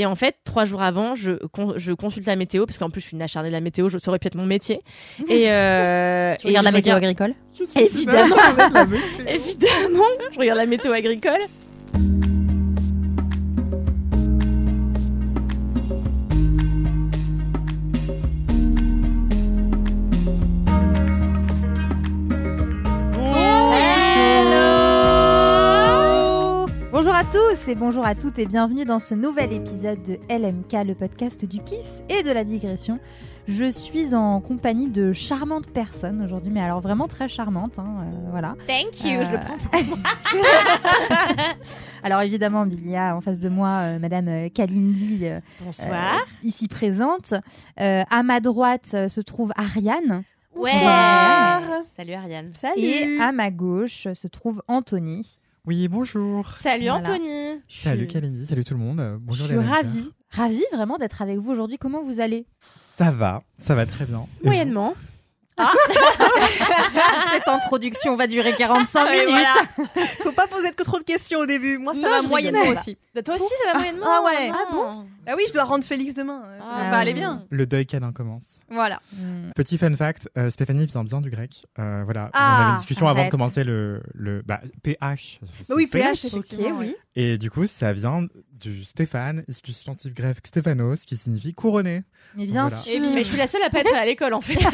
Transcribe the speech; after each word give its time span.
Et 0.00 0.06
en 0.06 0.14
fait, 0.14 0.36
trois 0.44 0.64
jours 0.64 0.80
avant, 0.80 1.16
je, 1.16 1.32
con- 1.48 1.74
je 1.76 1.92
consulte 1.92 2.26
la 2.26 2.36
météo, 2.36 2.66
parce 2.66 2.78
qu'en 2.78 2.88
plus, 2.88 3.00
je 3.00 3.06
suis 3.08 3.16
une 3.16 3.22
acharnée 3.22 3.48
de 3.48 3.52
la 3.54 3.60
météo, 3.60 3.88
je, 3.88 3.98
ça 3.98 4.10
aurait 4.10 4.20
pu 4.20 4.28
être 4.28 4.36
mon 4.36 4.46
métier. 4.46 4.80
Et, 5.28 5.50
euh, 5.50 6.36
Tu 6.38 6.46
et 6.46 6.50
regardes 6.50 6.66
la 6.66 6.70
météo 6.72 6.94
agricole? 6.94 7.34
Évidemment, 7.80 8.36
évidemment, 9.26 10.04
je 10.32 10.38
regarde 10.38 10.58
la 10.58 10.66
météo 10.66 10.92
agricole. 10.92 11.40
À 27.18 27.24
tous 27.24 27.66
et 27.68 27.74
bonjour 27.74 28.04
à 28.06 28.14
toutes 28.14 28.38
et 28.38 28.46
bienvenue 28.46 28.84
dans 28.84 29.00
ce 29.00 29.12
nouvel 29.14 29.52
épisode 29.52 30.00
de 30.02 30.18
LMK, 30.30 30.86
le 30.86 30.94
podcast 30.94 31.44
du 31.44 31.58
kiff 31.58 31.86
et 32.08 32.22
de 32.22 32.30
la 32.30 32.44
digression. 32.44 33.00
Je 33.48 33.68
suis 33.68 34.14
en 34.14 34.40
compagnie 34.40 34.88
de 34.88 35.12
charmantes 35.12 35.68
personnes 35.68 36.22
aujourd'hui, 36.22 36.52
mais 36.52 36.60
alors 36.60 36.80
vraiment 36.80 37.08
très 37.08 37.28
charmantes, 37.28 37.80
hein, 37.80 38.02
euh, 38.02 38.30
voilà. 38.30 38.54
Thank 38.68 39.02
you, 39.04 39.24
je 39.24 39.32
le 39.32 39.38
prends. 39.40 39.56
Alors 42.04 42.20
évidemment, 42.20 42.64
il 42.70 42.88
y 42.88 42.94
a 42.94 43.16
en 43.16 43.20
face 43.20 43.40
de 43.40 43.48
moi 43.48 43.68
euh, 43.82 43.98
Madame 43.98 44.28
euh, 44.28 44.48
Kalindi, 44.48 45.26
euh, 45.26 45.40
Bonsoir. 45.60 45.88
euh, 45.90 46.18
ici 46.44 46.68
présente. 46.68 47.34
Euh, 47.80 48.04
à 48.08 48.22
ma 48.22 48.38
droite 48.38 48.92
euh, 48.94 49.08
se 49.08 49.20
trouve 49.20 49.50
Ariane. 49.56 50.22
Ouais. 50.54 50.70
Bonsoir. 50.72 51.62
Salut 51.96 52.12
Ariane. 52.12 52.52
Et 52.76 53.18
à 53.20 53.32
ma 53.32 53.50
gauche 53.50 54.06
se 54.12 54.28
trouve 54.28 54.62
Anthony. 54.68 55.38
Oui, 55.68 55.86
bonjour. 55.86 56.48
Salut 56.56 56.84
Voilà. 56.86 57.00
Anthony. 57.12 57.60
Salut 57.68 58.06
Kalindi, 58.06 58.46
salut 58.46 58.64
tout 58.64 58.72
le 58.72 58.80
monde. 58.80 59.00
Euh, 59.00 59.16
Je 59.16 59.18
Bonjour 59.18 59.44
suis 59.48 59.54
les 59.54 59.60
Américains. 59.60 59.82
ravie, 59.82 60.10
ravie 60.30 60.64
vraiment 60.72 60.96
d'être 60.96 61.20
avec 61.20 61.36
vous 61.40 61.50
aujourd'hui. 61.50 61.76
Comment 61.76 62.02
vous 62.02 62.20
allez? 62.20 62.46
Ça 62.96 63.10
va, 63.10 63.42
ça 63.58 63.74
va 63.74 63.84
très 63.84 64.06
bien. 64.06 64.24
Et 64.44 64.64
Moyennement. 65.58 67.28
Cette 67.32 67.48
introduction 67.48 68.16
va 68.16 68.26
durer 68.26 68.52
45 68.54 69.04
Ouais, 69.08 69.26
minutes. 69.26 69.46
voilà. 69.76 70.06
Faut 70.22 70.32
pas 70.32 70.46
poser 70.46 70.70
que 70.72 70.82
trop 70.82 70.98
de 70.98 71.04
questions 71.04 71.40
au 71.40 71.46
début. 71.46 71.78
Moi, 71.78 71.94
ça 71.94 72.00
Non, 72.00 72.10
va 72.10 72.22
moyennement 72.22 72.68
aussi. 72.68 72.96
Toi 73.24 73.34
aussi, 73.34 73.52
ça 73.64 73.72
va 73.72 73.78
moyennement. 73.78 74.06
Ah 74.08 74.22
ouais. 74.24 74.50
Ah 74.52 74.72
bon 74.72 75.06
Bah 75.26 75.32
oui, 75.36 75.42
je 75.48 75.52
dois 75.52 75.64
rendre 75.64 75.82
Félix 75.84 76.14
demain. 76.14 76.42
Ça 76.60 76.66
Ah 76.72 76.84
va 76.84 76.90
pas 76.90 76.96
aller 76.98 77.12
oui. 77.12 77.18
bien. 77.18 77.44
Le 77.50 77.66
deuil 77.66 77.84
canin 77.86 78.12
commence. 78.12 78.58
Voilà. 78.70 79.00
Hmm. 79.14 79.50
Petit 79.56 79.76
fun 79.78 79.94
fact, 79.96 80.28
euh, 80.38 80.50
Stéphanie 80.50 80.86
vient 80.86 81.02
bien 81.02 81.20
du 81.20 81.28
grec. 81.30 81.64
Euh, 81.80 82.02
voilà, 82.04 82.30
Ah, 82.32 82.56
on 82.58 82.62
avait 82.62 82.70
une 82.72 82.76
discussion 82.78 83.08
avant 83.08 83.24
de 83.24 83.30
commencer 83.30 83.64
le, 83.64 84.02
le 84.14 84.42
bah, 84.42 84.60
PH. 84.84 85.40
Bah 85.68 85.74
oui, 85.76 85.86
PH, 85.88 86.24
Ok, 86.24 86.24
effectivement. 86.26 86.78
oui. 86.78 86.94
Et 87.16 87.38
du 87.38 87.50
coup, 87.50 87.66
ça 87.66 87.92
vient 87.92 88.26
du 88.58 88.84
Stéphane, 88.84 89.44
issu 89.48 89.62
du 89.62 89.72
substantif 89.72 90.12
grec 90.14 90.36
Stéphanos, 90.44 91.04
qui 91.04 91.16
signifie 91.16 91.54
couronné. 91.54 92.02
Mais 92.34 92.46
bien 92.46 92.68
Voilà. 92.68 92.82
sûr. 92.82 93.00
Mais 93.00 93.22
je 93.24 93.28
suis 93.28 93.36
la 93.36 93.46
seule 93.46 93.62
à 93.62 93.70
pas 93.70 93.80
être 93.80 93.94
à 93.94 94.04
l'école 94.04 94.34
en 94.34 94.40
fait. 94.40 94.54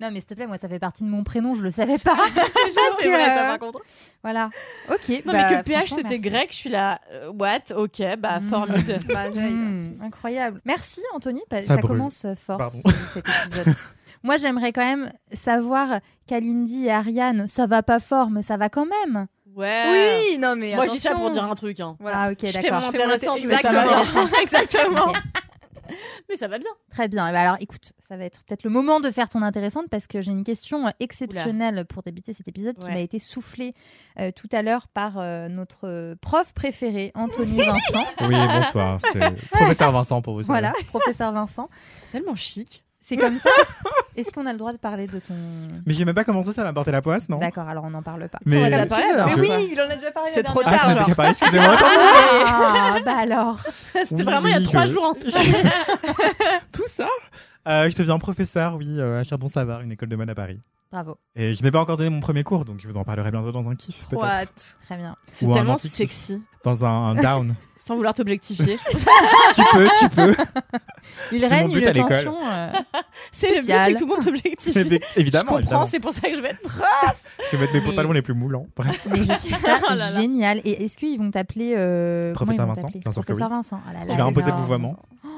Non, 0.00 0.10
mais 0.10 0.16
s'il 0.20 0.26
te 0.26 0.34
plaît, 0.34 0.46
moi, 0.46 0.58
ça 0.58 0.68
fait 0.68 0.78
partie 0.78 1.04
de 1.04 1.08
mon 1.08 1.22
prénom, 1.24 1.54
je 1.54 1.62
le 1.62 1.70
savais 1.70 1.98
pas. 1.98 2.16
C'est 2.98 3.08
vrai, 3.08 3.24
ça 3.26 3.44
euh, 3.46 3.50
par 3.50 3.58
contre. 3.58 3.80
voilà. 4.22 4.50
Ok. 4.90 5.08
Non 5.24 5.32
bah, 5.32 5.48
mais 5.50 5.62
que 5.62 5.64
PH 5.64 5.90
c'était 5.90 6.18
grec, 6.18 6.48
je 6.50 6.56
suis 6.56 6.70
là. 6.70 7.00
euh, 7.12 7.30
what? 7.32 7.74
Ok, 7.76 8.02
bah 8.18 8.40
Mm. 8.40 8.48
formide. 8.48 8.98
Bah, 9.12 9.28
Hmm, 9.30 9.92
incroyable. 10.02 10.60
Merci, 10.64 11.00
Anthony. 11.14 11.42
Ça 11.50 11.62
Ça, 11.62 11.76
commence 11.78 12.26
fort, 12.44 12.70
ce- 12.72 12.90
cet 13.14 13.24
épisode. 13.28 13.74
moi, 14.22 14.36
j'aimerais 14.36 14.72
quand 14.72 14.84
même 14.84 15.12
savoir, 15.32 16.00
Kalindi 16.26 16.86
et 16.86 16.90
Ariane, 16.90 17.46
ça 17.48 17.66
va 17.66 17.82
pas 17.82 18.00
fort, 18.00 18.30
mais 18.30 18.42
ça 18.42 18.56
va 18.56 18.68
quand 18.68 18.86
même. 18.86 19.26
Ouais. 19.54 19.84
Oui, 20.32 20.38
non 20.38 20.56
mais 20.56 20.74
Moi 20.74 20.86
je 20.86 20.92
dis 20.92 20.98
ça 20.98 21.10
attention. 21.10 21.24
pour 21.26 21.32
dire 21.34 21.44
un 21.44 21.54
truc. 21.54 21.80
Hein. 21.80 21.96
Voilà. 22.00 22.18
Ah, 22.22 22.30
ok, 22.32 22.38
Je 22.42 22.46
fais 22.48 22.62
d'accord. 22.62 22.80
mon 22.80 22.90
Fais-moi 22.92 23.14
intéressante, 23.14 23.38
mais 23.44 23.56
ça 23.56 23.70
va 23.70 23.84
Exactement. 23.84 24.26
bien. 24.26 24.40
Exactement. 24.42 25.10
Ok. 25.10 25.16
Mais 26.30 26.36
ça 26.36 26.48
va 26.48 26.58
bien. 26.58 26.70
Très 26.90 27.08
bien. 27.08 27.28
Eh 27.28 27.32
ben 27.32 27.40
alors, 27.40 27.56
écoute, 27.60 27.92
ça 28.00 28.16
va 28.16 28.24
être 28.24 28.42
peut-être 28.44 28.64
le 28.64 28.70
moment 28.70 29.00
de 29.00 29.10
faire 29.10 29.28
ton 29.28 29.42
intéressante 29.42 29.84
parce 29.90 30.06
que 30.06 30.22
j'ai 30.22 30.30
une 30.32 30.42
question 30.42 30.86
euh, 30.86 30.90
exceptionnelle 30.98 31.84
pour 31.84 32.02
débuter 32.02 32.32
cet 32.32 32.48
épisode 32.48 32.76
qui 32.78 32.86
Ouais. 32.86 32.94
m'a 32.94 33.00
été 33.00 33.18
soufflée 33.18 33.74
euh, 34.18 34.32
tout 34.34 34.48
à 34.52 34.62
l'heure 34.62 34.88
par 34.88 35.18
euh, 35.18 35.48
notre 35.48 35.86
euh, 35.86 36.14
prof 36.20 36.52
préféré, 36.54 37.12
Anthony 37.14 37.58
Vincent. 37.66 38.06
Oui, 38.22 38.34
bonsoir. 38.34 38.98
C'est 39.12 39.48
professeur 39.50 39.92
Vincent 39.92 40.22
pour 40.22 40.34
vous. 40.40 40.42
voilà, 40.44 40.72
professeur 40.88 41.32
Vincent. 41.32 41.68
Tellement 42.12 42.34
chic. 42.34 42.82
C'est 43.02 43.18
comme 43.18 43.38
ça 43.38 43.50
Est-ce 44.16 44.30
qu'on 44.32 44.46
a 44.46 44.52
le 44.52 44.58
droit 44.58 44.72
de 44.72 44.78
parler 44.78 45.06
de 45.08 45.18
ton... 45.18 45.34
Mais 45.86 45.92
j'ai 45.94 46.04
même 46.04 46.14
pas 46.14 46.22
commencé, 46.24 46.52
ça 46.52 46.62
m'a 46.62 46.72
porté 46.72 46.92
la 46.92 47.02
poisse, 47.02 47.28
non? 47.28 47.38
D'accord, 47.38 47.68
alors 47.68 47.84
on 47.84 47.90
n'en 47.90 48.02
parle 48.02 48.28
pas. 48.28 48.38
Mais- 48.44 48.70
parlé, 48.86 49.04
alors. 49.06 49.26
Mais 49.28 49.34
oui, 49.42 49.48
il 49.72 49.80
en 49.80 49.90
a 49.90 49.96
déjà 49.96 50.10
parlé. 50.12 50.30
C'est 50.32 50.42
trop 50.44 50.60
Ah, 50.64 50.70
tard, 50.70 50.82
m'avais 50.88 50.94
genre. 51.00 51.04
déjà 51.06 51.14
parlé, 51.16 51.30
excusez-moi. 51.32 51.76
Ah, 52.46 52.96
bah 53.04 53.16
alors. 53.18 53.58
C'était 54.04 54.14
Oui, 54.16 54.22
vraiment 54.22 54.48
il 54.48 54.52
y 54.52 54.56
a 54.56 54.60
trois 54.62 54.86
je- 54.86 54.92
jours. 54.92 55.04
en 55.04 55.14
Tout 55.14 56.86
ça? 56.96 57.08
Euh, 57.66 57.90
Je 57.90 57.96
deviens 57.96 58.18
professeur, 58.18 58.76
oui, 58.76 58.94
euh, 58.98 59.20
à 59.20 59.24
Chardon-Savard, 59.24 59.80
une 59.80 59.92
école 59.92 60.08
de 60.10 60.16
mode 60.16 60.30
à 60.30 60.34
Paris. 60.34 60.60
Bravo, 60.94 61.16
Et 61.34 61.54
je 61.54 61.62
n'ai 61.64 61.72
pas 61.72 61.80
encore 61.80 61.96
donné 61.96 62.08
mon 62.08 62.20
premier 62.20 62.44
cours, 62.44 62.64
donc 62.64 62.78
je 62.78 62.86
vous 62.88 62.96
en 62.96 63.02
parlerai 63.02 63.32
bientôt 63.32 63.50
dans 63.50 63.68
un 63.68 63.74
kiff. 63.74 64.06
What? 64.12 64.44
Très 64.84 64.96
bien. 64.96 65.16
C'est 65.32 65.52
tellement 65.52 65.76
sexy. 65.76 66.40
Dans 66.62 66.84
un, 66.84 66.88
un 67.10 67.14
down. 67.16 67.52
Sans 67.76 67.96
vouloir 67.96 68.14
t'objectifier. 68.14 68.76
tu 69.56 69.62
peux, 69.72 69.88
tu 69.98 70.08
peux. 70.10 70.34
Il 71.32 71.44
règne 71.46 71.72
une 71.72 71.82
tension. 71.92 72.36
euh, 72.46 72.72
c'est 73.32 73.56
le 73.56 73.62
but, 73.62 73.72
c'est 73.72 73.92
que 73.94 73.98
tout 73.98 74.06
le 74.06 74.14
monde 74.14 74.24
t'objectifie. 74.24 74.78
Mais 74.88 75.00
Je 75.14 75.20
évidemment, 75.20 75.44
comprends, 75.46 75.58
évidemment. 75.58 75.86
c'est 75.86 75.98
pour 75.98 76.12
ça 76.12 76.20
que 76.20 76.34
je 76.36 76.40
vais 76.40 76.50
être 76.50 76.60
Je 77.50 77.56
vais 77.56 77.62
mettre 77.62 77.74
mes 77.74 77.80
Mais- 77.80 77.86
pantalons 77.86 78.12
les 78.12 78.22
plus 78.22 78.34
moulants. 78.34 78.66
Bref. 78.76 79.04
Mais 79.10 79.16
je 79.24 79.32
trouve 79.32 79.58
ça 79.58 79.80
Oh 79.82 79.86
là 79.90 79.96
là. 79.96 80.12
génial. 80.12 80.60
Et 80.64 80.84
est-ce 80.84 80.96
qu'ils 80.96 81.18
vont 81.18 81.30
t'appeler 81.32 81.74
euh, 81.76 82.32
Professeur 82.34 82.66
Vincent, 82.68 82.88
Professeur. 83.10 83.48
Vincent. 83.48 83.80
Là 83.92 84.04
là, 84.04 84.06
Je 84.10 84.14
vais 84.14 84.22
imposer 84.22 84.46
le 84.46 84.56
vouvoiement. 84.56 84.94
Oh, 85.24 85.28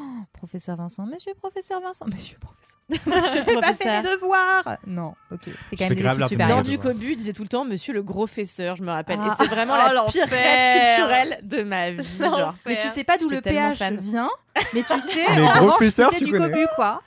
professeur 0.46 0.76
Vincent, 0.76 1.06
Monsieur 1.06 1.32
Professeur 1.34 1.80
Vincent, 1.80 2.06
Monsieur 2.06 2.38
Professeur. 2.38 2.76
J'ai 2.88 3.52
le 3.54 3.60
pas 3.60 3.74
fait 3.74 3.84
professeur. 3.84 4.02
mes 4.04 4.08
devoirs. 4.10 4.76
Non, 4.86 5.14
ok, 5.32 5.40
c'est 5.44 5.50
Je 5.72 5.76
quand 5.76 5.84
même 5.88 5.94
des 5.96 6.02
grave 6.02 6.16
études 6.18 6.28
supérieures. 6.28 6.56
Dans 6.58 6.62
du 6.62 6.78
cobu, 6.78 7.10
il 7.12 7.16
disait 7.16 7.32
tout 7.32 7.42
le 7.42 7.48
temps 7.48 7.64
Monsieur 7.64 7.92
le 7.92 8.02
gros 8.04 8.28
fesseur, 8.28 8.76
je 8.76 8.84
me 8.84 8.90
rappelle. 8.92 9.18
Ah. 9.20 9.26
Et 9.40 9.42
c'est 9.44 9.50
vraiment 9.50 9.74
Oh, 9.76 9.92
la 9.92 10.04
pire 10.04 10.26
rêve 10.28 10.96
culturelle 10.96 11.40
de 11.42 11.62
ma 11.64 11.90
vie. 11.90 12.16
Genre. 12.18 12.54
Mais 12.64 12.78
tu 12.80 12.88
sais 12.90 13.02
pas 13.02 13.18
d'où 13.18 13.28
le 13.28 13.40
PH 13.40 13.78
fan. 13.78 13.96
vient, 13.98 14.30
mais 14.72 14.82
tu 14.84 15.00
sais, 15.00 15.34
Les 15.34 15.42
en 15.42 15.78
c'était 15.80 16.18
tu 16.18 16.24
du 16.26 16.30
connais. 16.30 16.50
cobu, 16.52 16.66
quoi. 16.76 17.02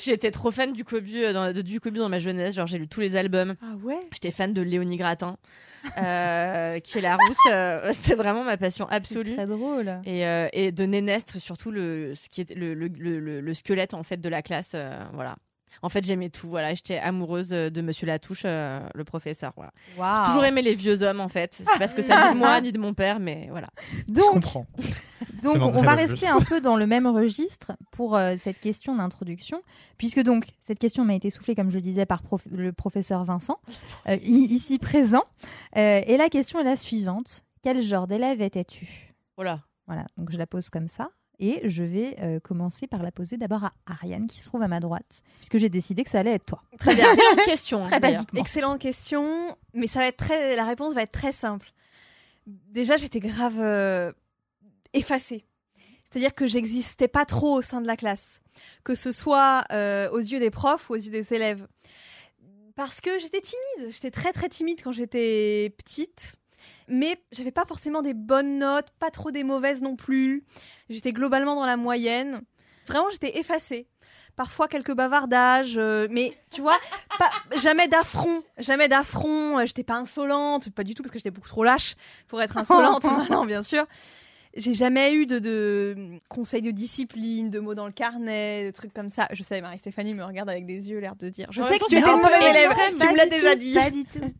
J'étais 0.00 0.30
trop 0.30 0.52
fan 0.52 0.72
du 0.72 0.84
cobu 0.84 1.24
euh, 1.24 1.32
dans, 1.32 1.52
de- 1.52 1.62
du 1.62 1.80
cobu 1.80 1.98
dans 1.98 2.08
ma 2.08 2.20
jeunesse. 2.20 2.54
Genre 2.54 2.68
j'ai 2.68 2.78
lu 2.78 2.86
tous 2.86 3.00
les 3.00 3.16
albums. 3.16 3.56
Ah 3.60 3.74
ouais 3.82 3.98
J'étais 4.12 4.30
fan 4.30 4.52
de 4.54 4.62
Léonie 4.62 4.96
Gratin, 4.96 5.36
euh, 5.98 6.78
qui 6.78 6.98
est 6.98 7.00
la 7.02 7.16
rousse. 7.16 7.36
euh, 7.50 7.92
C'était 7.92 8.14
vraiment 8.14 8.44
ma 8.44 8.56
passion 8.56 8.86
C'est 8.88 8.96
absolue. 8.96 9.34
très 9.34 9.46
drôle. 9.48 10.00
Et, 10.04 10.24
euh, 10.26 10.48
et 10.52 10.70
de 10.70 10.84
Nénestre 10.84 11.40
surtout 11.40 11.72
le 11.72 12.14
ce 12.14 12.28
qui 12.28 12.40
est 12.42 12.54
le, 12.54 12.74
le, 12.74 12.83
le- 12.88 13.20
le- 13.20 13.40
le 13.40 13.54
squelette 13.54 13.94
en 13.94 14.02
fait 14.02 14.18
de 14.18 14.28
la 14.28 14.42
classe 14.42 14.72
euh, 14.74 15.02
voilà. 15.12 15.36
En 15.82 15.88
fait 15.88 16.04
j'aimais 16.04 16.28
tout 16.30 16.48
voilà. 16.48 16.72
J'étais 16.74 16.98
amoureuse 16.98 17.52
euh, 17.52 17.68
de 17.68 17.80
Monsieur 17.80 18.06
Latouche 18.06 18.42
euh, 18.44 18.80
le 18.94 19.02
professeur 19.04 19.52
voilà. 19.56 19.72
J'ai 20.24 20.30
toujours 20.30 20.44
aimé 20.44 20.62
les 20.62 20.74
vieux 20.74 21.02
hommes 21.02 21.20
en 21.20 21.28
fait. 21.28 21.54
C'est 21.54 21.78
parce 21.78 21.94
que 21.94 22.02
ça 22.02 22.28
dit 22.28 22.34
de 22.34 22.38
moi 22.38 22.60
ni 22.60 22.70
de 22.72 22.78
mon 22.78 22.94
père 22.94 23.18
mais 23.18 23.48
voilà. 23.50 23.68
Je 24.08 24.12
Donc, 24.12 24.32
comprends. 24.34 24.66
Donc, 25.42 25.56
on 25.56 25.82
va 25.82 25.94
rester 25.94 26.26
un 26.28 26.40
peu 26.40 26.60
dans 26.62 26.76
le 26.76 26.86
même 26.86 27.06
registre 27.06 27.72
pour 27.90 28.16
euh, 28.16 28.34
cette 28.38 28.60
question 28.60 28.94
d'introduction, 28.96 29.60
puisque 29.98 30.20
donc 30.22 30.46
cette 30.60 30.78
question 30.78 31.04
m'a 31.04 31.14
été 31.14 31.28
soufflée, 31.28 31.54
comme 31.54 31.70
je 31.70 31.74
le 31.74 31.80
disais, 31.82 32.06
par 32.06 32.22
prof- 32.22 32.46
le 32.50 32.72
professeur 32.72 33.24
Vincent, 33.24 33.58
euh, 34.08 34.16
ici 34.22 34.78
présent. 34.78 35.24
Euh, 35.76 36.00
et 36.06 36.16
la 36.16 36.28
question 36.30 36.60
est 36.60 36.64
la 36.64 36.76
suivante. 36.76 37.42
Quel 37.62 37.82
genre 37.82 38.06
d'élève 38.06 38.40
étais-tu? 38.40 39.14
Voilà 39.36 39.60
Voilà, 39.86 40.06
donc 40.16 40.30
je 40.30 40.38
la 40.38 40.46
pose 40.46 40.70
comme 40.70 40.88
ça. 40.88 41.10
Et 41.40 41.68
je 41.68 41.82
vais 41.82 42.16
euh, 42.20 42.40
commencer 42.40 42.86
par 42.86 43.02
la 43.02 43.10
poser 43.10 43.36
d'abord 43.36 43.64
à 43.64 43.72
Ariane, 43.86 44.26
qui 44.26 44.38
se 44.38 44.46
trouve 44.46 44.62
à 44.62 44.68
ma 44.68 44.80
droite, 44.80 45.22
puisque 45.38 45.58
j'ai 45.58 45.68
décidé 45.68 46.04
que 46.04 46.10
ça 46.10 46.20
allait 46.20 46.34
être 46.34 46.46
toi. 46.46 46.62
Très 46.78 46.94
bien. 46.94 47.12
une 47.12 47.36
question 47.44 47.80
Très 47.80 48.00
basiquement. 48.00 48.40
Excellente 48.40 48.80
question, 48.80 49.56
mais 49.72 49.86
ça 49.86 50.00
va 50.00 50.06
être 50.06 50.16
très. 50.16 50.54
La 50.54 50.64
réponse 50.64 50.94
va 50.94 51.02
être 51.02 51.12
très 51.12 51.32
simple. 51.32 51.72
Déjà, 52.46 52.96
j'étais 52.96 53.20
grave 53.20 53.58
euh, 53.58 54.12
effacée. 54.92 55.44
C'est-à-dire 56.04 56.34
que 56.34 56.46
j'existais 56.46 57.08
pas 57.08 57.24
trop 57.24 57.54
au 57.54 57.62
sein 57.62 57.80
de 57.80 57.88
la 57.88 57.96
classe, 57.96 58.40
que 58.84 58.94
ce 58.94 59.10
soit 59.10 59.64
euh, 59.72 60.08
aux 60.10 60.20
yeux 60.20 60.38
des 60.38 60.50
profs 60.50 60.88
ou 60.88 60.92
aux 60.92 60.98
yeux 60.98 61.10
des 61.10 61.34
élèves. 61.34 61.66
Parce 62.76 63.00
que 63.00 63.18
j'étais 63.18 63.40
timide, 63.40 63.92
j'étais 63.92 64.12
très 64.12 64.32
très 64.32 64.48
timide 64.48 64.80
quand 64.82 64.92
j'étais 64.92 65.74
petite. 65.76 66.36
Mais 66.88 67.18
j'avais 67.32 67.50
pas 67.50 67.64
forcément 67.66 68.02
des 68.02 68.14
bonnes 68.14 68.58
notes, 68.58 68.88
pas 68.98 69.10
trop 69.10 69.30
des 69.30 69.44
mauvaises 69.44 69.82
non 69.82 69.96
plus. 69.96 70.44
J'étais 70.90 71.12
globalement 71.12 71.54
dans 71.54 71.66
la 71.66 71.76
moyenne. 71.76 72.42
Vraiment, 72.86 73.08
j'étais 73.10 73.38
effacée. 73.38 73.88
Parfois 74.36 74.66
quelques 74.66 74.92
bavardages, 74.92 75.76
euh, 75.78 76.08
mais 76.10 76.32
tu 76.50 76.60
vois, 76.60 76.76
pas, 77.18 77.30
jamais 77.56 77.86
d'affront, 77.86 78.42
jamais 78.58 78.88
d'affront. 78.88 79.58
euh, 79.60 79.66
J'étais 79.66 79.84
pas 79.84 79.94
insolente, 79.94 80.70
pas 80.70 80.82
du 80.82 80.94
tout 80.94 81.02
parce 81.04 81.12
que 81.12 81.18
j'étais 81.20 81.30
beaucoup 81.30 81.48
trop 81.48 81.62
lâche 81.62 81.94
pour 82.26 82.42
être 82.42 82.56
insolente. 82.58 83.04
non, 83.30 83.44
bien 83.46 83.62
sûr. 83.62 83.86
J'ai 84.56 84.74
jamais 84.74 85.14
eu 85.14 85.26
de, 85.26 85.38
de 85.38 85.96
conseils 86.28 86.62
de 86.62 86.70
discipline, 86.72 87.48
de 87.50 87.58
mots 87.60 87.74
dans 87.74 87.86
le 87.86 87.92
carnet, 87.92 88.66
de 88.66 88.70
trucs 88.72 88.92
comme 88.92 89.08
ça. 89.08 89.28
Je 89.32 89.42
sais, 89.42 89.60
Marie-Stéphanie 89.60 90.14
me 90.14 90.24
regarde 90.24 90.48
avec 90.50 90.66
des 90.66 90.90
yeux, 90.90 90.98
l'air 90.98 91.16
de 91.16 91.28
dire. 91.28 91.46
Je 91.50 91.60
En 91.62 91.68
sais 91.68 91.74
que 91.74 91.78
temps, 91.80 91.86
tu 91.88 91.96
étais 91.98 92.08
un 92.08 92.16
une 92.16 92.22
mauvaise 92.22 92.42
élève, 92.42 92.72
tu 92.98 93.06
me 93.06 93.16
l'as 93.16 93.26
déjà 93.26 93.54
dit. 93.56 93.74
Pas 93.74 93.90
du 93.90 94.04
tout. 94.04 94.32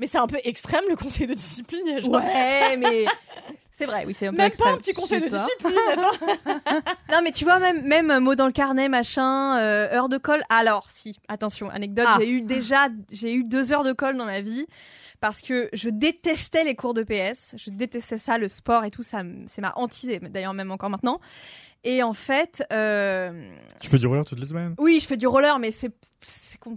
Mais 0.00 0.06
c'est 0.06 0.18
un 0.18 0.26
peu 0.26 0.38
extrême 0.44 0.82
le 0.88 0.96
conseil 0.96 1.26
de 1.26 1.34
discipline. 1.34 2.00
vois. 2.00 2.20
Ouais, 2.22 2.76
mais 2.78 3.04
c'est 3.78 3.84
vrai, 3.86 4.04
oui, 4.06 4.14
c'est 4.14 4.26
un 4.26 4.30
peu 4.30 4.38
Même 4.38 4.46
extrême. 4.48 4.70
pas 4.72 4.74
un 4.74 4.78
petit 4.78 4.92
conseil 4.94 5.20
de 5.20 5.28
pas. 5.28 5.36
discipline. 5.36 5.78
attends. 5.92 6.80
Non, 7.12 7.18
mais 7.22 7.32
tu 7.32 7.44
vois, 7.44 7.58
même, 7.58 7.82
même 7.82 8.10
euh, 8.10 8.18
mots 8.20 8.34
dans 8.34 8.46
le 8.46 8.52
carnet, 8.52 8.88
machin, 8.88 9.58
euh, 9.58 9.92
heure 9.92 10.08
de 10.08 10.16
colle. 10.16 10.42
Alors, 10.48 10.86
si, 10.90 11.18
attention, 11.28 11.68
anecdote, 11.70 12.06
Ah. 12.08 12.16
j'ai 12.18 12.30
eu 12.30 12.40
déjà 12.42 12.88
j'ai 13.12 13.34
eu 13.34 13.44
deux 13.44 13.72
heures 13.72 13.84
de 13.84 13.92
colle 13.92 14.16
dans 14.16 14.24
ma 14.26 14.40
vie 14.40 14.66
parce 15.20 15.42
que 15.42 15.68
je 15.74 15.90
détestais 15.90 16.64
les 16.64 16.74
cours 16.74 16.94
de 16.94 17.02
PS. 17.02 17.54
Je 17.56 17.68
détestais 17.70 18.16
ça, 18.16 18.38
le 18.38 18.48
sport 18.48 18.84
et 18.86 18.90
tout, 18.90 19.02
ça, 19.02 19.20
c'est 19.46 19.60
ma 19.60 19.72
hantise, 19.76 20.18
d'ailleurs, 20.30 20.54
même 20.54 20.70
encore 20.70 20.88
maintenant. 20.88 21.20
Et 21.82 22.02
en 22.02 22.12
fait, 22.12 22.62
euh, 22.72 23.50
Tu 23.80 23.88
fais 23.88 23.96
du 23.98 24.06
roller 24.06 24.24
toutes 24.24 24.38
les 24.40 24.46
semaines? 24.46 24.74
oui, 24.78 24.98
je 25.00 25.06
fais 25.06 25.16
du 25.16 25.26
roller, 25.26 25.58
mais 25.58 25.70
c'est 25.70 25.90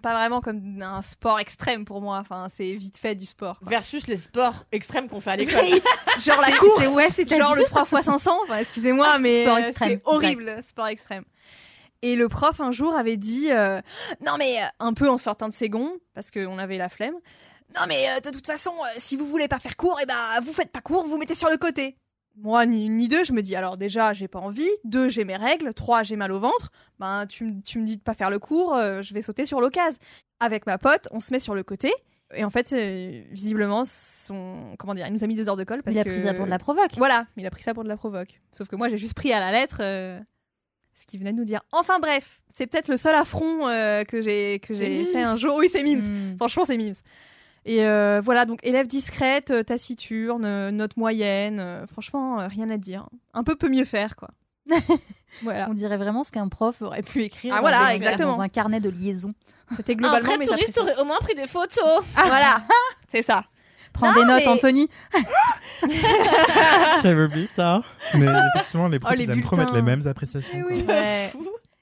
pas 0.01 0.13
vraiment 0.13 0.39
comme 0.39 0.81
un 0.81 1.01
sport 1.01 1.39
extrême 1.39 1.83
pour 1.83 2.01
moi. 2.01 2.19
Enfin, 2.19 2.47
c'est 2.53 2.73
vite 2.73 2.97
fait 2.97 3.13
du 3.13 3.25
sport. 3.25 3.59
quoi. 3.59 3.67
Versus 3.69 4.07
les 4.07 4.15
sports 4.17 4.63
extrêmes 4.71 5.09
qu'on 5.09 5.19
fait 5.19 5.31
à 5.31 5.35
l'école. 5.35 5.61
Genre 6.19 6.39
la 6.41 6.55
course, 6.57 6.81
c'est- 6.83 6.87
ouais, 6.87 7.09
c'est 7.13 7.27
genre 7.29 7.53
le 7.55 7.63
3 7.63 7.81
x 7.91 8.05
500. 8.05 8.39
Enfin, 8.43 8.57
excusez-moi, 8.59 9.17
mais 9.19 9.43
Sport 9.43 9.57
euh, 9.57 9.59
extrême, 9.59 9.89
c'est 9.89 10.01
horrible, 10.05 10.63
sport 10.65 10.87
extrême. 10.87 11.25
Et 12.01 12.15
le 12.15 12.29
prof 12.29 12.59
un 12.61 12.71
jour 12.71 12.95
avait 12.95 13.17
dit, 13.17 13.51
euh, 13.51 13.81
non 14.25 14.33
mais 14.37 14.57
un 14.79 14.93
peu 14.93 15.09
en 15.09 15.17
sortant 15.17 15.49
de 15.49 15.53
ses 15.53 15.67
gonds, 15.69 15.93
parce 16.13 16.31
qu'on 16.31 16.57
avait 16.59 16.77
la 16.77 16.87
flemme. 16.89 17.15
Non 17.75 17.83
mais 17.87 18.07
euh, 18.09 18.19
de 18.19 18.29
toute 18.29 18.45
façon, 18.45 18.71
euh, 18.71 18.87
si 18.99 19.15
vous 19.17 19.25
voulez 19.27 19.47
pas 19.49 19.59
faire 19.59 19.75
cours, 19.75 19.99
et 20.01 20.05
ben 20.05 20.15
vous 20.45 20.53
faites 20.53 20.71
pas 20.71 20.81
cours, 20.81 21.05
vous 21.05 21.17
mettez 21.17 21.35
sur 21.35 21.49
le 21.49 21.57
côté. 21.57 21.97
Moi, 22.35 22.65
ni 22.65 22.85
une 22.85 22.97
ni 22.97 23.07
deux, 23.09 23.23
je 23.23 23.31
me 23.31 23.41
dis 23.41 23.55
alors 23.55 23.77
déjà, 23.77 24.11
j'ai 24.13 24.27
pas 24.27 24.39
envie. 24.39 24.69
Deux, 24.83 25.07
j'ai 25.09 25.23
mes 25.23 25.35
règles. 25.35 25.73
Trois, 25.73 26.01
j'ai 26.03 26.15
mal 26.15 26.31
au 26.31 26.39
ventre. 26.39 26.71
Ben, 26.99 27.25
tu, 27.27 27.45
me- 27.45 27.61
tu 27.61 27.79
me 27.79 27.85
dis 27.85 27.97
de 27.97 28.01
pas 28.01 28.15
faire 28.15 28.29
le 28.31 28.39
cours, 28.39 28.73
euh, 28.75 29.01
je 29.03 29.13
vais 29.13 29.21
sauter 29.21 29.45
sur 29.45 29.61
l'occasion. 29.61 29.99
Avec 30.39 30.65
ma 30.65 30.77
pote, 30.77 31.07
on 31.11 31.19
se 31.19 31.31
met 31.31 31.39
sur 31.39 31.53
le 31.55 31.63
côté. 31.63 31.93
Et 32.35 32.43
en 32.43 32.49
fait, 32.49 32.73
euh, 32.73 33.21
visiblement, 33.29 33.83
son... 33.85 34.75
comment 34.79 34.95
dire, 34.95 35.05
il 35.07 35.13
nous 35.13 35.23
a 35.23 35.27
mis 35.27 35.35
deux 35.35 35.47
heures 35.47 35.55
de 35.55 35.63
colle 35.63 35.83
parce 35.83 35.95
Il 35.95 35.99
a 35.99 36.03
que... 36.03 36.09
pris 36.09 36.21
ça 36.23 36.33
pour 36.33 36.45
de 36.45 36.49
la 36.49 36.57
provoque. 36.57 36.93
Voilà, 36.97 37.27
il 37.37 37.45
a 37.45 37.51
pris 37.51 37.61
ça 37.61 37.75
pour 37.75 37.83
de 37.83 37.89
la 37.89 37.97
provoque. 37.97 38.41
Sauf 38.51 38.67
que 38.67 38.75
moi, 38.75 38.89
j'ai 38.89 38.97
juste 38.97 39.13
pris 39.13 39.31
à 39.31 39.39
la 39.39 39.51
lettre 39.51 39.77
euh, 39.81 40.19
ce 40.95 41.05
qu'il 41.05 41.19
venait 41.19 41.33
de 41.33 41.37
nous 41.37 41.45
dire. 41.45 41.61
Enfin 41.71 41.99
bref, 41.99 42.41
c'est 42.55 42.65
peut-être 42.65 42.87
le 42.87 42.97
seul 42.97 43.13
affront 43.13 43.59
que 44.07 44.21
j'ai 44.21 44.59
que 44.59 44.73
j'ai 44.73 45.05
fait 45.05 45.21
un 45.23 45.37
jour. 45.37 45.55
Oui, 45.57 45.69
c'est 45.71 45.83
Mims. 45.83 46.01
Hmm. 46.33 46.35
Franchement, 46.37 46.63
c'est 46.65 46.77
Mims. 46.77 46.95
Et 47.65 47.85
euh, 47.85 48.21
voilà, 48.23 48.45
donc 48.45 48.59
élève 48.63 48.87
discrète, 48.87 49.51
euh, 49.51 49.63
taciturne, 49.63 50.43
euh, 50.45 50.71
note 50.71 50.97
moyenne. 50.97 51.85
franchement, 51.91 52.45
rien 52.47 52.69
à 52.69 52.77
dire. 52.77 53.07
Un 53.33 53.43
peu 53.43 53.55
peut 53.55 53.69
mieux 53.69 53.85
faire, 53.85 54.15
quoi. 54.15 54.29
voilà, 55.43 55.67
On 55.69 55.73
dirait 55.73 55.97
vraiment 55.97 56.23
ce 56.23 56.31
qu'un 56.31 56.47
prof 56.47 56.81
aurait 56.81 57.01
pu 57.03 57.23
écrire 57.23 57.53
Ah, 57.53 57.57
dans, 57.57 57.61
voilà, 57.63 57.85
un- 57.87 57.89
exactement. 57.89 58.35
dans 58.37 58.41
un 58.41 58.49
carnet 58.49 58.79
de 58.79 58.89
liaison. 58.89 59.33
c'était 59.77 59.93
Un 59.93 59.95
globalement 59.95 60.29
vrai 60.29 60.37
mes 60.39 60.45
touriste 60.45 60.77
aurait 60.77 60.97
au 60.99 61.05
moins 61.05 61.19
pris 61.19 61.35
des 61.35 61.47
photos. 61.47 62.01
Voilà, 62.15 62.61
c'est 63.07 63.23
ça. 63.23 63.43
Prends 63.93 64.07
Non, 64.07 64.13
des 64.13 64.25
notes, 64.25 64.41
mais- 64.45 64.47
Anthony. 64.47 64.89
J'avais 67.03 67.23
oublié 67.25 67.47
ça. 67.47 67.81
Mais 68.15 68.25
effectivement, 68.55 68.87
les 68.87 68.99
profs 68.99 69.11
Oh, 69.13 69.17
les 69.17 69.23
ils 69.25 69.29
aiment 69.29 69.41
trop 69.41 69.55
mettre 69.55 69.73
les 69.73 69.81
mêmes 69.81 70.05
appréciations. 70.07 70.61
quoi. 70.63 70.71
Ouais. 70.93 71.31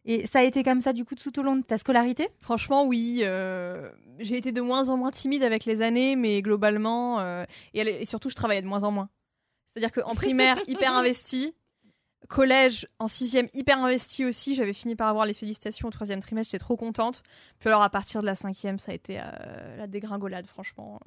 Et 0.05 0.25
ça 0.27 0.39
a 0.39 0.43
été 0.43 0.63
comme 0.63 0.81
ça 0.81 0.93
du 0.93 1.05
coup 1.05 1.15
tout 1.15 1.37
au 1.39 1.43
long 1.43 1.55
de 1.55 1.61
ta 1.61 1.77
scolarité? 1.77 2.29
Franchement, 2.39 2.85
oui. 2.85 3.21
euh, 3.23 3.91
j'ai 4.19 4.37
été 4.37 4.51
de 4.51 4.61
moins 4.61 4.89
en 4.89 4.97
moins 4.97 5.11
timide 5.11 5.43
avec 5.43 5.65
les 5.65 5.81
années, 5.81 6.15
mais 6.15 6.41
globalement, 6.41 7.19
euh, 7.19 7.45
et, 7.73 8.05
surtout, 8.05 8.29
je 8.29 8.35
travaillais 8.35 8.61
de 8.61 8.67
moins 8.67 8.83
en 8.83 8.91
moins. 8.91 9.09
C'est-à-dire 9.67 9.91
qu'en 9.91 10.15
primaire, 10.15 10.57
hyper 10.67 10.95
investi. 10.95 11.53
Collège, 12.27 12.87
en 12.99 13.07
sixième, 13.07 13.47
hyper 13.53 13.79
investi 13.79 14.25
aussi. 14.25 14.55
J'avais 14.55 14.73
fini 14.73 14.95
par 14.95 15.07
avoir 15.07 15.25
les 15.25 15.33
félicitations 15.33 15.87
au 15.87 15.91
troisième 15.91 16.19
trimestre. 16.19 16.51
J'étais 16.51 16.63
trop 16.63 16.77
contente. 16.77 17.23
Puis 17.59 17.67
alors, 17.67 17.81
à 17.81 17.89
partir 17.89 18.21
de 18.21 18.25
la 18.25 18.35
cinquième, 18.35 18.79
ça 18.79 18.91
a 18.91 18.95
été 18.95 19.19
euh, 19.19 19.77
la 19.77 19.87
dégringolade, 19.87 20.47
franchement. 20.47 20.99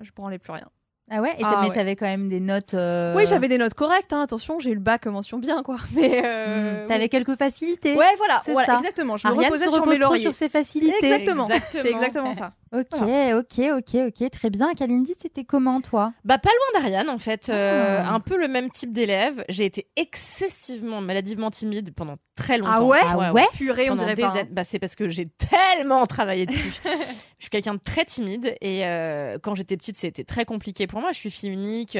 Je 0.00 0.10
branlais 0.12 0.38
plus 0.38 0.52
rien. 0.52 0.68
Ah 1.10 1.20
ouais 1.20 1.32
Et 1.38 1.42
Ah 1.44 1.58
mais 1.60 1.68
ouais. 1.68 1.74
t'avais 1.74 1.96
quand 1.96 2.06
même 2.06 2.28
des 2.30 2.40
notes. 2.40 2.72
euh, 2.74 3.14
Oui, 3.14 3.24
j'avais 3.26 3.48
des 3.48 3.58
notes 3.58 3.74
correctes. 3.74 4.12
hein, 4.14 4.22
attention, 4.22 4.58
j'ai 4.58 4.70
eu 4.70 4.74
le 4.74 4.80
bac 4.80 5.04
mention 5.06 5.38
bien, 5.38 5.62
quoi. 5.62 5.76
Mais 5.94 6.22
euh, 6.24 6.84
hmm, 6.84 6.88
T'avais 6.88 7.08
quelques 7.10 7.36
facilités. 7.36 7.94
Ouais, 7.94 8.06
voilà, 8.16 8.42
voilà 8.46 8.66
ça. 8.66 8.78
exactement. 8.78 9.16
Je 9.18 9.26
me 9.28 9.32
Ariane 9.32 9.44
reposais 9.52 9.66
se 9.66 9.70
sur 9.72 9.80
repose 9.80 9.94
mes 9.94 10.00
trop 10.00 10.08
lauriers. 10.12 10.22
sur 10.24 10.34
ses 10.34 10.48
facilités. 10.48 10.96
Exactement. 11.04 11.48
C'est 11.72 11.90
exactement 11.90 12.34
ça. 12.34 12.52
Ok, 12.74 12.90
ok, 13.00 13.66
ok, 13.78 13.94
ok, 14.08 14.30
très 14.32 14.50
bien. 14.50 14.74
Kalindi, 14.74 15.14
c'était 15.22 15.44
comment 15.44 15.80
toi? 15.80 16.12
Bah 16.24 16.38
pas 16.38 16.48
loin 16.50 16.80
d'Ariane 16.82 17.08
en 17.08 17.18
fait, 17.18 17.48
Euh, 17.48 18.02
Ah. 18.04 18.12
un 18.12 18.18
peu 18.18 18.36
le 18.36 18.48
même 18.48 18.68
type 18.68 18.92
d'élève. 18.92 19.44
J'ai 19.48 19.64
été 19.64 19.86
excessivement 19.94 21.00
maladivement 21.00 21.52
timide 21.52 21.94
pendant 21.94 22.16
très 22.34 22.58
longtemps. 22.58 22.72
Ah 22.74 22.82
ouais? 22.82 22.98
Ah 23.04 23.32
ouais 23.32 23.44
Purée, 23.52 23.90
on 23.90 23.94
dirait 23.94 24.16
des 24.16 24.22
pas. 24.22 24.34
hein. 24.40 24.48
Bah, 24.50 24.64
c'est 24.64 24.80
parce 24.80 24.96
que 24.96 25.08
j'ai 25.08 25.26
tellement 25.26 26.04
travaillé 26.06 26.46
dessus. 26.46 26.74
je 27.38 27.44
suis 27.44 27.50
quelqu'un 27.50 27.74
de 27.74 27.80
très 27.80 28.04
timide 28.06 28.56
et 28.60 28.84
euh, 28.86 29.38
quand 29.40 29.54
j'étais 29.54 29.76
petite, 29.76 29.96
c'était 29.96 30.24
très 30.24 30.44
compliqué 30.44 30.88
pour 30.94 31.00
moi. 31.00 31.10
Je 31.10 31.18
suis 31.18 31.30
fille 31.30 31.50
unique, 31.50 31.98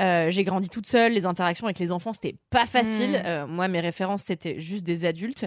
euh, 0.00 0.30
j'ai 0.30 0.42
grandi 0.42 0.68
toute 0.68 0.86
seule. 0.86 1.12
Les 1.12 1.26
interactions 1.26 1.66
avec 1.66 1.78
les 1.78 1.92
enfants, 1.92 2.12
c'était 2.12 2.34
pas 2.50 2.66
facile. 2.66 3.12
Mm. 3.12 3.22
Euh, 3.24 3.46
moi, 3.46 3.68
mes 3.68 3.78
références, 3.78 4.24
c'était 4.24 4.60
juste 4.60 4.82
des 4.82 5.04
adultes 5.04 5.46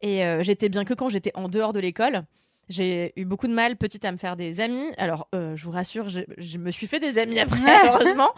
et 0.00 0.24
euh, 0.24 0.42
j'étais 0.42 0.68
bien 0.68 0.84
que 0.84 0.92
quand 0.92 1.08
j'étais 1.08 1.30
en 1.34 1.48
dehors 1.48 1.72
de 1.72 1.78
l'école. 1.78 2.24
J'ai 2.68 3.12
eu 3.16 3.24
beaucoup 3.24 3.48
de 3.48 3.52
mal 3.52 3.76
petite 3.76 4.04
à 4.04 4.12
me 4.12 4.16
faire 4.16 4.36
des 4.36 4.60
amis. 4.60 4.86
Alors, 4.96 5.28
euh, 5.34 5.56
je 5.56 5.64
vous 5.64 5.70
rassure, 5.72 6.08
je, 6.08 6.20
je 6.38 6.58
me 6.58 6.70
suis 6.70 6.86
fait 6.86 7.00
des 7.00 7.18
amis 7.18 7.38
après, 7.40 7.60
heureusement. 7.86 8.30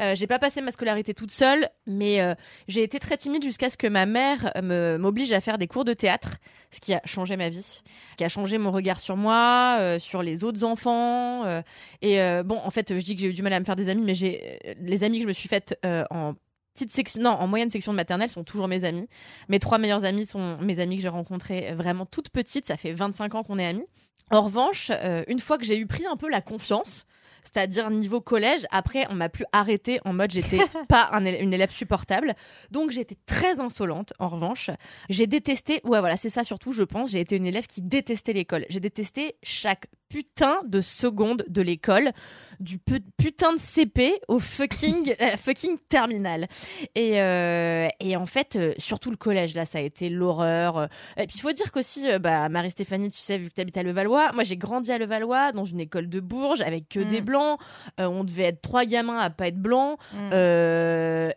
Euh, 0.00 0.14
j'ai 0.14 0.26
pas 0.26 0.38
passé 0.38 0.60
ma 0.60 0.70
scolarité 0.70 1.14
toute 1.14 1.30
seule, 1.30 1.68
mais 1.86 2.20
euh, 2.20 2.34
j'ai 2.68 2.82
été 2.82 2.98
très 2.98 3.16
timide 3.16 3.42
jusqu'à 3.42 3.68
ce 3.70 3.76
que 3.76 3.86
ma 3.86 4.06
mère 4.06 4.52
me 4.62 4.98
m'oblige 4.98 5.32
à 5.32 5.40
faire 5.40 5.58
des 5.58 5.66
cours 5.66 5.84
de 5.84 5.94
théâtre, 5.94 6.36
ce 6.70 6.80
qui 6.80 6.94
a 6.94 7.00
changé 7.04 7.36
ma 7.36 7.48
vie, 7.48 7.62
ce 7.62 8.16
qui 8.16 8.24
a 8.24 8.28
changé 8.28 8.58
mon 8.58 8.70
regard 8.70 9.00
sur 9.00 9.16
moi, 9.16 9.76
euh, 9.80 9.98
sur 9.98 10.22
les 10.22 10.44
autres 10.44 10.64
enfants. 10.64 11.44
euh, 11.44 11.62
et 12.02 12.20
euh, 12.20 12.42
bon, 12.42 12.58
en 12.62 12.70
fait, 12.70 12.94
je 12.98 13.02
dis 13.04 13.14
que 13.16 13.22
j'ai 13.22 13.28
eu 13.28 13.32
du 13.34 13.42
mal 13.42 13.52
à 13.52 13.60
me 13.60 13.64
faire 13.64 13.76
des 13.76 13.88
amis, 13.88 14.02
mais 14.04 14.14
j'ai 14.14 14.58
euh, 14.66 14.74
les 14.80 15.02
amis 15.02 15.18
que 15.18 15.22
je 15.24 15.28
me 15.28 15.32
suis 15.32 15.48
faites 15.48 15.78
euh, 15.84 16.04
en 16.10 16.34
petite 16.76 16.92
section, 16.92 17.22
non, 17.22 17.30
en 17.30 17.46
moyenne 17.46 17.70
section 17.70 17.92
de 17.92 17.96
maternelle 17.96 18.28
sont 18.28 18.44
toujours 18.44 18.68
mes 18.68 18.84
amis. 18.84 19.08
Mes 19.48 19.58
trois 19.58 19.78
meilleurs 19.78 20.04
amis 20.04 20.26
sont 20.26 20.58
mes 20.58 20.78
amis 20.78 20.96
que 20.96 21.02
j'ai 21.02 21.08
rencontrés 21.08 21.72
vraiment 21.74 22.04
toutes 22.04 22.28
petites. 22.28 22.66
Ça 22.66 22.76
fait 22.76 22.92
25 22.92 23.34
ans 23.34 23.42
qu'on 23.42 23.58
est 23.58 23.66
amis. 23.66 23.86
En 24.30 24.42
revanche, 24.42 24.90
euh, 24.90 25.22
une 25.28 25.38
fois 25.38 25.56
que 25.56 25.64
j'ai 25.64 25.78
eu 25.78 25.86
pris 25.86 26.04
un 26.04 26.16
peu 26.16 26.28
la 26.28 26.42
confiance, 26.42 27.06
c'est-à-dire 27.44 27.90
niveau 27.90 28.20
collège, 28.20 28.66
après 28.72 29.06
on 29.08 29.14
m'a 29.14 29.28
plus 29.28 29.44
arrêté 29.52 30.00
en 30.04 30.12
mode 30.12 30.32
j'étais 30.32 30.58
pas 30.88 31.08
un 31.12 31.24
une 31.24 31.54
élève 31.54 31.70
supportable. 31.70 32.34
Donc 32.70 32.90
j'ai 32.90 33.00
été 33.00 33.16
très 33.24 33.60
insolente 33.60 34.12
en 34.18 34.28
revanche. 34.28 34.70
J'ai 35.08 35.26
détesté, 35.26 35.80
ouais 35.84 36.00
voilà, 36.00 36.16
c'est 36.16 36.28
ça 36.28 36.44
surtout 36.44 36.72
je 36.72 36.82
pense, 36.82 37.12
j'ai 37.12 37.20
été 37.20 37.36
une 37.36 37.46
élève 37.46 37.66
qui 37.66 37.80
détestait 37.80 38.32
l'école. 38.32 38.66
J'ai 38.68 38.80
détesté 38.80 39.36
chaque 39.42 39.86
putain 40.08 40.60
de 40.66 40.80
seconde 40.80 41.44
de 41.48 41.62
l'école, 41.62 42.12
du 42.60 42.78
pu- 42.78 43.00
putain 43.18 43.52
de 43.54 43.58
CP 43.60 44.20
au 44.28 44.38
fucking 44.38 45.14
euh, 45.20 45.36
fucking 45.36 45.76
terminal. 45.88 46.46
Et 46.94 47.20
euh, 47.20 47.88
et 48.00 48.16
en 48.16 48.26
fait 48.26 48.56
euh, 48.56 48.72
surtout 48.78 49.10
le 49.10 49.16
collège 49.16 49.54
là 49.54 49.64
ça 49.64 49.78
a 49.78 49.80
été 49.82 50.08
l'horreur. 50.08 50.88
Et 51.16 51.26
puis 51.26 51.36
il 51.38 51.40
faut 51.40 51.52
dire 51.52 51.72
qu'aussi 51.72 52.06
bah 52.20 52.48
Marie-Stéphanie, 52.48 53.10
tu 53.10 53.18
sais 53.20 53.38
vu 53.38 53.48
que 53.48 53.54
tu 53.54 53.60
habites 53.60 53.76
à 53.76 53.82
Levallois, 53.82 54.32
moi 54.32 54.42
j'ai 54.44 54.56
grandi 54.56 54.90
à 54.92 54.98
Levallois 54.98 55.52
dans 55.52 55.64
une 55.64 55.80
école 55.80 56.08
de 56.08 56.20
Bourges 56.20 56.60
avec 56.60 56.88
que 56.88 57.00
Mm. 57.00 57.08
des 57.08 57.20
blancs. 57.20 57.58
Euh, 58.00 58.06
on 58.06 58.24
devait 58.24 58.44
être 58.44 58.62
trois 58.62 58.84
gamins 58.84 59.18
à 59.18 59.30
pas 59.30 59.48
être 59.48 59.58
blancs. 59.60 59.98
Mm. 60.14 60.32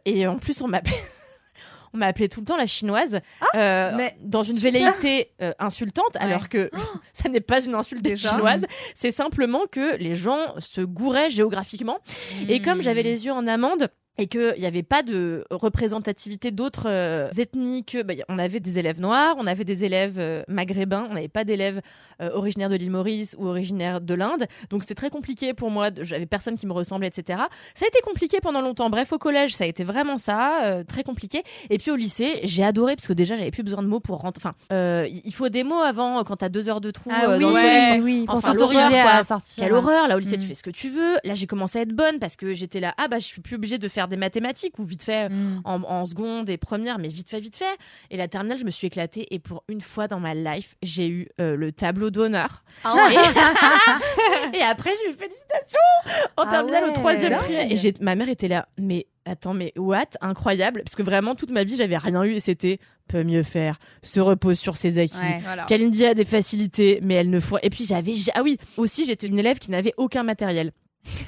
Et 0.05 0.27
en 0.27 0.37
plus, 0.37 0.61
on 0.61 0.67
m'appelait. 0.67 0.95
On 1.93 1.97
m'a 1.97 2.07
appelé 2.07 2.29
tout 2.29 2.39
le 2.39 2.45
temps 2.45 2.57
la 2.57 2.65
chinoise, 2.67 3.19
euh, 3.55 3.91
mais- 3.95 4.15
dans 4.21 4.43
une 4.43 4.57
velléité 4.57 5.31
euh, 5.41 5.51
insultante, 5.59 6.15
alors 6.19 6.49
que 6.49 6.69
ça 7.13 7.29
n'est 7.29 7.41
pas 7.41 7.63
une 7.63 7.75
insulte 7.75 8.01
des 8.01 8.11
Déjà. 8.11 8.29
chinoises, 8.31 8.65
c'est 8.95 9.11
simplement 9.11 9.61
que 9.71 9.95
les 9.97 10.15
gens 10.15 10.55
se 10.59 10.81
gouraient 10.81 11.29
géographiquement. 11.29 11.99
Et 12.47 12.61
comme 12.61 12.81
j'avais 12.81 13.03
les 13.03 13.25
yeux 13.25 13.31
en 13.33 13.47
amande, 13.47 13.89
et 14.19 14.27
qu'il 14.27 14.53
n'y 14.59 14.65
avait 14.65 14.83
pas 14.83 15.01
de 15.01 15.45
représentativité 15.49 16.51
d'autres 16.51 16.87
euh, 16.87 17.29
ethnies 17.37 17.83
que 17.85 18.03
bah, 18.03 18.13
on 18.27 18.37
avait 18.37 18.59
des 18.59 18.77
élèves 18.77 18.99
noirs, 18.99 19.35
on 19.39 19.47
avait 19.47 19.63
des 19.63 19.85
élèves 19.85 20.15
euh, 20.19 20.43
maghrébins, 20.47 21.07
on 21.09 21.13
n'avait 21.13 21.27
pas 21.29 21.43
d'élèves 21.45 21.81
euh, 22.21 22.29
originaires 22.33 22.69
de 22.69 22.75
l'île 22.75 22.91
Maurice 22.91 23.35
ou 23.39 23.47
originaires 23.47 24.01
de 24.01 24.13
l'Inde. 24.13 24.45
Donc 24.69 24.83
c'était 24.83 24.95
très 24.95 25.09
compliqué 25.09 25.53
pour 25.53 25.71
moi, 25.71 25.89
j'avais 26.01 26.25
personne 26.25 26.57
qui 26.57 26.67
me 26.67 26.73
ressemblait, 26.73 27.07
etc. 27.07 27.39
Ça 27.73 27.85
a 27.85 27.87
été 27.87 27.99
compliqué 28.03 28.39
pendant 28.41 28.61
longtemps. 28.61 28.89
Bref, 28.89 29.13
au 29.13 29.17
collège, 29.17 29.55
ça 29.55 29.63
a 29.63 29.67
été 29.67 29.83
vraiment 29.83 30.17
ça, 30.17 30.63
euh, 30.65 30.83
très 30.83 31.03
compliqué. 31.03 31.43
Et 31.69 31.77
puis 31.77 31.91
au 31.91 31.95
lycée, 31.95 32.41
j'ai 32.43 32.63
adoré 32.63 32.95
parce 32.95 33.07
que 33.07 33.13
déjà, 33.13 33.37
j'avais 33.37 33.51
plus 33.51 33.63
besoin 33.63 33.81
de 33.81 33.87
mots 33.87 33.99
pour 34.01 34.17
rentrer. 34.19 34.41
Enfin, 34.43 34.55
euh, 34.73 35.07
il 35.25 35.33
faut 35.33 35.49
des 35.49 35.63
mots 35.63 35.79
avant, 35.79 36.23
quand 36.23 36.35
t'as 36.37 36.49
deux 36.49 36.67
heures 36.69 36.81
de 36.81 36.91
trou 36.91 37.09
Ah 37.13 37.21
oui, 37.21 37.25
dans 37.27 37.37
le 37.39 37.45
oui, 37.47 37.53
collège. 37.53 38.01
oui, 38.03 38.25
pour 38.25 38.35
Enfin, 38.35 38.51
s'autoriser 38.51 38.99
à 38.99 39.23
sortir. 39.23 39.63
Quelle 39.63 39.73
horreur 39.73 40.07
Là, 40.07 40.15
au 40.17 40.19
lycée, 40.19 40.37
Mm. 40.37 40.41
tu 40.41 40.47
fais 40.47 40.55
ce 40.55 40.63
que 40.63 40.69
tu 40.69 40.89
veux. 40.89 41.15
Là, 41.23 41.33
j'ai 41.35 41.47
commencé 41.47 41.79
à 41.79 41.81
être 41.83 41.93
bonne 41.93 42.19
parce 42.19 42.35
que 42.35 42.53
j'étais 42.53 42.79
là. 42.81 42.93
Ah 42.97 43.07
bah, 43.07 43.19
je 43.19 43.25
suis 43.25 43.41
plus 43.41 43.55
obligée 43.55 43.77
de 43.77 43.87
faire 43.87 44.07
des 44.09 44.17
mathématiques 44.17 44.77
ou 44.79 44.83
vite 44.83 45.03
fait 45.03 45.29
Mm. 45.29 45.61
en, 45.63 45.83
en 45.83 46.05
seconde 46.05 46.49
et 46.49 46.57
première, 46.57 46.99
mais 46.99 47.07
vite 47.07 47.29
fait, 47.29 47.39
vite 47.39 47.55
fait. 47.55 47.77
Et 48.09 48.17
la 48.17 48.27
terminale, 48.27 48.57
je 48.59 48.65
me 48.65 48.71
suis 48.71 48.87
éclatée. 48.87 49.27
Et 49.33 49.39
pour 49.39 49.63
une 49.69 49.81
fois 49.81 50.07
dans 50.07 50.19
ma 50.19 50.33
life, 50.33 50.75
j'ai 50.81 51.07
eu 51.07 51.27
euh, 51.39 51.55
le 51.55 51.71
tableau 51.71 52.09
d'honneur. 52.09 52.63
Ah 52.83 52.95
ouais. 52.95 53.15
Et, 54.53 54.57
et 54.57 54.61
après, 54.61 54.91
j'ai 55.03 55.11
eu 55.11 55.13
félicitations 55.13 55.79
en 56.37 56.43
Ah 56.43 56.49
terminale 56.49 56.83
ouais, 56.85 56.89
au 56.89 56.93
troisième 56.93 57.37
trimestre. 57.37 57.71
Et 57.71 57.77
j'ai- 57.77 57.93
ma 58.01 58.15
mère 58.15 58.29
était 58.29 58.47
là. 58.47 58.67
Mais 58.77 59.07
attends, 59.25 59.53
mais 59.53 59.73
what? 59.77 60.05
Incroyable. 60.21 60.81
Parce 60.83 60.95
que 60.95 61.03
vraiment, 61.03 61.35
toute 61.35 61.51
ma 61.51 61.63
vie, 61.63 61.75
j'avais 61.77 61.97
rien 61.97 62.23
eu 62.23 62.33
et 62.33 62.39
c'était 62.39 62.79
peut 63.07 63.23
mieux 63.23 63.43
faire. 63.43 63.79
Se 64.03 64.19
repose 64.19 64.59
sur 64.59 64.77
ses 64.77 64.97
acquis. 64.99 65.17
Ouais. 65.17 65.39
Voilà. 65.43 65.65
Kalindi 65.65 66.05
a 66.05 66.13
des 66.13 66.25
facilités, 66.25 66.99
mais 67.03 67.15
elle 67.15 67.29
ne 67.29 67.39
faut. 67.39 67.57
Et 67.63 67.69
puis 67.69 67.85
j'avais, 67.85 68.13
ja- 68.13 68.33
ah 68.35 68.43
oui, 68.43 68.57
aussi 68.77 69.05
j'étais 69.05 69.27
une 69.27 69.39
élève 69.39 69.59
qui 69.59 69.71
n'avait 69.71 69.93
aucun 69.97 70.23
matériel. 70.23 70.71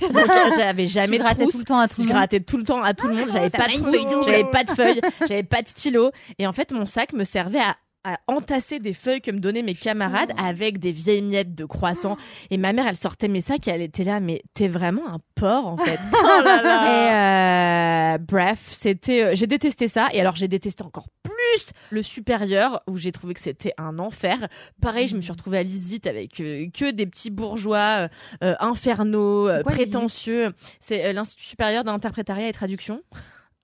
Donc 0.01 0.11
j'avais 0.57 0.87
jamais 0.87 1.17
de 1.17 1.23
trousse. 1.23 1.53
tout 1.53 1.59
le 1.59 1.63
temps 1.65 1.79
à 1.79 1.87
tout 1.87 1.95
Je 1.97 2.01
le 2.01 2.07
monde. 2.07 2.17
grattais 2.17 2.39
tout 2.39 2.57
le 2.57 2.63
temps 2.63 2.81
à 2.83 2.93
tout 2.93 3.07
le 3.07 3.15
monde. 3.15 3.29
J'avais 3.31 3.49
t'as 3.49 3.57
pas 3.59 3.67
de 3.67 3.77
feuille 3.83 4.07
j'avais 4.25 4.43
pas 4.51 4.63
de 4.63 4.71
feuilles, 4.71 5.01
j'avais 5.27 5.43
pas 5.43 5.61
de 5.61 5.67
stylo. 5.67 6.11
Et 6.39 6.47
en 6.47 6.53
fait, 6.53 6.71
mon 6.71 6.85
sac 6.85 7.13
me 7.13 7.23
servait 7.23 7.59
à 7.59 7.77
à 8.03 8.19
entasser 8.27 8.79
des 8.79 8.93
feuilles 8.93 9.21
que 9.21 9.31
me 9.31 9.39
donnaient 9.39 9.61
mes 9.61 9.75
camarades 9.75 10.31
avec 10.37 10.79
des 10.79 10.91
vieilles 10.91 11.21
miettes 11.21 11.55
de 11.55 11.65
croissant. 11.65 12.17
Et 12.49 12.57
ma 12.57 12.73
mère, 12.73 12.87
elle 12.87 12.95
sortait 12.95 13.27
mes 13.27 13.41
sacs 13.41 13.67
et 13.67 13.71
elle 13.71 13.81
était 13.81 14.03
là, 14.03 14.19
mais 14.19 14.41
t'es 14.53 14.67
vraiment 14.67 15.07
un 15.07 15.19
porc 15.35 15.67
en 15.67 15.77
fait. 15.77 15.99
Oh 16.13 16.43
là 16.43 16.61
là. 16.61 18.15
Et 18.15 18.15
euh, 18.15 18.17
bref, 18.19 18.69
c'était, 18.71 19.23
euh, 19.23 19.31
j'ai 19.33 19.47
détesté 19.47 19.87
ça. 19.87 20.09
Et 20.13 20.21
alors 20.21 20.35
j'ai 20.35 20.47
détesté 20.47 20.83
encore 20.83 21.07
plus 21.23 21.71
le 21.89 22.01
supérieur 22.01 22.81
où 22.87 22.97
j'ai 22.97 23.11
trouvé 23.11 23.33
que 23.33 23.39
c'était 23.39 23.73
un 23.77 23.99
enfer. 23.99 24.47
Pareil, 24.81 25.07
je 25.07 25.15
me 25.15 25.21
suis 25.21 25.31
retrouvée 25.31 25.59
à 25.59 25.63
l'ISIT 25.63 26.01
avec 26.05 26.39
euh, 26.39 26.67
que 26.73 26.91
des 26.91 27.05
petits 27.05 27.31
bourgeois 27.31 27.77
euh, 27.77 28.07
euh, 28.43 28.55
infernaux, 28.59 29.49
quoi, 29.49 29.63
prétentieux. 29.63 30.53
C'est 30.79 31.13
l'Institut 31.13 31.45
supérieur 31.45 31.83
d'interprétariat 31.83 32.47
et 32.47 32.53
traduction. 32.53 33.01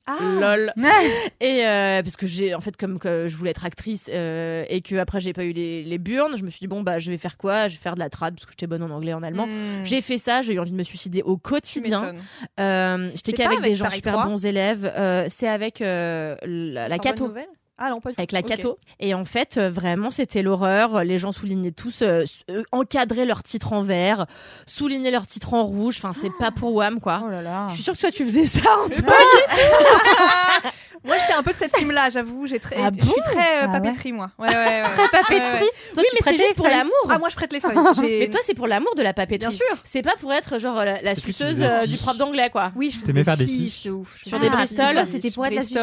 Ah. 0.07 0.15
Lol. 0.39 0.73
Et 1.41 1.65
euh, 1.65 2.01
parce 2.01 2.15
que 2.15 2.25
j'ai 2.25 2.55
en 2.55 2.61
fait 2.61 2.75
comme 2.77 2.97
que 2.97 3.27
je 3.27 3.35
voulais 3.35 3.51
être 3.51 3.65
actrice 3.65 4.09
euh, 4.11 4.63
et 4.69 4.81
que 4.81 4.95
après 4.95 5.19
j'ai 5.19 5.33
pas 5.33 5.43
eu 5.43 5.51
les, 5.51 5.83
les 5.83 5.97
burnes, 5.97 6.37
je 6.37 6.43
me 6.43 6.49
suis 6.49 6.59
dit 6.61 6.67
bon 6.67 6.81
bah 6.81 6.97
je 6.99 7.11
vais 7.11 7.17
faire 7.17 7.37
quoi? 7.37 7.67
Je 7.67 7.75
vais 7.75 7.81
faire 7.81 7.95
de 7.95 7.99
la 7.99 8.09
trad 8.09 8.33
parce 8.33 8.45
que 8.45 8.51
j'étais 8.51 8.67
bonne 8.67 8.83
en 8.83 8.89
anglais 8.89 9.11
et 9.11 9.13
en 9.13 9.23
allemand. 9.23 9.47
Hmm. 9.47 9.83
J'ai 9.85 10.01
fait 10.01 10.17
ça, 10.17 10.41
j'ai 10.41 10.53
eu 10.53 10.59
envie 10.59 10.71
de 10.71 10.77
me 10.77 10.83
suicider 10.83 11.21
au 11.23 11.37
quotidien. 11.37 12.13
Euh, 12.59 13.09
J'étais 13.15 13.31
C'est 13.31 13.33
qu'avec 13.33 13.61
des 13.61 13.75
gens 13.75 13.85
Paris 13.85 13.97
super 13.97 14.13
3? 14.13 14.25
bons 14.25 14.45
élèves. 14.45 14.91
Euh, 14.97 15.25
c'est 15.29 15.47
avec 15.47 15.81
euh, 15.81 16.35
la, 16.43 16.87
la 16.87 16.99
Cato. 16.99 17.27
Nouvelle? 17.27 17.47
Ah 17.77 17.89
non, 17.91 18.01
pas 18.01 18.09
du 18.09 18.15
tout. 18.15 18.21
Avec 18.21 18.31
la. 18.31 18.41
Cato. 18.41 18.79
Et 18.99 19.13
en 19.13 19.25
fait, 19.25 19.57
euh, 19.57 19.69
vraiment, 19.69 20.09
c'était 20.09 20.41
l'horreur. 20.41 21.03
Les 21.03 21.17
gens 21.17 21.31
soulignaient 21.31 21.71
tous, 21.71 22.01
euh, 22.01 22.23
euh, 22.49 22.63
encadraient 22.71 23.25
leur 23.25 23.43
titre 23.43 23.73
en 23.73 23.83
vert, 23.83 24.25
soulignaient 24.65 25.11
leur 25.11 25.27
titre 25.27 25.53
en 25.53 25.63
rouge. 25.63 25.99
Enfin, 26.01 26.13
c'est 26.19 26.31
pas 26.39 26.51
pour 26.51 26.73
Wham, 26.73 26.99
quoi. 26.99 27.21
Oh 27.25 27.29
là 27.29 27.41
là. 27.41 27.67
Je 27.69 27.75
suis 27.75 27.83
sûre 27.83 27.93
que 27.93 27.99
toi, 27.99 28.11
tu 28.11 28.25
faisais 28.25 28.45
ça, 28.45 28.69
Antoine. 28.85 29.03
Moi, 31.05 31.15
j'étais 31.21 31.33
un 31.33 31.43
peu 31.43 31.53
de 31.53 31.57
cette 31.57 31.71
team-là, 31.71 32.09
j'avoue. 32.09 32.47
J'ai 32.47 32.59
très, 32.59 32.75
Ah 32.77 32.89
je 32.97 33.01
suis 33.05 33.21
très 33.23 33.37
euh, 33.37 33.61
Ah 33.63 33.65
ouais. 33.67 33.71
papeterie, 33.79 34.11
moi. 34.11 34.29
Ouais, 34.37 34.47
ouais, 34.49 34.53
ouais. 34.55 34.81
Très 34.83 35.07
papeterie. 35.07 35.69
Toi, 35.93 35.97
oui, 35.97 36.03
tu 36.09 36.15
mais 36.15 36.19
c'est 36.31 36.37
juste 36.37 36.55
pour 36.55 36.65
feuilles. 36.65 36.77
l'amour. 36.77 36.93
Ah, 37.09 37.17
moi, 37.19 37.29
je 37.29 37.35
prête 37.35 37.53
les 37.53 37.59
feuilles. 37.59 37.75
Mais 38.01 38.29
toi, 38.29 38.41
c'est 38.43 38.53
pour 38.55 38.67
l'amour 38.67 38.93
de 38.95 39.03
la 39.03 39.13
papeterie. 39.13 39.37
bien 39.37 39.51
sûr. 39.51 39.77
C'est 39.83 40.01
pas 40.01 40.15
pour 40.19 40.33
être 40.33 40.59
genre 40.59 40.83
la, 40.83 41.15
suceuse 41.15 41.47
faisais 41.49 41.65
euh, 41.65 41.85
du 41.85 41.97
prof 41.97 42.17
d'anglais, 42.17 42.49
quoi. 42.49 42.71
Oui, 42.75 42.91
je 42.91 43.23
faire 43.23 43.37
des 43.37 43.45
fiches 43.45 43.73
fiches 43.73 43.83
de 43.85 43.91
ouf. 43.91 44.17
Sur 44.25 44.39
des 44.39 44.47
Ah, 44.51 44.55
Bristol. 44.55 44.93
toi, 44.93 45.05
c'était 45.05 45.31
pour 45.31 45.45
être 45.45 45.55
la 45.55 45.61
suceuse. 45.61 45.77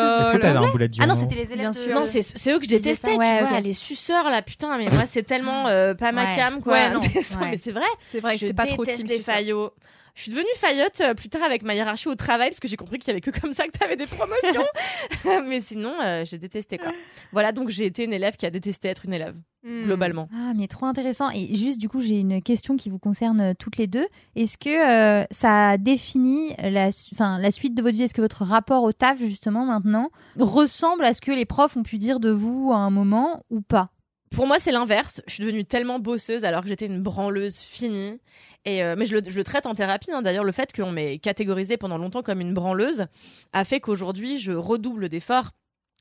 Ah 1.00 1.06
non, 1.06 1.14
c'était 1.14 1.36
les 1.36 1.52
élèves 1.52 1.72
sûr. 1.84 1.94
Non, 1.94 2.04
c'est 2.06 2.22
c'est 2.22 2.52
eux 2.52 2.58
que 2.58 2.64
je 2.64 2.70
détestais, 2.70 3.16
ouais, 3.16 3.38
tu 3.38 3.44
ok. 3.44 3.50
vois, 3.50 3.60
les 3.60 3.74
suceurs 3.74 4.30
là, 4.30 4.42
putain, 4.42 4.76
mais 4.78 4.88
moi 4.90 5.04
c'est 5.06 5.22
tellement 5.22 5.66
euh, 5.68 5.94
pas 5.94 6.12
ma 6.12 6.24
Ouais. 6.30 6.36
cam 6.36 6.60
quoi. 6.60 6.72
Ouais, 6.74 6.90
non. 6.90 7.00
Ouais. 7.40 7.50
mais 7.50 7.60
c'est 7.62 7.72
vrai. 7.72 7.86
C'est 7.98 8.20
vrai 8.20 8.32
que 8.32 8.38
je 8.38 8.40
j'étais 8.46 8.54
pas 8.54 8.66
trop 8.66 8.84
déteste 8.84 9.06
team 9.06 9.08
les 9.16 9.20
faillots. 9.22 9.72
Je 10.14 10.22
suis 10.22 10.30
devenue 10.30 10.46
faillotte 10.56 11.00
euh, 11.00 11.14
plus 11.14 11.28
tard 11.28 11.42
avec 11.42 11.62
ma 11.62 11.74
hiérarchie 11.74 12.08
au 12.08 12.14
travail 12.14 12.50
parce 12.50 12.60
que 12.60 12.68
j'ai 12.68 12.76
compris 12.76 12.98
qu'il 12.98 13.08
y 13.08 13.10
avait 13.10 13.20
que 13.20 13.30
comme 13.30 13.52
ça 13.52 13.66
que 13.66 13.76
t'avais 13.76 13.96
des 13.96 14.06
promotions. 14.06 14.64
mais 15.48 15.60
sinon, 15.60 15.94
euh, 16.00 16.24
j'ai 16.24 16.38
détesté 16.38 16.78
quoi. 16.78 16.92
Voilà, 17.32 17.52
donc 17.52 17.70
j'ai 17.70 17.86
été 17.86 18.04
une 18.04 18.12
élève 18.12 18.36
qui 18.36 18.46
a 18.46 18.50
détesté 18.50 18.88
être 18.88 19.04
une 19.06 19.14
élève 19.14 19.36
Hmm. 19.64 19.84
globalement. 19.84 20.28
Ah, 20.34 20.52
mais 20.54 20.66
trop 20.66 20.84
intéressant. 20.84 21.30
Et 21.30 21.54
juste, 21.54 21.78
du 21.78 21.88
coup, 21.88 22.02
j'ai 22.02 22.20
une 22.20 22.42
question 22.42 22.76
qui 22.76 22.90
vous 22.90 22.98
concerne 22.98 23.40
euh, 23.40 23.52
toutes 23.58 23.78
les 23.78 23.86
deux. 23.86 24.06
Est-ce 24.36 24.58
que 24.58 24.68
euh, 25.22 25.24
ça 25.30 25.78
définit 25.78 26.54
la, 26.58 26.90
enfin, 27.14 27.38
la 27.38 27.50
suite 27.50 27.74
de 27.74 27.80
votre 27.80 27.96
vie? 27.96 28.02
Est-ce 28.02 28.12
que 28.12 28.20
votre 28.20 28.44
rapport 28.44 28.82
au 28.82 28.92
taf, 28.92 29.18
justement, 29.20 29.64
maintenant, 29.64 30.10
ressemble 30.38 31.02
à 31.02 31.14
ce 31.14 31.22
que 31.22 31.32
les 31.32 31.46
profs 31.46 31.78
ont 31.78 31.82
pu 31.82 31.96
dire 31.96 32.20
de 32.20 32.28
vous 32.28 32.72
à 32.74 32.76
un 32.76 32.90
moment 32.90 33.42
ou 33.48 33.62
pas? 33.62 33.88
Pour 34.34 34.48
moi, 34.48 34.58
c'est 34.58 34.72
l'inverse. 34.72 35.22
Je 35.28 35.34
suis 35.34 35.44
devenue 35.44 35.64
tellement 35.64 36.00
bosseuse 36.00 36.44
alors 36.44 36.62
que 36.62 36.68
j'étais 36.68 36.86
une 36.86 37.00
branleuse 37.00 37.58
finie. 37.58 38.20
Et 38.64 38.82
euh, 38.82 38.96
mais 38.98 39.06
je 39.06 39.14
le, 39.16 39.44
traite 39.44 39.66
en 39.66 39.74
thérapie. 39.74 40.10
hein. 40.10 40.22
D'ailleurs, 40.22 40.42
le 40.42 40.50
fait 40.50 40.72
qu'on 40.74 40.90
m'ait 40.90 41.18
catégorisée 41.18 41.76
pendant 41.76 41.98
longtemps 41.98 42.22
comme 42.22 42.40
une 42.40 42.52
branleuse 42.52 43.06
a 43.52 43.64
fait 43.64 43.78
qu'aujourd'hui, 43.78 44.38
je 44.38 44.52
redouble 44.52 45.08
d'efforts 45.08 45.50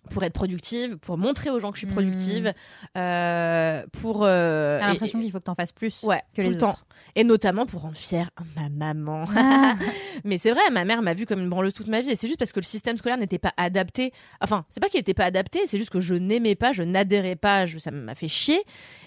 pour 0.09 0.23
être 0.23 0.33
productive, 0.33 0.97
pour 0.97 1.17
montrer 1.17 1.49
aux 1.49 1.59
gens 1.59 1.71
que 1.71 1.77
je 1.77 1.85
suis 1.85 1.87
Hmm. 1.87 1.93
productive, 1.93 2.53
euh, 2.97 3.83
pour. 3.93 4.21
euh, 4.23 4.79
T'as 4.79 4.87
l'impression 4.87 5.19
qu'il 5.19 5.31
faut 5.31 5.39
que 5.39 5.43
t'en 5.45 5.55
fasses 5.55 5.71
plus 5.71 6.03
Ouais, 6.03 6.21
que 6.35 6.41
tout 6.41 6.47
les 6.47 6.53
le 6.53 6.57
temps. 6.59 6.69
autres. 6.69 6.85
Et 7.15 7.23
notamment 7.23 7.65
pour 7.65 7.81
rendre 7.81 7.97
fière 7.97 8.29
ma 8.55 8.69
maman. 8.69 9.25
Ah. 9.35 9.75
Mais 10.23 10.37
c'est 10.37 10.51
vrai, 10.51 10.61
ma 10.71 10.85
mère 10.85 11.01
m'a 11.01 11.13
vue 11.13 11.25
comme 11.25 11.39
une 11.39 11.49
branleuse 11.49 11.73
toute 11.73 11.87
ma 11.87 12.01
vie. 12.01 12.11
Et 12.11 12.15
c'est 12.15 12.27
juste 12.27 12.39
parce 12.39 12.51
que 12.53 12.59
le 12.59 12.65
système 12.65 12.97
scolaire 12.97 13.17
n'était 13.17 13.39
pas 13.39 13.53
adapté. 13.57 14.11
Enfin, 14.41 14.65
c'est 14.69 14.79
pas 14.79 14.89
qu'il 14.89 14.99
n'était 14.99 15.13
pas 15.13 15.25
adapté, 15.25 15.61
c'est 15.65 15.77
juste 15.77 15.89
que 15.89 15.99
je 16.01 16.15
n'aimais 16.15 16.55
pas, 16.55 16.71
je 16.73 16.83
n'adhérais 16.83 17.35
pas, 17.35 17.65
je- 17.65 17.77
ça 17.79 17.91
m'a 17.91 18.15
fait 18.15 18.27
chier. 18.27 18.61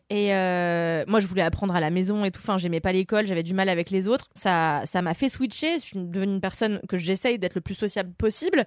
Et 0.09 0.35
euh, 0.35 1.05
moi, 1.09 1.19
je 1.19 1.27
voulais 1.27 1.43
apprendre 1.43 1.75
à 1.75 1.81
la 1.81 1.91
maison 1.91 2.25
et 2.25 2.31
tout. 2.31 2.41
Enfin, 2.41 2.59
j'aimais 2.59 2.81
pas 2.81 2.93
l'école, 2.93 3.27
j'avais 3.27 3.43
du 3.43 3.55
mal 3.55 3.69
avec 3.69 3.91
les 3.91 4.07
autres. 4.07 4.31
Ça, 4.35 4.83
ça 4.85 5.03
m'a 5.03 5.15
fait 5.15 5.29
switcher. 5.29 5.79
Je 5.79 5.83
suis 5.83 5.99
devenue 5.99 6.35
une 6.35 6.41
personne 6.41 6.81
que 6.89 6.97
j'essaye 6.97 7.39
d'être 7.39 7.57
le 7.57 7.61
plus 7.61 7.75
sociable 7.75 8.13
possible. 8.13 8.67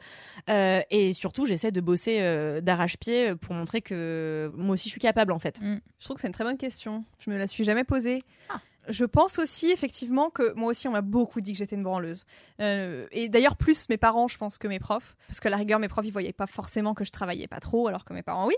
Euh, 0.50 0.82
et 0.92 1.14
surtout, 1.14 1.46
j'essaie 1.46 1.72
de 1.72 1.80
bosser 1.80 2.18
euh, 2.20 2.60
d'arrache-pied 2.60 3.36
pour 3.36 3.56
montrer 3.56 3.82
que 3.82 4.52
moi 4.56 4.74
aussi, 4.74 4.90
je 4.90 4.92
suis 4.92 5.00
capable, 5.00 5.32
en 5.32 5.40
fait. 5.40 5.60
Je 5.62 6.06
trouve 6.06 6.16
que 6.16 6.22
c'est 6.22 6.28
une 6.28 6.34
très 6.34 6.44
bonne 6.44 6.58
question. 6.58 7.06
Je 7.20 7.30
me 7.30 7.38
la 7.38 7.48
suis 7.48 7.64
jamais 7.64 7.86
posée. 7.86 8.22
Ah. 8.50 8.60
Je 8.90 9.06
pense 9.06 9.38
aussi 9.38 9.70
effectivement 9.70 10.32
que 10.32 10.54
moi 10.54 10.70
aussi 10.70 10.88
on 10.88 10.92
m'a 10.92 11.02
beaucoup 11.02 11.42
dit 11.42 11.54
que 11.54 11.60
j'étais 11.60 11.76
une 11.76 11.84
branleuse. 11.84 12.26
Euh, 12.60 13.08
et 13.12 13.30
d'ailleurs 13.30 13.56
plus 13.56 13.88
mes 13.88 13.98
parents 13.98 14.28
je 14.28 14.38
pense 14.38 14.58
que 14.58 14.68
mes 14.68 14.80
profs. 14.80 15.16
Parce 15.28 15.40
que 15.40 15.48
à 15.48 15.52
la 15.52 15.58
rigueur 15.58 15.80
mes 15.80 15.88
profs 15.88 16.06
ils 16.06 16.12
voyaient 16.12 16.34
pas 16.34 16.48
forcément 16.48 16.96
que 16.96 17.04
je 17.04 17.12
travaillais 17.12 17.48
pas 17.48 17.60
trop 17.60 17.88
alors 17.88 18.04
que 18.04 18.14
mes 18.14 18.24
parents 18.24 18.48
oui. 18.48 18.56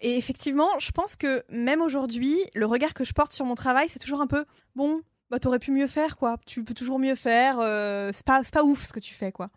Et 0.00 0.16
effectivement 0.16 0.70
je 0.78 0.90
pense 0.92 1.14
que 1.14 1.44
même 1.50 1.82
aujourd'hui 1.82 2.38
le 2.54 2.64
regard 2.66 2.94
que 2.94 3.04
je 3.04 3.12
porte 3.12 3.32
sur 3.34 3.44
mon 3.44 3.54
travail 3.54 3.88
c'est 3.88 3.98
toujours 3.98 4.22
un 4.22 4.26
peu 4.26 4.46
bon 4.74 5.02
bah 5.30 5.38
t'aurais 5.38 5.58
pu 5.58 5.72
mieux 5.72 5.88
faire 5.88 6.16
quoi. 6.16 6.36
Tu 6.46 6.64
peux 6.64 6.74
toujours 6.74 6.98
mieux 6.98 7.14
faire. 7.16 7.58
euh, 7.60 8.10
c'est 8.14 8.24
pas, 8.24 8.42
pas 8.50 8.64
ouf 8.64 8.84
ce 8.84 8.92
que 8.94 9.00
tu 9.00 9.12
fais 9.14 9.30
quoi. 9.30 9.50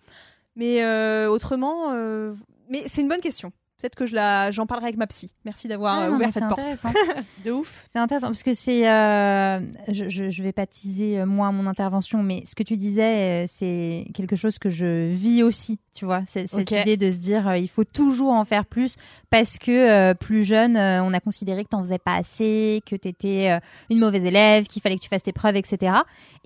Mais 0.55 0.83
euh, 0.83 1.29
autrement 1.29 1.93
euh, 1.93 2.33
mais 2.69 2.83
c'est 2.88 3.01
une 3.01 3.07
bonne 3.07 3.21
question. 3.21 3.53
Peut-être 3.79 3.95
que 3.95 4.05
je 4.05 4.13
la, 4.13 4.51
j'en 4.51 4.65
parlerai 4.65 4.88
avec 4.88 4.98
ma 4.98 5.07
psy. 5.07 5.33
Merci 5.45 5.67
d'avoir 5.69 6.00
Ah, 6.00 6.03
euh, 6.05 6.09
non, 6.09 6.15
ouvert 6.17 6.33
cette 6.33 6.48
porte. 6.48 6.62
De 7.45 7.51
ouf. 7.51 7.86
C'est 7.91 8.00
intéressant 8.00 8.27
parce 8.27 8.43
que 8.43 8.53
c'est. 8.53 8.89
euh, 8.89 9.59
je, 9.88 10.09
je, 10.09 10.29
je 10.29 10.43
vais 10.43 10.51
pas 10.51 10.67
teaser 10.67 11.19
euh, 11.19 11.25
moi 11.25 11.51
mon 11.51 11.65
intervention, 11.65 12.21
mais 12.21 12.43
ce 12.45 12.55
que 12.55 12.63
tu 12.63 12.75
disais, 12.75 13.45
c'est 13.48 14.05
quelque 14.13 14.36
chose 14.36 14.59
que 14.59 14.69
je 14.69 15.07
vis 15.07 15.43
aussi. 15.43 15.79
Tu 15.93 16.05
vois, 16.05 16.21
cette 16.25 16.71
idée 16.81 16.98
de 16.98 17.09
se 17.09 17.17
dire 17.17 17.48
euh, 17.48 17.57
il 17.57 17.67
faut 17.69 17.83
toujours 17.83 18.31
en 18.33 18.45
faire 18.45 18.65
plus 18.65 18.95
parce 19.29 19.57
que 19.57 19.71
euh, 19.71 20.13
plus 20.13 20.43
jeune, 20.43 20.77
on 20.77 21.13
a 21.13 21.19
considéré 21.19 21.63
que 21.63 21.69
t'en 21.69 21.81
faisais 21.81 21.98
pas 22.00 22.15
assez, 22.15 22.81
que 22.86 22.95
t'étais 22.95 23.59
une 23.89 24.00
mauvaise 24.00 24.24
élève, 24.25 24.65
qu'il 24.67 24.81
fallait 24.81 24.95
que 24.98 25.01
tu 25.01 25.09
fasses 25.09 25.24
tes 25.24 25.33
preuves, 25.33 25.55
etc. 25.55 25.93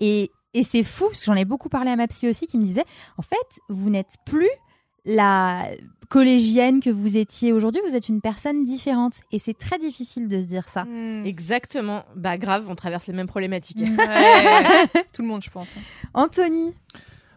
Et, 0.00 0.30
et 0.54 0.62
c'est 0.62 0.82
fou 0.82 1.06
parce 1.08 1.18
que 1.20 1.24
j'en 1.26 1.34
ai 1.34 1.44
beaucoup 1.44 1.68
parlé 1.68 1.90
à 1.90 1.96
ma 1.96 2.06
psy 2.06 2.28
aussi 2.28 2.46
qui 2.46 2.58
me 2.58 2.62
disait 2.62 2.84
en 3.18 3.22
fait, 3.22 3.60
vous 3.68 3.90
n'êtes 3.90 4.14
plus 4.24 4.48
la 5.04 5.68
collégienne 6.08 6.80
que 6.80 6.90
vous 6.90 7.16
étiez 7.16 7.52
aujourd'hui, 7.52 7.80
vous 7.88 7.94
êtes 7.96 8.08
une 8.08 8.20
personne 8.20 8.64
différente. 8.64 9.20
Et 9.32 9.38
c'est 9.38 9.56
très 9.56 9.78
difficile 9.78 10.28
de 10.28 10.40
se 10.40 10.46
dire 10.46 10.68
ça. 10.68 10.84
Hmm. 10.84 11.24
Exactement. 11.24 12.04
Bah 12.14 12.36
grave, 12.38 12.64
on 12.68 12.74
traverse 12.74 13.06
les 13.06 13.14
mêmes 13.14 13.26
problématiques. 13.26 13.80
Ouais. 13.80 14.86
Tout 15.12 15.22
le 15.22 15.28
monde, 15.28 15.42
je 15.42 15.50
pense. 15.50 15.72
Anthony, 16.12 16.72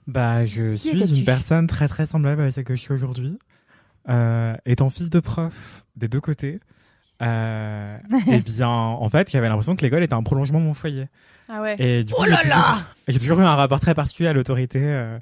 Bah, 0.06 0.46
je 0.46 0.74
Qui 0.74 0.90
suis 0.90 1.18
une 1.20 1.26
personne 1.26 1.68
très 1.68 1.88
très 1.88 2.06
semblable 2.06 2.42
à 2.44 2.52
celle 2.52 2.64
que 2.66 2.76
je 2.76 2.82
suis 2.82 2.94
aujourd'hui. 2.94 3.38
Euh, 4.10 4.56
étant 4.66 4.90
fils 4.90 5.10
de 5.10 5.20
prof 5.20 5.84
des 5.98 6.08
deux 6.08 6.22
côtés, 6.22 6.60
euh, 7.22 7.98
eh 8.32 8.40
bien, 8.40 8.70
en 8.70 9.10
fait, 9.10 9.30
j'avais 9.30 9.50
l'impression 9.50 9.76
que 9.76 9.82
l'école 9.82 10.04
était 10.04 10.14
un 10.14 10.24
prolongement 10.24 10.60
de 10.60 10.66
mon 10.66 10.74
foyer. 10.74 11.08
Ah 11.50 11.62
ouais. 11.62 11.76
Et 11.80 12.04
du 12.04 12.14
coup, 12.14 12.20
Oh 12.22 12.26
j'ai 12.26 12.32
là 12.32 12.38
toujours- 12.38 12.50
là 12.56 12.78
j'ai 13.08 13.20
toujours 13.20 13.40
eu 13.40 13.44
un 13.44 13.56
rapport 13.56 13.80
très 13.80 13.96
particulier 13.96 14.30
à 14.30 14.34
l'autorité. 14.34 14.80
euh, 14.82 15.18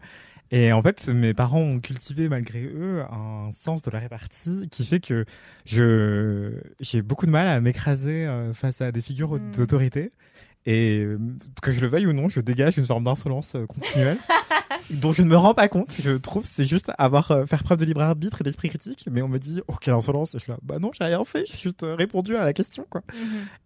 Et 0.57 0.71
en 0.71 0.81
fait, 0.81 1.09
mes 1.09 1.33
parents 1.33 1.59
ont 1.59 1.81
cultivé 1.81 2.29
malgré 2.29 2.63
eux 2.63 3.03
un 3.11 3.49
sens 3.51 3.81
de 3.81 3.91
la 3.91 3.99
répartie 3.99 4.69
qui 4.71 4.85
fait 4.85 5.01
que 5.01 5.25
je 5.65 6.53
j'ai 6.79 7.01
beaucoup 7.01 7.25
de 7.25 7.31
mal 7.31 7.45
à 7.49 7.59
m'écraser 7.59 8.25
euh, 8.25 8.53
face 8.53 8.79
à 8.79 8.93
des 8.93 9.01
figures 9.01 9.33
Mm. 9.35 9.51
d'autorité. 9.57 10.11
Et 10.65 10.99
euh, 10.99 11.19
que 11.61 11.73
je 11.73 11.81
le 11.81 11.87
veuille 11.87 12.07
ou 12.07 12.13
non, 12.13 12.29
je 12.29 12.39
dégage 12.39 12.77
une 12.77 12.85
forme 12.85 13.03
d'insolence 13.03 13.53
euh, 13.55 13.65
continuelle 13.67 14.17
dont 14.89 15.11
je 15.13 15.21
ne 15.21 15.27
me 15.27 15.35
rends 15.35 15.53
pas 15.53 15.67
compte. 15.67 15.91
Je 15.99 16.11
trouve 16.17 16.43
c'est 16.43 16.63
juste 16.63 16.91
avoir 16.97 17.29
euh, 17.31 17.45
faire 17.45 17.61
preuve 17.63 17.77
de 17.77 17.85
libre 17.85 18.01
arbitre 18.01 18.41
et 18.41 18.43
d'esprit 18.43 18.69
critique. 18.69 19.07
Mais 19.11 19.21
on 19.21 19.27
me 19.27 19.37
dit 19.37 19.61
oh 19.67 19.75
quelle 19.79 19.93
insolence. 19.93 20.33
Et 20.33 20.39
je 20.39 20.43
suis 20.43 20.51
là 20.51 20.57
bah 20.63 20.79
non 20.79 20.89
j'ai 20.97 21.03
rien 21.03 21.23
fait, 21.25 21.45
j'ai 21.45 21.57
juste 21.57 21.83
euh, 21.83 21.95
répondu 21.95 22.35
à 22.35 22.45
la 22.45 22.53
question 22.53 22.87
quoi. 22.89 23.01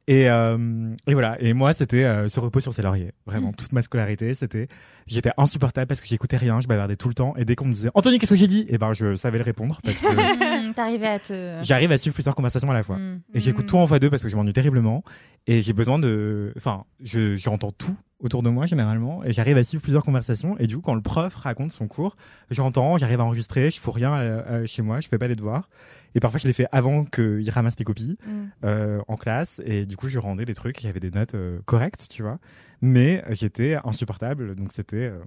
Et, 0.08 0.29
euh, 0.29 0.93
et 1.08 1.13
voilà. 1.13 1.39
Et 1.39 1.53
moi, 1.53 1.74
c'était 1.74 2.27
ce 2.27 2.39
repos 2.39 2.60
sur 2.60 2.74
ses 2.74 2.81
lauriers. 2.81 3.12
Vraiment, 3.27 3.53
toute 3.53 3.72
ma 3.74 3.84
scolarité, 3.84 4.34
c'était, 4.34 4.67
j'étais 5.10 5.32
insupportable 5.38 5.88
parce 5.88 6.01
que 6.01 6.08
j'écoutais 6.08 6.38
rien, 6.38 6.62
je 6.62 6.68
bavardais 6.68 6.96
tout 6.96 7.08
le 7.08 7.13
temps. 7.13 7.34
Et 7.38 7.46
dès 7.46 7.56
qu'on 7.56 7.66
me 7.66 7.74
disait, 7.74 7.89
Anthony, 7.94 8.20
qu'est-ce 8.20 8.32
que 8.32 8.39
j'ai 8.39 8.48
dit? 8.48 8.66
Et 8.70 8.78
ben, 8.78 8.94
je 8.94 9.16
savais 9.16 9.38
le 9.38 9.44
répondre 9.44 9.80
parce 9.84 9.98
que 9.98 10.08
Hmm, 10.70 10.74
T'arrivais 10.74 11.08
à 11.08 11.20
te. 11.20 11.60
j'arrive 11.63 11.92
à 11.92 11.98
suivre 11.98 12.13
plusieurs 12.13 12.36
conversations 12.36 12.70
à 12.70 12.74
la 12.74 12.84
fois. 12.84 12.98
Hmm. 12.98 13.22
Et 13.34 13.39
j'écoute 13.39 13.66
tout 13.66 13.78
en 13.78 13.88
fois 13.88 14.00
deux 14.00 14.10
parce 14.10 14.24
que 14.24 14.30
je 14.30 14.36
m'ennuie 14.36 14.54
terriblement. 14.54 15.04
Et 15.48 15.62
j'ai 15.62 15.74
besoin 15.74 16.00
de, 16.00 16.54
enfin, 16.58 16.84
je, 17.01 17.36
j'entends 17.38 17.72
tout 17.72 17.96
autour 18.20 18.44
de 18.44 18.50
moi 18.50 18.66
généralement 18.66 19.24
et 19.24 19.32
j'arrive 19.32 19.58
à 19.58 19.63
suivre 19.63 19.82
plusieurs 19.82 20.04
conversations. 20.04 20.58
Et 20.60 20.68
du 20.68 20.75
coup, 20.75 20.82
quand 20.82 20.96
le 20.96 21.01
prof 21.01 21.34
raconte 21.36 21.72
son 21.72 21.88
cours, 21.88 22.18
j'entends, 22.50 22.98
j'arrive 22.98 23.22
à 23.22 23.24
enregistrer, 23.24 23.72
je 23.72 23.80
fous 23.80 23.92
rien 23.92 24.16
euh, 24.16 24.42
euh, 24.48 24.66
chez 24.66 24.82
moi, 24.82 25.00
je 25.00 25.08
fais 25.08 25.18
pas 25.18 25.28
les 25.28 25.36
devoirs. 25.36 25.70
Et 26.16 26.20
parfois, 26.20 26.39
je 26.39 26.48
les 26.48 26.54
fais 26.54 26.68
avant 26.72 27.06
qu'il 27.06 27.50
ramasse 27.50 27.78
les 27.78 27.86
copies 27.86 28.18
Mm. 28.25 28.32
euh, 28.66 29.01
en 29.08 29.16
classe. 29.16 29.62
Et 29.66 29.86
du 29.86 29.96
coup, 29.98 30.10
je 30.10 30.18
rendais 30.20 30.46
des 30.46 30.54
trucs, 30.56 30.82
il 30.84 30.88
y 30.88 30.89
avait 30.89 31.00
des 31.00 31.12
notes 31.12 31.36
euh, 31.36 31.60
correctes, 31.66 32.08
tu 32.10 32.24
vois. 32.24 32.39
Mais 32.82 33.24
euh, 33.30 33.36
j'étais 33.36 33.78
insupportable, 33.84 34.56
donc 34.56 34.70
c'était 34.74 34.96
euh, 34.98 35.20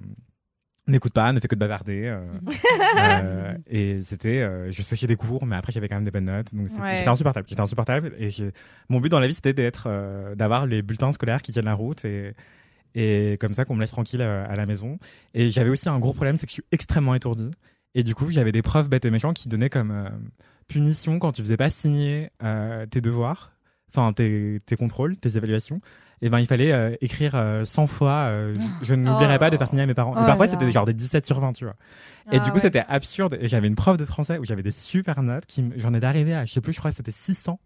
n'écoute 0.88 1.12
pas, 1.12 1.32
ne 1.32 1.38
fais 1.40 1.48
que 1.48 1.54
de 1.54 1.60
bavarder. 1.60 2.02
euh, 2.06 2.26
euh, 2.98 3.54
et 3.68 4.02
c'était, 4.02 4.40
euh, 4.42 4.70
je 4.72 4.82
séchais 4.82 5.06
des 5.06 5.16
cours, 5.16 5.46
mais 5.46 5.56
après 5.56 5.70
j'avais 5.72 5.88
quand 5.88 5.94
même 5.96 6.04
des 6.04 6.10
bonnes 6.10 6.24
notes, 6.24 6.54
donc 6.54 6.68
c'était- 6.68 6.82
Ouais. 6.82 7.06
insupportable. 7.08 7.46
J'étais 7.48 7.60
insupportable. 7.60 8.14
Et 8.18 8.28
mon 8.88 9.00
but 9.00 9.08
dans 9.08 9.20
la 9.20 9.28
vie, 9.28 9.34
c'était 9.34 9.52
d'être, 9.52 9.84
euh, 9.86 10.34
d'avoir 10.34 10.66
les 10.66 10.82
bulletins 10.82 11.12
scolaires 11.12 11.42
qui 11.42 11.52
tiennent 11.52 11.64
la 11.66 11.74
route 11.74 12.04
et 12.04 12.34
et 12.94 13.38
comme 13.40 13.54
ça 13.54 13.64
qu'on 13.64 13.74
me 13.74 13.80
laisse 13.80 13.90
tranquille 13.92 14.20
euh, 14.20 14.44
à 14.46 14.54
la 14.54 14.66
maison. 14.66 14.98
Et 15.32 15.48
j'avais 15.48 15.70
aussi 15.70 15.88
un 15.88 15.98
gros 15.98 16.12
problème, 16.12 16.36
c'est 16.36 16.44
que 16.44 16.50
je 16.50 16.56
suis 16.56 16.64
extrêmement 16.72 17.14
étourdi. 17.14 17.50
Et 17.94 18.02
du 18.04 18.14
coup, 18.14 18.30
j'avais 18.30 18.52
des 18.52 18.62
profs 18.62 18.88
bêtes 18.88 19.04
et 19.04 19.10
méchants 19.10 19.32
qui 19.32 19.48
donnaient 19.48 19.68
comme 19.70 19.90
euh, 19.90 20.08
punition 20.68 21.18
quand 21.18 21.32
tu 21.32 21.42
faisais 21.42 21.56
pas 21.56 21.70
signer 21.70 22.30
euh, 22.42 22.86
tes 22.86 23.00
devoirs, 23.00 23.52
enfin 23.90 24.12
tes, 24.12 24.60
tes 24.66 24.76
contrôles, 24.76 25.16
tes 25.16 25.36
évaluations. 25.36 25.80
Et 26.24 26.30
ben 26.30 26.38
il 26.38 26.46
fallait 26.46 26.70
euh, 26.72 26.94
écrire 27.00 27.32
euh, 27.34 27.64
100 27.64 27.88
fois. 27.88 28.12
euh, 28.28 28.54
je 28.82 28.94
n'oublierai 28.94 29.34
Oh. 29.34 29.38
pas 29.40 29.50
de 29.50 29.56
faire 29.56 29.66
signer 29.68 29.82
à 29.82 29.86
mes 29.86 29.94
parents. 29.94 30.14
Oh 30.16 30.22
et 30.22 30.24
parfois 30.24 30.46
là. 30.46 30.52
c'était 30.52 30.70
genre 30.70 30.86
des 30.86 30.94
17 30.94 31.26
sur 31.26 31.40
20, 31.40 31.52
tu 31.52 31.64
vois. 31.64 31.74
Et 32.30 32.36
Ah 32.36 32.38
du 32.38 32.50
coup 32.50 32.54
ouais. 32.56 32.60
c'était 32.62 32.84
absurde. 32.88 33.36
Et 33.40 33.48
j'avais 33.48 33.66
une 33.66 33.74
prof 33.74 33.96
de 33.96 34.04
français 34.04 34.38
où 34.38 34.44
j'avais 34.44 34.62
des 34.62 34.70
super 34.70 35.20
notes. 35.24 35.46
Qui 35.46 35.64
j'en 35.76 35.92
ai 35.94 35.98
d'arriver 36.00 36.32
à, 36.32 36.44
je 36.44 36.52
sais 36.52 36.60
plus, 36.60 36.72
je 36.72 36.78
crois 36.78 36.92
que 36.92 36.96
c'était 36.96 37.10
600. 37.10 37.58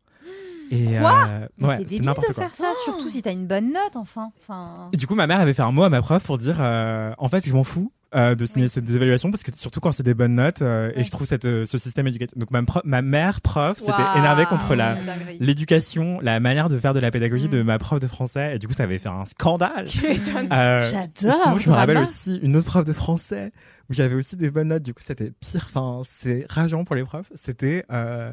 Et 0.73 0.87
Quoi? 0.99 1.27
euh, 1.29 1.47
ouais, 1.61 1.85
c'est 1.87 2.01
n'importe 2.01 2.29
de 2.29 2.33
quoi. 2.33 2.45
faire 2.49 2.55
ça, 2.57 2.73
surtout 2.85 3.09
si 3.09 3.23
t'as 3.23 3.31
une 3.33 3.47
bonne 3.47 3.73
note, 3.73 3.95
enfin. 3.95 4.33
enfin... 4.41 4.89
Et 4.93 4.97
du 4.97 5.07
coup, 5.07 5.15
ma 5.15 5.27
mère 5.29 5.39
avait 5.39 5.55
fait 5.55 5.63
un 5.63 5.71
mot 5.71 5.85
à 5.85 5.91
ma 5.91 6.01
prof 6.03 6.25
pour 6.25 6.39
dire, 6.39 6.57
euh, 6.59 7.13
en 7.19 7.29
fait, 7.29 7.47
je 7.47 7.53
m'en 7.53 7.63
fous 7.63 7.93
euh, 8.15 8.35
de 8.35 8.47
signer 8.47 8.69
Oui. 8.77 8.83
des 8.83 8.97
évaluations 8.97 9.31
parce 9.31 9.43
que 9.43 9.51
surtout 9.57 9.81
quand 9.81 9.93
c'est 9.93 10.03
des 10.05 10.15
bonnes 10.15 10.37
notes 10.37 10.63
euh, 10.63 10.93
et 10.95 11.03
je 11.05 11.11
trouve 11.11 11.27
cette, 11.27 11.45
euh, 11.45 11.67
ce 11.67 11.77
système 11.79 12.07
éducatif. 12.07 12.39
Donc 12.39 12.51
ma, 12.51 12.63
ma 12.85 13.03
mère 13.03 13.41
prof 13.41 13.79
s'était 13.79 13.91
Waouh. 13.93 14.19
énervée 14.19 14.47
contre 14.47 14.75
la 14.75 14.97
l'éducation, 15.41 16.21
la 16.21 16.41
manière 16.41 16.69
de 16.69 16.79
faire 16.79 16.95
de 16.95 17.01
la 17.01 17.11
pédagogie 17.11 17.47
Mm. 17.49 17.51
de 17.51 17.63
ma 17.63 17.79
prof 17.79 18.01
de 18.01 18.07
français 18.07 18.57
et 18.57 18.59
du 18.59 18.67
coup 18.67 18.73
ça 18.75 18.85
avait 18.85 18.99
fait 18.99 19.09
un 19.09 19.25
scandale. 19.25 19.87
Euh, 20.53 20.89
J'adore. 20.91 21.59
je 21.61 21.69
me 21.69 21.75
rappelle 21.75 21.99
aussi 21.99 22.37
une 22.43 22.57
autre 22.57 22.67
prof 22.67 22.85
de 22.85 22.93
français 22.93 23.53
où 23.91 23.93
j'avais 23.95 24.15
aussi 24.15 24.37
des 24.37 24.51
bonnes 24.51 24.69
notes. 24.69 24.83
Du 24.83 24.95
coup, 24.95 25.03
c'était 25.05 25.31
pire. 25.41 25.69
Enfin, 25.73 26.03
c'est 26.11 26.45
rageant 26.49 26.85
pour 26.85 26.97
les 26.97 27.05
profs. 27.05 27.31
C'était, 27.35 27.85
euh, 27.93 28.33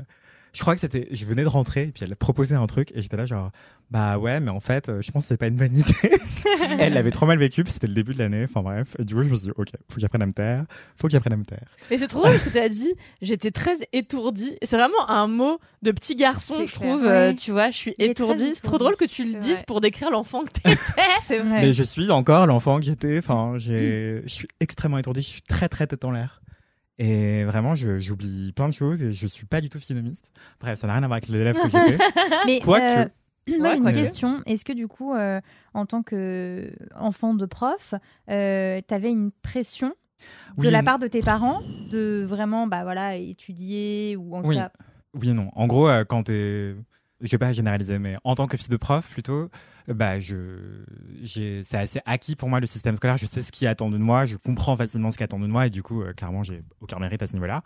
je 0.54 0.62
crois 0.62 0.74
que 0.76 0.82
c'était, 0.82 1.08
je 1.12 1.26
venais 1.26 1.44
de 1.44 1.48
rentrer 1.48 1.84
et 1.84 1.92
puis 1.92 2.04
elle 2.06 2.16
proposait 2.16 2.56
un 2.56 2.66
truc 2.68 2.92
et 2.96 3.02
j'étais 3.02 3.18
là 3.18 3.26
genre, 3.26 3.50
bah 3.92 4.18
ouais, 4.18 4.40
mais 4.40 4.50
en 4.50 4.60
fait, 4.60 4.90
euh, 4.90 5.02
je 5.02 5.12
pense 5.12 5.24
que 5.24 5.28
c'est 5.30 5.38
pas 5.38 5.48
une 5.48 5.56
bonne 5.58 5.76
idée. 5.78 6.18
elle 6.80 6.94
l'avait 6.94 7.12
trop 7.12 7.26
mal 7.28 7.38
vécu. 7.38 7.64
puis 7.64 7.72
C'était 7.72 7.86
le 7.88 7.94
début 7.94 8.14
de 8.14 8.20
l'année. 8.20 8.44
Enfin 8.46 8.62
bref. 8.64 8.96
Et 8.98 9.04
du 9.06 9.14
coup, 9.14 9.22
je 9.24 9.30
me 9.30 9.36
suis 9.36 9.46
dit, 9.46 9.52
ok, 9.56 9.68
faut 9.90 9.96
que 9.96 10.02
j'apprenne 10.02 10.24
à 10.24 10.26
me 10.26 10.32
taire. 10.34 10.64
Faut 10.98 11.08
que 11.08 11.12
j'apprenne 11.12 11.34
à 11.34 11.38
me 11.38 11.46
taire. 11.46 11.68
Mais 11.92 11.98
c'est 12.00 12.08
trop 12.08 12.22
drôle 12.24 12.38
ce 12.40 12.46
que 12.46 12.50
tu 12.54 12.58
as 12.60 12.70
dit. 12.70 12.92
J'étais 13.22 13.52
très 13.52 13.76
étourdie. 13.94 14.58
Et 14.62 14.66
C'est 14.66 14.78
vraiment 14.78 15.08
un 15.10 15.28
mot 15.28 15.60
de 15.84 15.92
petit 15.92 16.16
garçon, 16.16 16.66
je 16.66 16.76
clair. 16.76 16.90
trouve. 16.90 17.06
euh, 17.06 17.34
tu 17.34 17.52
vois, 17.52 17.70
je 17.70 17.78
suis 17.78 17.96
étourdie. 18.00 18.52
C'est 18.56 18.62
trop 18.62 18.78
drôle 18.80 18.96
que 18.96 19.06
tu 19.06 19.26
le 19.26 19.40
dises 19.40 19.58
vrai. 19.58 19.64
pour 19.68 19.80
décrire 19.82 20.10
l'enfant 20.10 20.44
que 20.44 20.52
t'es. 20.60 20.76
C'est 21.24 21.40
vrai. 21.40 21.62
Mais 21.62 21.74
je 21.74 21.84
suis 21.84 22.10
encore 22.10 22.48
l'enfant 22.48 22.80
que 22.80 22.86
j'étais. 22.86 23.20
Enfin, 23.20 23.54
j'ai, 23.58 24.24
je 24.26 24.34
suis 24.34 24.48
extrêmement 24.60 24.98
étourdi. 24.98 25.22
Je 25.22 25.28
suis 25.30 25.42
très 25.44 25.70
très 25.70 25.86
tête 25.86 26.04
en 26.04 26.12
l'air. 26.12 26.42
Et 27.00 27.44
vraiment, 27.44 27.74
je- 27.76 28.00
j'oublie 28.00 28.52
plein 28.54 28.70
de 28.70 28.74
choses 28.74 29.02
et 29.02 29.12
je 29.14 29.26
suis 29.28 29.46
pas 29.48 29.62
du 29.62 29.70
tout 29.70 29.80
phynomiste. 29.80 30.32
Bref, 30.62 30.80
ça 30.80 30.88
n'a 30.88 30.94
rien 30.94 31.04
à 31.04 31.08
voir 31.08 31.18
avec 31.18 31.28
l'élève 31.28 31.56
que 31.56 31.70
j'étais. 31.70 31.98
Mais 32.46 32.60
Quoique. 32.60 32.84
euh, 33.02 33.06
moi, 33.48 33.72
j'ai 33.74 33.78
une 33.80 33.92
question. 33.92 34.42
Est-ce 34.46 34.66
que 34.66 34.74
du 34.74 34.88
coup, 34.88 35.14
euh, 35.14 35.42
en 35.74 35.86
tant 35.86 36.04
que 36.04 36.72
enfant 36.96 37.34
de 37.34 37.46
prof, 37.46 37.94
euh, 38.30 38.82
t'avais 38.88 39.12
une 39.12 39.32
pression 39.32 39.94
Oui 40.58 40.68
de 40.68 40.72
la 40.72 40.84
part 40.84 41.00
de 41.00 41.08
tes 41.08 41.22
parents 41.22 41.58
de 41.92 42.24
vraiment, 42.28 42.68
bah 42.68 42.84
voilà, 42.84 43.16
étudier 43.18 44.16
ou 44.18 44.36
en 44.36 44.42
tout 44.42 44.50
Oui. 44.50 44.56
cas. 44.56 44.72
Oui 45.14 45.30
et 45.30 45.34
non. 45.34 45.50
En 45.56 45.68
gros, 45.68 45.88
euh, 45.88 46.04
quand 46.06 46.24
t'es, 46.24 46.76
je 47.22 47.32
vais 47.32 47.38
pas 47.38 47.54
généraliser, 47.54 48.00
mais 48.00 48.16
en 48.24 48.36
tant 48.36 48.48
que 48.48 48.58
fille 48.58 48.70
de 48.70 48.78
prof, 48.78 49.08
plutôt, 49.10 49.50
bah 49.88 50.20
je, 50.20 50.36
j'ai, 51.22 51.62
c'est 51.64 51.78
assez 51.78 52.00
acquis 52.06 52.36
pour 52.36 52.50
moi 52.50 52.60
le 52.60 52.66
système 52.68 52.96
scolaire. 52.96 53.18
Je 53.18 53.26
sais 53.26 53.42
ce 53.42 53.52
qui 53.52 53.66
est 53.66 53.68
attendu 53.68 53.98
de 53.98 54.04
moi, 54.04 54.26
je 54.26 54.36
comprends 54.38 54.78
facilement 54.78 55.12
ce 55.12 55.18
qui 55.18 55.24
est 55.24 55.26
attendu 55.26 55.46
de 55.48 55.52
moi, 55.52 55.68
et 55.68 55.70
du 55.70 55.84
coup, 55.84 56.02
euh, 56.02 56.14
clairement, 56.14 56.44
j'ai 56.44 56.62
aucun 56.82 57.00
mérite 57.00 57.22
à 57.22 57.28
ce 57.28 57.34
niveau-là. 57.34 57.64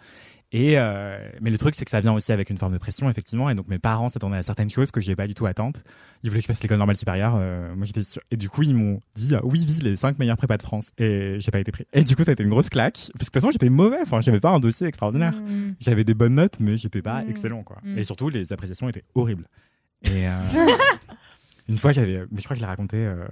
Et 0.53 0.79
euh, 0.79 1.19
mais 1.41 1.49
le 1.49 1.57
truc, 1.57 1.75
c'est 1.75 1.83
que 1.83 1.91
ça 1.91 1.99
vient 1.99 2.13
aussi 2.13 2.31
avec 2.31 2.49
une 2.49 2.57
forme 2.57 2.71
de 2.71 2.77
pression, 2.77 3.09
effectivement. 3.09 3.49
Et 3.49 3.55
donc 3.55 3.67
mes 3.67 3.79
parents 3.79 4.07
s'attendaient 4.07 4.37
à 4.37 4.43
certaines 4.43 4.69
choses 4.69 4.91
que 4.91 5.01
j'ai 5.01 5.13
pas 5.13 5.27
du 5.27 5.33
tout 5.35 5.45
attentes. 5.45 5.83
Ils 6.23 6.29
voulaient 6.29 6.39
que 6.41 6.47
je 6.47 6.53
fasse 6.53 6.61
l'école 6.63 6.77
normale 6.77 6.95
supérieure. 6.95 7.35
euh, 7.37 7.75
moi, 7.75 7.85
j'étais 7.85 8.03
sûr. 8.03 8.21
Et 8.31 8.37
du 8.37 8.49
coup, 8.49 8.63
ils 8.63 8.73
m'ont 8.73 9.01
dit 9.13 9.35
ah, 9.35 9.41
oui, 9.43 9.65
vis 9.65 9.81
les 9.83 9.97
cinq 9.97 10.17
meilleures 10.19 10.37
prépas 10.37 10.55
de 10.55 10.63
France. 10.63 10.91
Et 10.97 11.35
j'ai 11.39 11.51
pas 11.51 11.59
été 11.59 11.73
pris. 11.73 11.85
Et 11.91 12.05
du 12.05 12.15
coup, 12.15 12.23
ça 12.23 12.31
a 12.31 12.33
été 12.33 12.43
une 12.43 12.49
grosse 12.49 12.69
claque. 12.69 12.93
Parce 12.93 13.07
que 13.09 13.11
de 13.17 13.25
toute 13.25 13.33
façon, 13.33 13.51
j'étais 13.51 13.67
mauvais. 13.69 13.97
Enfin, 14.01 14.21
j'avais 14.21 14.39
pas 14.39 14.51
un 14.51 14.61
dossier 14.61 14.87
extraordinaire. 14.87 15.33
Hmm. 15.33 15.73
J'avais 15.81 16.05
des 16.05 16.13
bonnes 16.13 16.35
notes, 16.35 16.61
mais 16.61 16.77
j'étais 16.77 17.01
pas 17.01 17.23
Mm. 17.23 17.29
excellent, 17.29 17.63
quoi. 17.63 17.77
Mm. 17.83 17.97
Et 17.97 18.03
surtout, 18.05 18.29
les 18.29 18.53
appréciations 18.53 18.87
étaient 18.87 19.03
horribles. 19.15 19.47
Et 20.03 20.27
euh, 20.29 20.31
une 21.67 21.77
fois, 21.77 21.91
mais 21.95 22.05
je 22.05 22.43
crois 22.43 22.55
que 22.55 22.55
je 22.55 22.61
l'ai 22.61 22.65
raconté 22.65 22.97
euh, 22.97 23.27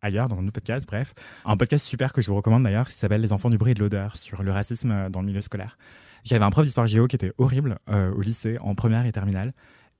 ailleurs 0.00 0.28
dans 0.28 0.38
un 0.38 0.42
autre 0.42 0.52
podcast. 0.52 0.86
Bref, 0.86 1.14
un 1.44 1.56
podcast 1.56 1.84
super 1.84 2.12
que 2.12 2.22
je 2.22 2.28
vous 2.28 2.36
recommande 2.36 2.62
d'ailleurs, 2.62 2.88
qui 2.88 2.94
s'appelle 2.94 3.20
Les 3.20 3.32
enfants 3.32 3.50
du 3.50 3.58
bruit 3.58 3.72
et 3.72 3.74
de 3.74 3.80
l'odeur 3.80 4.16
sur 4.16 4.42
le 4.42 4.52
racisme 4.52 4.90
euh, 4.90 5.08
dans 5.08 5.20
le 5.20 5.26
milieu 5.26 5.40
scolaire. 5.40 5.76
J'avais 6.24 6.44
un 6.44 6.50
prof 6.50 6.64
d'histoire 6.64 6.86
géo 6.86 7.08
qui 7.08 7.16
était 7.16 7.32
horrible 7.38 7.78
euh, 7.88 8.12
au 8.12 8.20
lycée, 8.20 8.58
en 8.60 8.74
première 8.74 9.06
et 9.06 9.12
terminale. 9.12 9.52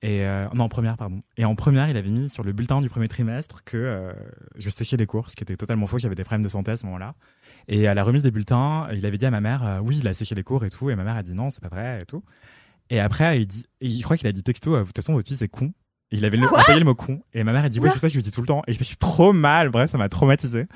Et 0.04 0.24
non, 0.52 0.64
en 0.64 0.68
première, 0.68 0.96
pardon. 0.96 1.22
Et 1.36 1.44
en 1.44 1.54
première, 1.54 1.88
il 1.88 1.96
avait 1.96 2.10
mis 2.10 2.28
sur 2.28 2.42
le 2.42 2.50
bulletin 2.50 2.80
du 2.80 2.90
premier 2.90 3.06
trimestre 3.06 3.62
que 3.62 4.12
je 4.56 4.68
séchais 4.68 4.96
les 4.96 5.06
cours, 5.06 5.30
ce 5.30 5.36
qui 5.36 5.44
était 5.44 5.56
totalement 5.56 5.86
faux. 5.86 6.00
J'avais 6.00 6.16
des 6.16 6.24
problèmes 6.24 6.42
de 6.42 6.48
santé 6.48 6.72
à 6.72 6.76
ce 6.76 6.84
moment-là. 6.86 7.14
Et 7.68 7.86
à 7.86 7.94
la 7.94 8.02
remise 8.02 8.20
des 8.20 8.32
bulletins, 8.32 8.88
il 8.92 9.06
avait 9.06 9.16
dit 9.16 9.26
à 9.26 9.30
ma 9.30 9.40
mère, 9.40 9.78
oui, 9.84 9.98
il 9.98 10.08
a 10.08 10.14
séché 10.14 10.34
les 10.34 10.42
cours 10.42 10.64
et 10.64 10.70
tout. 10.70 10.90
Et 10.90 10.96
ma 10.96 11.04
mère 11.04 11.14
a 11.14 11.22
dit 11.22 11.34
non, 11.34 11.50
c'est 11.50 11.60
pas 11.60 11.68
vrai 11.68 12.00
et 12.02 12.04
tout. 12.04 12.24
Et 12.90 12.98
après, 12.98 13.42
il 13.42 13.46
dit, 13.46 13.64
et 13.80 13.88
je 13.90 14.02
crois 14.02 14.16
qu'il 14.16 14.26
a 14.26 14.32
dit 14.32 14.42
texto, 14.42 14.76
de 14.76 14.82
toute 14.82 14.96
façon, 14.96 15.12
votre 15.12 15.28
fils 15.28 15.40
est 15.40 15.46
con. 15.46 15.72
Il 16.12 16.25
avait 16.25 16.37
le, 16.37 16.46
employé 16.46 16.79
le 16.79 16.85
mot 16.85 16.94
con. 16.94 17.22
Et 17.35 17.42
ma 17.44 17.53
mère 17.53 17.64
a 17.64 17.68
dit, 17.68 17.81
oui, 17.81 17.88
c'est 17.92 17.98
ça, 17.98 18.09
je 18.09 18.14
lui 18.14 18.22
dis 18.22 18.31
tout 18.31 18.40
le 18.40 18.46
temps. 18.46 18.62
Et 18.66 18.72
je 18.72 18.85
suis 18.85 18.96
trop 18.96 19.33
mal. 19.33 19.70
Bref, 19.70 19.90
ça 19.90 19.98
m'a 19.98 20.09
traumatisé. 20.09 20.66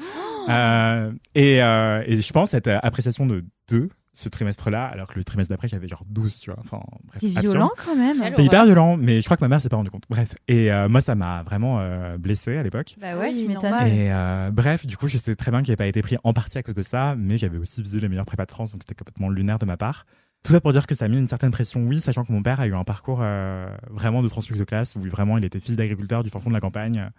Euh, 0.49 1.12
et, 1.35 1.62
euh, 1.62 2.03
et 2.07 2.18
je 2.18 2.33
pense 2.33 2.51
cette 2.51 2.68
euh, 2.68 2.79
appréciation 2.83 3.27
de 3.27 3.44
deux 3.68 3.88
ce 4.16 4.31
trimestre-là, 4.31 4.87
alors 4.87 5.09
que 5.09 5.14
le 5.16 5.25
trimestre 5.25 5.51
d'après, 5.51 5.68
j'avais 5.68 5.88
genre 5.88 6.03
12, 6.09 6.38
tu 6.38 6.51
vois. 6.51 6.59
Enfin, 6.59 6.81
bref. 7.05 7.20
C'est 7.20 7.38
violent 7.38 7.70
quand 7.85 7.94
même. 7.94 8.16
C'était 8.31 8.44
hyper 8.44 8.64
violent, 8.64 8.96
mais 8.96 9.20
je 9.20 9.27
crois 9.27 9.37
que 9.37 9.44
ma 9.44 9.49
mère 9.49 9.61
s'est 9.61 9.68
pas 9.68 9.77
rendu 9.77 9.90
compte. 9.90 10.05
Bref. 10.09 10.35
Et 10.49 10.72
euh, 10.72 10.88
moi, 10.88 11.03
ça 11.03 11.14
m'a 11.14 11.42
vraiment 11.42 11.81
euh, 11.81 12.16
blessé 12.16 12.57
à 12.57 12.62
l'époque. 12.62 12.96
Bah 12.99 13.18
ouais, 13.18 13.29
Oui, 13.29 13.42
tu 13.42 13.49
m'étonnes. 13.49 13.87
Et 13.87 14.11
euh, 14.11 14.51
bref, 14.51 14.87
du 14.87 14.96
coup, 14.96 15.07
je 15.07 15.18
sais 15.18 15.37
très 15.37 15.51
bien 15.51 15.61
qu'il 15.61 15.70
n'avait 15.70 15.77
pas 15.77 15.87
été 15.87 16.01
pris 16.01 16.16
en 16.25 16.33
partie 16.33 16.57
à 16.57 16.62
cause 16.62 16.75
de 16.75 16.83
ça, 16.83 17.14
mais 17.14 17.37
j'avais 17.37 17.59
aussi 17.59 17.83
visé 17.83 18.01
les 18.01 18.09
meilleurs 18.09 18.25
prépas 18.25 18.46
de 18.46 18.51
France, 18.51 18.72
donc 18.72 18.83
c'était 18.83 18.94
complètement 18.94 19.29
lunaire 19.29 19.59
de 19.59 19.66
ma 19.66 19.77
part. 19.77 20.07
Tout 20.46 20.52
ça 20.52 20.61
pour 20.61 20.72
dire 20.72 20.87
que 20.87 20.94
ça 20.94 21.06
a 21.06 21.09
mis 21.09 21.18
une 21.18 21.26
certaine 21.26 21.50
pression, 21.50 21.82
oui, 21.82 22.00
sachant 22.00 22.24
que 22.24 22.30
mon 22.30 22.40
père 22.40 22.61
a 22.61 22.68
eu 22.68 22.74
un 22.74 22.85
parcours 22.85 23.18
euh, 23.20 23.66
vraiment 23.90 24.22
de 24.22 24.28
transfuge 24.28 24.56
de 24.56 24.62
classe, 24.62 24.94
où 24.94 25.00
vraiment 25.00 25.38
il 25.38 25.44
était 25.44 25.59
fils 25.59 25.74
d'agriculteur 25.74 26.22
du 26.22 26.30
fin 26.30 26.38
fond 26.38 26.50
de 26.50 26.54
la 26.54 26.61
campagne, 26.61 27.11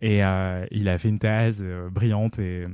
et 0.00 0.24
euh, 0.24 0.64
il 0.70 0.88
a 0.88 0.96
fait 0.96 1.10
une 1.10 1.18
thèse 1.18 1.58
euh, 1.60 1.90
brillante, 1.90 2.38
et 2.38 2.66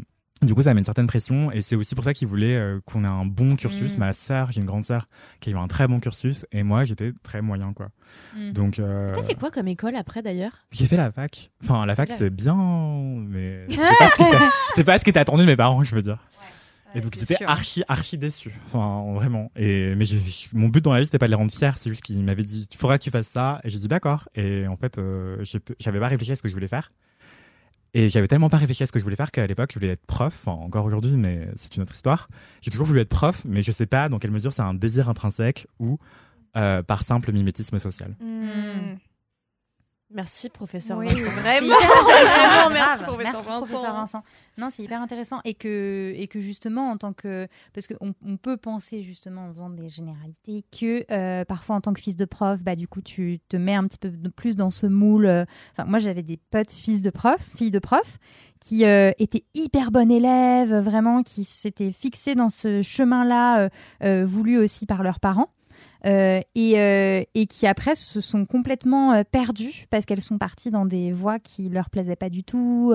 du 0.43 0.55
coup 0.55 0.63
ça 0.63 0.71
a 0.71 0.75
mis 0.75 0.79
une 0.79 0.85
certaine 0.85 1.09
pression, 1.09 1.51
et 1.51 1.61
c'est 1.61 1.75
aussi 1.75 1.97
pour 1.97 2.05
ça 2.05 2.15
qu'il 2.15 2.29
voulait 2.29 2.57
euh, 2.57 2.79
qu'on 2.87 3.03
ait 3.03 3.09
un 3.09 3.25
bon 3.27 3.57
cursus. 3.57 3.97
Mm. 3.97 3.99
Ma 3.99 4.13
sœur, 4.13 4.53
j'ai 4.53 4.61
une 4.61 4.67
grande 4.67 4.85
sœur, 4.85 5.09
qui 5.41 5.51
a 5.51 5.55
eu 5.55 5.57
un 5.57 5.67
très 5.67 5.89
bon 5.89 5.99
cursus, 5.99 6.47
et 6.53 6.63
moi 6.63 6.85
j'étais 6.85 7.13
très 7.25 7.43
moyen, 7.43 7.73
quoi. 7.73 7.89
Mm. 8.37 8.53
Donc... 8.53 8.79
Euh... 8.79 9.13
T'as 9.17 9.25
fait 9.25 9.35
quoi 9.35 9.51
comme 9.51 9.67
école 9.67 9.97
après 9.97 10.23
d'ailleurs? 10.23 10.53
J'ai 10.71 10.87
fait 10.87 10.97
la 10.97 11.11
fac. 11.11 11.51
Enfin, 11.65 11.85
la 11.85 11.97
fac, 11.97 12.13
c'est 12.17 12.31
bien, 12.31 12.55
mais 13.27 13.67
c'est 14.77 14.85
pas, 14.85 15.01
ce 15.01 15.03
qui 15.03 15.11
était 15.11 15.19
attendu 15.19 15.43
de 15.43 15.49
mes 15.49 15.57
parents, 15.57 15.83
je 15.83 15.97
veux 15.97 16.03
dire. 16.03 16.19
Et 16.95 17.01
donc, 17.01 17.15
c'était 17.15 17.37
sûr. 17.37 17.49
archi, 17.49 17.83
archi 17.89 18.19
déçu. 18.19 18.53
Enfin, 18.67 19.13
vraiment. 19.15 19.51
Et, 19.57 19.95
mais 19.95 20.05
mon 20.53 20.69
but 20.69 20.85
dans 20.85 20.93
la 20.93 21.01
vie, 21.01 21.07
c'était 21.07 21.19
pas 21.19 21.27
de 21.27 21.31
les 21.31 21.37
rendre 21.37 21.53
fiers. 21.53 21.73
C'est 21.77 21.91
juste 21.91 22.03
qu'ils 22.03 22.23
m'avaient 22.23 22.43
dit, 22.43 22.67
il 22.71 22.77
faudra 22.77 22.99
que 22.99 23.05
tu 23.05 23.11
fasses 23.11 23.29
ça. 23.29 23.61
Et 23.65 23.71
j'ai 23.71 23.79
dit 23.79 23.89
d'accord. 23.89 24.29
Et 24.35 24.67
en 24.67 24.77
fait, 24.77 24.99
euh, 24.99 25.45
j'avais 25.79 26.01
pas 26.01 26.09
réfléchi 26.09 26.33
à 26.33 26.37
ce 26.37 26.43
que 26.43 26.49
je 26.49 26.55
voulais 26.55 26.69
faire. 26.69 26.91
Et 27.93 28.09
j'avais 28.09 28.29
tellement 28.29 28.51
pas 28.51 28.59
réfléchi 28.59 28.85
à 28.85 28.87
ce 28.87 28.93
que 28.93 28.99
je 29.01 29.05
voulais 29.05 29.17
faire 29.17 29.33
qu'à 29.33 29.47
l'époque, 29.47 29.71
je 29.73 29.79
voulais 29.79 29.93
être 29.93 30.07
prof. 30.07 30.43
Enfin, 30.45 30.57
encore 30.63 30.85
aujourd'hui, 30.85 31.13
mais 31.13 31.49
c'est 31.57 31.75
une 31.77 31.83
autre 31.83 31.95
histoire. 31.95 32.29
J'ai 32.61 32.71
toujours 32.71 32.87
voulu 32.87 33.01
être 33.01 33.09
prof, 33.09 33.43
mais 33.45 33.63
je 33.63 33.73
sais 33.73 33.87
pas 33.87 34.09
dans 34.09 34.19
quelle 34.19 34.31
mesure 34.31 34.53
c'est 34.53 34.63
un 34.63 34.75
désir 34.75 35.09
intrinsèque 35.09 35.67
ou 35.81 35.99
euh, 36.57 36.83
par 36.83 37.03
simple 37.03 37.33
mimétisme 37.33 37.79
social. 37.79 38.17
Hmm. 38.21 38.97
Merci, 40.13 40.49
professeur. 40.51 40.99
Oui, 40.99 41.07
Vincent. 41.07 41.31
vraiment. 41.41 41.75
Vraiment, 41.77 42.71
merci, 42.71 42.75
grave. 42.75 43.03
professeur 43.03 43.19
Merci, 43.19 43.49
Vincent. 43.49 43.59
professeur 43.67 43.95
Vincent. 43.95 44.23
Non, 44.59 44.69
c'est 44.71 44.83
hyper 44.83 45.01
intéressant 45.01 45.39
et 45.45 45.55
que 45.55 46.13
et 46.17 46.27
que 46.27 46.41
justement 46.41 46.91
en 46.91 46.97
tant 46.97 47.13
que 47.13 47.47
parce 47.73 47.87
qu'on 47.87 48.13
on 48.27 48.37
peut 48.37 48.57
penser 48.57 49.03
justement 49.05 49.47
en 49.47 49.53
faisant 49.53 49.71
des 49.71 49.89
généralités 49.89 50.65
que 50.77 51.05
euh, 51.13 51.45
parfois 51.45 51.77
en 51.77 51.81
tant 51.81 51.93
que 51.93 52.01
fils 52.01 52.17
de 52.17 52.25
prof, 52.25 52.61
bah 52.63 52.75
du 52.75 52.89
coup 52.89 53.03
tu 53.03 53.39
te 53.49 53.57
mets 53.57 53.75
un 53.75 53.87
petit 53.87 53.99
peu 53.99 54.11
de 54.11 54.29
plus 54.29 54.57
dans 54.57 54.71
ce 54.71 54.87
moule. 54.87 55.27
euh, 55.27 55.45
Enfin, 55.77 55.85
moi 55.89 56.01
j'avais 56.01 56.23
des 56.25 56.39
potes 56.51 56.73
fils 56.73 57.03
de 57.03 57.11
prof, 57.11 57.41
filles 57.57 57.71
de 57.71 57.79
prof 57.79 58.19
qui 58.59 58.85
euh, 58.85 59.13
étaient 59.19 59.45
hyper 59.55 59.91
bonnes 59.93 60.11
élèves, 60.11 60.75
vraiment 60.75 61.23
qui 61.23 61.45
s'étaient 61.45 61.93
fixés 61.93 62.35
dans 62.35 62.51
ce 62.51 62.83
chemin-là 62.83 63.61
euh, 63.61 63.69
euh, 64.03 64.25
voulu 64.27 64.59
aussi 64.59 64.87
par 64.87 65.03
leurs 65.05 65.21
parents. 65.21 65.51
Euh, 66.07 66.41
et, 66.55 66.81
euh, 66.81 67.23
et 67.35 67.47
qui 67.47 67.67
après 67.67 67.95
se 67.95 68.23
sont 68.23 68.47
complètement 68.47 69.13
euh, 69.13 69.23
perdues 69.31 69.87
parce 69.91 70.07
qu'elles 70.07 70.23
sont 70.23 70.39
parties 70.39 70.71
dans 70.71 70.87
des 70.87 71.13
voies 71.13 71.39
qui 71.39 71.69
leur 71.69 71.91
plaisaient 71.91 72.17
pas 72.17 72.31
du 72.31 72.43
tout 72.43 72.95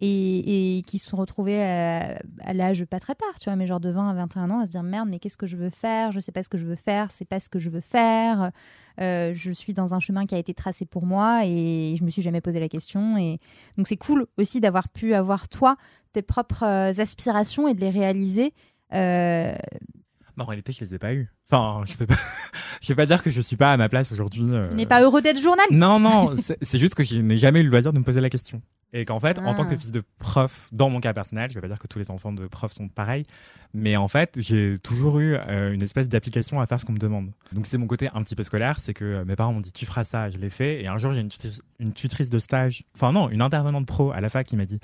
et, 0.00 0.82
qui 0.86 0.98
se 0.98 1.08
sont 1.08 1.16
retrouvées 1.16 1.62
à, 1.62 2.18
l'âge 2.52 2.84
pas 2.84 3.00
très 3.00 3.14
tard, 3.14 3.34
tu 3.40 3.44
vois, 3.48 3.56
mais 3.56 3.66
genre 3.66 3.80
de 3.80 3.90
20 3.90 4.10
à 4.10 4.14
21 4.14 4.50
ans 4.50 4.60
à 4.60 4.66
se 4.66 4.72
dire 4.72 4.82
merde, 4.82 5.08
mais 5.08 5.18
qu'est-ce 5.18 5.36
que 5.36 5.46
je 5.46 5.56
veux 5.56 5.70
faire? 5.70 6.12
Je 6.12 6.20
sais 6.20 6.32
pas 6.32 6.42
ce 6.42 6.48
que 6.48 6.58
je 6.58 6.66
veux 6.66 6.74
faire, 6.74 7.10
c'est 7.10 7.24
pas 7.24 7.40
ce 7.40 7.48
que 7.48 7.58
je 7.58 7.70
veux 7.70 7.80
faire. 7.80 8.50
Je 8.98 9.50
suis 9.52 9.72
dans 9.72 9.94
un 9.94 10.00
chemin 10.00 10.26
qui 10.26 10.34
a 10.34 10.38
été 10.38 10.52
tracé 10.52 10.84
pour 10.84 11.06
moi 11.06 11.42
et 11.44 11.96
je 11.98 12.04
me 12.04 12.10
suis 12.10 12.22
jamais 12.22 12.40
posé 12.40 12.60
la 12.60 12.68
question. 12.68 13.16
Et 13.16 13.38
donc 13.78 13.88
c'est 13.88 13.96
cool 13.96 14.26
aussi 14.36 14.60
d'avoir 14.60 14.88
pu 14.88 15.14
avoir 15.14 15.48
toi 15.48 15.76
tes 16.12 16.22
propres 16.22 16.64
aspirations 17.00 17.66
et 17.68 17.74
de 17.74 17.80
les 17.80 17.90
réaliser. 17.90 18.52
En 20.42 20.44
réalité, 20.44 20.72
je 20.72 20.84
les 20.84 20.94
ai 20.94 20.98
pas 20.98 21.12
eues. 21.14 21.30
Enfin, 21.50 21.84
je 21.86 21.96
vais 21.96 22.06
pas, 22.06 22.14
je 22.82 22.88
vais 22.88 22.94
pas 22.96 23.06
dire 23.06 23.22
que 23.22 23.30
je 23.30 23.40
suis 23.40 23.56
pas 23.56 23.72
à 23.72 23.76
ma 23.76 23.88
place 23.88 24.10
aujourd'hui. 24.12 24.44
euh. 24.50 24.68
Tu 24.70 24.74
n'es 24.74 24.86
pas 24.86 25.02
heureux 25.02 25.22
d'être 25.22 25.40
journaliste. 25.40 25.78
Non, 25.78 26.00
non, 26.00 26.34
c'est 26.62 26.78
juste 26.78 26.94
que 26.94 27.04
je 27.04 27.16
n'ai 27.16 27.36
jamais 27.36 27.60
eu 27.60 27.64
le 27.64 27.70
loisir 27.70 27.92
de 27.92 27.98
me 27.98 28.04
poser 28.04 28.20
la 28.20 28.30
question. 28.30 28.60
Et 28.96 29.04
qu'en 29.04 29.18
fait, 29.18 29.40
en 29.40 29.50
Ah. 29.50 29.54
tant 29.54 29.66
que 29.66 29.74
fils 29.76 29.90
de 29.90 30.04
prof, 30.20 30.68
dans 30.70 30.88
mon 30.88 31.00
cas 31.00 31.12
personnel, 31.12 31.50
je 31.50 31.56
vais 31.56 31.60
pas 31.60 31.66
dire 31.66 31.80
que 31.80 31.88
tous 31.88 31.98
les 31.98 32.12
enfants 32.12 32.32
de 32.32 32.46
profs 32.46 32.72
sont 32.72 32.86
pareils, 32.86 33.24
mais 33.74 33.96
en 33.96 34.06
fait, 34.06 34.34
j'ai 34.40 34.78
toujours 34.78 35.18
eu 35.18 35.34
euh, 35.34 35.72
une 35.72 35.82
espèce 35.82 36.08
d'application 36.08 36.60
à 36.60 36.66
faire 36.68 36.78
ce 36.78 36.84
qu'on 36.84 36.92
me 36.92 36.98
demande. 36.98 37.32
Donc 37.50 37.66
c'est 37.66 37.76
mon 37.76 37.88
côté 37.88 38.08
un 38.14 38.22
petit 38.22 38.36
peu 38.36 38.44
scolaire, 38.44 38.78
c'est 38.78 38.94
que 38.94 39.04
euh, 39.04 39.24
mes 39.24 39.34
parents 39.34 39.52
m'ont 39.52 39.58
dit 39.60 39.72
tu 39.72 39.84
feras 39.84 40.04
ça, 40.04 40.30
je 40.30 40.38
l'ai 40.38 40.48
fait, 40.48 40.80
et 40.80 40.86
un 40.86 40.96
jour 40.98 41.10
j'ai 41.12 41.22
une, 41.22 41.28
tutrice- 41.28 41.60
une 41.80 41.92
tutrice 41.92 42.30
de 42.30 42.38
stage, 42.38 42.84
enfin 42.94 43.10
non, 43.10 43.28
une 43.30 43.42
intervenante 43.42 43.84
pro 43.84 44.12
à 44.12 44.20
la 44.20 44.28
fac 44.28 44.46
qui 44.46 44.54
m'a 44.56 44.64
dit 44.64 44.78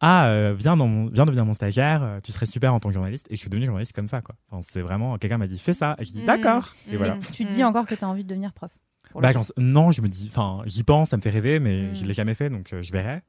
ah 0.00 0.26
euh, 0.26 0.54
viens 0.54 0.76
dans 0.76 0.86
mon, 0.86 1.06
viens 1.06 1.24
devenir 1.24 1.46
mon 1.46 1.54
stagiaire, 1.54 2.20
tu 2.22 2.32
serais 2.32 2.44
super 2.44 2.74
en 2.74 2.80
tant 2.80 2.90
que 2.90 2.94
journaliste, 2.94 3.26
et 3.30 3.36
je 3.36 3.40
suis 3.40 3.48
devenu 3.48 3.64
journaliste 3.64 3.94
comme 3.94 4.08
ça 4.08 4.20
quoi. 4.20 4.34
Enfin 4.50 4.60
c'est 4.70 4.82
vraiment 4.82 5.16
quelqu'un 5.16 5.38
m'a 5.38 5.46
dit 5.46 5.58
fais 5.58 5.72
ça, 5.72 5.96
et 5.98 6.04
je 6.04 6.12
dis 6.12 6.20
Mhm. 6.20 6.26
d'accord, 6.26 6.74
et 6.86 6.90
Mhm. 6.92 6.96
voilà. 6.98 7.18
Tu 7.32 7.46
te 7.46 7.50
dis 7.50 7.64
encore 7.64 7.86
que 7.86 7.94
tu 7.94 8.04
as 8.04 8.08
envie 8.10 8.24
de 8.24 8.28
devenir 8.28 8.52
prof. 8.52 8.70
Bah, 9.14 9.30
non, 9.56 9.92
je 9.92 10.02
me 10.02 10.08
dis, 10.08 10.26
enfin, 10.28 10.62
j'y 10.66 10.82
pense, 10.82 11.10
ça 11.10 11.16
me 11.16 11.22
fait 11.22 11.30
rêver, 11.30 11.60
mais 11.60 11.84
Mm. 11.90 11.94
je 11.94 12.04
l'ai 12.04 12.14
jamais 12.14 12.34
fait, 12.34 12.50
donc 12.50 12.72
euh, 12.72 12.82
je 12.82 12.90
verrai. 12.92 13.22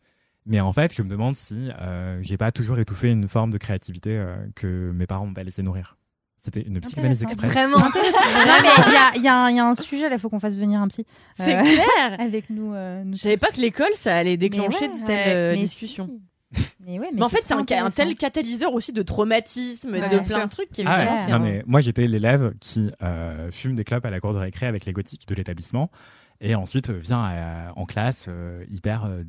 Mais 0.45 0.59
en 0.59 0.71
fait, 0.73 0.93
je 0.93 1.01
me 1.01 1.09
demande 1.09 1.35
si 1.35 1.69
euh, 1.81 2.19
j'ai 2.21 2.37
pas 2.37 2.51
toujours 2.51 2.77
étouffé 2.79 3.09
une 3.09 3.27
forme 3.27 3.49
de 3.51 3.57
créativité 3.57 4.11
euh, 4.17 4.35
que 4.55 4.91
mes 4.93 5.07
parents 5.07 5.25
m'ont 5.25 5.33
pas 5.33 5.43
laissé 5.43 5.63
nourrir. 5.63 5.97
C'était 6.37 6.61
une 6.61 6.79
psychanalyse 6.79 7.23
express. 7.23 7.51
Vraiment. 7.51 7.77
non, 7.79 7.85
mais 7.93 8.69
il 8.87 8.93
y 8.93 8.97
a, 8.97 9.17
y 9.17 9.27
un- 9.27 9.49
il 9.49 9.55
y 9.55 9.59
a 9.59 9.65
un 9.65 9.73
sujet 9.73 10.07
là, 10.09 10.15
il 10.15 10.19
faut 10.19 10.29
qu'on 10.29 10.39
fasse 10.39 10.55
venir 10.57 10.79
un 10.79 10.87
psy 10.89 11.03
C'est 11.35 11.55
Euh, 11.57 11.61
clair. 11.63 11.85
avec 12.19 12.51
nous. 12.51 12.73
euh, 12.75 13.03
nous 13.03 13.15
Je 13.15 13.21
savais 13.21 13.37
pas 13.37 13.47
que 13.47 13.59
l'école, 13.59 13.89
ça 13.95 14.15
allait 14.15 14.37
déclencher 14.37 14.87
ouais, 14.87 14.99
de 14.99 15.05
telles 15.05 15.55
mais 15.55 15.61
discussions. 15.61 16.07
si. 16.07 16.21
Mais 16.85 16.99
ouais, 16.99 17.07
mais, 17.11 17.17
Mais 17.17 17.23
en 17.23 17.29
fait, 17.29 17.41
c'est 17.43 17.53
un, 17.55 17.89
tel 17.89 18.15
catalyseur 18.15 18.71
aussi 18.73 18.93
de 18.93 19.01
traumatisme, 19.01 19.91
Ouais, 19.91 20.01
de 20.01 20.07
plein 20.07 20.23
sûr. 20.23 20.37
de 20.43 20.47
trucs. 20.47 20.69
Ah 20.85 21.17
c'est 21.17 21.25
c'est 21.25 21.29
Non 21.31 21.37
un- 21.37 21.39
mais 21.39 21.63
moi 21.65 21.81
j'étais 21.81 22.05
l'élève 22.05 22.53
qui 22.61 22.91
euh, 23.01 23.49
fume 23.51 23.75
des 23.75 23.83
clopes 23.83 24.05
à 24.05 24.11
la 24.11 24.19
cour 24.19 24.33
de 24.33 24.37
récré 24.37 24.67
avec 24.67 24.85
les 24.85 24.93
gothiques 24.93 25.27
de 25.27 25.33
l'établissement 25.33 25.89
et 26.41 26.55
ensuite 26.55 26.89
euh, 26.89 26.97
vient 26.99 27.23
à- 27.23 27.71
en 27.75 27.85
classe 27.85 28.25
euh, 28.27 28.63
hyper 28.69 29.05
euh, 29.05 29.23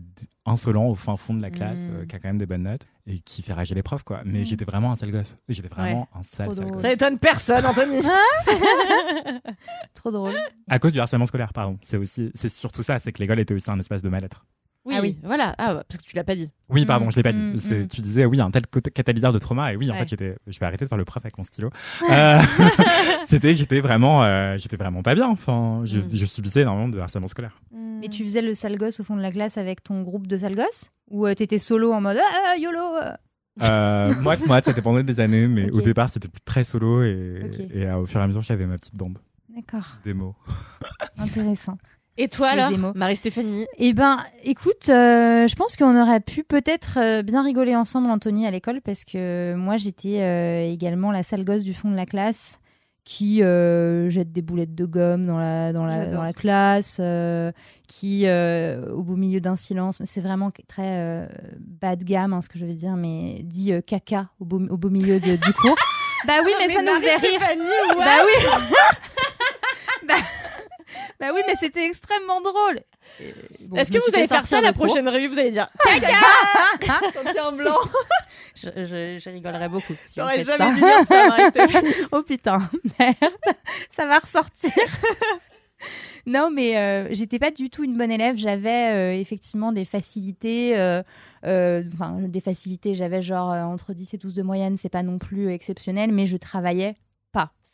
insolent 0.45 0.87
au 0.89 0.95
fin 0.95 1.17
fond 1.17 1.35
de 1.35 1.43
la 1.43 1.51
classe 1.51 1.81
Mm. 1.81 1.91
euh, 1.95 2.07
qui 2.07 2.17
a 2.17 2.19
quand 2.19 2.29
même 2.29 2.39
des 2.39 2.47
bonnes 2.47 2.63
notes 2.65 2.87
et 3.07 3.19
qui 3.21 3.43
fait 3.43 3.53
rager 3.53 3.75
les 3.75 3.83
profs 3.83 4.03
quoi. 4.03 4.19
Mais 4.25 4.41
Mm. 4.41 4.45
j'étais 4.45 4.65
vraiment 4.65 4.93
un 4.93 4.97
sale 4.97 5.11
gosse. 5.13 5.37
J'étais 5.49 5.69
vraiment 5.69 6.09
un 6.15 6.23
sale, 6.23 6.49
gosse. 6.49 6.81
Ça 6.83 6.93
étonne 6.93 7.19
personne, 7.19 7.65
Anthony. 7.67 8.01
Trop 9.95 10.11
drôle. 10.11 10.35
À 10.69 10.79
cause 10.79 10.93
du 10.93 11.01
harcèlement 11.01 11.27
scolaire, 11.27 11.53
pardon. 11.53 11.79
C'est 11.83 11.97
aussi, 11.97 12.31
c'est 12.35 12.49
surtout 12.49 12.83
ça, 12.83 12.99
c'est 12.99 13.13
que 13.13 13.19
l'école 13.21 13.39
était 13.41 13.55
aussi 13.55 13.71
un 13.71 13.79
espace 13.79 14.03
de 14.03 14.09
mal-être. 14.09 14.45
Oui, 14.87 14.95
Ah 14.97 15.01
oui. 15.03 15.19
voilà. 15.25 15.55
Ah, 15.59 15.83
parce 15.89 16.01
que 16.03 16.09
tu 16.09 16.15
l'as 16.17 16.23
pas 16.25 16.35
dit. 16.37 16.49
Oui, 16.69 16.83
Mm, 16.85 16.87
pardon, 16.87 17.11
je 17.11 17.17
l'ai 17.17 17.23
pas 17.25 17.33
mm, 17.33 17.53
dit. 17.55 17.59
C'est- 17.61 17.81
mm. 17.85 17.89
Tu 17.89 18.01
disais, 18.01 18.25
oui, 18.25 18.41
un 18.41 18.51
tel 18.53 18.63
catalyseur 18.67 19.33
de 19.33 19.39
trauma. 19.39 19.73
Et 19.73 19.77
oui, 19.77 19.91
en 19.91 19.95
Ouais. 19.95 19.99
fait, 20.01 20.09
j'étais, 20.09 20.37
je 20.47 20.59
vais 20.61 20.67
arrêter 20.67 20.85
de 20.85 20.89
faire 20.89 20.97
le 20.99 21.05
prof 21.05 21.25
avec 21.25 21.37
mon 21.37 21.45
stylo. 21.45 21.71
Euh, 22.11 22.39
c'était, 23.29 23.55
j'étais 23.55 23.81
vraiment, 23.81 24.23
euh, 24.25 24.57
j'étais 24.59 24.77
vraiment 24.77 25.03
pas 25.03 25.15
bien. 25.15 25.29
Enfin, 25.29 25.83
je, 25.85 25.99
Mm. 25.99 26.09
je 26.13 26.25
subissais 26.25 26.61
énormément 26.63 26.89
de 26.89 26.99
harcèlement 27.01 27.29
scolaire. 27.29 27.61
Mais 27.73 28.09
tu 28.09 28.23
faisais 28.25 28.43
le 28.43 28.55
sale 28.55 28.77
gosse 28.79 29.01
au 29.01 29.05
fond 29.05 29.17
de 29.17 29.23
la 29.23 29.33
classe 29.33 29.59
avec 29.59 29.83
ton 29.83 30.03
groupe 30.03 30.27
de 30.27 30.39
sale 30.39 30.55
gosses? 30.55 30.91
Ou 31.11 31.27
euh, 31.27 31.35
t'étais 31.35 31.59
solo 31.59 31.93
en 31.93 32.01
mode 32.01 32.19
ah, 32.21 32.57
YOLO 32.57 32.79
euh? 33.63 34.15
Moi, 34.21 34.37
moi, 34.47 34.61
ça 34.63 34.73
dépendait 34.73 35.03
des 35.03 35.19
années, 35.19 35.49
mais 35.49 35.71
au 35.71 35.81
départ, 35.81 36.11
c'était 36.11 36.29
plus 36.29 36.43
très 36.45 36.63
solo 36.63 37.03
et, 37.03 37.41
et 37.73 37.87
euh, 37.87 37.97
au 37.97 38.07
fur 38.07 38.21
et 38.21 38.23
à 38.23 38.27
mesure, 38.27 38.43
j'avais 38.43 38.67
ma 38.67 38.77
petite 38.79 38.95
bande 38.95 39.19
D'accord, 39.49 39.97
démo. 40.05 40.35
intéressant. 41.17 41.79
Et 42.19 42.29
toi 42.29 42.49
alors. 42.49 42.71
Marie-Stéphanie 42.95 43.67
Eh 43.79 43.93
ben, 43.93 44.19
écoute, 44.43 44.89
euh, 44.89 45.47
je 45.47 45.55
pense 45.55 45.77
qu'on 45.77 46.01
aurait 46.01 46.21
pu 46.21 46.45
peut-être 46.45 46.99
euh, 46.99 47.23
bien 47.23 47.43
rigoler 47.43 47.77
ensemble, 47.77 48.09
Anthony, 48.11 48.47
à 48.47 48.51
l'école, 48.51 48.81
parce 48.81 49.05
que 49.05 49.55
moi, 49.55 49.77
j'étais 49.77 50.21
euh, 50.23 50.71
également 50.73 51.13
la 51.13 51.23
sale 51.23 51.45
gosse 51.45 51.63
du 51.65 51.75
fond 51.75 51.91
de 51.91 51.97
la 51.97 52.07
classe 52.07 52.59
qui 53.05 53.41
euh, 53.41 54.11
jette 54.11 54.33
des 54.33 54.43
boulettes 54.43 54.75
de 54.75 54.85
gomme 54.85 55.27
dans 55.27 55.39
la, 55.39 55.73
dans 55.73 55.85
la, 55.87 56.07
dans 56.07 56.23
la 56.23 56.33
classe, 56.33 56.97
euh, 56.99 57.53
qui, 57.87 58.23
euh, 58.27 58.91
au 58.91 59.03
beau 59.03 59.15
milieu 59.15 59.41
d'un 59.41 59.55
silence, 59.55 60.01
mais 60.01 60.07
c'est 60.07 60.21
vraiment 60.21 60.51
très 60.67 60.99
euh, 60.99 61.27
bas 61.61 61.95
de 61.95 62.03
gamme, 62.03 62.33
hein, 62.33 62.43
ce 62.43 62.49
que 62.49 62.59
je 62.59 62.65
veux 62.65 62.73
dire, 62.75 62.97
mais 62.97 63.43
dit 63.45 63.73
euh, 63.73 63.81
caca 63.81 64.31
au 64.41 64.45
beau, 64.45 64.61
au 64.71 64.77
beau 64.77 64.91
milieu 64.91 65.21
de- 65.21 65.37
du 65.37 65.53
cours. 65.53 65.77
Bah 66.27 66.33
oui, 66.45 66.51
mais, 66.59 66.75
ça 66.75 66.83
nous 66.83 66.95
faisait 66.95 67.15
rire. 67.15 67.41
Bah 67.97 68.05
oui. 68.25 68.47
bah, 70.09 70.15
bah 71.21 71.29
oui, 71.35 71.41
mais 71.47 71.55
c'était 71.59 71.87
extrêmement 71.87 72.41
drôle. 72.41 72.81
Et 73.21 73.35
bon, 73.67 73.77
Est-ce 73.77 73.91
que 73.93 73.99
vous 73.99 74.17
allez 74.17 74.27
faire 74.27 74.47
ça 74.47 74.61
la 74.61 74.73
cours. 74.73 74.87
prochaine 74.87 75.09
revue 75.09 75.29
Vous 75.29 75.39
allez 75.39 75.51
dire 75.51 75.69
Quand 75.83 75.91
il 75.97 76.03
y 76.03 77.39
a 77.39 77.47
un 77.47 77.53
blanc, 77.53 77.79
Je, 78.55 78.69
je- 78.77 79.19
je 79.23 79.31
rigolerais 79.31 79.69
beaucoup. 79.69 79.93
Si 80.07 80.15
j'aurais 80.19 80.43
jamais 80.45 80.59
ça. 80.59 80.75
dû 80.75 80.81
dire 80.81 81.07
ça, 81.07 82.09
oh 82.13 82.23
putain, 82.23 82.59
merde, 82.99 83.17
ça 83.91 84.07
va 84.07 84.19
ressortir. 84.19 84.73
non, 86.27 86.51
mais 86.51 86.77
euh, 86.79 87.09
j'étais 87.13 87.39
pas 87.39 87.51
du 87.51 87.71
tout 87.71 87.85
une 87.85 87.97
bonne 87.97 88.11
élève. 88.11 88.37
J'avais 88.37 88.93
euh, 88.95 89.21
effectivement 89.21 89.73
des 89.73 89.85
facilités. 89.85 90.77
euh, 90.77 91.03
euh, 91.45 91.83
Enfin, 91.95 92.17
des 92.21 92.41
facilités. 92.41 92.95
J'avais 92.95 93.23
genre 93.23 93.53
euh, 93.53 93.63
entre 93.63 93.93
10 93.95 94.15
et 94.15 94.17
12 94.19 94.35
de 94.35 94.43
moyenne. 94.43 94.77
C'est 94.77 94.89
pas 94.89 95.03
non 95.03 95.19
plus 95.19 95.53
exceptionnel, 95.53 96.13
mais 96.13 96.27
je 96.27 96.37
travaillais. 96.37 96.97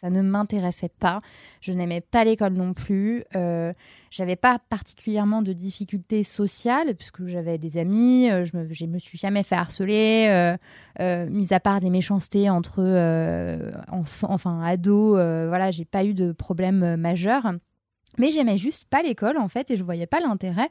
Ça 0.02 0.10
ne 0.10 0.20
m'intéressais 0.20 0.88
pas. 0.88 1.20
Je 1.60 1.72
n'aimais 1.72 2.00
pas 2.00 2.24
l'école 2.24 2.54
non 2.54 2.74
plus. 2.74 3.22
Euh, 3.36 3.72
j'avais 4.10 4.34
pas 4.34 4.58
particulièrement 4.68 5.42
de 5.42 5.52
difficultés 5.52 6.24
sociales 6.24 6.96
puisque 6.96 7.24
j'avais 7.28 7.56
des 7.56 7.76
amis. 7.76 8.28
euh, 8.28 8.44
je 8.44 8.56
me, 8.56 8.66
je 8.72 8.84
me 8.86 8.98
suis 8.98 9.16
jamais 9.16 9.44
fait 9.44 9.54
harceler. 9.54 10.26
euh, 10.28 10.56
euh, 11.00 11.30
mis 11.30 11.54
à 11.54 11.60
part 11.60 11.80
des 11.80 11.88
méchancetés 11.90 12.50
entre 12.50 12.80
enf- 12.82 14.24
enfin 14.28 14.60
ados, 14.64 15.12
voilà, 15.12 15.70
j'ai 15.70 15.84
pas 15.84 16.04
eu 16.04 16.14
de 16.14 16.32
problème 16.32 16.96
majeur. 16.96 17.52
Mais 18.18 18.32
j'aimais 18.32 18.56
juste 18.56 18.86
pas 18.90 19.02
l'école 19.02 19.38
en 19.38 19.48
fait 19.48 19.70
et 19.70 19.76
je 19.76 19.84
voyais 19.84 20.06
pas 20.08 20.18
l'intérêt. 20.18 20.68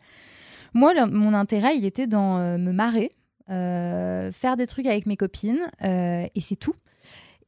Moi, 0.74 0.94
mon 1.08 1.34
intérêt, 1.34 1.78
il 1.78 1.86
était 1.86 2.06
dans 2.06 2.38
me 2.58 2.72
marrer, 2.74 3.16
faire 3.48 4.58
des 4.58 4.68
trucs 4.68 4.86
avec 4.88 5.06
mes 5.06 5.16
copines 5.16 5.72
et 5.82 6.42
c'est 6.42 6.58
tout. 6.58 6.76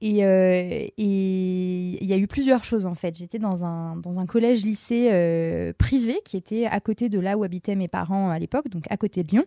Et 0.06 0.26
euh, 0.26 0.86
et 0.98 1.98
il 2.04 2.06
y 2.06 2.12
a 2.12 2.18
eu 2.18 2.28
plusieurs 2.28 2.66
choses 2.66 2.86
en 2.86 2.94
fait. 2.94 3.16
J'étais 3.16 3.39
dans 3.39 3.63
un, 3.63 3.96
dans 3.96 4.20
un 4.20 4.26
collège-lycée 4.26 5.08
euh, 5.13 5.72
privé 5.78 6.20
qui 6.26 6.36
était 6.36 6.66
à 6.66 6.82
côté 6.82 7.08
de 7.08 7.22
là 7.22 7.38
où 7.38 7.46
habitaient 7.46 7.76
mes 7.76 7.88
parents 7.88 8.30
à 8.30 8.38
l'époque, 8.38 8.68
donc 8.68 8.84
à 8.89 8.98
côté 8.98 9.24
de 9.24 9.32
Lyon. 9.32 9.46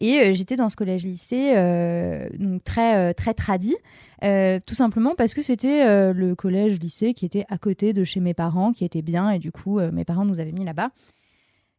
Et 0.00 0.18
euh, 0.18 0.32
j'étais 0.32 0.56
dans 0.56 0.68
ce 0.68 0.74
collège-lycée 0.74 1.52
très 2.64 3.14
très 3.14 3.34
tradi, 3.34 3.76
tout 4.20 4.74
simplement 4.74 5.14
parce 5.14 5.34
que 5.34 5.42
c'était 5.42 6.12
le 6.12 6.34
collège-lycée 6.34 7.14
qui 7.14 7.24
était 7.24 7.44
à 7.48 7.56
côté 7.56 7.92
de 7.92 8.02
chez 8.02 8.18
mes 8.18 8.34
parents, 8.34 8.72
qui 8.72 8.84
était 8.84 9.02
bien, 9.02 9.30
et 9.30 9.38
du 9.38 9.52
coup 9.52 9.78
mes 9.78 10.04
parents 10.04 10.24
nous 10.24 10.40
avaient 10.40 10.50
mis 10.50 10.64
là-bas. 10.64 10.90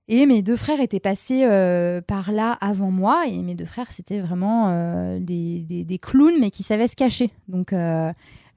Et 0.09 0.25
mes 0.25 0.41
deux 0.41 0.57
frères 0.57 0.81
étaient 0.81 0.99
passés 0.99 1.43
euh, 1.45 2.01
par 2.01 2.33
là 2.33 2.57
avant 2.59 2.91
moi, 2.91 3.25
et 3.25 3.37
mes 3.41 3.55
deux 3.55 3.65
frères 3.65 3.89
c'était 3.89 4.19
vraiment 4.19 4.65
euh, 4.67 5.17
des, 5.21 5.61
des, 5.61 5.97
clowns 5.97 6.39
mais 6.41 6.49
qui 6.49 6.61
savaient 6.61 6.89
se 6.89 6.95
cacher. 6.97 7.29
Donc 7.47 7.71
euh, 7.71 8.11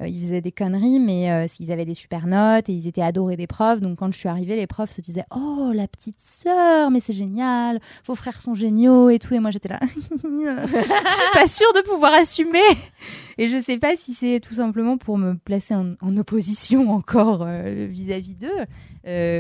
ils 0.05 0.21
faisaient 0.23 0.41
des 0.41 0.51
conneries, 0.51 0.99
mais 0.99 1.47
ils 1.61 1.71
avaient 1.71 1.85
des 1.85 1.95
super 1.95 2.27
notes 2.27 2.69
et 2.69 2.73
ils 2.73 2.89
étaient 2.89 3.01
adorés 3.01 3.37
des 3.37 3.47
profs. 3.47 3.81
Donc 3.81 4.01
quand 4.01 4.13
je 4.13 4.19
suis 4.19 4.29
arrivée, 4.29 4.57
les 4.57 4.67
profs 4.67 4.91
se 4.91 5.01
disaient 5.01 5.25
Oh, 5.31 5.71
la 5.73 5.87
petite 5.87 6.21
sœur, 6.21 6.91
mais 6.91 6.99
c'est 7.01 7.13
génial, 7.13 7.81
vos 8.07 8.17
frères 8.17 8.41
sont 8.41 8.55
géniaux 8.55 9.09
et 9.09 9.21
tout. 9.21 9.33
Et 9.33 9.39
moi 9.39 9.53
j'étais 9.53 9.69
là, 9.69 9.79
je 9.85 10.17
suis 10.17 11.33
pas 11.33 11.47
sûre 11.47 11.73
de 11.77 11.83
pouvoir 11.89 12.13
assumer. 12.13 12.59
Et 13.39 13.47
je 13.47 13.63
sais 13.63 13.79
pas 13.79 13.95
si 13.95 14.15
c'est 14.15 14.41
tout 14.41 14.55
simplement 14.55 14.99
pour 14.99 15.17
me 15.17 15.35
placer 15.35 15.77
en, 15.77 16.17
opposition 16.17 16.91
encore 16.91 17.47
vis-à-vis 17.47 18.35
d'eux, 18.35 18.65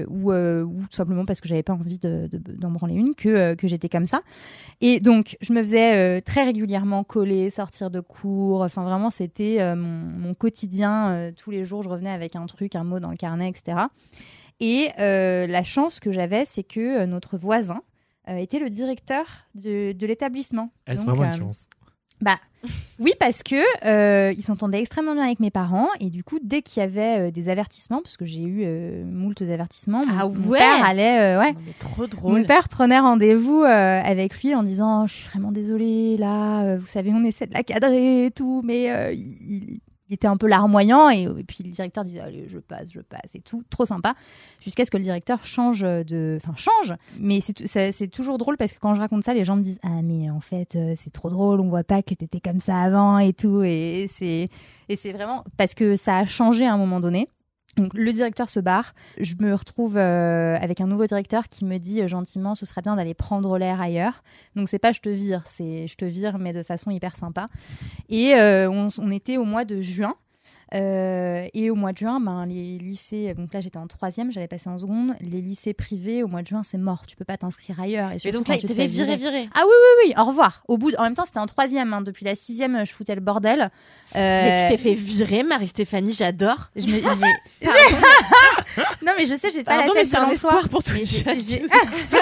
ou, 0.08 0.32
euh, 0.32 0.62
ou 0.62 0.80
tout 0.82 0.96
simplement 0.96 1.24
parce 1.24 1.40
que 1.40 1.48
j'avais 1.48 1.62
pas 1.62 1.72
envie 1.72 1.98
de- 1.98 2.28
de- 2.30 2.52
d'en 2.52 2.70
branler 2.70 2.94
une, 2.94 3.14
que, 3.14 3.28
euh, 3.28 3.54
que 3.56 3.66
j'étais 3.66 3.88
comme 3.88 4.06
ça. 4.06 4.20
Et 4.80 5.00
donc, 5.00 5.36
je 5.40 5.52
me 5.52 5.62
faisais 5.62 6.18
euh, 6.18 6.20
très 6.20 6.44
régulièrement 6.44 7.02
coller, 7.04 7.50
sortir 7.50 7.90
de 7.90 8.00
cours. 8.00 8.62
Enfin, 8.62 8.82
vraiment, 8.84 9.10
c'était 9.10 9.60
euh, 9.60 9.74
mon, 9.76 9.88
mon 10.28 10.34
quotidien. 10.34 11.10
Euh, 11.10 11.32
tous 11.36 11.50
les 11.50 11.64
jours, 11.64 11.82
je 11.82 11.88
revenais 11.88 12.10
avec 12.10 12.36
un 12.36 12.46
truc, 12.46 12.74
un 12.76 12.84
mot 12.84 13.00
dans 13.00 13.10
le 13.10 13.16
carnet, 13.16 13.48
etc. 13.48 13.78
Et 14.60 14.88
euh, 14.98 15.46
la 15.46 15.64
chance 15.64 16.00
que 16.00 16.12
j'avais, 16.12 16.44
c'est 16.44 16.62
que 16.62 17.02
euh, 17.02 17.06
notre 17.06 17.36
voisin 17.36 17.82
euh, 18.28 18.36
était 18.36 18.58
le 18.58 18.70
directeur 18.70 19.26
de, 19.54 19.92
de 19.92 20.06
l'établissement. 20.06 20.70
Est-ce 20.86 20.98
Donc, 21.04 21.08
vraiment 21.16 21.24
une 21.24 21.34
euh, 21.42 21.46
chance 21.46 21.68
bah 22.20 22.38
oui 22.98 23.12
parce 23.20 23.42
que 23.44 23.54
euh, 23.86 24.32
il 24.36 24.42
s'entendait 24.42 24.80
extrêmement 24.80 25.14
bien 25.14 25.24
avec 25.24 25.38
mes 25.38 25.50
parents 25.50 25.86
et 26.00 26.10
du 26.10 26.24
coup 26.24 26.38
dès 26.42 26.62
qu'il 26.62 26.80
y 26.80 26.84
avait 26.84 27.28
euh, 27.28 27.30
des 27.30 27.48
avertissements 27.48 28.00
parce 28.02 28.16
que 28.16 28.24
j'ai 28.24 28.42
eu 28.42 28.62
euh, 28.64 29.04
moultes 29.04 29.42
avertissements 29.42 30.04
mon, 30.04 30.18
Ah 30.18 30.26
mon 30.28 30.48
ouais? 30.48 30.58
père 30.58 30.84
allait 30.84 31.36
euh, 31.36 31.38
ouais 31.38 31.52
Non, 31.52 31.58
mais 31.66 31.72
trop 31.78 32.02
mon 32.02 32.08
drôle. 32.08 32.46
père 32.46 32.68
prenait 32.68 32.98
rendez-vous 32.98 33.60
avec 33.62 34.42
lui 34.42 34.54
en 34.54 34.62
disant 34.62 35.04
Oh, 35.04 35.06
je 35.06 35.12
suis 35.12 35.28
vraiment 35.28 35.52
désolée 35.52 36.16
là 36.16 36.76
vous 36.78 36.86
savez 36.86 37.12
on 37.14 37.22
essaie 37.22 37.46
de 37.46 37.54
la 37.54 37.62
cadrer 37.62 38.26
et 38.26 38.30
tout 38.32 38.62
mais 38.64 39.14
il, 39.14 39.78
il 40.08 40.14
était 40.14 40.26
un 40.26 40.36
peu 40.36 40.46
larmoyant 40.46 41.08
et, 41.08 41.26
puis 41.46 41.64
le 41.64 41.70
directeur 41.70 42.04
disait 42.04 42.20
allez 42.20 42.46
je 42.48 42.58
passe 42.58 42.88
je 42.90 43.00
passe 43.00 43.34
et 43.34 43.40
tout. 43.40 43.62
Trop 43.70 43.86
sympa. 43.86 44.14
Jusqu'à 44.60 44.84
ce 44.84 44.90
que 44.90 44.96
le 44.96 45.02
directeur 45.02 45.44
change 45.44 45.80
de 45.80 46.38
enfin 46.42 46.54
change. 46.56 46.96
Mais 47.18 47.40
c'est 47.40 48.08
toujours 48.08 48.38
drôle 48.38 48.56
parce 48.56 48.72
que 48.72 48.78
quand 48.78 48.94
je 48.94 49.00
raconte 49.00 49.24
ça 49.24 49.34
les 49.34 49.44
gens 49.44 49.56
me 49.56 49.62
disent 49.62 49.80
ah 49.82 50.02
mais 50.02 50.30
en 50.30 50.40
fait 50.40 50.76
euh, 50.76 50.94
c'est 50.96 51.12
trop 51.12 51.30
drôle. 51.30 51.60
On 51.60 51.68
voit 51.68 51.84
pas 51.84 52.02
que 52.02 52.14
t'étais 52.14 52.40
comme 52.40 52.60
ça 52.60 52.80
avant 52.80 53.18
et 53.18 53.32
tout. 53.32 53.62
Et 53.62 54.06
c'est 54.08 54.48
et 54.88 54.96
c'est 54.96 55.12
vraiment 55.12 55.44
parce 55.56 55.74
que 55.74 55.96
ça 55.96 56.18
a 56.18 56.24
changé 56.24 56.66
à 56.66 56.72
un 56.72 56.78
moment 56.78 57.00
donné 57.00 57.28
donc 57.76 57.92
le 57.94 58.12
directeur 58.12 58.48
se 58.48 58.60
barre. 58.60 58.94
Je 59.20 59.34
me 59.38 59.54
retrouve 59.54 59.96
euh, 59.96 60.56
avec 60.60 60.80
un 60.80 60.86
nouveau 60.86 61.06
directeur 61.06 61.48
qui 61.48 61.64
me 61.64 61.78
dit 61.78 62.02
euh, 62.02 62.08
gentiment 62.08 62.54
ce 62.54 62.66
serait 62.66 62.82
bien 62.82 62.96
d'aller 62.96 63.14
prendre 63.14 63.58
l'air 63.58 63.80
ailleurs. 63.80 64.22
Donc 64.54 64.68
c'est 64.68 64.78
pas 64.78 64.92
je 64.92 65.00
te 65.00 65.08
vire, 65.08 65.42
c'est 65.46 65.86
je 65.86 65.96
te 65.96 66.04
vire 66.04 66.38
mais 66.38 66.52
de 66.52 66.62
façon 66.62 66.90
hyper 66.90 67.16
sympa. 67.16 67.48
Et 68.08 68.34
euh, 68.34 68.70
on, 68.70 68.88
on 68.98 69.10
était 69.10 69.36
au 69.36 69.44
mois 69.44 69.64
de 69.64 69.80
juin. 69.80 70.14
Euh, 70.74 71.46
et 71.54 71.70
au 71.70 71.76
mois 71.76 71.92
de 71.92 71.98
juin, 71.98 72.18
ben, 72.18 72.44
les 72.44 72.76
lycées, 72.78 73.34
donc 73.34 73.54
là 73.54 73.60
j'étais 73.60 73.78
en 73.78 73.86
troisième, 73.86 74.32
j'allais 74.32 74.48
passer 74.48 74.68
en 74.68 74.76
seconde. 74.78 75.14
Les 75.20 75.40
lycées 75.40 75.74
privés, 75.74 76.24
au 76.24 76.28
mois 76.28 76.42
de 76.42 76.48
juin, 76.48 76.62
c'est 76.64 76.76
mort. 76.78 77.06
Tu 77.06 77.14
peux 77.14 77.24
pas 77.24 77.36
t'inscrire 77.36 77.80
ailleurs. 77.80 78.10
Et, 78.12 78.30
donc 78.32 78.48
là, 78.48 78.56
tu 78.58 78.66
il 78.66 78.68
te 78.68 78.74
fais 78.74 78.88
viré, 78.88 79.16
viré. 79.16 79.48
Ah 79.54 79.60
oui, 79.64 79.72
oui, 79.72 80.08
oui, 80.08 80.14
au 80.20 80.24
revoir. 80.24 80.64
Au 80.66 80.76
bout 80.76 80.90
de- 80.90 80.96
En 80.96 81.04
même 81.04 81.14
temps, 81.14 81.24
c'était 81.24 81.38
en 81.38 81.46
troisième. 81.46 81.92
hein. 81.94 82.00
Depuis 82.00 82.24
la 82.24 82.34
sixième, 82.34 82.84
je 82.84 82.92
foutais 82.92 83.14
le 83.14 83.20
bordel. 83.20 83.70
Mais 84.14 84.20
Euh, 84.20 84.66
tu 84.68 84.72
t'es 84.76 84.82
fait 84.82 84.94
virer, 84.94 85.44
Marie-Stéphanie, 85.44 86.14
j'adore. 86.14 86.70
je 86.74 86.86
me- 86.86 87.00
non, 89.06 89.12
mais 89.16 89.26
je 89.26 89.36
sais, 89.36 89.50
j'ai 89.52 89.62
pas 89.62 89.76
Pardon, 89.76 89.88
la 89.88 89.94
mais 89.94 90.00
tête 90.02 90.10
c'est 90.12 90.18
de 90.18 90.24
un 90.24 90.30
espoir 90.30 90.68
pour 90.68 90.82
Mais 90.92 91.04
j'ai- 91.04 91.16
jeunes 91.24 91.36
j'ai- 91.36 91.58
qui 91.58 91.62
nous 91.62 91.68
Mais 91.70 91.78
je- 92.10 92.16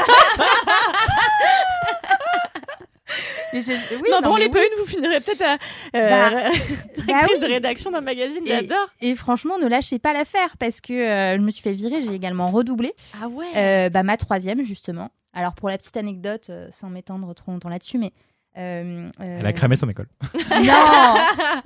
oui, 3.61 4.09
non, 4.11 4.21
non, 4.23 4.31
bon, 4.31 4.37
les 4.37 4.45
oui. 4.47 4.51
pas 4.51 4.61
une, 4.63 4.79
vous 4.81 4.87
finirez 4.87 5.21
peut-être 5.21 5.43
à 5.43 5.55
euh, 5.97 6.09
Bah, 6.11 6.31
directrice 6.51 7.07
bah 7.07 7.27
oui. 7.35 7.41
de 7.41 7.47
rédaction 7.47 7.91
d'un 7.91 8.01
magazine, 8.01 8.43
Et- 8.47 8.51
j'adore. 8.51 8.89
Et 9.01 9.15
franchement, 9.15 9.59
ne 9.59 9.67
lâchez 9.67 9.99
pas 9.99 10.13
l'affaire 10.13 10.57
parce 10.59 10.81
que 10.81 10.93
euh, 10.93 11.37
je 11.37 11.41
me 11.43 11.51
suis 11.51 11.63
fait 11.63 11.75
virer. 11.75 12.03
J'ai 12.03 12.15
également 12.15 12.49
redoublé 12.49 12.93
Ah 13.23 13.29
ouais. 13.29 13.47
euh, 13.57 13.89
bah, 13.91 14.03
ma 14.03 14.17
troisième, 14.17 14.65
justement. 14.65 15.11
Alors, 15.33 15.55
pour 15.55 15.69
la 15.69 15.79
petite 15.79 15.97
anecdote, 15.97 16.47
euh, 16.51 16.69
sans 16.73 16.91
m'étendre 16.91 17.35
trop 17.35 17.51
longtemps 17.53 17.69
là-dessus, 17.69 17.99
mais. 17.99 18.13
euh, 18.57 19.09
euh, 19.21 19.39
Elle 19.41 19.47
a 19.47 19.53
cramé 19.53 19.77
son 19.77 19.89
école. 19.89 20.07
Non 20.65 21.15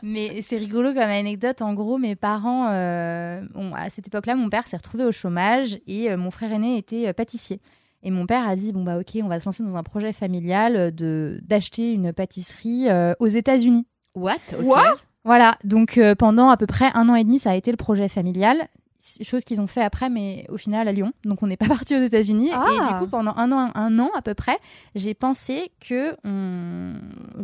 Mais 0.02 0.40
c'est 0.42 0.56
rigolo 0.56 0.90
comme 0.94 1.02
anecdote. 1.02 1.60
En 1.62 1.74
gros, 1.74 1.98
mes 1.98 2.16
parents, 2.16 2.68
euh, 2.70 3.42
bon, 3.54 3.74
à 3.74 3.90
cette 3.90 4.06
époque-là, 4.06 4.34
mon 4.36 4.48
père 4.48 4.66
s'est 4.68 4.76
retrouvé 4.76 5.04
au 5.04 5.12
chômage 5.12 5.78
et 5.86 6.10
euh, 6.10 6.16
mon 6.16 6.30
frère 6.30 6.52
aîné 6.52 6.78
était 6.78 7.08
euh, 7.08 7.12
pâtissier. 7.12 7.60
Et 8.02 8.10
mon 8.10 8.26
père 8.26 8.46
a 8.48 8.54
dit 8.56 8.72
bon 8.72 8.84
bah 8.84 8.98
ok, 8.98 9.18
on 9.22 9.28
va 9.28 9.40
se 9.40 9.44
lancer 9.46 9.62
dans 9.64 9.76
un 9.76 9.82
projet 9.82 10.12
familial 10.12 10.76
euh, 10.76 10.90
de 10.90 11.40
d'acheter 11.42 11.92
une 11.92 12.12
pâtisserie 12.12 12.88
euh, 12.88 13.12
aux 13.18 13.26
États-Unis. 13.26 13.86
What? 14.14 14.34
Ok. 14.58 14.64
What 14.66 14.96
Voilà, 15.24 15.56
donc 15.64 15.98
euh, 15.98 16.14
pendant 16.14 16.48
à 16.50 16.56
peu 16.56 16.66
près 16.66 16.90
un 16.94 17.08
an 17.08 17.14
et 17.16 17.24
demi, 17.24 17.38
ça 17.38 17.50
a 17.50 17.54
été 17.56 17.70
le 17.70 17.76
projet 17.76 18.08
familial. 18.08 18.68
Chose 19.22 19.44
qu'ils 19.44 19.60
ont 19.60 19.68
fait 19.68 19.82
après, 19.82 20.10
mais 20.10 20.44
au 20.48 20.56
final 20.58 20.88
à 20.88 20.92
Lyon. 20.92 21.12
Donc 21.24 21.42
on 21.42 21.46
n'est 21.46 21.56
pas 21.56 21.68
parti 21.68 21.94
aux 21.96 22.02
États-Unis. 22.02 22.50
Ah. 22.52 22.66
Et 22.68 22.92
du 22.92 22.98
coup, 22.98 23.06
pendant 23.06 23.32
un 23.36 23.50
an, 23.52 23.70
un 23.74 23.98
an 24.00 24.10
à 24.16 24.22
peu 24.22 24.34
près, 24.34 24.58
j'ai 24.96 25.14
pensé 25.14 25.70
que 25.80 26.14
on- 26.24 26.94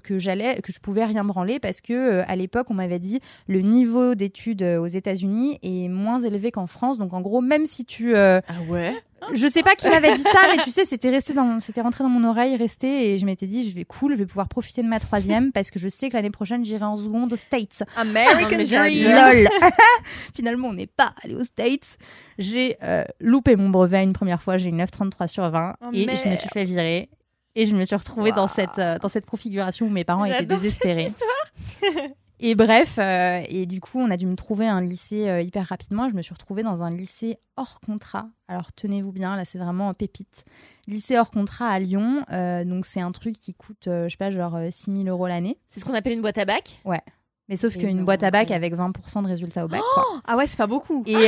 que 0.03 0.19
j'allais, 0.19 0.61
que 0.63 0.73
je 0.73 0.81
pouvais 0.81 1.05
rien 1.05 1.25
branler 1.25 1.61
parce 1.61 1.81
que 1.81 1.93
euh, 1.93 2.23
à 2.27 2.37
l'époque, 2.37 2.67
on 2.71 2.75
m'avait 2.75 2.99
dit 2.99 3.21
le 3.47 3.61
niveau 3.61 4.15
d'études 4.15 4.63
aux 4.63 4.87
États-Unis 4.87 5.59
est 5.63 5.89
moins 5.89 6.21
élevé 6.21 6.51
qu'en 6.51 6.67
France. 6.67 6.99
Donc 6.99 7.13
en 7.13 7.21
gros, 7.21 7.41
même 7.41 7.67
si 7.67 7.85
tu 7.85 8.15
euh, 8.17 8.41
Ah 8.49 8.55
ouais? 8.69 8.93
Je 9.33 9.49
sais 9.49 9.63
pas 9.63 9.75
qui 9.75 9.89
m'avait 9.89 10.17
dit 10.17 10.23
ça, 10.23 10.41
mais 10.51 10.63
tu 10.63 10.71
sais, 10.71 10.85
c'était 10.85 11.11
resté 11.11 11.33
dans, 11.33 11.61
c'était 11.61 11.81
rentré 11.81 12.05
dans 12.05 12.11
mon 12.11 12.29
oreille, 12.29 12.57
resté, 12.57 13.13
et 13.13 13.19
je 13.19 13.27
m'étais 13.27 13.47
dit, 13.47 13.69
je 13.69 13.75
vais 13.75 13.85
cool, 13.85 14.13
je 14.13 14.19
vais 14.19 14.27
pouvoir 14.27 14.49
profiter 14.49 14.83
de 14.83 14.89
ma 14.89 15.01
troisième 15.01 15.53
parce 15.53 15.71
que 15.71 15.79
je 15.79 15.89
sais 15.89 16.09
que 16.09 16.15
l'année 16.17 16.31
prochaine 16.31 16.65
j'irai 16.65 16.85
en 16.85 16.97
seconde 16.97 17.33
aux 17.33 17.37
States. 17.37 17.83
American 17.97 18.59
Dream. 18.59 19.15
Lol. 19.15 19.49
Finalement, 20.35 20.69
on 20.69 20.75
n'est 20.75 20.87
pas 20.87 21.15
allé 21.23 21.35
aux 21.35 21.45
States. 21.45 21.99
J'ai 22.39 22.77
euh, 22.83 23.05
loupé 23.21 23.57
mon 23.57 23.69
brevet 23.69 24.03
une 24.03 24.13
première 24.13 24.43
fois, 24.43 24.57
j'ai 24.57 24.71
eu 24.71 24.73
9,33 24.73 25.27
sur 25.29 25.49
20 25.49 25.77
Oh, 25.81 25.91
et 25.93 26.07
je 26.07 26.29
me 26.29 26.37
suis 26.37 26.49
fait 26.49 26.65
virer. 26.65 27.09
Et 27.57 27.67
je 27.67 27.77
me 27.77 27.85
suis 27.85 27.95
retrouvée 27.95 28.33
dans 28.33 28.49
cette 28.49 28.79
euh, 28.79 28.99
dans 28.99 29.09
cette 29.09 29.27
configuration 29.27 29.87
où 29.87 29.91
mes 29.91 30.05
parents 30.05 30.25
étaient 30.25 30.39
J'adore 30.39 30.59
cette 30.59 30.83
désespérés. 30.83 31.13
Et 32.41 32.55
bref, 32.55 32.97
euh, 32.99 33.41
et 33.49 33.65
du 33.65 33.81
coup, 33.81 33.99
on 34.01 34.11
a 34.11 34.17
dû 34.17 34.27
me 34.27 34.35
trouver 34.35 34.67
un 34.67 34.81
lycée 34.81 35.29
euh, 35.29 35.41
hyper 35.41 35.67
rapidement. 35.67 36.09
Je 36.11 36.15
me 36.15 36.21
suis 36.23 36.35
retrouvée 36.35 36.63
dans 36.63 36.83
un 36.83 36.91
lycée 36.91 37.39
hors 37.57 37.81
contrat. 37.81 38.27
Alors 38.49 38.73
tenez-vous 38.73 39.13
bien, 39.13 39.37
là 39.37 39.45
c'est 39.45 39.59
vraiment 39.59 39.89
un 39.89 39.95
pépite. 39.95 40.45
Lycée 40.87 41.17
hors 41.17 41.31
contrat 41.31 41.69
à 41.69 41.79
Lyon. 41.79 42.25
euh, 42.33 42.65
donc 42.65 42.87
c'est 42.87 43.01
un 43.01 43.13
truc 43.13 43.39
qui 43.39 43.55
coûte, 43.55 43.87
euh, 43.89 44.05
je 44.09 44.11
sais 44.11 44.17
pas, 44.19 44.31
genre 44.31 44.59
6 44.71 44.91
000 45.05 45.09
euros 45.09 45.27
l'année. 45.29 45.59
C'est 45.69 45.81
ce 45.81 45.85
qu'on 45.85 45.95
appelle 45.95 46.13
une 46.15 46.23
boîte 46.23 46.39
à 46.39 46.45
bac? 46.45 46.81
Mais 47.51 47.59
sauf 47.59 47.77
qu'une 47.77 48.07
boîte 48.07 48.23
à 48.23 48.31
bac 48.31 48.49
ouais. 48.49 48.55
avec 48.57 48.75
20% 48.75 49.23
de 49.23 49.29
résultats 49.29 49.67
au 49.67 49.69
bac. 49.69 49.83
quoi. 49.95 50.05
Ah 50.27 50.35
ouais, 50.35 50.47
c'est 50.47 50.57
pas 50.57 50.67
beaucoup. 50.67 51.03
Et 51.07 51.15
euh, 51.15 51.21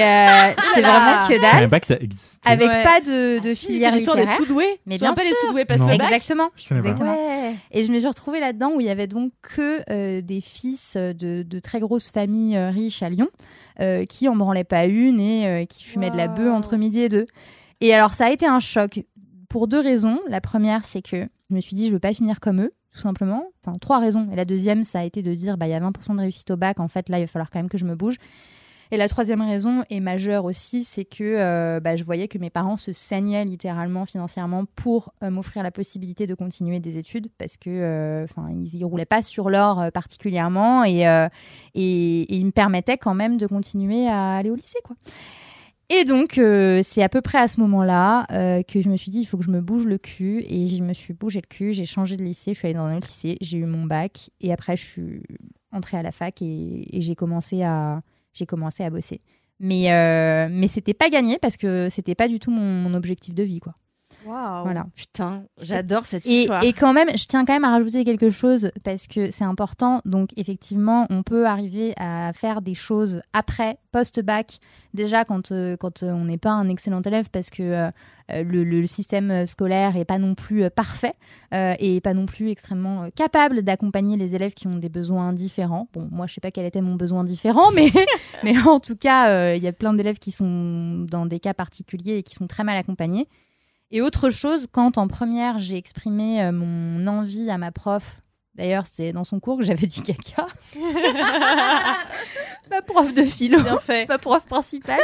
c'est 0.75 0.81
vraiment 0.81 1.29
que 1.29 1.38
dalle. 1.40 1.69
pas 1.69 1.79
que 1.79 1.87
ça 1.87 1.97
existait. 2.01 2.40
Avec 2.51 2.69
Ouais. 2.71 2.83
pas 2.83 3.01
de, 3.03 3.38
de 3.38 3.51
Ah 3.51 3.55
si, 3.55 3.66
filière 3.66 3.90
c'est 3.90 3.97
l'histoire 3.97 4.16
des 4.16 4.23
littéraire. 4.23 4.38
sous-doués. 4.47 4.81
Mais 4.87 4.97
bien 4.97 5.12
pas 5.12 5.21
les 5.23 5.29
sûr. 5.29 5.37
sous-doués 5.42 5.66
passent 5.66 5.81
Non. 5.81 5.88
le 5.88 5.99
bac? 5.99 6.11
Exactement. 6.11 6.49
Je 6.57 6.69
connais 6.71 6.81
pas. 6.81 6.88
Exactement. 6.88 7.12
Ouais. 7.29 7.36
Et 7.70 7.82
je 7.85 7.92
me 7.92 7.98
suis 7.98 8.09
retrouvée 8.09 8.40
là-dedans 8.40 8.72
où 8.74 8.80
il 8.80 8.87
y 8.87 8.90
avait 8.90 9.06
donc 9.06 9.32
que 9.42 9.82
euh, 9.90 10.20
des 10.22 10.40
fils 10.40 10.96
de, 10.96 11.42
de 11.42 11.59
très 11.59 11.80
grosses 11.80 12.11
familles 12.11 12.56
euh, 12.56 12.70
riches 12.70 13.02
à 13.02 13.09
Lyon 13.09 13.28
euh, 13.80 14.04
qui 14.04 14.28
en 14.28 14.37
branlaient 14.37 14.64
pas 14.64 14.87
une 14.87 15.20
et 15.20 15.66
qui 15.68 15.85
fumaient 15.85 16.11
de 16.11 16.16
la 16.16 16.28
bœuf 16.28 16.52
entre 16.52 16.76
midi 16.76 17.00
et 17.00 17.09
deux. 17.09 17.26
Et 17.80 17.94
alors 17.94 18.14
ça 18.14 18.26
a 18.26 18.30
été 18.30 18.46
un 18.46 18.61
choc 18.61 19.04
pour 19.48 19.68
deux 19.68 19.80
raisons. 19.80 20.20
La 20.28 20.40
première, 20.40 20.85
c'est 20.85 21.02
que 21.02 21.28
je 21.50 21.54
me 21.54 21.61
suis 21.61 21.76
dit 21.76 21.88
je 21.88 21.92
veux 21.92 21.98
pas 21.98 22.14
finir 22.14 22.40
comme 22.40 22.61
eux, 22.61 22.72
tout 22.92 23.00
simplement. 23.00 23.44
Enfin 23.64 23.78
trois 23.78 23.98
raisons. 23.98 24.28
Et 24.32 24.37
la 24.37 24.44
deuxième, 24.44 24.85
ça 24.85 25.00
a 25.00 25.04
été 25.04 25.22
de 25.22 25.35
dire 25.35 25.56
bah 25.56 25.66
il 25.66 25.70
y 25.70 25.74
a 25.74 25.80
20% 25.80 26.16
de 26.16 26.20
réussite 26.20 26.50
au 26.50 26.56
bac. 26.56 26.80
En 26.80 26.88
fait 26.88 27.09
là, 27.09 27.18
il 27.18 27.22
va 27.22 27.26
falloir 27.26 27.50
quand 27.50 27.59
même 27.59 27.68
que 27.68 27.78
je 27.78 27.85
me 27.85 27.94
bouge. 27.94 28.16
Et 28.92 28.96
la 28.96 29.09
troisième 29.09 29.42
raison, 29.42 29.83
et 29.90 29.99
majeure 29.99 30.44
aussi, 30.44 30.85
c'est 30.85 31.05
que 31.05 31.25
euh, 31.25 31.81
bah, 31.81 31.96
je 31.96 32.05
voyais 32.05 32.29
que 32.29 32.38
mes 32.38 32.51
parents 32.51 32.77
se 32.77 32.92
saignaient 32.92 33.44
littéralement 33.44 34.07
financièrement 34.07 34.64
pour 34.77 35.12
euh, 35.22 35.31
m'offrir 35.31 35.62
la 35.64 35.72
possibilité 35.72 36.27
de 36.27 36.35
continuer 36.35 36.79
des 36.79 36.96
études 36.96 37.29
parce 37.37 37.57
que 37.57 37.70
euh, 37.70 38.25
enfin 38.25 38.49
ils 38.64 38.85
roulaient 38.85 39.05
pas 39.05 39.22
sur 39.22 39.51
l'or 39.51 39.90
particulièrement 39.92 40.85
et, 40.85 41.05
ils 41.75 42.46
me 42.46 42.51
permettaient 42.51 42.99
quand 42.99 43.14
même 43.14 43.38
de 43.38 43.46
continuer 43.46 44.09
à 44.09 44.37
aller 44.37 44.51
au 44.51 44.55
lycée 44.55 44.79
quoi. 44.85 44.96
Et 45.88 46.05
donc 46.05 46.40
c'est 46.83 47.03
à 47.03 47.09
peu 47.09 47.20
près 47.20 47.38
à 47.38 47.49
ce 47.49 47.61
moment-là 47.61 48.27
que 48.64 48.81
je 48.81 48.88
me 48.88 48.96
suis 48.96 49.11
dit 49.11 49.20
il 49.20 49.25
faut 49.25 49.37
que 49.37 49.44
je 49.44 49.51
me 49.51 49.61
bouge 49.61 49.87
le 49.87 49.99
cul 49.99 50.44
et 50.49 50.66
je 50.66 50.83
me 50.83 50.92
suis 50.92 51.14
bougé 51.14 51.40
le 51.40 51.46
cul, 51.46 51.72
j'ai 51.72 51.85
changé 51.85 52.16
de 52.16 52.22
lycée, 52.22 52.55
je 52.55 52.59
suis 52.59 52.68
allée 52.68 52.77
dans 52.77 52.85
un 52.85 52.96
autre 52.96 53.09
lycée, 53.09 53.37
j'ai 53.40 53.59
eu 53.59 53.66
mon 53.66 53.85
bac 53.85 54.31
et 54.40 54.53
après 54.53 54.77
je 54.77 54.85
suis 54.85 55.22
entrée 55.72 55.96
à 55.96 56.03
la 56.03 56.12
fac 56.12 56.40
et 56.42 56.87
j'ai 56.92 57.14
commencé 57.14 57.62
à 57.62 58.01
j'ai 58.37 58.46
commencé 58.46 58.85
à 58.85 58.90
bosser. 58.90 59.20
Mais 59.59 59.90
euh, 59.92 60.49
mais 60.51 60.68
c'était 60.68 60.94
pas 60.94 61.09
gagné 61.09 61.38
parce 61.38 61.57
que 61.57 61.88
c'était 61.88 62.14
pas 62.14 62.29
du 62.29 62.38
tout 62.38 62.51
mon, 62.51 62.61
mon 62.61 62.94
objectif 62.94 63.35
de 63.35 63.42
vie 63.42 63.61
quoi. 63.61 63.75
Voilà. 64.26 64.86
Putain, 64.94 65.44
j'adore 65.60 66.06
cette 66.06 66.26
Et, 66.26 66.42
histoire. 66.42 66.62
et 66.64 66.72
quand 66.72 66.92
même, 66.92 67.08
je 67.16 67.26
tiens 67.26 67.44
quand 67.44 67.52
même 67.52 67.64
à 67.64 67.70
rajouter 67.70 68.04
quelque 68.04 68.30
chose 68.30 68.70
parce 68.84 69.06
que 69.06 69.30
c'est 69.30 69.44
important. 69.44 70.00
Donc, 70.04 70.30
effectivement, 70.36 71.06
on 71.10 71.22
peut 71.22 71.46
arriver 71.46 71.94
à 71.96 72.32
faire 72.34 72.62
des 72.62 72.74
choses 72.74 73.22
après, 73.32 73.78
post-bac. 73.92 74.58
Déjà, 74.94 75.24
quand, 75.24 75.52
euh, 75.52 75.76
quand 75.76 76.02
euh, 76.02 76.10
on 76.10 76.24
n'est 76.24 76.38
pas 76.38 76.50
un 76.50 76.68
excellent 76.68 77.02
élève 77.02 77.28
parce 77.30 77.50
que 77.50 77.62
euh, 77.62 77.90
le, 78.30 78.64
le 78.64 78.86
système 78.86 79.46
scolaire 79.46 79.96
est 79.96 80.04
pas 80.04 80.18
non 80.18 80.34
plus 80.34 80.68
parfait 80.70 81.14
euh, 81.54 81.74
et 81.78 82.00
pas 82.00 82.12
non 82.14 82.26
plus 82.26 82.50
extrêmement 82.50 83.08
capable 83.14 83.62
d'accompagner 83.62 84.16
les 84.16 84.34
élèves 84.34 84.54
qui 84.54 84.66
ont 84.66 84.74
des 84.78 84.88
besoins 84.88 85.32
différents. 85.32 85.88
Bon, 85.92 86.08
moi, 86.10 86.26
je 86.26 86.34
sais 86.34 86.40
pas 86.40 86.50
quel 86.50 86.66
était 86.66 86.80
mon 86.80 86.96
besoin 86.96 87.22
différent, 87.24 87.70
mais, 87.72 87.90
mais 88.44 88.58
en 88.62 88.80
tout 88.80 88.96
cas, 88.96 89.30
euh, 89.30 89.54
il 89.56 89.62
y 89.62 89.68
a 89.68 89.72
plein 89.72 89.94
d'élèves 89.94 90.18
qui 90.18 90.32
sont 90.32 91.04
dans 91.08 91.26
des 91.26 91.38
cas 91.38 91.54
particuliers 91.54 92.16
et 92.16 92.22
qui 92.22 92.34
sont 92.34 92.46
très 92.48 92.64
mal 92.64 92.76
accompagnés. 92.76 93.28
Et 93.90 94.01
autre 94.01 94.31
chose, 94.31 94.66
quand 94.72 94.99
en 94.99 95.07
première, 95.07 95.59
j'ai 95.59 95.77
exprimé 95.77 96.42
euh, 96.42 96.53
mon 96.53 97.07
envie 97.07 97.49
à 97.51 97.59
ma 97.59 97.70
prof, 97.70 98.20
d'ailleurs, 98.55 98.87
c'est 98.87 99.12
dans 99.12 99.22
son 99.22 99.38
cours 99.38 99.59
que 99.59 99.64
j'avais 99.64 99.87
dit 99.87 100.03
caca, 100.03 100.49
ma 102.70 102.83
prof 102.83 103.14
de 103.14 103.22
philo, 103.22 103.61
fait. 103.81 104.09
ma 104.09 104.18
prof 104.18 104.44
principale, 104.46 105.01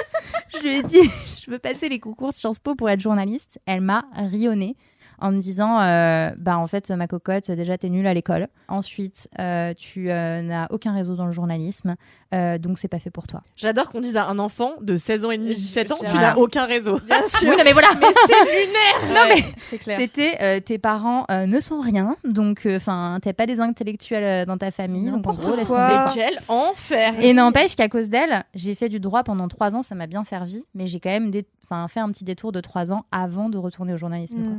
je 0.53 0.59
lui 0.59 0.77
ai 0.77 0.83
dit, 0.83 1.11
je 1.45 1.51
veux 1.51 1.61
passer 1.61 1.89
les 1.89 2.01
concours 2.01 2.31
de 2.31 2.37
Sciences 2.37 2.59
Po 2.59 2.75
pour 2.75 2.91
être 2.91 3.01
journaliste. 3.01 3.61
Elle 3.67 3.83
m'a 3.83 4.05
rionné 4.17 4.77
en 5.23 5.31
me 5.33 5.41
disant, 5.41 5.81
euh, 5.81 6.31
bah 6.37 6.59
en 6.59 6.67
fait, 6.67 6.91
ma 6.91 7.07
cocotte, 7.07 7.51
déjà, 7.51 7.79
t'es 7.79 7.89
nulle 7.89 8.07
à 8.07 8.13
l'école. 8.15 8.49
Ensuite, 8.69 9.29
euh, 9.39 9.73
tu 9.75 10.11
euh, 10.11 10.43
n'as 10.43 10.67
aucun 10.71 10.93
réseau 10.93 11.15
dans 11.15 11.27
le 11.27 11.33
journalisme, 11.33 11.95
euh, 12.35 12.59
donc 12.59 12.79
c'est 12.79 12.89
pas 12.89 12.99
fait 12.99 13.11
pour 13.11 13.27
toi. 13.27 13.41
J'adore 13.57 13.89
qu'on 13.91 14.01
dise 14.01 14.17
à 14.17 14.27
un 14.27 14.39
enfant 14.39 14.73
de 14.81 14.97
16 14.97 15.25
ans 15.25 15.31
et 15.31 15.39
demi, 15.39 15.55
17 15.55 15.93
ans, 15.93 15.97
tu 16.01 16.07
Voilà. 16.07 16.33
n'as 16.33 16.37
aucun 16.37 16.67
réseau. 16.67 16.99
Bien 17.07 17.25
sûr. 17.27 17.49
Oui, 17.49 17.57
non, 17.57 17.63
mais 17.65 17.73
voilà. 17.73 17.89
Mais 18.01 18.07
c'est 18.27 18.45
lunaire 18.45 19.15
Non, 19.15 19.35
mais 19.35 19.45
c'est 19.71 19.79
clair. 19.79 19.99
C'était 19.99 20.39
euh, 20.43 20.61
tes 20.61 20.79
parents 20.79 21.25
euh, 21.31 21.47
ne 21.47 21.61
sont 21.61 21.81
rien, 21.81 22.17
donc 22.25 22.67
enfin 22.67 23.19
t'es 23.23 23.33
pas 23.33 23.47
des 23.47 23.61
intellectuels 23.61 24.25
euh, 24.25 24.45
dans 24.47 24.59
ta 24.59 24.71
famille, 24.71 25.05
donc 25.05 25.13
en 25.15 25.17
N'importe 25.19 25.43
gros 25.43 25.55
laisse 25.57 25.69
tomber. 25.69 25.95
Mais 26.07 26.13
quel 26.15 26.39
enfer 26.49 27.15
Et 27.21 27.33
n'empêche 27.33 27.77
qu'à 27.77 27.89
cause 27.89 28.09
d'elle, 28.09 28.45
j'ai 28.55 28.75
fait 28.75 28.89
du 28.89 28.99
droit 29.01 29.23
pendant 29.23 29.47
trois 29.49 29.77
ans, 29.77 29.83
ça 29.83 29.95
m'a 29.95 30.07
bien 30.07 30.25
servi, 30.25 30.65
mais 30.75 30.87
j'ai 30.87 30.99
quand 30.99 31.11
même 31.11 31.31
enfin, 31.65 31.87
fait 31.89 32.01
un 32.01 32.11
petit 32.11 32.25
détour 32.25 32.53
de 32.53 32.61
trois 32.61 32.93
ans 32.93 33.05
avant 33.13 33.49
de 33.49 33.59
retourner 33.59 33.93
au 33.95 33.99
journalisme. 33.99 34.43
quoi. 34.43 34.53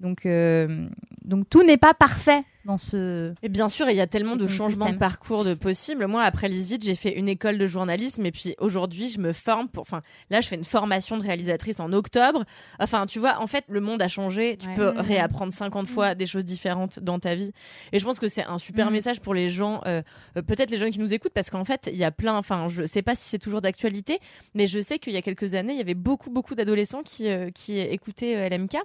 Donc, 0.00 0.26
euh, 0.26 0.88
donc 1.24 1.48
tout 1.48 1.62
n'est 1.62 1.76
pas 1.76 1.94
parfait 1.94 2.42
dans 2.64 2.78
ce. 2.78 3.32
Et 3.42 3.48
bien 3.48 3.68
sûr, 3.68 3.88
il 3.88 3.96
y 3.96 4.00
a 4.00 4.06
tellement 4.06 4.36
de 4.36 4.46
changements 4.46 4.70
système. 4.86 4.92
de 4.94 4.98
parcours 4.98 5.44
de 5.44 5.54
possibles. 5.54 6.06
Moi, 6.06 6.22
après 6.22 6.48
l'ISIT, 6.48 6.78
j'ai 6.82 6.94
fait 6.94 7.12
une 7.16 7.28
école 7.28 7.58
de 7.58 7.66
journalisme 7.66 8.24
et 8.26 8.32
puis 8.32 8.54
aujourd'hui, 8.58 9.08
je 9.08 9.18
me 9.18 9.32
forme 9.32 9.68
pour. 9.68 9.82
Enfin, 9.82 10.02
là, 10.30 10.40
je 10.40 10.48
fais 10.48 10.56
une 10.56 10.64
formation 10.64 11.16
de 11.16 11.22
réalisatrice 11.22 11.80
en 11.80 11.92
octobre. 11.92 12.44
Enfin, 12.78 13.06
tu 13.06 13.18
vois, 13.18 13.40
en 13.40 13.46
fait, 13.46 13.64
le 13.68 13.80
monde 13.80 14.02
a 14.02 14.08
changé. 14.08 14.56
Tu 14.58 14.68
Ouais. 14.68 14.74
peux 14.74 14.92
réapprendre 14.96 15.52
50 15.52 15.88
fois 15.88 16.14
des 16.14 16.26
choses 16.26 16.44
différentes 16.44 17.00
dans 17.00 17.18
ta 17.18 17.34
vie. 17.34 17.52
Et 17.92 17.98
je 17.98 18.04
pense 18.04 18.18
que 18.18 18.28
c'est 18.28 18.44
un 18.44 18.58
super 18.58 18.86
Mhm. 18.86 18.92
message 18.92 19.20
pour 19.20 19.34
les 19.34 19.48
gens, 19.48 19.80
euh, 19.86 20.02
euh, 20.36 20.42
peut-être 20.42 20.70
les 20.70 20.76
gens 20.76 20.90
qui 20.90 20.98
nous 21.00 21.12
écoutent, 21.14 21.32
parce 21.32 21.50
qu'en 21.50 21.64
fait, 21.64 21.88
il 21.92 21.96
y 21.98 22.04
a 22.04 22.10
plein. 22.10 22.36
Enfin, 22.36 22.68
je 22.68 22.84
sais 22.84 23.02
pas 23.02 23.14
si 23.14 23.28
c'est 23.28 23.38
toujours 23.38 23.60
d'actualité, 23.62 24.18
mais 24.54 24.66
je 24.66 24.80
sais 24.80 24.98
qu'il 24.98 25.12
y 25.12 25.16
a 25.16 25.22
quelques 25.22 25.54
années, 25.54 25.72
il 25.72 25.78
y 25.78 25.82
avait 25.82 25.94
beaucoup, 25.94 26.30
beaucoup 26.30 26.54
d'adolescents 26.54 27.02
qui 27.02 27.28
euh, 27.28 27.50
qui 27.54 27.78
écoutaient 27.78 28.36
euh, 28.36 28.48
LMK. 28.48 28.76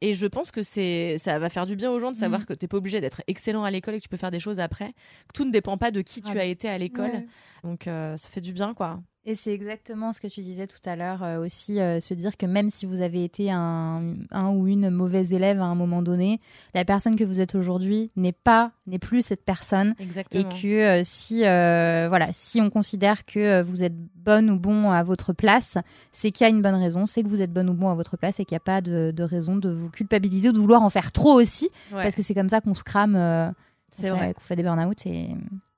Et 0.00 0.14
je 0.14 0.26
pense 0.26 0.50
que 0.50 0.62
c'est 0.62 1.16
ça 1.18 1.38
va 1.38 1.48
faire 1.48 1.66
du 1.66 1.76
bien 1.76 1.90
aux 1.90 2.00
gens 2.00 2.10
de 2.12 2.16
savoir 2.16 2.40
Mhm. 2.40 2.46
que 2.46 2.52
t'es 2.54 2.66
pas 2.66 2.76
obligé 2.76 3.00
d'être 3.00 3.19
excellent 3.26 3.64
à 3.64 3.70
l'école 3.70 3.94
et 3.94 3.98
que 3.98 4.02
tu 4.02 4.08
peux 4.08 4.16
faire 4.16 4.30
des 4.30 4.40
choses 4.40 4.60
après. 4.60 4.94
Tout 5.34 5.44
ne 5.44 5.50
dépend 5.50 5.78
pas 5.78 5.90
de 5.90 6.02
qui 6.02 6.22
tu 6.22 6.38
as 6.38 6.44
été 6.44 6.68
à 6.68 6.78
l'école. 6.78 7.10
Ouais. 7.10 7.26
Donc 7.64 7.86
euh, 7.86 8.16
ça 8.16 8.28
fait 8.28 8.40
du 8.40 8.52
bien 8.52 8.74
quoi. 8.74 9.00
Et 9.26 9.34
c'est 9.36 9.52
exactement 9.52 10.14
ce 10.14 10.20
que 10.20 10.28
tu 10.28 10.40
disais 10.40 10.66
tout 10.66 10.78
à 10.86 10.96
l'heure 10.96 11.22
euh, 11.22 11.44
aussi, 11.44 11.78
euh, 11.78 12.00
se 12.00 12.14
dire 12.14 12.38
que 12.38 12.46
même 12.46 12.70
si 12.70 12.86
vous 12.86 13.02
avez 13.02 13.22
été 13.22 13.50
un, 13.50 14.14
un 14.30 14.48
ou 14.48 14.66
une 14.66 14.88
mauvaise 14.88 15.34
élève 15.34 15.60
à 15.60 15.64
un 15.66 15.74
moment 15.74 16.00
donné, 16.00 16.40
la 16.72 16.86
personne 16.86 17.16
que 17.16 17.24
vous 17.24 17.38
êtes 17.38 17.54
aujourd'hui 17.54 18.10
n'est 18.16 18.32
pas, 18.32 18.72
n'est 18.86 18.98
plus 18.98 19.20
cette 19.20 19.44
personne. 19.44 19.94
Et 19.98 20.04
Exactement. 20.04 20.48
que 20.48 20.66
euh, 21.00 21.02
si, 21.04 21.44
euh, 21.44 22.06
voilà, 22.08 22.28
si 22.32 22.62
on 22.62 22.70
considère 22.70 23.26
que 23.26 23.60
vous 23.60 23.82
êtes 23.82 23.94
bonne 23.94 24.50
ou 24.50 24.58
bon 24.58 24.90
à 24.90 25.02
votre 25.02 25.34
place, 25.34 25.76
c'est 26.12 26.30
qu'il 26.30 26.46
y 26.46 26.48
a 26.48 26.50
une 26.50 26.62
bonne 26.62 26.74
raison, 26.76 27.04
c'est 27.04 27.22
que 27.22 27.28
vous 27.28 27.42
êtes 27.42 27.52
bonne 27.52 27.68
ou 27.68 27.74
bon 27.74 27.90
à 27.90 27.94
votre 27.94 28.16
place 28.16 28.40
et 28.40 28.46
qu'il 28.46 28.54
n'y 28.54 28.60
a 28.60 28.64
pas 28.64 28.80
de, 28.80 29.12
de 29.14 29.22
raison 29.22 29.54
de 29.56 29.68
vous 29.68 29.90
culpabiliser 29.90 30.48
ou 30.48 30.52
de 30.52 30.58
vouloir 30.58 30.82
en 30.82 30.88
faire 30.88 31.12
trop 31.12 31.34
aussi, 31.34 31.68
Ouais, 31.92 32.02
parce 32.02 32.14
que 32.14 32.22
c'est 32.22 32.34
comme 32.34 32.48
ça 32.48 32.62
qu'on 32.62 32.74
se 32.74 32.82
crame, 32.84 33.16
euh, 33.16 33.48
qu'on 33.48 33.54
c'est 33.92 34.02
fait- 34.02 34.10
vrai, 34.10 34.32
qu'on 34.32 34.40
fait 34.40 34.56
des 34.56 34.62
burn-out 34.62 35.04
et 35.04 35.28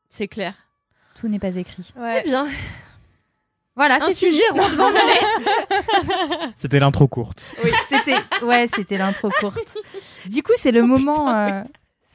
c'est 0.08 0.28
clair. 0.28 0.54
tout 1.18 1.26
n'est 1.26 1.40
pas 1.40 1.56
écrit. 1.56 1.92
Ouais. 1.98 2.22
Eh 2.24 2.28
bien, 2.28 2.46
Voilà, 3.74 3.98
un 4.04 4.10
sujet 4.10 4.42
rondement 4.50 4.90
mené. 4.90 6.52
C'était 6.56 6.78
l'intro 6.78 7.08
courte. 7.08 7.54
Oui, 7.64 7.70
c'était 7.88 8.16
ouais, 8.44 8.68
c'était 8.74 8.98
l'intro 8.98 9.30
courte. 9.40 9.76
Du 10.26 10.42
coup, 10.42 10.52
c'est 10.56 10.72
le 10.72 10.82
moment 10.82 11.30
euh, 11.34 11.62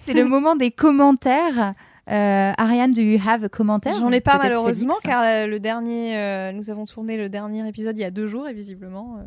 c'est 0.05 0.13
le 0.13 0.25
moment 0.25 0.55
des 0.55 0.71
commentaires. 0.71 1.73
Euh, 2.09 2.53
Ariane, 2.57 2.93
do 2.93 3.01
you 3.01 3.19
have 3.25 3.43
a 3.43 3.49
commentaire? 3.49 3.93
J'en 3.99 4.11
ai 4.11 4.21
pas 4.21 4.37
malheureusement 4.37 4.93
Félix. 5.01 5.09
car 5.09 5.23
euh, 5.23 5.47
le 5.47 5.59
dernier, 5.59 6.15
euh, 6.17 6.51
nous 6.53 6.69
avons 6.69 6.85
tourné 6.85 7.17
le 7.17 7.27
dernier 7.27 7.67
épisode 7.67 7.97
il 7.97 8.01
y 8.01 8.05
a 8.05 8.11
deux 8.11 8.27
jours 8.27 8.47
et 8.47 8.53
visiblement, 8.53 9.17
euh, 9.17 9.23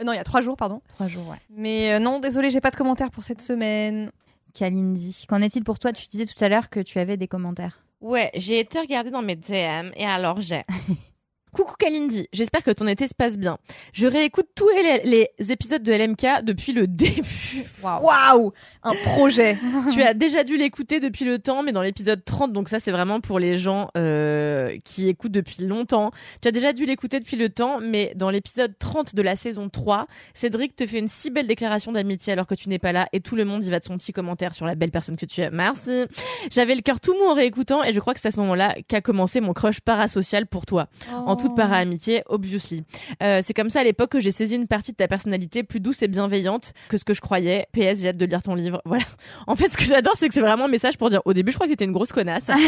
euh, 0.00 0.04
non 0.04 0.12
il 0.12 0.16
y 0.16 0.20
a 0.20 0.24
trois 0.24 0.42
jours 0.42 0.56
pardon. 0.56 0.82
Trois 0.94 1.06
jours, 1.06 1.26
ouais. 1.28 1.38
Mais 1.48 1.94
euh, 1.94 2.00
non 2.00 2.18
désolé 2.18 2.50
j'ai 2.50 2.60
pas 2.60 2.70
de 2.70 2.76
commentaires 2.76 3.10
pour 3.10 3.22
cette 3.22 3.40
semaine. 3.40 4.10
Kalindi, 4.52 5.24
qu'en 5.28 5.40
est-il 5.40 5.64
pour 5.64 5.78
toi? 5.78 5.92
Tu 5.92 6.06
disais 6.08 6.26
tout 6.26 6.42
à 6.44 6.48
l'heure 6.50 6.68
que 6.68 6.80
tu 6.80 6.98
avais 6.98 7.16
des 7.16 7.28
commentaires. 7.28 7.78
Ouais, 8.02 8.30
j'ai 8.34 8.58
été 8.60 8.78
regarder 8.78 9.10
dans 9.10 9.22
mes 9.22 9.36
DM 9.36 9.90
et 9.96 10.04
alors 10.04 10.40
j'ai. 10.42 10.64
Coucou 11.52 11.74
Kalindi, 11.78 12.28
j'espère 12.32 12.62
que 12.62 12.70
ton 12.70 12.86
été 12.86 13.06
se 13.06 13.14
passe 13.14 13.38
bien. 13.38 13.58
Je 13.92 14.06
réécoute 14.06 14.48
tous 14.54 14.68
les, 14.68 15.28
les 15.38 15.52
épisodes 15.52 15.82
de 15.82 15.92
LMK 15.92 16.44
depuis 16.44 16.72
le 16.72 16.86
début. 16.86 17.64
Waouh, 17.82 18.52
un 18.82 18.94
projet. 19.04 19.58
tu 19.92 20.02
as 20.02 20.14
déjà 20.14 20.44
dû 20.44 20.56
l'écouter 20.56 21.00
depuis 21.00 21.24
le 21.24 21.38
temps, 21.38 21.62
mais 21.62 21.72
dans 21.72 21.82
l'épisode 21.82 22.24
30, 22.24 22.52
donc 22.52 22.68
ça 22.68 22.80
c'est 22.80 22.90
vraiment 22.90 23.20
pour 23.20 23.38
les 23.38 23.56
gens 23.56 23.90
euh, 23.96 24.76
qui 24.84 25.08
écoutent 25.08 25.32
depuis 25.32 25.64
longtemps. 25.64 26.10
Tu 26.42 26.48
as 26.48 26.52
déjà 26.52 26.72
dû 26.72 26.84
l'écouter 26.84 27.18
depuis 27.18 27.36
le 27.36 27.48
temps, 27.48 27.80
mais 27.80 28.12
dans 28.14 28.30
l'épisode 28.30 28.74
30 28.78 29.14
de 29.14 29.22
la 29.22 29.36
saison 29.36 29.68
3, 29.68 30.06
Cédric 30.34 30.76
te 30.76 30.86
fait 30.86 30.98
une 30.98 31.08
si 31.08 31.30
belle 31.30 31.46
déclaration 31.46 31.92
d'amitié 31.92 32.32
alors 32.34 32.46
que 32.46 32.54
tu 32.54 32.68
n'es 32.68 32.78
pas 32.78 32.92
là 32.92 33.08
et 33.12 33.20
tout 33.20 33.36
le 33.36 33.44
monde 33.44 33.64
y 33.64 33.70
va 33.70 33.80
de 33.80 33.84
son 33.84 33.96
petit 33.96 34.12
commentaire 34.12 34.54
sur 34.54 34.66
la 34.66 34.74
belle 34.74 34.90
personne 34.90 35.16
que 35.16 35.26
tu 35.26 35.40
es. 35.40 35.50
Merci. 35.50 36.04
J'avais 36.50 36.74
le 36.74 36.82
cœur 36.82 37.00
tout 37.00 37.14
mou 37.14 37.24
en 37.30 37.34
réécoutant 37.34 37.82
et 37.82 37.92
je 37.92 38.00
crois 38.00 38.14
que 38.14 38.20
c'est 38.20 38.28
à 38.28 38.32
ce 38.32 38.40
moment-là 38.40 38.76
qu'a 38.86 39.00
commencé 39.00 39.40
mon 39.40 39.52
crush 39.54 39.80
parasocial 39.80 40.46
pour 40.46 40.66
toi 40.66 40.88
en 41.10 41.36
toute 41.38 41.54
para-amitié, 41.56 42.22
obviously. 42.26 42.84
Euh, 43.22 43.40
c'est 43.44 43.54
comme 43.54 43.70
ça 43.70 43.80
à 43.80 43.84
l'époque 43.84 44.10
que 44.10 44.20
j'ai 44.20 44.30
saisi 44.30 44.54
une 44.56 44.66
partie 44.66 44.92
de 44.92 44.96
ta 44.96 45.08
personnalité 45.08 45.62
plus 45.62 45.80
douce 45.80 46.02
et 46.02 46.08
bienveillante 46.08 46.72
que 46.88 46.96
ce 46.96 47.04
que 47.04 47.14
je 47.14 47.20
croyais. 47.20 47.66
PS, 47.72 48.00
j'ai 48.02 48.08
hâte 48.08 48.16
de 48.16 48.24
lire 48.26 48.42
ton 48.42 48.54
livre. 48.54 48.82
Voilà. 48.84 49.04
En 49.46 49.56
fait, 49.56 49.68
ce 49.70 49.76
que 49.76 49.84
j'adore, 49.84 50.14
c'est 50.16 50.28
que 50.28 50.34
c'est 50.34 50.40
vraiment 50.40 50.64
un 50.64 50.68
message 50.68 50.98
pour 50.98 51.10
dire 51.10 51.22
au 51.24 51.32
début, 51.32 51.50
je 51.52 51.56
crois 51.56 51.66
que 51.66 51.72
t'étais 51.72 51.84
une 51.84 51.92
grosse 51.92 52.12
connasse. 52.12 52.48
en 52.50 52.56
fait, 52.56 52.64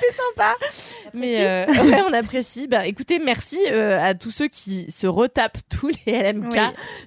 t'es 0.00 0.14
sympa. 0.16 0.54
Mais 1.14 1.44
euh, 1.46 1.66
ouais, 1.66 2.02
on 2.08 2.12
apprécie. 2.12 2.66
Bah, 2.66 2.86
écoutez, 2.86 3.18
merci 3.18 3.58
euh, 3.70 3.98
à 4.00 4.14
tous 4.14 4.30
ceux 4.30 4.48
qui 4.48 4.90
se 4.90 5.06
retapent 5.06 5.58
tous 5.68 5.90
les 6.06 6.32
LMK 6.32 6.52
Oui. 6.52 6.58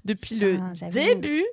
depuis 0.05 0.35
le 0.35 0.59
Putain, 0.73 0.87
début. 0.89 1.43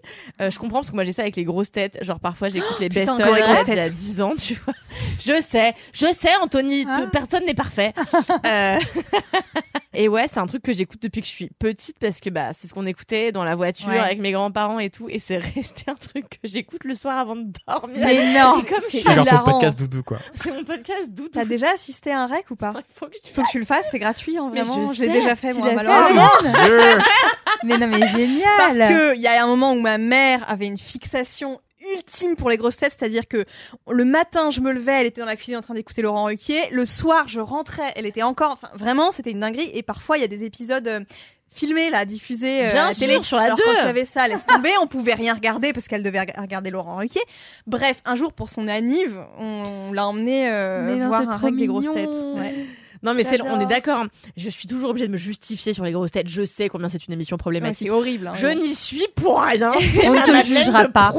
Euh, 0.40 0.51
je 0.51 0.59
comprends 0.59 0.79
parce 0.81 0.90
que 0.90 0.94
moi 0.94 1.05
j'ai 1.05 1.12
ça 1.12 1.23
avec 1.23 1.37
les 1.37 1.44
grosses 1.44 1.70
têtes. 1.73 1.99
Genre 2.03 2.20
parfois 2.20 2.49
j'écoute 2.49 2.79
les 2.81 2.88
best-of 2.90 3.18
il 3.20 3.38
y 3.38 3.42
a 3.42 3.64
têtes. 3.64 3.94
10 3.94 4.20
ans, 4.23 4.35
tu 4.40 4.55
vois. 4.55 4.75
Je 5.20 5.40
sais, 5.40 5.75
je 5.92 6.12
sais, 6.12 6.31
Anthony, 6.42 6.85
Ah. 6.88 7.07
personne 7.11 7.44
n'est 7.46 7.55
parfait. 7.55 7.92
Euh, 8.51 8.79
Et 9.93 10.09
ouais, 10.09 10.27
c'est 10.29 10.39
un 10.39 10.47
truc 10.47 10.63
que 10.63 10.73
j'écoute 10.73 11.03
depuis 11.03 11.21
que 11.21 11.27
je 11.27 11.33
suis 11.33 11.51
petite 11.59 11.99
parce 11.99 12.21
que 12.21 12.31
bah 12.31 12.53
c'est 12.53 12.69
ce 12.69 12.75
qu'on 12.75 12.87
écoutait 12.87 13.33
dans 13.33 13.43
la 13.43 13.57
voiture 13.57 13.89
Ouais. 13.89 13.99
avec 13.99 14.21
mes 14.21 14.31
grands-parents 14.31 14.79
et 14.79 14.89
tout, 14.89 15.09
et 15.09 15.19
c'est 15.19 15.37
resté 15.55 15.85
un 15.91 15.97
truc 15.97 16.29
que 16.31 16.37
j'écoute 16.49 16.85
le 16.85 16.95
soir 16.95 17.19
avant 17.19 17.35
de 17.35 17.51
dormir. 17.67 17.99
Mais 18.07 18.33
non 18.39 18.63
C'est 18.89 19.03
genre 19.03 19.27
ton 19.27 19.39
podcast 19.51 19.77
doudou, 19.79 20.03
quoi. 20.05 20.19
c'est 20.33 20.53
mon 20.53 20.63
podcast 20.63 21.11
doudou. 21.11 21.31
T'as 21.33 21.45
déjà 21.45 21.71
assisté 21.75 22.13
à 22.13 22.21
un 22.21 22.27
rec 22.29 22.45
ou 22.51 22.57
pas 22.57 22.73
Il 22.77 22.83
faut 22.95 23.07
que 23.07 23.17
faut 23.35 23.43
tu 23.51 23.59
le 23.59 23.65
fasses, 23.65 23.89
c'est 23.91 23.99
gratuit 23.99 24.39
hein, 24.39 24.49
Mais 24.53 24.63
vraiment. 24.63 24.87
je 24.93 24.95
Je, 24.95 25.03
l'ai 25.03 25.09
déjà 25.09 25.35
fait 25.35 25.53
moi 25.55 25.73
malheureusement. 25.75 26.23
Ariane 26.55 27.03
Mais 27.65 27.77
non, 27.79 27.89
mais 27.89 28.07
génial 28.07 28.49
Parce 28.59 28.77
que 28.79 29.17
il 29.17 29.21
y 29.21 29.27
a 29.27 29.43
un 29.43 29.47
moment 29.49 29.73
où 29.73 29.81
ma 29.81 29.99
mère 29.99 30.49
avait 30.49 30.67
une 30.67 30.79
fixation 30.79 31.61
ultime 31.95 32.37
pour 32.37 32.51
les 32.51 32.57
grosses 32.57 32.77
têtes, 32.77 32.95
c'est-à-dire 32.99 33.27
que 33.29 33.45
le 33.90 34.05
matin 34.05 34.51
je 34.51 34.61
me 34.61 34.73
levais, 34.73 35.01
elle 35.01 35.07
était 35.07 35.21
dans 35.21 35.27
la 35.27 35.37
cuisine 35.37 35.57
en 35.57 35.61
train 35.62 35.75
d'écouter 35.75 36.03
Laurent 36.03 36.25
Ruquier, 36.27 36.61
le 36.71 36.85
soir 36.85 37.29
je 37.29 37.40
rentrais, 37.40 37.93
elle 37.97 38.07
était 38.07 38.23
encore, 38.23 38.53
enfin 38.53 38.69
vraiment 38.75 39.11
c'était 39.11 39.31
une 39.31 39.40
dinguerie 39.40 39.71
et 39.75 39.83
parfois 39.83 40.19
il 40.19 40.21
y 40.21 40.25
a 40.25 40.29
des 40.29 40.45
épisodes 40.45 40.87
euh, 40.88 41.01
filmés 41.53 41.90
là, 41.90 42.05
diffusés 42.05 42.66
euh, 42.66 42.71
Bien 42.73 42.85
à 42.85 42.88
la 42.88 42.93
sûr, 42.95 43.07
télé. 43.09 43.23
sur 43.23 43.37
la 43.38 43.45
Alors 43.45 43.57
2. 43.57 43.62
quand 43.64 43.73
il 43.73 43.85
y 43.85 43.88
avait 43.88 44.05
ça, 44.05 44.29
laisse 44.29 44.47
tomber, 44.47 44.71
on 44.83 44.87
pouvait 44.87 45.14
rien 45.14 45.35
regarder 45.35 45.73
parce 45.73 45.88
qu'elle 45.88 46.03
devait 46.05 46.21
reg- 46.21 46.38
regarder 46.40 46.71
Laurent 46.71 46.97
Ruquier. 46.97 47.23
Bref, 47.66 48.01
un 48.05 48.14
jour 48.14 48.33
pour 48.33 48.51
son 48.51 48.69
anniv, 48.69 49.19
on, 49.38 49.88
on 49.88 49.93
l'a 49.93 50.07
emmené 50.07 50.49
euh, 50.49 51.05
voir 51.09 51.29
un 51.29 51.37
rec 51.37 51.57
des 51.57 51.66
grosses 51.66 51.90
têtes. 51.93 52.09
Ouais. 52.37 52.66
Non, 53.03 53.15
mais 53.15 53.25
c'est, 53.25 53.41
on 53.43 53.61
est 53.61 53.67
d'accord. 53.67 53.99
hein. 53.99 54.09
Je 54.37 54.49
suis 54.51 54.67
toujours 54.69 54.91
obligée 54.91 55.07
de 55.07 55.13
me 55.13 55.17
justifier 55.17 55.73
sur 55.73 55.85
les 55.85 55.93
grosses 55.93 56.11
têtes. 56.11 56.29
Je 56.29 56.45
sais 56.45 56.69
combien 56.69 56.89
c'est 56.89 57.07
une 57.07 57.13
émission 57.15 57.35
Ouais, 57.37 57.39
problématique. 57.39 57.89
C'est 57.89 57.93
horrible. 57.95 58.27
hein. 58.29 58.33
je 58.35 58.47
n'y 58.49 58.75
suis 58.75 59.07
pour 59.15 59.41
rien. 59.41 59.71
On 60.05 60.15
ne 60.15 60.21
te 60.25 60.47
jugera 60.47 60.89
pas. 60.89 61.13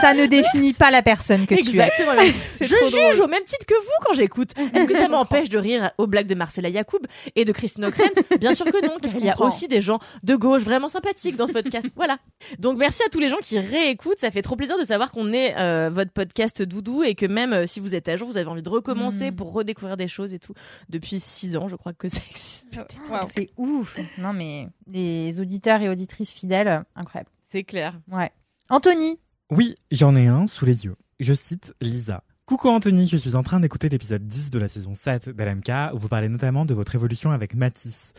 Ça 0.00 0.14
ne 0.14 0.26
définit 0.26 0.72
pas 0.72 0.90
la 0.90 1.02
personne 1.02 1.46
que 1.46 1.54
tu 1.54 1.78
es. 1.78 1.90
Je 2.60 2.66
juge 2.66 2.92
drôle. 2.92 3.22
au 3.24 3.28
même 3.28 3.44
titre 3.44 3.66
que 3.66 3.74
vous 3.74 4.06
quand 4.06 4.14
j'écoute. 4.14 4.50
Est-ce 4.74 4.86
que 4.86 4.94
ça 4.96 5.08
m'empêche 5.08 5.48
de 5.48 5.58
rire 5.58 5.90
aux 5.98 6.06
blagues 6.06 6.26
de 6.26 6.34
Marcella 6.34 6.68
Yacoub 6.68 7.00
et 7.36 7.44
de 7.44 7.52
Christine 7.52 7.84
O'Krent 7.86 8.38
Bien 8.40 8.54
sûr 8.54 8.64
que 8.66 8.86
non, 8.86 8.98
car 9.00 9.12
il 9.16 9.24
y 9.24 9.30
a 9.30 9.40
aussi 9.40 9.68
des 9.68 9.80
gens 9.80 9.98
de 10.22 10.34
gauche 10.36 10.62
vraiment 10.62 10.88
sympathiques 10.88 11.36
dans 11.36 11.46
ce 11.46 11.52
podcast. 11.52 11.86
Voilà. 11.96 12.18
Donc 12.58 12.78
merci 12.78 13.02
à 13.06 13.08
tous 13.10 13.18
les 13.20 13.28
gens 13.28 13.38
qui 13.42 13.58
réécoutent. 13.58 14.18
Ça 14.20 14.30
fait 14.30 14.42
trop 14.42 14.56
plaisir 14.56 14.78
de 14.78 14.84
savoir 14.84 15.10
qu'on 15.12 15.32
est 15.32 15.54
euh, 15.58 15.90
votre 15.92 16.12
podcast 16.12 16.62
doudou 16.62 17.02
et 17.02 17.14
que 17.14 17.26
même 17.26 17.52
euh, 17.52 17.66
si 17.66 17.80
vous 17.80 17.94
êtes 17.94 18.08
à 18.08 18.16
jour, 18.16 18.28
vous 18.30 18.36
avez 18.36 18.48
envie 18.48 18.62
de 18.62 18.68
recommencer 18.70 19.30
Mm. 19.30 19.36
pour 19.36 19.52
redécouvrir 19.52 19.96
des 19.96 20.08
choses 20.08 20.32
et 20.34 20.38
tout. 20.38 20.54
Depuis 21.02 21.18
six 21.18 21.56
ans, 21.56 21.66
je 21.66 21.74
crois 21.74 21.92
que 21.92 22.08
ça 22.08 22.20
existe. 22.30 22.78
Waouh. 23.10 23.26
C'est 23.26 23.50
ouf. 23.56 23.98
Non, 24.18 24.32
mais 24.32 24.68
les 24.86 25.40
auditeurs 25.40 25.82
et 25.82 25.88
auditrices 25.88 26.30
fidèles, 26.30 26.84
incroyable. 26.94 27.28
C'est 27.50 27.64
clair. 27.64 28.00
Ouais. 28.08 28.30
Anthony, 28.70 29.18
Oui, 29.50 29.74
j'en 29.90 30.14
ai 30.14 30.28
un 30.28 30.46
sous 30.46 30.64
les 30.64 30.84
yeux. 30.84 30.94
Je 31.18 31.34
cite 31.34 31.74
Lisa. 31.80 32.22
Coucou 32.46 32.68
Anthony, 32.68 33.06
je 33.06 33.16
suis 33.16 33.34
en 33.34 33.42
train 33.42 33.58
d'écouter 33.58 33.88
l'épisode 33.88 34.24
10 34.28 34.50
de 34.50 34.58
la 34.60 34.68
saison 34.68 34.94
7 34.94 35.30
d'LMK 35.30 35.92
où 35.92 35.98
vous 35.98 36.08
parlez 36.08 36.28
notamment 36.28 36.64
de 36.64 36.72
votre 36.72 36.94
évolution 36.94 37.32
avec 37.32 37.56
Matisse. 37.56 38.12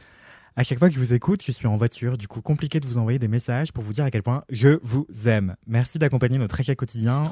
À 0.56 0.62
chaque 0.62 0.78
fois 0.78 0.88
que 0.88 0.94
je 0.94 1.00
vous 1.00 1.14
écoute, 1.14 1.42
je 1.44 1.52
suis 1.52 1.66
en 1.66 1.78
voiture, 1.78 2.16
du 2.16 2.28
coup 2.28 2.40
compliqué 2.42 2.80
de 2.80 2.86
vous 2.86 3.00
envoyer 3.00 3.18
des 3.18 3.28
messages 3.28 3.72
pour 3.72 3.84
vous 3.84 3.92
dire 3.92 4.06
à 4.06 4.12
quel 4.12 4.22
point 4.22 4.44
je 4.50 4.78
vous 4.84 5.08
aime. 5.26 5.56
Merci 5.66 5.98
d'accompagner 5.98 6.38
notre 6.38 6.56
c'est 6.62 6.76
quotidien 6.76 7.24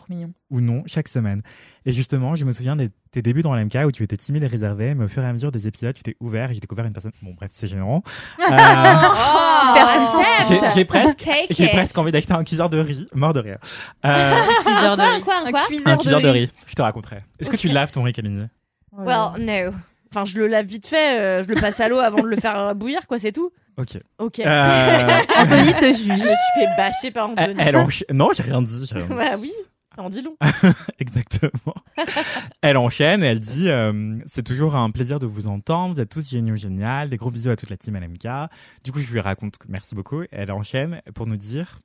ou 0.49 0.59
non 0.59 0.81
chaque 0.87 1.07
semaine. 1.07 1.43
Et 1.85 1.93
justement, 1.93 2.35
je 2.35 2.45
me 2.45 2.51
souviens 2.51 2.75
de 2.75 2.89
tes 3.11 3.21
débuts 3.21 3.43
dans 3.43 3.53
l'MK 3.53 3.75
où 3.85 3.91
tu 3.91 4.01
étais 4.01 4.17
timide 4.17 4.41
et 4.41 4.47
réservé, 4.47 4.95
mais 4.95 5.05
au 5.05 5.07
fur 5.07 5.21
et 5.21 5.27
à 5.27 5.33
mesure 5.33 5.51
des 5.51 5.67
épisodes, 5.67 5.93
tu 5.93 6.01
t'es 6.01 6.15
ouvert 6.19 6.49
et 6.49 6.55
j'ai 6.55 6.59
découveur 6.61 6.85
une 6.85 6.93
personne. 6.93 7.11
Bon, 7.21 7.33
bref, 7.35 7.51
c'est 7.53 7.67
gênant. 7.67 8.01
Euh, 8.51 9.73
Personne 9.75 10.03
accepte. 10.03 10.49
j'ai- 10.49 10.71
j'ai 10.79 10.85
presque, 10.85 11.29
j'ai 11.51 11.67
presque 11.69 11.97
envie 11.97 12.11
d'acheter 12.11 12.33
un 12.33 12.43
cuiseur 12.43 12.69
de 12.69 12.79
riz, 12.79 13.05
mort 13.13 13.31
de 13.33 13.39
rire. 13.39 13.59
Euh, 14.03 14.33
Plusieurs 14.65 14.97
de 14.97 15.23
Quoi, 15.23 15.35
Un 15.45 15.51
quoi 15.51 15.61
un 15.61 15.65
cuiseur 15.67 15.97
de 15.97 16.01
cuiseur 16.01 16.21
de 16.21 16.27
riz. 16.27 16.39
riz, 16.45 16.51
je 16.65 16.73
te 16.73 16.81
raconterai. 16.81 17.17
Est-ce 17.39 17.49
que 17.49 17.55
tu 17.57 17.69
laves 17.69 17.91
ton 17.91 18.01
riz, 18.03 18.11
Kalindi 18.11 18.45
Well, 18.91 19.39
no. 19.39 19.71
Enfin, 20.13 20.25
je 20.25 20.37
le 20.37 20.47
lave 20.47 20.65
vite 20.65 20.87
fait, 20.87 21.19
euh, 21.19 21.43
je 21.43 21.47
le 21.47 21.55
passe 21.55 21.79
à 21.79 21.87
l'eau 21.87 21.99
avant 21.99 22.21
de 22.21 22.27
le 22.27 22.35
faire 22.35 22.75
bouillir, 22.75 23.07
quoi, 23.07 23.17
c'est 23.17 23.31
tout. 23.31 23.51
Ok. 23.77 23.97
Ok. 24.19 24.39
Euh, 24.41 25.07
Anthony 25.37 25.73
te 25.73 25.79
Je 25.85 25.87
me 26.09 26.15
juge. 26.15 26.17
suis 26.17 26.59
fait 26.59 26.67
bâcher 26.77 27.11
par 27.11 27.29
Anthony. 27.29 27.55
elle 27.59 27.85
Non, 28.11 28.29
j'ai 28.33 28.43
rien 28.43 28.61
dit. 28.61 28.85
j'ai 28.85 28.95
rien 28.95 29.05
dit. 29.07 29.13
Bah 29.13 29.37
oui, 29.39 29.53
ça 29.95 30.01
en 30.03 30.09
dit 30.09 30.21
long. 30.21 30.35
Exactement. 30.99 31.73
elle 32.61 32.77
enchaîne 32.77 33.23
et 33.23 33.27
elle 33.27 33.39
dit 33.39 33.69
euh, 33.69 34.17
C'est 34.25 34.43
toujours 34.43 34.75
un 34.75 34.89
plaisir 34.91 35.19
de 35.19 35.25
vous 35.25 35.47
entendre. 35.47 35.95
Vous 35.95 36.01
êtes 36.01 36.09
tous 36.09 36.29
géniaux, 36.29 36.57
génial. 36.57 37.09
Des 37.09 37.17
gros 37.17 37.31
bisous 37.31 37.49
à 37.49 37.55
toute 37.55 37.69
la 37.69 37.77
team 37.77 37.95
LMK. 37.95 38.27
Du 38.83 38.91
coup, 38.91 38.99
je 38.99 39.11
lui 39.11 39.19
raconte 39.21 39.55
merci 39.69 39.95
beaucoup. 39.95 40.23
Elle 40.31 40.51
enchaîne 40.51 41.01
pour 41.15 41.25
nous 41.27 41.37
dire. 41.37 41.79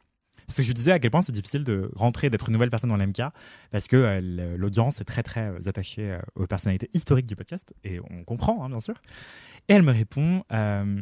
Parce 0.46 0.56
que 0.58 0.62
je 0.62 0.72
disais 0.72 0.92
à 0.92 0.98
quel 0.98 1.10
point 1.10 1.22
c'est 1.22 1.32
difficile 1.32 1.64
de 1.64 1.90
rentrer, 1.96 2.30
d'être 2.30 2.48
une 2.48 2.52
nouvelle 2.52 2.70
personne 2.70 2.90
dans 2.90 2.96
l'MK, 2.96 3.22
parce 3.70 3.88
que 3.88 3.96
euh, 3.96 4.56
l'audience 4.56 5.00
est 5.00 5.04
très 5.04 5.22
très 5.22 5.40
euh, 5.48 5.58
attachée 5.66 6.12
euh, 6.12 6.18
aux 6.36 6.46
personnalités 6.46 6.88
historiques 6.94 7.26
du 7.26 7.36
podcast, 7.36 7.74
et 7.84 7.98
on 8.10 8.24
comprend, 8.24 8.64
hein, 8.64 8.68
bien 8.68 8.80
sûr. 8.80 8.94
Et 9.68 9.74
elle 9.74 9.82
me 9.82 9.92
répond, 9.92 10.44
euh, 10.52 11.00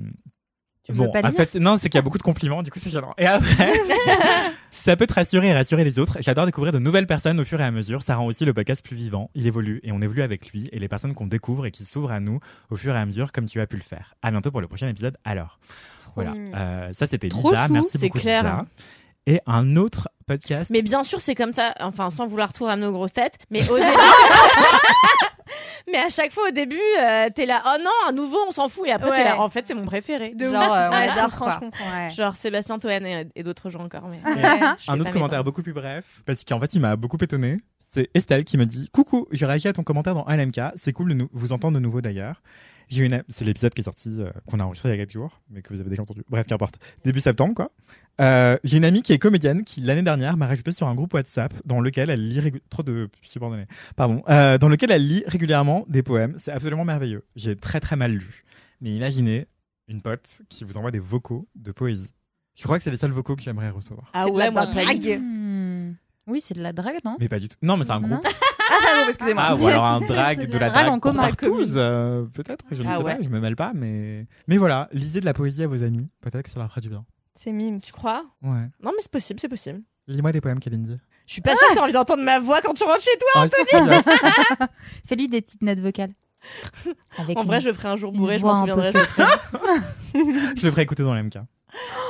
bon, 0.88 1.10
en 1.14 1.32
fait, 1.32 1.50
c'est- 1.50 1.60
non, 1.60 1.76
c'est 1.76 1.88
qu'il 1.90 1.98
y 1.98 1.98
a 1.98 2.02
beaucoup 2.02 2.16
de 2.18 2.22
compliments, 2.22 2.62
du 2.62 2.70
coup 2.70 2.78
c'est 2.78 2.88
gênant. 2.90 3.12
Et 3.18 3.26
après, 3.26 3.72
ça 4.70 4.96
peut 4.96 5.06
te 5.06 5.14
rassurer 5.14 5.48
et 5.48 5.52
rassurer 5.54 5.84
les 5.84 5.98
autres, 5.98 6.18
j'adore 6.20 6.46
découvrir 6.46 6.72
de 6.72 6.78
nouvelles 6.78 7.06
personnes 7.06 7.38
au 7.40 7.44
fur 7.44 7.60
et 7.60 7.64
à 7.64 7.70
mesure. 7.70 8.02
Ça 8.02 8.16
rend 8.16 8.26
aussi 8.26 8.44
le 8.44 8.54
podcast 8.54 8.82
plus 8.84 8.96
vivant. 8.96 9.30
Il 9.34 9.46
évolue 9.46 9.80
et 9.82 9.92
on 9.92 10.00
évolue 10.00 10.22
avec 10.22 10.50
lui 10.52 10.68
et 10.72 10.78
les 10.78 10.88
personnes 10.88 11.14
qu'on 11.14 11.26
découvre 11.26 11.66
et 11.66 11.70
qui 11.70 11.84
s'ouvrent 11.84 12.10
à 12.12 12.20
nous 12.20 12.40
au 12.70 12.76
fur 12.76 12.94
et 12.94 12.98
à 12.98 13.04
mesure, 13.06 13.32
comme 13.32 13.46
tu 13.46 13.60
as 13.60 13.66
pu 13.66 13.76
le 13.76 13.82
faire. 13.82 14.14
À 14.22 14.30
bientôt 14.30 14.50
pour 14.50 14.60
le 14.60 14.68
prochain 14.68 14.88
épisode. 14.88 15.16
Alors, 15.24 15.58
voilà. 16.14 16.32
Euh, 16.54 16.92
ça 16.92 17.06
c'était 17.06 17.28
Lisa. 17.28 17.66
chou, 17.66 17.72
Merci 17.72 17.90
c'est 17.92 17.98
beaucoup 18.00 18.18
clair. 18.18 18.42
Lisa. 18.42 18.66
Et 19.26 19.40
un 19.46 19.76
autre 19.76 20.08
podcast. 20.26 20.70
Mais 20.70 20.82
bien 20.82 21.02
sûr, 21.04 21.20
c'est 21.20 21.34
comme 21.34 21.52
ça, 21.52 21.74
enfin, 21.80 22.10
sans 22.10 22.26
vouloir 22.26 22.52
tout 22.52 22.64
ramener 22.64 22.86
aux 22.86 22.92
grosses 22.92 23.12
têtes, 23.14 23.38
mais 23.50 23.66
au 23.70 23.76
début. 23.78 23.88
mais 25.90 25.98
à 25.98 26.08
chaque 26.08 26.32
fois, 26.32 26.48
au 26.48 26.50
début, 26.50 26.78
euh, 27.00 27.28
t'es 27.34 27.46
là, 27.46 27.62
oh 27.66 27.78
non, 27.82 27.90
un 28.08 28.12
nouveau, 28.12 28.38
on 28.48 28.50
s'en 28.52 28.68
fout, 28.68 28.86
et 28.86 28.92
après, 28.92 29.10
t'es 29.10 29.16
Ouais. 29.16 29.24
là, 29.24 29.40
en 29.40 29.48
fait, 29.48 29.66
c'est 29.66 29.74
mon 29.74 29.84
préféré. 29.86 30.34
De 30.34 30.48
Genre, 30.50 30.62
euh, 30.74 30.90
Ouais, 30.90 30.96
ouais, 30.96 31.08
je 31.08 31.22
comprends. 31.24 31.60
Ouais. 31.60 32.10
Genre 32.10 32.36
Sébastien 32.36 32.78
Toen 32.78 32.90
et, 33.06 33.26
et 33.34 33.42
d'autres 33.42 33.70
gens 33.70 33.80
encore. 33.84 34.08
Mais... 34.08 34.20
Un 34.88 35.00
autre 35.00 35.10
commentaire 35.10 35.44
beaucoup 35.44 35.62
plus 35.62 35.72
bref, 35.74 36.04
parce 36.26 36.44
qu'en 36.44 36.60
fait, 36.60 36.74
il 36.74 36.80
m'a 36.80 36.96
beaucoup 36.96 37.18
étonné. 37.20 37.56
C'est 37.92 38.10
Estelle 38.14 38.44
qui 38.44 38.58
me 38.58 38.66
dit 38.66 38.88
Coucou, 38.92 39.26
j'ai 39.30 39.46
réagi 39.46 39.68
à 39.68 39.72
ton 39.72 39.84
commentaire 39.84 40.14
dans 40.14 40.24
LMK. 40.28 40.60
C'est 40.74 40.92
cool 40.92 41.16
de 41.16 41.28
vous 41.32 41.52
entendre 41.52 41.74
de 41.76 41.80
nouveau 41.82 42.00
d'ailleurs. 42.00 42.42
J'ai 42.88 43.04
une, 43.06 43.22
c'est 43.28 43.44
l'épisode 43.44 43.72
qui 43.74 43.80
est 43.80 43.84
sorti, 43.84 44.14
euh, 44.18 44.30
qu'on 44.46 44.60
a 44.60 44.64
enregistré 44.64 44.88
il 44.90 44.92
y 44.92 44.94
a 44.94 44.98
quelques 44.98 45.12
jours, 45.12 45.40
mais 45.50 45.62
que 45.62 45.72
vous 45.72 45.80
avez 45.80 45.90
déjà 45.90 46.02
entendu. 46.02 46.22
Bref, 46.28 46.46
qu'importe. 46.46 46.78
Début 47.04 47.20
septembre, 47.20 47.54
quoi. 47.54 47.70
Euh, 48.20 48.56
j'ai 48.62 48.76
une 48.76 48.84
amie 48.84 49.02
qui 49.02 49.12
est 49.12 49.18
comédienne 49.18 49.64
qui, 49.64 49.80
l'année 49.80 50.02
dernière, 50.02 50.36
m'a 50.36 50.46
rajouté 50.46 50.72
sur 50.72 50.86
un 50.86 50.94
groupe 50.94 51.14
WhatsApp 51.14 51.52
dans 51.64 51.80
lequel 51.80 52.10
elle 52.10 52.28
lit 52.28 52.40
régu- 52.40 52.60
trop 52.70 52.82
de 52.82 53.08
subordonnés. 53.22 53.66
Pardon. 53.96 54.22
Euh, 54.28 54.58
dans 54.58 54.68
lequel 54.68 54.90
elle 54.90 55.06
lit 55.06 55.24
régulièrement 55.26 55.84
des 55.88 56.02
poèmes. 56.02 56.34
C'est 56.38 56.52
absolument 56.52 56.84
merveilleux. 56.84 57.24
J'ai 57.36 57.56
très 57.56 57.80
très 57.80 57.96
mal 57.96 58.12
lu. 58.12 58.44
Mais 58.80 58.90
imaginez 58.90 59.46
une 59.88 60.00
pote 60.02 60.42
qui 60.48 60.64
vous 60.64 60.76
envoie 60.76 60.90
des 60.90 60.98
vocaux 61.00 61.48
de 61.56 61.72
poésie. 61.72 62.12
Je 62.54 62.62
crois 62.62 62.78
que 62.78 62.84
c'est 62.84 62.90
les 62.90 62.96
seuls 62.96 63.10
vocaux 63.10 63.34
que 63.34 63.42
j'aimerais 63.42 63.70
recevoir. 63.70 64.10
Ah 64.12 64.28
ouais, 64.28 64.44
la 64.44 64.50
moi, 64.52 64.66
pas 64.66 64.84
du 64.84 64.84
drague. 65.00 65.16
tout. 65.18 65.22
Hmm. 65.24 65.94
Oui, 66.26 66.40
c'est 66.40 66.54
de 66.54 66.62
la 66.62 66.72
drague, 66.72 67.00
non? 67.04 67.16
Mais 67.20 67.28
pas 67.28 67.38
du 67.40 67.48
tout. 67.48 67.56
Non, 67.62 67.76
mais 67.76 67.84
c'est 67.84 67.90
un 67.92 68.00
groupe. 68.00 68.24
Ah, 68.76 68.82
pardon, 68.84 69.08
excusez-moi. 69.08 69.42
Ah, 69.46 69.54
ou 69.56 69.66
alors 69.68 69.84
un 69.84 70.00
drag, 70.06 70.50
de 70.50 70.58
la 70.58 70.70
drague 70.70 70.88
en 70.88 70.98
commun. 71.00 71.22
partouze, 71.22 71.74
euh, 71.76 72.24
peut-être, 72.32 72.64
je 72.70 72.82
ne 72.82 72.88
Ah 72.88 72.96
sais 72.98 73.02
ouais. 73.02 73.16
pas, 73.16 73.22
je 73.22 73.28
me 73.28 73.40
mêle 73.40 73.56
pas, 73.56 73.72
mais... 73.74 74.26
Mais 74.48 74.56
voilà, 74.56 74.88
lisez 74.92 75.20
de 75.20 75.24
la 75.26 75.34
poésie 75.34 75.62
à 75.62 75.66
vos 75.66 75.82
amis, 75.82 76.08
peut-être 76.20 76.42
que 76.44 76.50
ça 76.50 76.58
leur 76.60 76.68
fera 76.68 76.80
du 76.80 76.88
bien. 76.88 77.04
C'est 77.34 77.52
mimes. 77.52 77.80
Tu 77.80 77.92
crois? 77.92 78.24
Ouais. 78.42 78.68
Non, 78.82 78.90
mais 78.94 79.00
c'est 79.02 79.10
possible, 79.10 79.40
c'est 79.40 79.48
possible. 79.48 79.82
Lis-moi 80.06 80.32
des 80.32 80.40
poèmes, 80.40 80.60
Kalindi. 80.60 80.96
Je 81.26 81.32
suis 81.32 81.40
pas 81.42 81.56
sûre 81.56 81.68
que 81.70 81.74
t'as 81.74 81.82
envie 81.82 81.92
d'entendre 81.92 82.22
ma 82.22 82.38
voix 82.38 82.60
quand 82.60 82.74
tu 82.74 82.84
rentres 82.84 83.00
chez 83.00 83.16
toi. 83.18 83.46
Ah, 83.46 83.46
si, 83.48 84.66
Fais-lui 85.06 85.28
des 85.28 85.40
petites 85.40 85.62
notes 85.62 85.80
vocales. 85.80 86.10
Avec 87.18 87.38
En 87.38 87.42
une- 87.42 87.46
vrai, 87.46 87.60
je 87.62 87.68
le 87.68 87.74
ferai 87.74 87.88
un 87.88 87.96
jour 87.96 88.12
une 88.12 88.18
bourré, 88.18 88.36
je 88.36 88.42
voix 88.42 88.52
m'en 88.52 88.62
un 88.64 88.66
peu 88.66 88.92
souviendrai. 88.92 89.00
je 90.56 90.64
le 90.64 90.70
ferai 90.70 90.82
écouter 90.82 91.02
dans 91.02 91.14
l'MK. 91.14 91.36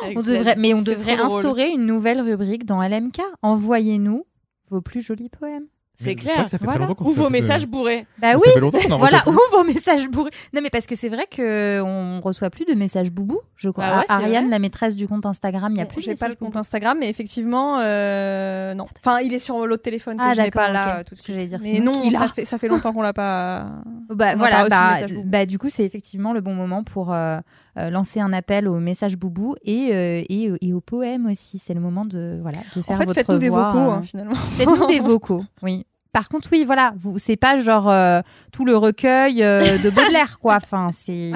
Avec 0.03 0.19
On 0.19 0.23
devrait, 0.23 0.57
mais 0.59 0.75
on 0.75 0.79
C'est 0.85 0.97
devrait 0.97 1.17
trop 1.17 1.27
drôle. 1.29 1.39
instaurer 1.39 1.71
une 1.71 1.87
nouvelle 1.87 2.21
rubrique 2.21 2.67
dans 2.67 2.83
LMK. 2.83 3.21
Envoyez-nous 3.43 4.27
vos 4.71 4.81
plus 4.81 5.01
jolis 5.01 5.29
poèmes. 5.29 5.67
C'est 5.97 6.15
clair. 6.17 6.45
que 6.45 6.51
ça 6.51 6.59
fait 6.59 6.65
Voilà. 6.65 6.81
très 6.81 6.89
longtemps 6.89 7.05
qu'on 7.05 7.11
Ou 7.11 7.15
vos 7.15 7.31
messages 7.31 7.67
bourrés. 7.67 8.07
Bah 8.19 8.33
Ça 8.33 8.39
oui, 8.39 8.49
fait 8.53 8.61
longtemps 8.61 8.79
qu'on 8.81 8.91
en 8.93 8.99
voilà, 8.99 9.23
ou 9.29 9.39
vos 9.53 9.63
messages 9.65 10.09
bourrés. 10.09 10.31
Non, 10.53 10.61
mais 10.63 10.71
parce 10.71 10.87
que 10.87 10.97
c'est 10.97 11.09
vrai 11.09 11.27
que 11.31 11.81
on 11.83 12.21
reçoit 12.21 12.51
plus 12.51 12.65
de 12.65 12.75
messages 12.75 13.11
boubou, 13.13 13.39
je 13.57 13.69
crois. 13.71 13.85
Bah 13.89 13.97
ouais, 13.99 14.05
c'est 14.09 14.13
Ariane, 14.13 14.45
vrai. 14.45 14.51
la 14.51 14.59
maîtresse 14.59 14.97
du 14.97 15.07
compte 15.07 15.25
Instagram, 15.25 15.73
il 15.73 15.79
y 15.79 15.81
a 15.81 15.85
Bon, 15.85 15.91
plus 15.91 16.03
de 16.05 16.11
J'ai 16.11 16.15
pas 16.17 16.29
le 16.29 16.35
compte 16.35 16.49
boubou. 16.49 16.59
Instagram, 16.59 16.99
mais 17.01 17.09
effectivement, 17.09 17.79
euh, 17.81 18.75
non. 18.75 18.87
Enfin, 19.05 19.21
il 19.21 19.33
est 19.35 19.39
sur 19.39 19.67
l'autre 19.67 19.83
téléphone 19.83 20.17
que 20.17 20.23
Ah, 20.25 20.35
je 20.35 20.41
n'ai 20.43 20.51
pas 20.51 20.73
d'accord, 20.73 20.95
là 20.97 21.05
tout 21.05 21.15
de 21.15 21.21
Ce 21.21 21.23
que 21.23 21.33
suite. 21.33 21.37
j'allais 21.37 21.47
dire, 21.49 21.61
mais 21.63 21.81
non, 21.81 22.11
ça 22.11 22.29
fait, 22.35 22.45
ça 22.45 22.59
fait 22.59 22.69
longtemps 22.69 22.93
qu'on 22.93 23.03
l'a 23.03 23.13
pas. 23.13 23.67
Bah 24.11 24.33
On 24.35 24.39
voilà, 24.39 24.67
pas 24.67 24.95
reçu 25.01 25.15
bah, 25.15 25.23
bah, 25.25 25.47
du 25.47 25.59
coup 25.59 25.71
c'est 25.71 25.85
effectivement 25.85 26.33
le 26.33 26.41
bon 26.41 26.55
moment 26.55 26.83
pour 26.85 27.13
euh, 27.13 27.39
lancer 27.77 28.21
un 28.21 28.33
appel 28.33 28.69
au 28.69 28.79
message 28.79 29.17
boubou 29.17 29.57
et, 29.65 29.91
euh, 29.93 30.23
et, 30.29 30.51
et 30.61 30.73
au 30.73 30.81
poème 30.81 31.27
aussi. 31.27 31.59
C'est 31.59 31.75
le 31.75 31.81
moment 31.81 32.05
de 32.05 32.39
voilà 32.43 32.59
de 32.77 32.83
faire 32.83 32.97
En 32.97 32.99
fait, 32.99 33.05
votre 33.07 33.15
faites-nous 33.15 33.39
des 33.39 33.49
vocaux, 33.49 33.61
euh, 33.79 33.91
hein, 33.91 34.03
finalement. 34.03 34.35
Faites-nous 34.35 34.87
des 34.87 35.01
vocaux, 35.01 35.45
oui. 35.63 35.85
Par 36.13 36.29
contre, 36.29 36.49
oui, 36.53 36.63
voilà, 36.65 36.95
vous, 36.97 37.19
c'est 37.19 37.35
pas 37.37 37.59
genre 37.59 37.91
euh, 37.91 38.21
tout 38.53 38.65
le 38.65 38.77
recueil 38.77 39.43
euh, 39.43 39.79
de 39.79 39.91
Baudelaire, 39.91 40.39
quoi. 40.39 40.55
Enfin, 40.63 40.91
c'est 40.93 41.33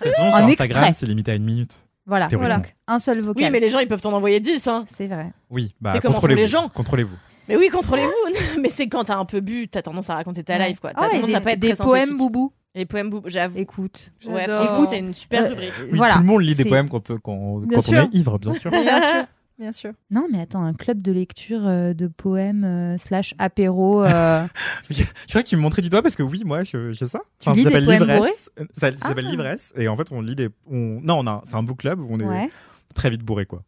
façon, 0.00 0.22
Un 0.22 0.44
Instagram, 0.48 0.54
extrait. 0.84 0.92
c'est 0.94 1.04
limité 1.06 1.32
à 1.32 1.34
une 1.34 1.44
minute. 1.44 1.86
voilà. 2.06 2.28
Voilà. 2.32 2.62
un 2.88 2.98
seul 2.98 3.18
Oui, 3.18 3.24
vocal. 3.26 3.52
mais 3.52 3.60
les 3.60 3.68
gens, 3.68 3.80
ils 3.80 3.88
peuvent 3.88 4.00
t'en 4.00 4.14
envoyer 4.14 4.40
10. 4.40 4.66
Hein. 4.68 4.86
C'est 4.90 5.06
vrai. 5.06 5.32
Oui, 5.50 5.74
bah, 5.82 5.90
C'est 5.92 6.00
contrôlez-vous. 6.00 6.40
les 6.40 6.46
gens. 6.46 6.70
Contrôlez-vous. 6.70 7.16
Mais 7.50 7.56
oui, 7.56 7.68
contrôlez-vous. 7.68 8.10
mais 8.62 8.70
c'est 8.70 8.88
quand 8.88 9.04
t'as 9.04 9.16
un 9.18 9.26
peu 9.26 9.40
bu, 9.40 9.68
t'as 9.68 9.82
tendance 9.82 10.08
à 10.08 10.14
raconter 10.14 10.42
ta 10.42 10.56
Ouais. 10.56 10.68
life, 10.70 10.80
quoi. 10.80 10.92
T'as 10.94 11.02
Ah, 11.04 11.10
tendance 11.10 11.26
des, 11.26 11.34
à 11.34 11.40
pas 11.42 11.52
être 11.52 11.60
des 11.60 11.74
très 11.74 11.84
poèmes 11.84 12.16
boubou. 12.16 12.52
Les 12.74 12.86
poèmes 12.86 13.10
boubou, 13.10 13.28
j'avoue. 13.28 13.58
Écoute, 13.58 14.12
Ouais, 14.26 14.44
J'adore. 14.46 14.64
franchement, 14.64 14.86
c'est 14.90 14.98
une 14.98 15.12
super 15.14 15.44
Euh, 15.44 15.48
rubrique. 15.50 15.72
Oui, 15.90 15.98
voilà. 15.98 16.14
tout 16.14 16.20
le 16.20 16.26
monde 16.26 16.42
lit 16.42 16.54
des 16.54 16.62
C'est- 16.62 16.68
poèmes 16.68 16.88
quand, 16.88 17.12
quand, 17.20 17.58
Bien 17.58 17.78
quand 17.80 17.88
on 17.90 17.92
est 17.94 18.14
ivre, 18.14 18.38
bien 18.38 18.54
sûr. 18.54 18.70
Bien 18.70 19.00
sûr. 19.02 19.26
Bien 19.58 19.72
sûr. 19.72 19.92
Non, 20.10 20.26
mais 20.32 20.40
attends, 20.40 20.64
un 20.64 20.72
club 20.72 21.02
de 21.02 21.12
lecture 21.12 21.60
euh, 21.66 21.92
de 21.92 22.08
poèmes 22.08 22.64
euh, 22.64 22.96
slash 22.96 23.34
apéro. 23.38 24.02
euh, 24.02 24.44
Je 24.90 25.04
crois 25.28 25.42
que 25.42 25.48
tu 25.48 25.56
me 25.56 25.60
montrais 25.60 25.82
du 25.82 25.90
doigt 25.90 26.02
parce 26.02 26.16
que 26.16 26.22
oui, 26.22 26.42
moi, 26.44 26.64
je- 26.64 26.90
j'ai 26.92 27.06
ça. 27.06 27.20
Tu 27.38 27.48
Enfin, 27.48 27.50
ça 27.50 27.56
des 27.56 27.62
s'appelle 27.64 27.84
poèmes 27.84 28.00
l'ivresse. 28.08 28.50
Ça, 28.76 28.90
ça 28.90 28.96
Ah. 29.02 29.08
s'appelle 29.08 29.26
l'ivresse. 29.26 29.72
Et 29.76 29.86
en 29.88 29.96
fait, 29.96 30.08
on 30.10 30.22
lit 30.22 30.34
des. 30.34 30.48
On... 30.68 31.00
Non, 31.02 31.18
on 31.20 31.26
a... 31.26 31.42
c'est 31.44 31.54
un 31.54 31.62
book 31.62 31.78
club 31.80 32.00
où 32.00 32.06
on 32.10 32.18
est 32.18 32.24
ouais. 32.24 32.50
très 32.94 33.10
vite 33.10 33.22
bourré, 33.22 33.44
quoi. 33.46 33.62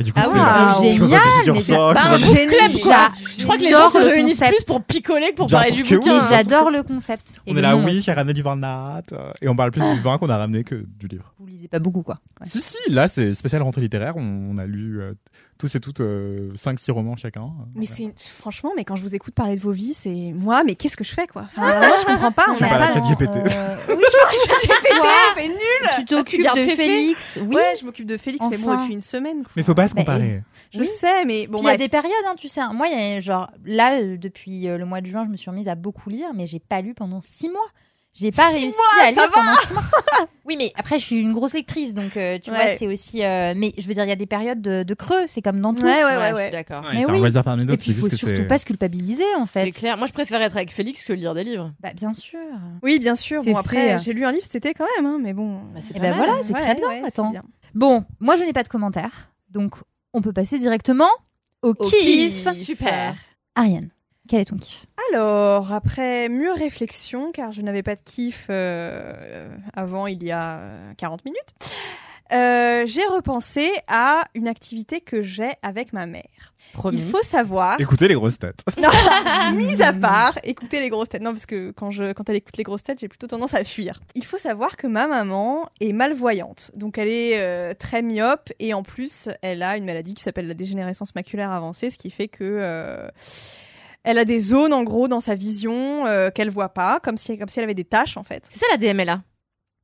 Et 0.00 0.04
du 0.04 0.12
coup, 0.12 0.20
Ah 0.22 0.26
c'est 0.26 0.30
ouais, 0.30 0.38
là- 0.38 0.76
génial, 0.80 1.20
mais 1.46 1.50
ressort, 1.50 1.92
Bah, 1.92 2.02
un 2.12 2.18
club, 2.18 2.80
quoi. 2.82 3.10
Je 3.36 3.42
crois 3.42 3.56
que 3.56 3.62
les 3.62 3.70
gens 3.70 3.88
se 3.88 3.98
le 3.98 4.04
réunissent 4.06 4.38
concept. 4.38 4.56
plus 4.56 4.64
pour 4.64 4.82
picoler 4.84 5.30
que 5.32 5.36
pour 5.36 5.46
Bien 5.46 5.58
parler 5.58 5.72
du 5.72 5.82
oui. 5.82 5.96
bouquin. 5.96 6.18
Mais 6.30 6.36
j'adore 6.36 6.70
le 6.70 6.82
concept. 6.84 7.34
Et 7.46 7.50
On 7.50 7.54
le 7.54 7.58
est 7.58 7.62
là, 7.62 7.76
oui, 7.76 8.00
j'ai 8.00 8.12
ramené 8.12 8.32
du 8.32 8.42
vin 8.42 8.54
de 8.54 8.60
natte. 8.60 9.12
Et 9.42 9.48
on 9.48 9.56
parle 9.56 9.72
plus 9.72 9.82
du 9.82 10.00
vin 10.00 10.16
qu'on 10.18 10.28
a 10.30 10.38
ramené 10.38 10.62
que 10.62 10.76
du 11.00 11.08
livre. 11.08 11.32
Vous 11.38 11.46
lisez 11.46 11.66
pas 11.66 11.80
beaucoup, 11.80 12.02
quoi. 12.02 12.16
Ouais. 12.40 12.46
Si, 12.46 12.60
si, 12.60 12.76
là, 12.90 13.08
c'est 13.08 13.34
spécial 13.34 13.60
rentrée 13.62 13.80
littéraire. 13.80 14.16
On, 14.16 14.50
on 14.52 14.58
a 14.58 14.66
lu 14.66 15.00
euh, 15.00 15.14
tous 15.58 15.74
et 15.74 15.80
toutes 15.80 16.00
5-6 16.00 16.90
romans 16.92 17.16
chacun. 17.16 17.42
Mais 17.74 17.86
c'est 17.86 18.12
franchement, 18.18 18.72
mais 18.76 18.84
quand 18.84 18.96
je 18.96 19.02
vous 19.02 19.14
écoute 19.14 19.34
parler 19.34 19.56
de 19.56 19.60
vos 19.60 19.72
vies, 19.72 19.94
c'est 19.94 20.32
moi, 20.34 20.62
mais 20.64 20.74
qu'est-ce 20.74 20.96
que 20.96 21.04
je 21.04 21.12
fais 21.12 21.26
quoi? 21.26 21.46
Enfin, 21.56 21.78
vraiment, 21.78 21.96
je 22.00 22.06
comprends 22.06 22.32
pas. 22.32 22.44
Non, 22.48 22.54
on 22.56 22.58
pas 22.58 22.78
la 22.78 23.00
GPT. 23.00 23.36
euh, 23.36 23.76
Oui, 23.88 24.04
je 24.08 24.68
c'est 25.36 25.48
nul. 25.48 25.56
tu 25.96 26.04
t'occupes 26.04 26.42
gardes 26.42 26.58
de 26.58 26.64
Félix. 26.64 27.38
Oui. 27.42 27.56
Ouais, 27.56 27.74
je 27.80 27.84
m'occupe 27.84 28.06
de 28.06 28.16
Félix, 28.16 28.44
mais 28.50 28.56
bon, 28.56 28.70
Enfin. 28.70 28.82
depuis 28.82 28.94
une 28.94 29.00
semaine. 29.00 29.42
quoi. 29.42 29.52
Mais 29.56 29.62
faut 29.62 29.74
pas 29.74 29.88
se 29.88 29.94
Bah, 29.94 30.02
comparer. 30.02 30.42
Je 30.70 30.80
Oui. 30.80 30.86
sais, 30.86 31.24
mais 31.24 31.46
bon, 31.46 31.60
il 31.62 31.64
y 31.66 31.70
a 31.70 31.76
des 31.76 31.88
périodes, 31.88 32.12
hein, 32.26 32.34
tu 32.36 32.48
sais. 32.48 32.60
Moi, 32.72 32.88
il 32.88 32.92
y 33.12 33.16
a, 33.16 33.20
genre, 33.20 33.50
là, 33.64 34.00
euh, 34.00 34.16
depuis 34.16 34.68
euh, 34.68 34.78
le 34.78 34.84
mois 34.84 35.00
de 35.00 35.06
juin, 35.06 35.24
je 35.26 35.30
me 35.30 35.36
suis 35.36 35.50
remise 35.50 35.68
à 35.68 35.74
beaucoup 35.74 36.10
lire, 36.10 36.28
mais 36.34 36.46
j'ai 36.46 36.58
pas 36.60 36.80
lu 36.80 36.94
pendant 36.94 37.20
six 37.20 37.48
mois. 37.48 37.66
J'ai 38.18 38.32
pas 38.32 38.50
Six 38.50 38.62
réussi 38.62 38.76
mois, 38.76 39.04
à 39.04 39.12
ça 39.14 39.20
lire 39.22 39.30
pendant 39.30 39.54
six 39.66 39.72
mois. 39.72 39.82
oui, 40.44 40.56
mais 40.58 40.72
après, 40.76 40.98
je 40.98 41.04
suis 41.04 41.16
une 41.20 41.32
grosse 41.32 41.54
lectrice, 41.54 41.94
donc 41.94 42.16
euh, 42.16 42.38
tu 42.42 42.50
vois, 42.50 42.76
c'est 42.76 42.86
aussi. 42.88 43.22
euh, 43.22 43.54
mais 43.56 43.72
je 43.78 43.86
veux 43.86 43.94
dire, 43.94 44.04
il 44.04 44.08
y 44.08 44.12
a 44.12 44.16
des 44.16 44.26
périodes 44.26 44.60
de, 44.60 44.82
de 44.82 44.94
creux, 44.94 45.26
c'est 45.28 45.40
comme 45.42 45.60
dans 45.60 45.72
tout. 45.74 45.84
Ouais, 45.84 46.02
ouais, 46.04 46.14
je 46.14 46.18
ouais, 46.18 46.26
suis 46.26 46.34
ouais. 46.34 46.50
d'accord. 46.50 46.82
Ouais, 46.84 46.90
mais 46.94 47.00
c'est 47.02 47.06
oui. 47.10 47.16
un 47.16 47.20
loisir 47.20 47.44
parmi 47.44 47.62
Et 47.62 47.66
d'autres. 47.66 47.80
puis, 47.80 47.90
il 47.92 47.94
c'est 47.94 48.00
faut 48.00 48.08
surtout 48.16 48.34
c'est- 48.36 48.42
pas 48.48 48.58
se 48.58 48.64
culpabiliser, 48.64 49.22
en 49.36 49.46
C'est 49.46 49.64
fait. 49.64 49.70
clair. 49.70 49.96
Moi, 49.96 50.06
je 50.08 50.12
préfère 50.12 50.42
être 50.42 50.56
avec 50.56 50.72
Félix 50.72 51.04
que 51.04 51.12
lire 51.12 51.34
des 51.34 51.44
livres. 51.44 51.72
Bah, 51.80 51.92
bien 51.94 52.12
sûr. 52.14 52.38
Oui, 52.82 52.98
bien 52.98 53.14
sûr. 53.14 53.44
Bon, 53.44 53.56
après, 53.56 53.94
euh. 53.94 53.98
j'ai 54.00 54.12
lu 54.12 54.24
un 54.24 54.32
livre 54.32 54.42
cet 54.44 54.56
été 54.56 54.74
quand 54.74 54.86
même, 54.96 55.06
hein, 55.06 55.18
mais 55.22 55.32
bon. 55.32 55.60
Bah, 55.74 55.80
c'est 55.80 55.90
Et 55.96 56.00
pas 56.00 56.10
ben 56.10 56.16
voilà, 56.16 56.32
c'est 56.42 56.54
Ouais, 56.54 56.60
très 56.60 56.74
bien. 56.74 56.88
ouais, 56.88 57.00
c'est 57.02 57.06
Attends. 57.08 57.30
bien. 57.30 57.42
Bon, 57.74 58.04
moi, 58.18 58.34
je 58.36 58.42
n'ai 58.44 58.52
pas 58.52 58.62
de 58.64 58.68
commentaires, 58.68 59.30
donc 59.50 59.74
on 60.12 60.22
peut 60.22 60.32
passer 60.32 60.58
directement 60.58 61.08
au, 61.62 61.70
Au 61.70 61.74
kiff. 61.74 62.44
kiff. 62.44 62.48
Super. 62.52 63.14
Ariane, 63.54 63.90
quel 64.28 64.40
est 64.40 64.44
ton 64.46 64.56
kiff? 64.56 64.86
Alors, 65.12 65.72
après 65.72 66.28
mûre 66.28 66.54
réflexion, 66.54 67.32
car 67.32 67.52
je 67.52 67.62
n'avais 67.62 67.82
pas 67.82 67.94
de 67.94 68.00
kiff 68.04 68.46
euh, 68.50 69.48
avant 69.74 70.06
il 70.06 70.22
y 70.22 70.30
a 70.30 70.58
euh, 70.58 70.92
40 70.96 71.24
minutes, 71.24 71.54
euh, 72.32 72.84
j'ai 72.86 73.04
repensé 73.06 73.70
à 73.86 74.24
une 74.34 74.48
activité 74.48 75.00
que 75.00 75.22
j'ai 75.22 75.52
avec 75.62 75.92
ma 75.92 76.06
mère. 76.06 76.54
Promis. 76.74 76.98
Il 76.98 77.10
faut 77.10 77.22
savoir, 77.22 77.80
Écoutez 77.80 78.08
les 78.08 78.14
grosses 78.14 78.38
têtes. 78.38 78.62
non, 78.76 78.90
mis 79.56 79.82
à 79.82 79.94
part, 79.94 80.38
écouter 80.44 80.80
les 80.80 80.90
grosses 80.90 81.08
têtes. 81.08 81.22
Non, 81.22 81.30
parce 81.30 81.46
que 81.46 81.70
quand, 81.70 81.90
je, 81.90 82.12
quand 82.12 82.28
elle 82.28 82.36
écoute 82.36 82.58
les 82.58 82.62
grosses 82.62 82.82
têtes, 82.82 83.00
j'ai 83.00 83.08
plutôt 83.08 83.26
tendance 83.26 83.54
à 83.54 83.64
fuir. 83.64 84.00
Il 84.14 84.24
faut 84.26 84.36
savoir 84.36 84.76
que 84.76 84.86
ma 84.86 85.06
maman 85.06 85.70
est 85.80 85.94
malvoyante. 85.94 86.70
Donc, 86.74 86.98
elle 86.98 87.08
est 87.08 87.40
euh, 87.40 87.72
très 87.72 88.02
myope 88.02 88.52
et 88.58 88.74
en 88.74 88.82
plus, 88.82 89.30
elle 89.40 89.62
a 89.62 89.78
une 89.78 89.86
maladie 89.86 90.12
qui 90.12 90.22
s'appelle 90.22 90.46
la 90.46 90.52
dégénérescence 90.52 91.14
maculaire 91.14 91.50
avancée, 91.52 91.88
ce 91.88 91.96
qui 91.96 92.10
fait 92.10 92.28
que. 92.28 92.44
euh, 92.44 93.08
elle 94.04 94.18
a 94.18 94.24
des 94.24 94.40
zones 94.40 94.72
en 94.72 94.82
gros 94.84 95.08
dans 95.08 95.20
sa 95.20 95.34
vision 95.34 96.06
euh, 96.06 96.30
qu'elle 96.30 96.50
voit 96.50 96.70
pas, 96.70 97.00
comme 97.00 97.16
si, 97.16 97.36
comme 97.38 97.48
si 97.48 97.58
elle 97.58 97.64
avait 97.64 97.74
des 97.74 97.84
taches 97.84 98.16
en 98.16 98.24
fait. 98.24 98.46
C'est 98.50 98.58
ça 98.58 98.66
la 98.70 98.76
DMLA. 98.76 99.22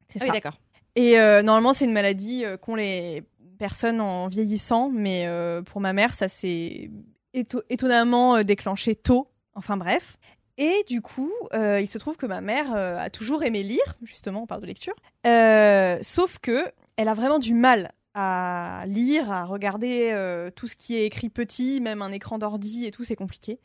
C'est 0.09 0.19
Ah 0.23 0.27
ça. 0.27 0.33
oui, 0.33 0.33
d'accord. 0.33 0.59
Et 0.97 1.19
euh, 1.19 1.43
normalement, 1.43 1.73
c'est 1.73 1.85
une 1.87 1.93
maladie 1.93 2.45
euh, 2.45 2.57
qu'ont 2.57 2.77
les 2.77 3.25
personnes 3.59 4.01
en 4.01 4.29
vieillissant, 4.29 4.91
mais 4.91 5.29
pour 5.67 5.81
ma 5.81 5.93
mère, 5.93 6.13
ça 6.15 6.29
s'est 6.29 6.91
éto- 7.35 7.63
étonnamment 7.71 8.43
déclenché 8.43 8.95
tôt. 8.97 9.29
Enfin 9.55 9.77
bref. 9.77 10.17
Et 10.57 10.85
du 10.89 11.01
coup, 11.03 11.33
euh, 11.53 11.81
il 11.81 11.89
se 11.89 11.99
trouve 11.99 12.17
que 12.17 12.27
ma 12.27 12.41
mère 12.41 12.73
euh, 12.77 12.97
a 12.99 13.11
toujours 13.11 13.43
aimé 13.43 13.63
lire, 13.65 13.97
justement, 14.03 14.43
on 14.43 14.47
parle 14.47 14.61
de 14.61 14.67
lecture. 14.67 14.95
Euh, 15.27 15.99
sauf 16.03 16.39
que 16.39 16.65
elle 16.97 17.09
a 17.09 17.15
vraiment 17.15 17.39
du 17.41 17.55
mal 17.55 17.91
à 18.15 18.85
lire, 18.87 19.31
à 19.31 19.45
regarder 19.45 20.11
euh, 20.13 20.51
tout 20.55 20.69
ce 20.69 20.77
qui 20.77 20.97
est 20.97 21.05
écrit 21.07 21.29
petit, 21.29 21.81
même 21.81 22.03
un 22.03 22.13
écran 22.13 22.39
d'ordi 22.39 22.87
et 22.87 22.91
tout, 22.91 23.05
c'est 23.05 23.17
compliqué. 23.17 23.59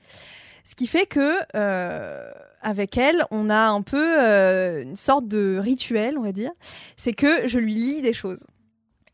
Ce 0.66 0.76
qui 0.76 0.88
fait 0.88 1.06
que 1.06 1.39
euh, 1.56 2.32
avec 2.62 2.97
elle, 2.97 3.24
on 3.32 3.50
a 3.50 3.70
un 3.70 3.82
peu 3.82 4.20
euh, 4.22 4.84
une 4.84 4.95
sorte 4.95 5.28
de 5.28 5.58
rituel, 5.60 6.18
on 6.18 6.22
va 6.22 6.32
dire, 6.32 6.52
c'est 6.97 7.14
que 7.14 7.47
je 7.47 7.60
lui 7.60 7.74
lis 7.74 8.02
des 8.02 8.14
choses. 8.14 8.45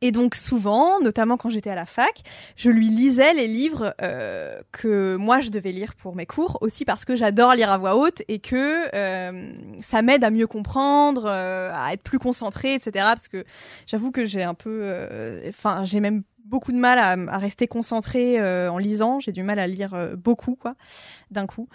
Et 0.05 0.11
donc 0.11 0.35
souvent, 0.35 0.99
notamment 0.99 1.35
quand 1.35 1.49
j'étais 1.49 1.71
à 1.71 1.75
la 1.75 1.87
fac, 1.87 2.21
je 2.55 2.69
lui 2.69 2.89
lisais 2.89 3.33
les 3.33 3.47
livres 3.47 3.95
euh, 4.03 4.61
que 4.71 5.15
moi 5.15 5.39
je 5.39 5.49
devais 5.49 5.71
lire 5.71 5.95
pour 5.95 6.15
mes 6.15 6.27
cours, 6.27 6.59
aussi 6.61 6.85
parce 6.85 7.05
que 7.05 7.15
j'adore 7.15 7.55
lire 7.55 7.71
à 7.71 7.79
voix 7.79 7.95
haute 7.95 8.21
et 8.27 8.37
que 8.37 8.85
euh, 8.93 9.51
ça 9.79 10.03
m'aide 10.03 10.23
à 10.23 10.29
mieux 10.29 10.45
comprendre, 10.45 11.25
euh, 11.25 11.71
à 11.73 11.93
être 11.93 12.03
plus 12.03 12.19
concentrée, 12.19 12.75
etc. 12.75 12.91
Parce 12.93 13.27
que 13.27 13.45
j'avoue 13.87 14.11
que 14.11 14.25
j'ai 14.25 14.43
un 14.43 14.53
peu, 14.53 14.93
enfin 15.49 15.83
j'ai 15.83 15.99
même 15.99 16.21
beaucoup 16.43 16.71
de 16.71 16.77
mal 16.77 16.99
à, 16.99 17.33
à 17.33 17.39
rester 17.39 17.65
concentrée 17.65 18.39
en 18.69 18.77
lisant. 18.77 19.19
J'ai 19.19 19.31
du 19.31 19.41
mal 19.41 19.57
à 19.57 19.65
lire 19.65 20.11
beaucoup, 20.15 20.55
quoi, 20.55 20.75
d'un 21.31 21.47
coup. 21.47 21.67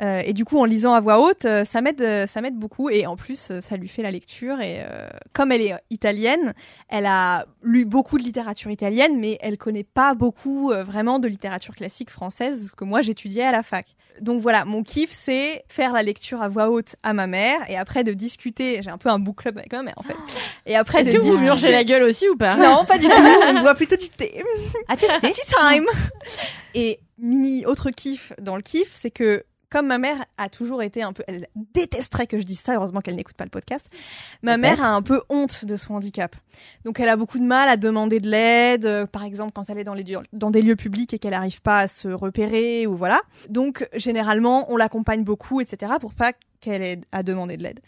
Euh, 0.00 0.22
et 0.24 0.32
du 0.32 0.44
coup, 0.44 0.58
en 0.58 0.64
lisant 0.64 0.92
à 0.92 1.00
voix 1.00 1.20
haute, 1.20 1.44
euh, 1.44 1.64
ça 1.64 1.80
m'aide, 1.80 2.00
euh, 2.00 2.26
ça 2.26 2.40
m'aide 2.40 2.56
beaucoup. 2.56 2.88
Et 2.88 3.06
en 3.06 3.16
plus, 3.16 3.50
euh, 3.50 3.60
ça 3.60 3.76
lui 3.76 3.88
fait 3.88 4.02
la 4.02 4.10
lecture. 4.10 4.60
Et 4.60 4.84
comme 5.32 5.52
elle 5.52 5.62
est 5.62 5.74
italienne, 5.90 6.54
elle 6.88 7.06
a 7.06 7.46
lu 7.62 7.84
beaucoup 7.84 8.18
de 8.18 8.22
littérature 8.22 8.70
italienne, 8.70 9.18
mais 9.18 9.38
elle 9.40 9.58
connaît 9.58 9.84
pas 9.84 10.14
beaucoup 10.14 10.72
vraiment 10.86 11.18
de 11.18 11.28
littérature 11.28 11.74
classique 11.74 12.10
française 12.10 12.72
que 12.76 12.84
moi 12.84 13.02
j'étudiais 13.02 13.44
à 13.44 13.52
la 13.52 13.62
fac. 13.62 13.86
Donc 14.20 14.40
voilà, 14.40 14.64
mon 14.64 14.82
kiff, 14.82 15.10
c'est 15.12 15.64
faire 15.68 15.92
la 15.92 16.02
lecture 16.02 16.42
à 16.42 16.48
voix 16.48 16.70
haute 16.70 16.96
à 17.02 17.12
ma 17.12 17.26
mère 17.26 17.58
et 17.68 17.76
après 17.76 18.04
de 18.04 18.12
discuter. 18.12 18.80
J'ai 18.82 18.90
un 18.90 18.98
peu 18.98 19.08
un 19.08 19.18
book 19.18 19.36
club 19.36 19.58
avec 19.58 19.72
ma 19.72 19.82
mère 19.82 19.94
en 19.96 20.02
fait. 20.02 20.16
Et 20.66 20.76
après 20.76 21.00
Est-ce 21.02 21.12
que 21.12 21.16
vous 21.18 21.22
discuter. 21.22 21.44
murgez 21.44 21.70
la 21.70 21.84
gueule 21.84 22.02
aussi 22.02 22.28
ou 22.28 22.36
pas? 22.36 22.56
Non, 22.56 22.84
pas 22.84 22.98
du 22.98 23.06
tout. 23.06 23.12
On 23.56 23.60
boit 23.60 23.74
plutôt 23.74 23.96
du 23.96 24.08
thé. 24.08 24.42
À 24.88 24.96
tester. 24.96 25.30
Tea 25.30 25.40
time. 25.72 25.86
Et 26.74 27.00
mini 27.18 27.64
autre 27.66 27.90
kiff 27.90 28.32
dans 28.40 28.56
le 28.56 28.62
kiff, 28.62 28.90
c'est 28.94 29.10
que 29.10 29.44
comme 29.70 29.86
ma 29.86 29.98
mère 29.98 30.24
a 30.38 30.48
toujours 30.48 30.82
été 30.82 31.02
un 31.02 31.12
peu, 31.12 31.22
elle 31.28 31.46
détesterait 31.74 32.26
que 32.26 32.38
je 32.38 32.44
dise 32.44 32.60
ça. 32.60 32.74
Heureusement 32.76 33.00
qu'elle 33.00 33.16
n'écoute 33.16 33.36
pas 33.36 33.44
le 33.44 33.50
podcast. 33.50 33.86
Ma 34.42 34.56
mère 34.56 34.82
a 34.82 34.94
un 34.94 35.02
peu 35.02 35.22
honte 35.28 35.64
de 35.64 35.76
son 35.76 35.94
handicap, 35.94 36.34
donc 36.84 37.00
elle 37.00 37.08
a 37.08 37.16
beaucoup 37.16 37.38
de 37.38 37.44
mal 37.44 37.68
à 37.68 37.76
demander 37.76 38.20
de 38.20 38.28
l'aide. 38.30 38.86
euh, 38.86 39.06
Par 39.06 39.24
exemple, 39.24 39.52
quand 39.54 39.68
elle 39.68 39.78
est 39.78 39.84
dans, 39.84 39.94
les 39.94 40.04
lieux- 40.04 40.18
dans 40.32 40.50
des 40.50 40.62
lieux 40.62 40.76
publics 40.76 41.12
et 41.14 41.18
qu'elle 41.18 41.32
n'arrive 41.32 41.60
pas 41.62 41.80
à 41.80 41.88
se 41.88 42.08
repérer 42.08 42.86
ou 42.86 42.96
voilà. 42.96 43.20
Donc 43.48 43.88
généralement, 43.94 44.70
on 44.72 44.76
l'accompagne 44.76 45.24
beaucoup, 45.24 45.60
etc. 45.60 45.92
pour 46.00 46.14
pas 46.14 46.32
qu'elle 46.60 46.82
ait 46.82 47.00
à 47.12 47.22
demander 47.22 47.56
de 47.56 47.62
l'aide. 47.62 47.78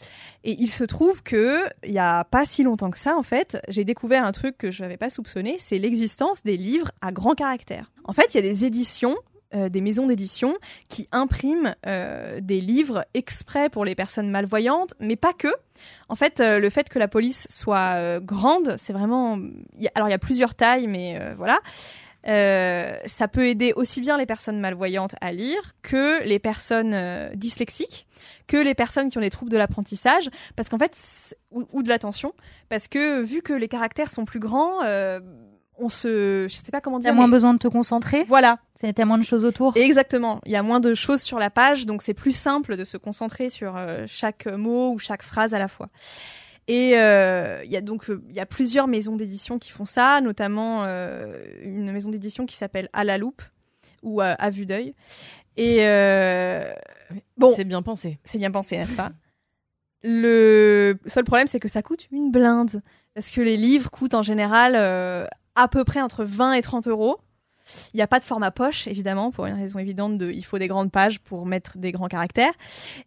Et 0.45 0.53
il 0.53 0.69
se 0.69 0.85
trouve 0.85 1.23
que 1.25 1.65
il 1.85 1.91
y 1.93 1.99
a 1.99 2.23
pas 2.25 2.45
si 2.45 2.63
longtemps 2.63 2.91
que 2.91 2.99
ça, 2.99 3.17
en 3.17 3.25
fait, 3.25 3.59
j'ai 3.69 3.83
découvert 3.85 4.25
un 4.25 4.31
truc 4.33 4.57
que 4.59 4.71
je 4.71 4.83
n'avais 4.83 4.97
pas 4.97 5.11
soupçonné, 5.11 5.57
c'est 5.59 5.79
l'existence 5.79 6.45
des 6.45 6.57
livres 6.57 6.91
à 7.01 7.11
grand 7.11 7.35
caractère. 7.35 7.91
En 8.05 8.13
fait, 8.13 8.27
il 8.33 8.37
y 8.37 8.39
a 8.39 8.43
des 8.43 8.65
éditions. 8.65 9.17
Euh, 9.55 9.69
des 9.69 9.81
maisons 9.81 10.07
d'édition 10.07 10.57
qui 10.89 11.09
impriment 11.13 11.75
euh, 11.87 12.41
des 12.41 12.61
livres 12.61 13.05
exprès 13.15 13.69
pour 13.69 13.85
les 13.85 13.95
personnes 13.95 14.31
malvoyantes, 14.31 14.95
mais 15.01 15.17
pas 15.17 15.33
que. 15.33 15.49
En 16.09 16.15
fait, 16.17 16.41
euh, 16.41 16.59
le 16.61 16.71
fait 16.71 16.89
que 16.89 16.99
la 16.99 17.09
police 17.09 17.47
soit 17.51 17.95
euh, 17.97 18.21
grande, 18.21 18.75
c'est 18.79 18.93
vraiment. 18.93 19.39
y 19.79 19.87
a- 19.87 19.93
Alors, 19.95 20.09
il 20.09 20.13
y 20.13 20.15
a 20.15 20.19
plusieurs 20.19 20.55
tailles, 20.55 20.87
mais 20.87 21.19
euh, 21.21 21.35
voilà. 21.37 21.59
Euh, 22.29 22.99
ça 23.07 23.29
peut 23.29 23.47
aider 23.47 23.73
aussi 23.75 24.03
bien 24.03 24.19
les 24.19 24.27
personnes 24.27 24.61
malvoyantes 24.61 25.15
à 25.23 25.33
lire 25.33 25.73
que 25.81 26.23
les 26.25 26.39
personnes 26.39 26.95
dyslexiques, 27.35 28.07
que 28.47 28.59
les 28.59 28.75
personnes 28.75 29.11
qui 29.11 29.17
ont 29.17 29.23
des 29.23 29.31
troubles 29.31 29.51
de 29.51 29.57
l'apprentissage, 29.57 30.29
parce 30.55 30.69
qu'en 30.69 30.77
fait, 30.79 30.95
ou, 31.51 31.65
ou 31.73 31.83
de 31.83 31.89
l'attention, 31.89 32.35
parce 32.69 32.89
que 32.89 33.23
vu 33.23 33.41
que 33.41 33.55
les 33.55 33.69
caractères 33.69 34.11
sont 34.11 34.27
plus 34.27 34.39
grands, 34.39 34.83
on 35.81 35.89
se, 35.89 36.47
je 36.49 36.55
sais 36.55 36.71
pas 36.71 36.81
comment 36.81 36.99
T'as 36.99 37.09
dire, 37.11 37.15
moins 37.15 37.27
mais- 37.27 37.33
besoin 37.33 37.53
de 37.55 37.59
te 37.59 37.69
concentrer. 37.69 38.25
voilà, 38.25 38.59
T'as 38.81 39.05
moins 39.05 39.19
de 39.19 39.23
choses 39.25 39.45
autour. 39.45 39.77
exactement. 39.77 40.41
Il 40.47 40.53
y 40.53 40.57
a 40.57 40.63
moins 40.63 40.81
de 40.81 40.95
choses 40.95 41.21
sur 41.23 41.39
la 41.39 41.51
page, 41.51 41.87
donc 41.87 42.03
c'est 42.03 42.15
plus 42.15 42.35
simple 42.37 42.77
de 42.77 42.85
se 42.85 42.97
concentrer 42.97 43.49
sur 43.51 43.77
euh, 43.77 44.05
chaque 44.07 44.47
mot 44.47 44.93
ou 44.93 44.99
chaque 44.99 45.23
phrase 45.23 45.55
à 45.55 45.59
la 45.59 45.69
fois. 45.69 45.89
Et 46.69 46.93
euh, 46.95 47.63
il 47.65 47.71
y 47.73 47.77
a 47.77 47.81
donc 47.81 48.09
euh, 48.11 48.23
il 48.29 48.35
y 48.37 48.41
a 48.41 48.47
plusieurs 48.47 48.87
maisons 48.87 49.17
d'édition 49.17 49.59
qui 49.59 49.73
font 49.73 49.85
ça, 49.87 50.21
notamment 50.21 50.85
euh, 50.85 51.35
une 51.63 51.91
maison 51.91 52.11
d'édition 52.11 52.47
qui 52.47 52.55
s'appelle 52.57 52.89
À 52.93 53.03
la 53.03 53.19
loupe 53.19 53.43
ou 54.03 54.21
à, 54.21 54.27
à 54.29 54.51
vue 54.51 54.67
d'œil. 54.67 54.95
Et 55.57 55.79
euh, 55.81 56.73
bon, 57.37 57.53
C'est 57.57 57.65
bien 57.65 57.83
pensé. 57.83 58.19
c'est 58.25 58.39
bien 58.39 58.51
pensé, 58.53 58.77
n'est-ce 58.77 58.95
pas? 58.95 59.11
Le 60.03 60.99
seul 61.07 61.25
problème, 61.25 61.47
c'est 61.47 61.61
que 61.61 61.69
ça 61.69 61.83
coûte 61.83 62.07
une 62.11 62.31
blinde. 62.31 62.83
Parce 63.15 63.31
que 63.31 63.41
les 63.41 63.57
livres 63.57 63.91
coûtent 63.91 64.15
en 64.15 64.23
général 64.23 64.75
euh, 64.77 65.27
à 65.55 65.69
peu 65.69 65.85
près 65.85 66.01
entre 66.01 66.25
20 66.25 66.55
et 66.55 66.63
30 66.63 66.89
euros. 66.89 67.21
Il 67.95 67.99
n'y 67.99 68.03
a 68.03 68.07
pas 68.07 68.19
de 68.19 68.25
format 68.25 68.51
poche, 68.51 68.87
évidemment, 68.87 69.31
pour 69.31 69.47
une 69.47 69.55
raison 69.55 69.79
évidente 69.79 70.19
de 70.19 70.31
il 70.31 70.45
faut 70.45 70.59
des 70.59 70.69
grandes 70.69 70.91
pages 70.91 71.21
pour 71.21 71.47
mettre 71.47 71.79
des 71.79 71.93
grands 71.93 72.09
caractères. 72.09 72.53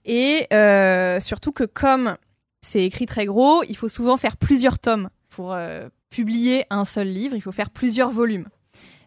Et 0.05 0.47
euh, 0.53 1.19
surtout 1.19 1.51
que 1.51 1.63
comme 1.63 2.15
c'est 2.61 2.83
écrit 2.83 3.05
très 3.05 3.25
gros, 3.25 3.63
il 3.63 3.75
faut 3.75 3.89
souvent 3.89 4.17
faire 4.17 4.37
plusieurs 4.37 4.79
tomes 4.79 5.09
pour 5.29 5.53
euh, 5.53 5.89
publier 6.09 6.65
un 6.69 6.85
seul 6.85 7.07
livre. 7.07 7.35
Il 7.35 7.41
faut 7.41 7.51
faire 7.51 7.69
plusieurs 7.69 8.11
volumes. 8.11 8.47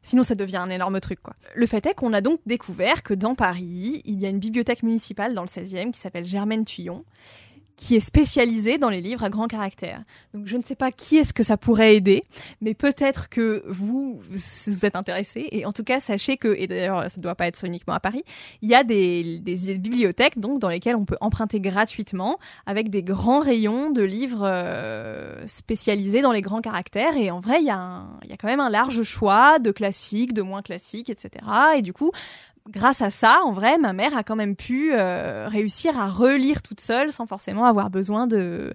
Sinon, 0.02 0.22
ça 0.22 0.36
devient 0.36 0.58
un 0.58 0.70
énorme 0.70 1.00
truc. 1.00 1.18
Le 1.56 1.66
fait 1.66 1.84
est 1.84 1.94
qu'on 1.94 2.12
a 2.12 2.20
donc 2.20 2.38
découvert 2.46 3.02
que 3.02 3.12
dans 3.12 3.34
Paris, 3.34 4.02
il 4.04 4.20
y 4.20 4.26
a 4.26 4.28
une 4.28 4.38
bibliothèque 4.38 4.84
municipale 4.84 5.34
dans 5.34 5.42
le 5.42 5.48
16e 5.48 5.90
qui 5.90 5.98
s'appelle 5.98 6.24
Germaine 6.24 6.64
Tuyon, 6.64 7.04
qui 7.76 7.94
est 7.94 8.00
spécialisé 8.00 8.78
dans 8.78 8.88
les 8.88 9.00
livres 9.00 9.22
à 9.22 9.30
grand 9.30 9.46
caractère. 9.46 10.02
Donc 10.32 10.46
je 10.46 10.56
ne 10.56 10.62
sais 10.62 10.74
pas 10.74 10.90
qui 10.90 11.16
est-ce 11.16 11.32
que 11.32 11.42
ça 11.42 11.56
pourrait 11.56 11.94
aider, 11.94 12.24
mais 12.60 12.74
peut-être 12.74 13.28
que 13.28 13.64
vous, 13.68 14.20
vous 14.30 14.86
êtes 14.86 14.96
intéressé. 14.96 15.46
Et 15.52 15.66
en 15.66 15.72
tout 15.72 15.84
cas, 15.84 16.00
sachez 16.00 16.36
que, 16.36 16.54
et 16.56 16.66
d'ailleurs 16.66 17.02
ça 17.02 17.16
ne 17.18 17.22
doit 17.22 17.34
pas 17.34 17.46
être 17.46 17.62
uniquement 17.64 17.94
à 17.94 18.00
Paris, 18.00 18.24
il 18.62 18.68
y 18.68 18.74
a 18.74 18.82
des, 18.82 19.38
des 19.38 19.78
bibliothèques 19.78 20.38
donc 20.38 20.58
dans 20.58 20.68
lesquelles 20.68 20.96
on 20.96 21.04
peut 21.04 21.18
emprunter 21.20 21.60
gratuitement 21.60 22.38
avec 22.64 22.88
des 22.88 23.02
grands 23.02 23.40
rayons 23.40 23.90
de 23.90 24.02
livres 24.02 24.44
euh, 24.44 25.46
spécialisés 25.46 26.22
dans 26.22 26.32
les 26.32 26.42
grands 26.42 26.62
caractères. 26.62 27.16
Et 27.16 27.30
en 27.30 27.40
vrai, 27.40 27.60
il 27.60 27.66
y, 27.66 27.70
a 27.70 28.06
il 28.24 28.30
y 28.30 28.32
a 28.32 28.36
quand 28.36 28.48
même 28.48 28.60
un 28.60 28.70
large 28.70 29.02
choix 29.02 29.58
de 29.58 29.70
classiques, 29.70 30.32
de 30.32 30.42
moins 30.42 30.62
classiques, 30.62 31.10
etc. 31.10 31.44
Et 31.76 31.82
du 31.82 31.92
coup, 31.92 32.10
grâce 32.68 33.02
à 33.02 33.10
ça, 33.10 33.40
en 33.44 33.52
vrai, 33.52 33.78
ma 33.78 33.92
mère 33.92 34.16
a 34.16 34.22
quand 34.22 34.36
même 34.36 34.56
pu 34.56 34.90
euh, 34.92 35.46
réussir 35.48 35.98
à 35.98 36.08
relire 36.08 36.62
toute 36.62 36.80
seule 36.80 37.12
sans 37.12 37.26
forcément 37.26 37.64
avoir 37.66 37.90
besoin 37.90 38.26
de 38.26 38.74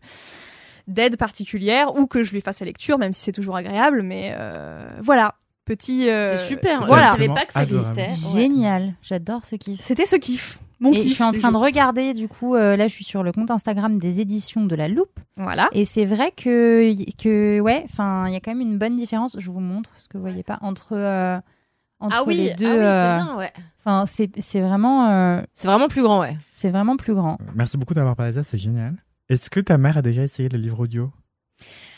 d'aide 0.88 1.16
particulière 1.18 1.96
ou 1.96 2.08
que 2.08 2.24
je 2.24 2.34
lui 2.34 2.42
fasse 2.42 2.60
la 2.60 2.66
lecture, 2.66 2.98
même 2.98 3.14
si 3.14 3.22
c'est 3.24 3.32
toujours 3.32 3.56
agréable. 3.56 4.02
Mais 4.02 4.34
euh, 4.36 4.84
voilà, 5.02 5.36
petit. 5.66 6.10
euh, 6.10 6.36
C'est 6.36 6.48
super. 6.48 6.82
Voilà. 6.84 7.08
Je 7.08 7.12
savais 7.12 7.28
pas 7.28 7.46
que 7.46 7.54
ça 7.54 7.60
Adorable. 7.60 8.00
existait. 8.00 8.40
Génial, 8.42 8.94
j'adore 9.02 9.46
ce 9.46 9.56
kiff. 9.56 9.80
C'était 9.82 10.06
ce 10.06 10.16
kiff. 10.16 10.58
Mon 10.80 10.92
Et 10.92 10.96
kiff 10.96 11.10
je 11.10 11.14
suis 11.14 11.24
en 11.24 11.32
train 11.32 11.52
de 11.52 11.58
regarder, 11.58 12.16
du 12.16 12.28
coup, 12.28 12.56
euh, 12.56 12.76
là 12.76 12.88
je 12.88 12.94
suis 12.94 13.06
sur 13.06 13.22
le 13.22 13.32
compte 13.32 13.52
Instagram 13.52 14.00
des 14.00 14.20
éditions 14.20 14.66
de 14.66 14.76
la 14.76 14.88
Loupe. 14.88 15.20
Voilà. 15.38 15.70
Et 15.74 15.86
c'est 15.86 16.06
vrai 16.06 16.32
que, 16.32 16.92
que 17.22 17.60
ouais, 17.60 17.84
enfin, 17.86 18.26
il 18.28 18.34
y 18.34 18.36
a 18.36 18.40
quand 18.40 18.52
même 18.52 18.62
une 18.68 18.80
bonne 18.80 18.96
différence. 18.96 19.36
Je 19.40 19.50
vous 19.52 19.60
montre, 19.60 19.92
parce 19.92 20.08
que 20.08 20.18
vous 20.18 20.24
voyez 20.24 20.42
pas, 20.44 20.58
entre, 20.62 20.94
euh, 20.94 21.38
entre 22.02 22.16
Ah 22.20 22.24
oui, 22.28 22.36
les 22.38 22.52
ah 22.52 22.56
oui, 22.60 22.66
euh, 22.66 23.18
c'est 23.20 23.24
bien, 23.26 23.38
ouais. 23.38 23.52
Enfin, 23.80 24.06
c'est 24.06 24.30
c'est 24.40 24.62
vraiment, 24.62 25.10
euh, 25.10 25.42
C'est 25.54 25.68
vraiment 25.68 25.88
plus 25.88 26.02
grand, 26.04 26.20
ouais. 26.20 26.38
c'est 26.52 26.70
vraiment 26.70 26.98
plus 26.98 27.14
grand. 27.14 27.38
Merci 27.56 27.78
beaucoup 27.78 27.94
d'avoir 27.94 28.16
parlé 28.16 28.32
de 28.34 28.42
ça, 28.42 28.50
c'est 28.50 28.58
génial. 28.58 28.96
Est-ce 29.30 29.50
que 29.50 29.60
ta 29.60 29.78
mère 29.78 29.98
a 29.98 30.02
déjà 30.02 30.22
essayé 30.24 30.50
le 30.50 30.58
livre 30.58 30.80
audio? 30.82 31.12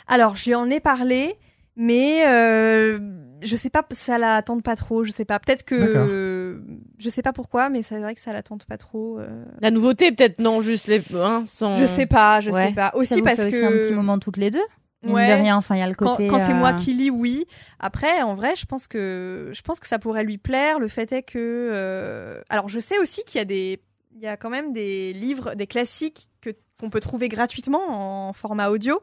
Alors, 0.07 0.35
je 0.35 0.45
lui 0.45 0.55
en 0.55 0.69
ai 0.69 0.79
parlé, 0.79 1.35
mais 1.75 2.27
euh, 2.27 2.99
je 3.41 3.55
sais 3.55 3.69
pas, 3.69 3.83
ça 3.91 4.17
la 4.17 4.41
tente 4.43 4.63
pas 4.63 4.75
trop. 4.75 5.03
Je 5.03 5.11
sais 5.11 5.25
pas. 5.25 5.39
Peut-être 5.39 5.63
que. 5.63 6.61
Je 6.99 7.09
sais 7.09 7.21
pas 7.21 7.33
pourquoi, 7.33 7.69
mais 7.69 7.81
c'est 7.81 7.97
vrai 7.99 8.13
que 8.13 8.21
ça 8.21 8.31
la 8.33 8.43
tente 8.43 8.65
pas 8.65 8.77
trop. 8.77 9.17
euh. 9.19 9.43
La 9.61 9.71
nouveauté, 9.71 10.11
peut-être, 10.11 10.39
non, 10.39 10.61
juste 10.61 10.87
les. 10.87 11.01
Hein, 11.15 11.43
sans... 11.45 11.77
Je 11.77 11.85
sais 11.85 12.05
pas, 12.05 12.39
je 12.41 12.51
Ouais. 12.51 12.67
sais 12.67 12.73
pas. 12.73 12.91
Ça 12.91 12.97
Aussi 12.97 13.15
vous 13.19 13.23
parce 13.23 13.37
fait 13.41 13.49
que. 13.49 13.55
aussi 13.55 13.65
un 13.65 13.71
petit 13.71 13.93
moment 13.93 14.19
toutes 14.19 14.37
les 14.37 14.51
deux? 14.51 14.59
Mine 15.03 15.15
Ouais. 15.15 15.27
de 15.27 15.33
rien, 15.41 15.57
enfin, 15.57 15.75
il 15.75 15.79
y 15.79 15.81
a 15.81 15.87
le 15.89 15.95
Quand, 15.95 16.11
côté. 16.11 16.27
quand 16.29 16.39
c'est 16.39 16.53
moi 16.53 16.71
euh, 16.71 16.75
qui 16.77 16.93
lis, 16.93 17.09
oui. 17.09 17.45
Après, 17.79 18.21
en 18.21 18.33
vrai, 18.35 18.55
je 18.55 18.65
pense 18.65 18.87
que 18.87 19.51
je 19.53 19.61
pense 19.61 19.79
que 19.79 19.87
ça 19.87 19.99
pourrait 19.99 20.23
lui 20.23 20.37
plaire. 20.37 20.79
Le 20.79 20.87
fait 20.87 21.11
est 21.11 21.23
que, 21.23 21.37
euh, 21.73 22.41
alors, 22.49 22.69
je 22.69 22.79
sais 22.79 22.97
aussi 22.99 23.23
qu'il 23.25 23.37
y 23.39 23.41
a 23.41 23.45
des, 23.45 23.81
il 24.15 24.21
y 24.21 24.27
a 24.27 24.37
quand 24.37 24.49
même 24.49 24.71
des 24.73 25.11
livres, 25.13 25.55
des 25.55 25.67
classiques 25.67 26.29
que 26.41 26.51
qu'on 26.79 26.89
peut 26.89 26.99
trouver 27.01 27.27
gratuitement 27.29 28.29
en 28.29 28.33
format 28.33 28.69
audio. 28.69 29.01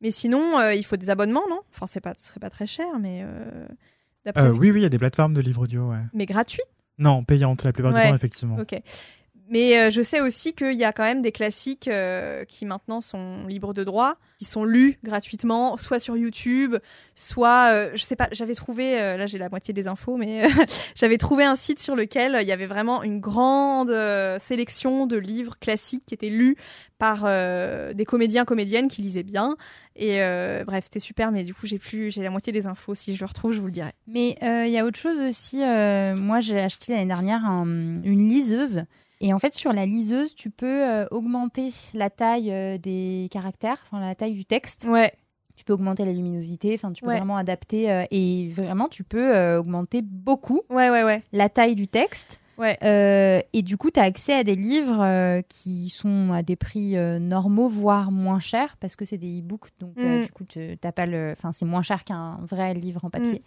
Mais 0.00 0.10
sinon, 0.10 0.58
euh, 0.58 0.74
il 0.74 0.84
faut 0.84 0.96
des 0.96 1.10
abonnements, 1.10 1.44
non? 1.48 1.60
Enfin, 1.72 1.86
c'est 1.86 2.00
pas, 2.00 2.12
ce 2.18 2.26
serait 2.28 2.40
pas 2.40 2.50
très 2.50 2.66
cher, 2.66 2.98
mais 3.00 3.22
euh, 3.24 3.66
Euh, 4.36 4.52
Oui, 4.58 4.70
oui, 4.70 4.80
il 4.80 4.82
y 4.82 4.86
a 4.86 4.88
des 4.88 4.98
plateformes 4.98 5.34
de 5.34 5.40
livres 5.40 5.62
audio, 5.62 5.90
ouais. 5.90 5.98
mais 6.12 6.26
gratuit. 6.26 6.62
Non, 6.98 7.24
payantes 7.24 7.64
la 7.64 7.72
plupart 7.72 7.92
Ouais. 7.94 8.02
du 8.02 8.08
temps, 8.08 8.14
effectivement. 8.14 8.58
Ok. 8.58 8.74
Mais 9.52 9.76
euh, 9.76 9.90
je 9.90 10.00
sais 10.00 10.22
aussi 10.22 10.54
qu'il 10.54 10.72
y 10.72 10.84
a 10.84 10.92
quand 10.94 11.02
même 11.02 11.20
des 11.20 11.30
classiques 11.30 11.86
euh, 11.86 12.46
qui 12.46 12.64
maintenant 12.64 13.02
sont 13.02 13.46
libres 13.46 13.74
de 13.74 13.84
droit, 13.84 14.14
qui 14.38 14.46
sont 14.46 14.64
lus 14.64 14.98
gratuitement, 15.04 15.76
soit 15.76 16.00
sur 16.00 16.16
YouTube, 16.16 16.76
soit, 17.14 17.68
euh, 17.70 17.90
je 17.94 18.02
sais 18.02 18.16
pas, 18.16 18.28
j'avais 18.32 18.54
trouvé, 18.54 18.96
là 18.96 19.26
j'ai 19.26 19.36
la 19.36 19.50
moitié 19.50 19.74
des 19.74 19.88
infos, 19.88 20.16
mais 20.16 20.48
j'avais 20.94 21.18
trouvé 21.18 21.44
un 21.44 21.54
site 21.54 21.80
sur 21.80 21.94
lequel 21.96 22.38
il 22.40 22.48
y 22.48 22.52
avait 22.52 22.64
vraiment 22.64 23.02
une 23.02 23.20
grande 23.20 23.94
sélection 24.40 25.06
de 25.06 25.18
livres 25.18 25.58
classiques 25.58 26.04
qui 26.06 26.14
étaient 26.14 26.30
lus 26.30 26.56
par 26.98 27.24
des 27.94 28.04
comédiens, 28.06 28.46
comédiennes 28.46 28.88
qui 28.88 29.02
lisaient 29.02 29.22
bien. 29.22 29.56
Et 29.96 30.20
bref, 30.64 30.84
c'était 30.84 30.98
super, 30.98 31.30
mais 31.30 31.44
du 31.44 31.52
coup 31.52 31.66
j'ai 31.66 31.78
plus, 31.78 32.10
j'ai 32.10 32.22
la 32.22 32.30
moitié 32.30 32.54
des 32.54 32.66
infos. 32.66 32.94
Si 32.94 33.14
je 33.14 33.20
le 33.22 33.26
retrouve, 33.28 33.52
je 33.52 33.60
vous 33.60 33.66
le 33.66 33.72
dirai. 33.72 33.90
Mais 34.06 34.36
il 34.40 34.70
y 34.72 34.78
a 34.78 34.86
autre 34.86 34.98
chose 34.98 35.18
aussi. 35.18 35.58
moi, 35.58 36.40
j'ai 36.40 36.58
acheté 36.58 36.92
l'année 36.94 37.06
dernière 37.06 37.44
un- 37.44 37.66
une 37.66 38.28
liseuse. 38.30 38.84
Et 39.22 39.32
en 39.32 39.38
fait, 39.38 39.54
sur 39.54 39.72
la 39.72 39.86
liseuse, 39.86 40.34
tu 40.34 40.50
peux 40.50 40.66
euh, 40.84 41.06
augmenter 41.10 41.70
la 41.94 42.10
taille 42.10 42.52
euh, 42.52 42.76
des 42.76 43.28
caractères, 43.30 43.78
enfin 43.86 44.00
la 44.00 44.14
taille 44.14 44.32
du 44.34 44.44
texte. 44.44 44.86
Ouais. 44.88 45.12
Tu 45.56 45.64
peux 45.64 45.72
augmenter 45.74 46.04
la 46.04 46.12
luminosité, 46.12 46.72
enfin 46.74 46.92
tu 46.92 47.02
peux 47.02 47.08
Ouais. 47.08 47.16
vraiment 47.18 47.36
adapter. 47.36 47.90
euh, 47.90 48.04
et 48.10 48.48
vraiment, 48.48 48.88
tu 48.88 49.04
peux 49.04 49.56
augmenter 49.56 50.02
beaucoup 50.02 50.62
Ouais, 50.70 50.90
ouais, 50.90 51.04
ouais. 51.04 51.22
la 51.32 51.48
taille 51.48 51.74
du 51.74 51.86
texte. 51.88 52.40
Ouais. 52.58 52.76
Euh, 52.84 53.40
et 53.52 53.62
du 53.62 53.76
coup, 53.76 53.90
tu 53.90 53.98
as 53.98 54.02
accès 54.04 54.34
à 54.34 54.44
des 54.44 54.56
livres 54.56 55.00
euh, 55.02 55.40
qui 55.48 55.88
sont 55.88 56.32
à 56.32 56.42
des 56.42 56.54
prix 56.56 56.96
euh, 56.96 57.18
normaux, 57.18 57.68
voire 57.68 58.12
moins 58.12 58.40
chers, 58.40 58.76
parce 58.78 58.94
que 58.94 59.04
c'est 59.04 59.18
des 59.18 59.40
e-books. 59.40 59.68
Donc, 59.80 59.96
Mm. 59.96 60.22
du 60.24 60.30
coup, 60.32 60.44
tu- 60.44 60.76
t'as 60.80 60.92
pas 60.92 61.06
le... 61.06 61.32
enfin, 61.32 61.52
c'est 61.52 61.64
moins 61.64 61.82
cher 61.82 62.04
qu'un 62.04 62.38
vrai 62.42 62.74
livre 62.74 63.04
en 63.04 63.10
papier. 63.10 63.42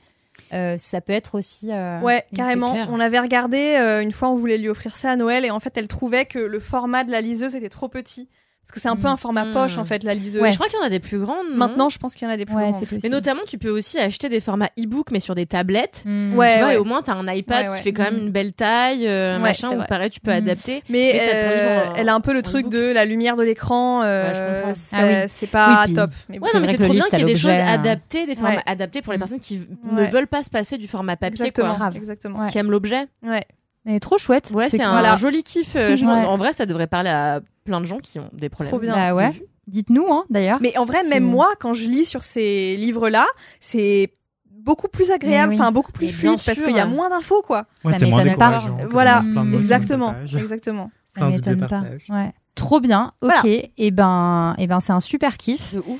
Euh, 0.53 0.77
ça 0.77 1.01
peut 1.01 1.13
être 1.13 1.35
aussi. 1.35 1.71
euh, 1.71 1.99
Ouais, 2.01 2.23
carrément. 2.35 2.73
On 2.89 2.99
avait 2.99 3.19
regardé, 3.19 3.77
euh, 3.79 4.01
une 4.01 4.11
fois 4.11 4.29
on 4.29 4.35
voulait 4.35 4.57
lui 4.57 4.69
offrir 4.69 4.95
ça 4.95 5.11
à 5.11 5.15
Noël 5.15 5.43
et 5.45 5.51
en 5.51 5.59
fait 5.59 5.75
elle 5.77 5.87
trouvait 5.87 6.25
que 6.25 6.39
le 6.39 6.59
format 6.59 7.03
de 7.03 7.11
la 7.11 7.21
liseuse 7.21 7.55
était 7.55 7.69
trop 7.69 7.87
petit. 7.87 8.29
Parce 8.67 8.71
que 8.73 8.79
c'est 8.81 8.89
un 8.89 8.95
peu 8.95 9.03
Mm. 9.07 9.11
un 9.11 9.17
format 9.17 9.45
Mm. 9.45 9.53
poche 9.53 9.77
en 9.77 9.85
fait, 9.85 10.03
la 10.03 10.15
liseuse. 10.15 10.41
Ouais. 10.41 10.49
Je 10.51 10.55
crois 10.55 10.67
qu'il 10.67 10.79
y 10.79 10.81
en 10.81 10.85
a 10.85 10.89
des 10.89 10.99
plus 10.99 11.19
grandes. 11.19 11.45
non 11.51 11.55
Maintenant, 11.57 11.89
je 11.89 11.99
pense 11.99 12.15
qu'il 12.15 12.27
y 12.27 12.31
en 12.31 12.33
a 12.33 12.37
des 12.37 12.45
plus 12.45 12.55
Ouais, 12.55 12.71
possible. 12.71 12.99
Mais 13.03 13.09
notamment, 13.09 13.41
tu 13.47 13.59
peux 13.59 13.69
aussi 13.69 13.99
acheter 13.99 14.27
des 14.27 14.39
formats 14.39 14.69
e-book, 14.79 15.11
mais 15.11 15.19
sur 15.19 15.35
des 15.35 15.45
tablettes. 15.45 16.01
Mm. 16.03 16.35
Ouais, 16.35 16.53
tu 16.53 16.59
vois, 16.59 16.67
ouais. 16.69 16.73
et 16.75 16.77
au 16.77 16.83
moins, 16.83 17.03
t'as 17.03 17.13
un 17.13 17.27
iPad 17.31 17.65
Ouais, 17.67 17.69
ouais. 17.71 17.77
qui 17.77 17.83
fait 17.83 17.93
quand 17.93 18.03
même 18.03 18.15
Mm. 18.15 18.25
une 18.25 18.31
belle 18.31 18.53
taille, 18.53 19.07
euh, 19.07 19.35
Ouais, 19.35 19.39
machin, 19.41 19.71
où 19.71 19.75
vrai. 19.75 19.85
pareil, 19.87 20.09
tu 20.09 20.19
peux 20.19 20.31
Mm. 20.31 20.33
adapter. 20.33 20.83
Mais 20.89 21.11
Mais 21.13 21.19
t'as 21.19 21.31
ton 21.31 21.37
euh, 21.37 21.83
livre 21.83 21.93
elle 21.97 22.09
a 22.09 22.15
un 22.15 22.21
peu 22.21 22.33
le 22.33 22.41
truc 22.41 22.69
de 22.69 22.91
la 22.91 23.05
lumière 23.05 23.35
de 23.35 23.43
l'écran. 23.43 24.01
euh, 24.03 24.27
Ouais, 24.29 24.33
je 24.33 24.39
comprends. 24.41 24.73
c'est 24.73 24.95
Ah 24.97 25.05
oui. 25.05 25.13
c'est 25.27 25.47
pas 25.51 25.85
Oui, 25.87 25.93
top. 25.93 26.11
Mais. 26.29 26.39
Ouais, 26.39 26.49
non, 26.53 26.59
mais 26.59 26.67
c'est 26.67 26.77
trop 26.79 26.91
bien 26.91 27.05
qu'il 27.05 27.19
y 27.19 27.21
ait 27.21 27.25
des 27.25 27.35
choses 27.35 27.51
euh, 27.51 27.65
adaptées, 27.67 28.25
des 28.25 28.35
formats 28.35 28.63
adaptés 28.65 29.01
pour 29.03 29.13
les 29.13 29.17
Mm. 29.17 29.21
personnes 29.21 29.39
qui 29.39 29.61
ne 29.91 30.03
veulent 30.05 30.27
pas 30.27 30.41
se 30.41 30.49
passer 30.49 30.77
du 30.79 30.87
format 30.87 31.15
papier, 31.17 31.45
exactement. 31.45 32.35
quoi. 32.35 32.47
Qui 32.47 32.57
aiment 32.57 32.71
l'objet. 32.71 33.05
Ouais. 33.23 33.43
Mais 33.85 33.99
trop 33.99 34.17
chouette. 34.17 34.51
Ouais, 34.53 34.67
c'est 34.69 34.81
un 34.81 34.91
Voilà. 34.91 35.15
joli 35.17 35.43
kiff. 35.43 35.75
euh, 35.75 35.95
je 35.95 36.05
Ouais. 36.05 36.11
pense- 36.11 36.27
En 36.27 36.37
vrai, 36.37 36.53
ça 36.53 36.65
devrait 36.65 36.87
parler 36.87 37.09
à 37.11 37.41
plein 37.65 37.79
de 37.81 37.85
gens 37.85 37.99
qui 37.99 38.19
ont 38.19 38.29
des 38.33 38.49
problèmes. 38.49 38.71
Trop 38.71 38.79
bien. 38.79 38.93
Bah 38.95 39.13
ouais. 39.15 39.31
Dites-nous, 39.67 40.05
hein, 40.11 40.25
d'ailleurs. 40.29 40.59
Mais 40.61 40.77
en 40.77 40.85
vrai, 40.85 41.03
même 41.09 41.23
moi, 41.23 41.49
quand 41.59 41.73
je 41.73 41.85
lis 41.87 42.05
sur 42.05 42.23
ces 42.23 42.75
livres-là, 42.77 43.25
c'est 43.59 44.13
beaucoup 44.51 44.87
plus 44.87 45.11
agréable, 45.11 45.53
oui. 45.53 45.59
enfin 45.59 45.71
beaucoup 45.71 45.91
plus 45.91 46.07
fluide 46.11 46.39
parce 46.43 46.59
qu'il 46.59 46.75
y 46.75 46.79
a 46.79 46.85
moins 46.87 47.09
d'infos 47.09 47.43
quoi. 47.43 47.65
Ouais, 47.83 47.93
Ça 47.93 47.99
c'est 47.99 48.05
moins 48.07 48.23
m'étonne 48.23 48.39
pas. 48.39 48.63
Voilà. 48.89 49.23
Exactement. 49.53 50.15
Exactement. 50.23 50.91
Ça 51.17 51.27
m'étonne 51.27 51.67
pas. 51.67 51.83
Ouais. 52.09 52.31
Trop 52.55 52.79
bien. 52.79 53.11
Ok. 53.21 53.31
Voilà. 53.33 53.41
Et 53.77 53.91
ben, 53.91 54.55
et 54.57 54.65
ben, 54.67 54.79
c'est 54.79 54.93
un 54.93 54.99
super 55.01 55.37
kiff. 55.37 55.73
De 55.75 55.79
ouf. 55.79 55.99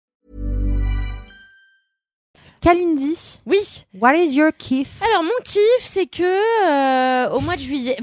Kalindi, 2.61 3.39
Oui. 3.47 3.57
what 3.99 4.13
is 4.13 4.35
your 4.35 4.51
kiff? 4.55 5.01
Alors, 5.01 5.23
mon 5.23 5.29
kiff, 5.43 5.79
c'est 5.81 6.05
que 6.05 6.21
euh, 6.23 7.29
au 7.31 7.39
mois 7.39 7.55
de 7.55 7.61
juillet. 7.61 7.97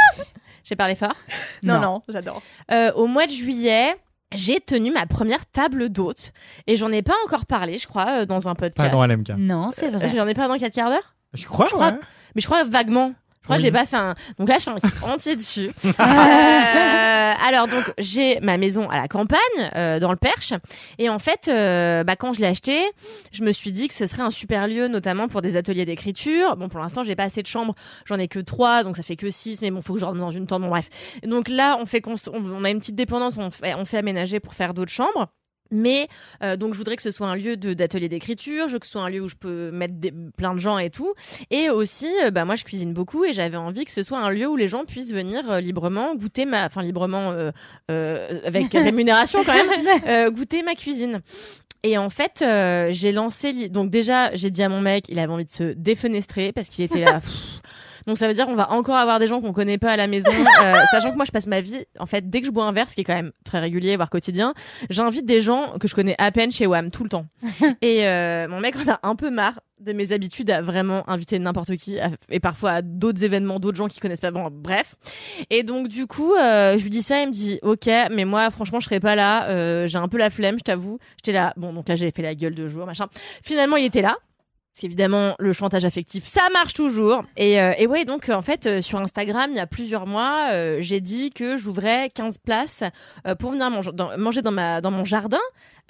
J'ai 0.64 0.74
parlé 0.76 0.94
fort? 0.94 1.14
Non, 1.62 1.78
non, 1.78 2.02
j'adore. 2.08 2.40
Euh, 2.70 2.90
au 2.94 3.06
mois 3.06 3.26
de 3.26 3.30
juillet, 3.32 3.94
j'ai 4.32 4.58
tenu 4.60 4.90
ma 4.90 5.04
première 5.04 5.44
table 5.44 5.90
d'hôte. 5.90 6.32
Et 6.66 6.76
j'en 6.78 6.90
ai 6.90 7.02
pas 7.02 7.12
encore 7.26 7.44
parlé, 7.44 7.76
je 7.76 7.86
crois, 7.86 8.20
euh, 8.22 8.24
dans 8.26 8.48
un 8.48 8.54
podcast. 8.54 8.90
Pas 8.90 8.96
dans 8.96 9.04
LMK. 9.06 9.30
Non, 9.36 9.70
c'est 9.74 9.90
vrai. 9.90 10.08
J'en 10.08 10.26
ai 10.26 10.32
pas 10.34 10.48
dans 10.48 10.56
4 10.58 10.72
quarts 10.74 10.88
d'heure? 10.88 11.14
Je 11.34 11.44
crois, 11.44 11.66
Je 11.66 11.74
crois- 11.74 11.88
ouais. 11.90 11.98
Mais 12.34 12.40
je 12.40 12.46
crois 12.46 12.64
vaguement. 12.64 13.12
Je 13.44 13.46
crois 13.46 13.56
que 13.56 13.62
j'ai 13.62 13.70
pas 13.70 13.84
fait 13.84 13.96
un. 13.96 14.14
Donc 14.38 14.48
là, 14.48 14.54
je 14.54 14.60
suis 14.62 14.70
un 14.70 15.10
entier 15.12 15.36
dessus. 15.36 15.70
Euh, 16.00 17.32
alors 17.46 17.68
donc 17.68 17.84
j'ai 17.98 18.38
ma 18.40 18.56
maison 18.58 18.88
à 18.90 18.96
la 18.96 19.08
campagne, 19.08 19.38
euh, 19.76 19.98
dans 19.98 20.10
le 20.10 20.16
Perche, 20.16 20.52
et 20.98 21.08
en 21.08 21.18
fait, 21.18 21.48
euh, 21.48 22.04
bah 22.04 22.16
quand 22.16 22.32
je 22.32 22.40
l'ai 22.40 22.46
acheté, 22.46 22.82
je 23.32 23.42
me 23.42 23.52
suis 23.52 23.72
dit 23.72 23.88
que 23.88 23.94
ce 23.94 24.06
serait 24.06 24.22
un 24.22 24.30
super 24.30 24.68
lieu, 24.68 24.88
notamment 24.88 25.28
pour 25.28 25.42
des 25.42 25.56
ateliers 25.56 25.84
d'écriture. 25.84 26.56
Bon, 26.56 26.68
pour 26.68 26.80
l'instant, 26.80 27.02
j'ai 27.04 27.16
pas 27.16 27.24
assez 27.24 27.42
de 27.42 27.46
chambres, 27.46 27.74
j'en 28.06 28.18
ai 28.18 28.28
que 28.28 28.38
trois, 28.40 28.82
donc 28.84 28.96
ça 28.96 29.02
fait 29.02 29.16
que 29.16 29.30
six, 29.30 29.60
mais 29.62 29.70
bon, 29.70 29.82
faut 29.82 29.94
que 29.94 30.00
je 30.00 30.04
rentre 30.04 30.18
dans 30.18 30.30
une 30.30 30.46
tente. 30.46 30.62
Bon, 30.62 30.68
bref. 30.68 30.88
Et 31.22 31.26
donc 31.26 31.48
là, 31.48 31.76
on 31.80 31.86
fait 31.86 32.00
const- 32.00 32.30
on, 32.32 32.44
on 32.44 32.64
a 32.64 32.70
une 32.70 32.78
petite 32.80 32.96
dépendance, 32.96 33.34
on 33.38 33.50
fait, 33.50 33.74
on 33.74 33.84
fait 33.84 33.98
aménager 33.98 34.40
pour 34.40 34.54
faire 34.54 34.74
d'autres 34.74 34.92
chambres. 34.92 35.28
Mais 35.74 36.08
euh, 36.42 36.56
donc 36.56 36.72
je 36.72 36.78
voudrais 36.78 36.96
que 36.96 37.02
ce 37.02 37.10
soit 37.10 37.26
un 37.26 37.34
lieu 37.34 37.56
d'atelier 37.56 38.08
d'écriture, 38.08 38.68
je 38.68 38.74
veux 38.74 38.78
que 38.78 38.86
ce 38.86 38.92
soit 38.92 39.02
un 39.02 39.10
lieu 39.10 39.20
où 39.20 39.28
je 39.28 39.34
peux 39.34 39.70
mettre 39.72 39.94
des, 39.94 40.12
plein 40.36 40.54
de 40.54 40.60
gens 40.60 40.78
et 40.78 40.88
tout. 40.88 41.12
Et 41.50 41.68
aussi, 41.68 42.08
euh, 42.22 42.30
bah 42.30 42.44
moi 42.44 42.54
je 42.54 42.64
cuisine 42.64 42.92
beaucoup 42.92 43.24
et 43.24 43.32
j'avais 43.32 43.56
envie 43.56 43.84
que 43.84 43.92
ce 43.92 44.02
soit 44.02 44.18
un 44.18 44.30
lieu 44.30 44.46
où 44.46 44.56
les 44.56 44.68
gens 44.68 44.84
puissent 44.84 45.12
venir 45.12 45.50
euh, 45.50 45.60
librement 45.60 46.14
goûter 46.14 46.44
ma, 46.46 46.66
enfin 46.66 46.82
librement 46.82 47.34
avec 47.88 48.72
rémunération 48.72 49.42
quand 49.44 49.54
même, 49.54 50.30
goûter 50.34 50.62
ma 50.62 50.74
cuisine. 50.74 51.20
Et 51.82 51.98
en 51.98 52.08
fait, 52.08 52.44
j'ai 52.90 53.12
lancé. 53.12 53.68
Donc 53.68 53.90
déjà, 53.90 54.34
j'ai 54.34 54.50
dit 54.50 54.62
à 54.62 54.68
mon 54.68 54.80
mec, 54.80 55.08
il 55.08 55.18
avait 55.18 55.32
envie 55.32 55.44
de 55.44 55.50
se 55.50 55.74
défenestrer 55.74 56.52
parce 56.52 56.68
qu'il 56.68 56.84
était 56.84 57.00
là. 57.00 57.20
pff. 57.20 57.60
Donc 58.06 58.18
ça 58.18 58.28
veut 58.28 58.34
dire 58.34 58.46
qu'on 58.46 58.54
va 58.54 58.70
encore 58.72 58.96
avoir 58.96 59.18
des 59.18 59.26
gens 59.26 59.40
qu'on 59.40 59.52
connaît 59.52 59.78
pas 59.78 59.92
à 59.92 59.96
la 59.96 60.06
maison, 60.06 60.30
euh, 60.62 60.74
sachant 60.90 61.10
que 61.10 61.16
moi 61.16 61.24
je 61.24 61.32
passe 61.32 61.46
ma 61.46 61.60
vie, 61.60 61.84
en 61.98 62.06
fait, 62.06 62.28
dès 62.28 62.40
que 62.40 62.46
je 62.46 62.52
bois 62.52 62.64
un 62.66 62.72
verre, 62.72 62.90
ce 62.90 62.94
qui 62.94 63.00
est 63.00 63.04
quand 63.04 63.14
même 63.14 63.32
très 63.44 63.60
régulier, 63.60 63.96
voire 63.96 64.10
quotidien, 64.10 64.54
j'invite 64.90 65.24
des 65.26 65.40
gens 65.40 65.78
que 65.80 65.88
je 65.88 65.94
connais 65.94 66.14
à 66.18 66.30
peine 66.32 66.52
chez 66.52 66.66
WAM 66.66 66.90
tout 66.90 67.02
le 67.02 67.08
temps. 67.08 67.26
et 67.82 68.06
euh, 68.06 68.46
mon 68.48 68.60
mec 68.60 68.74
en 68.76 68.92
a 68.92 69.00
un 69.02 69.16
peu 69.16 69.30
marre 69.30 69.60
de 69.80 69.92
mes 69.92 70.12
habitudes 70.12 70.50
à 70.50 70.62
vraiment 70.62 71.08
inviter 71.10 71.38
n'importe 71.38 71.76
qui 71.76 71.98
à- 71.98 72.10
et 72.30 72.40
parfois 72.40 72.70
à 72.72 72.82
d'autres 72.82 73.22
événements, 73.24 73.58
d'autres 73.60 73.76
gens 73.76 73.88
qui 73.88 74.00
connaissent 74.00 74.20
pas. 74.20 74.30
Bon, 74.30 74.48
bref. 74.50 74.94
Et 75.50 75.62
donc 75.62 75.88
du 75.88 76.06
coup, 76.06 76.34
euh, 76.34 76.78
je 76.78 76.82
lui 76.82 76.90
dis 76.90 77.02
ça, 77.02 77.20
il 77.20 77.28
me 77.28 77.32
dit 77.32 77.58
ok, 77.62 77.86
mais 78.10 78.24
moi 78.24 78.50
franchement 78.50 78.80
je 78.80 78.84
serai 78.86 79.00
pas 79.00 79.14
là, 79.14 79.48
euh, 79.48 79.86
j'ai 79.86 79.98
un 79.98 80.08
peu 80.08 80.16
la 80.16 80.30
flemme, 80.30 80.58
je 80.58 80.64
t'avoue. 80.64 80.98
J'étais 81.18 81.32
là, 81.36 81.52
bon 81.56 81.72
donc 81.72 81.88
là 81.88 81.96
j'ai 81.96 82.10
fait 82.12 82.22
la 82.22 82.34
gueule 82.34 82.54
de 82.54 82.66
jour, 82.68 82.86
machin. 82.86 83.06
Finalement 83.42 83.76
il 83.76 83.84
était 83.84 84.02
là. 84.02 84.16
Parce 84.74 84.80
qu'évidemment, 84.80 85.36
le 85.38 85.52
chantage 85.52 85.84
affectif, 85.84 86.26
ça 86.26 86.40
marche 86.52 86.74
toujours. 86.74 87.22
Et, 87.36 87.60
euh, 87.60 87.86
ouais, 87.86 88.04
donc 88.04 88.28
euh, 88.28 88.32
en 88.34 88.42
fait, 88.42 88.66
euh, 88.66 88.80
sur 88.80 88.98
Instagram, 88.98 89.52
il 89.52 89.56
y 89.56 89.60
a 89.60 89.68
plusieurs 89.68 90.04
mois, 90.04 90.48
euh, 90.50 90.78
j'ai 90.80 91.00
dit 91.00 91.30
que 91.30 91.56
j'ouvrais 91.56 92.10
15 92.10 92.38
places 92.38 92.82
pour 93.38 93.52
venir 93.52 93.70
manger 93.70 93.92
dans, 93.92 94.18
manger 94.18 94.42
dans, 94.42 94.50
ma, 94.50 94.80
dans 94.80 94.90
mon 94.90 95.04
jardin, 95.04 95.38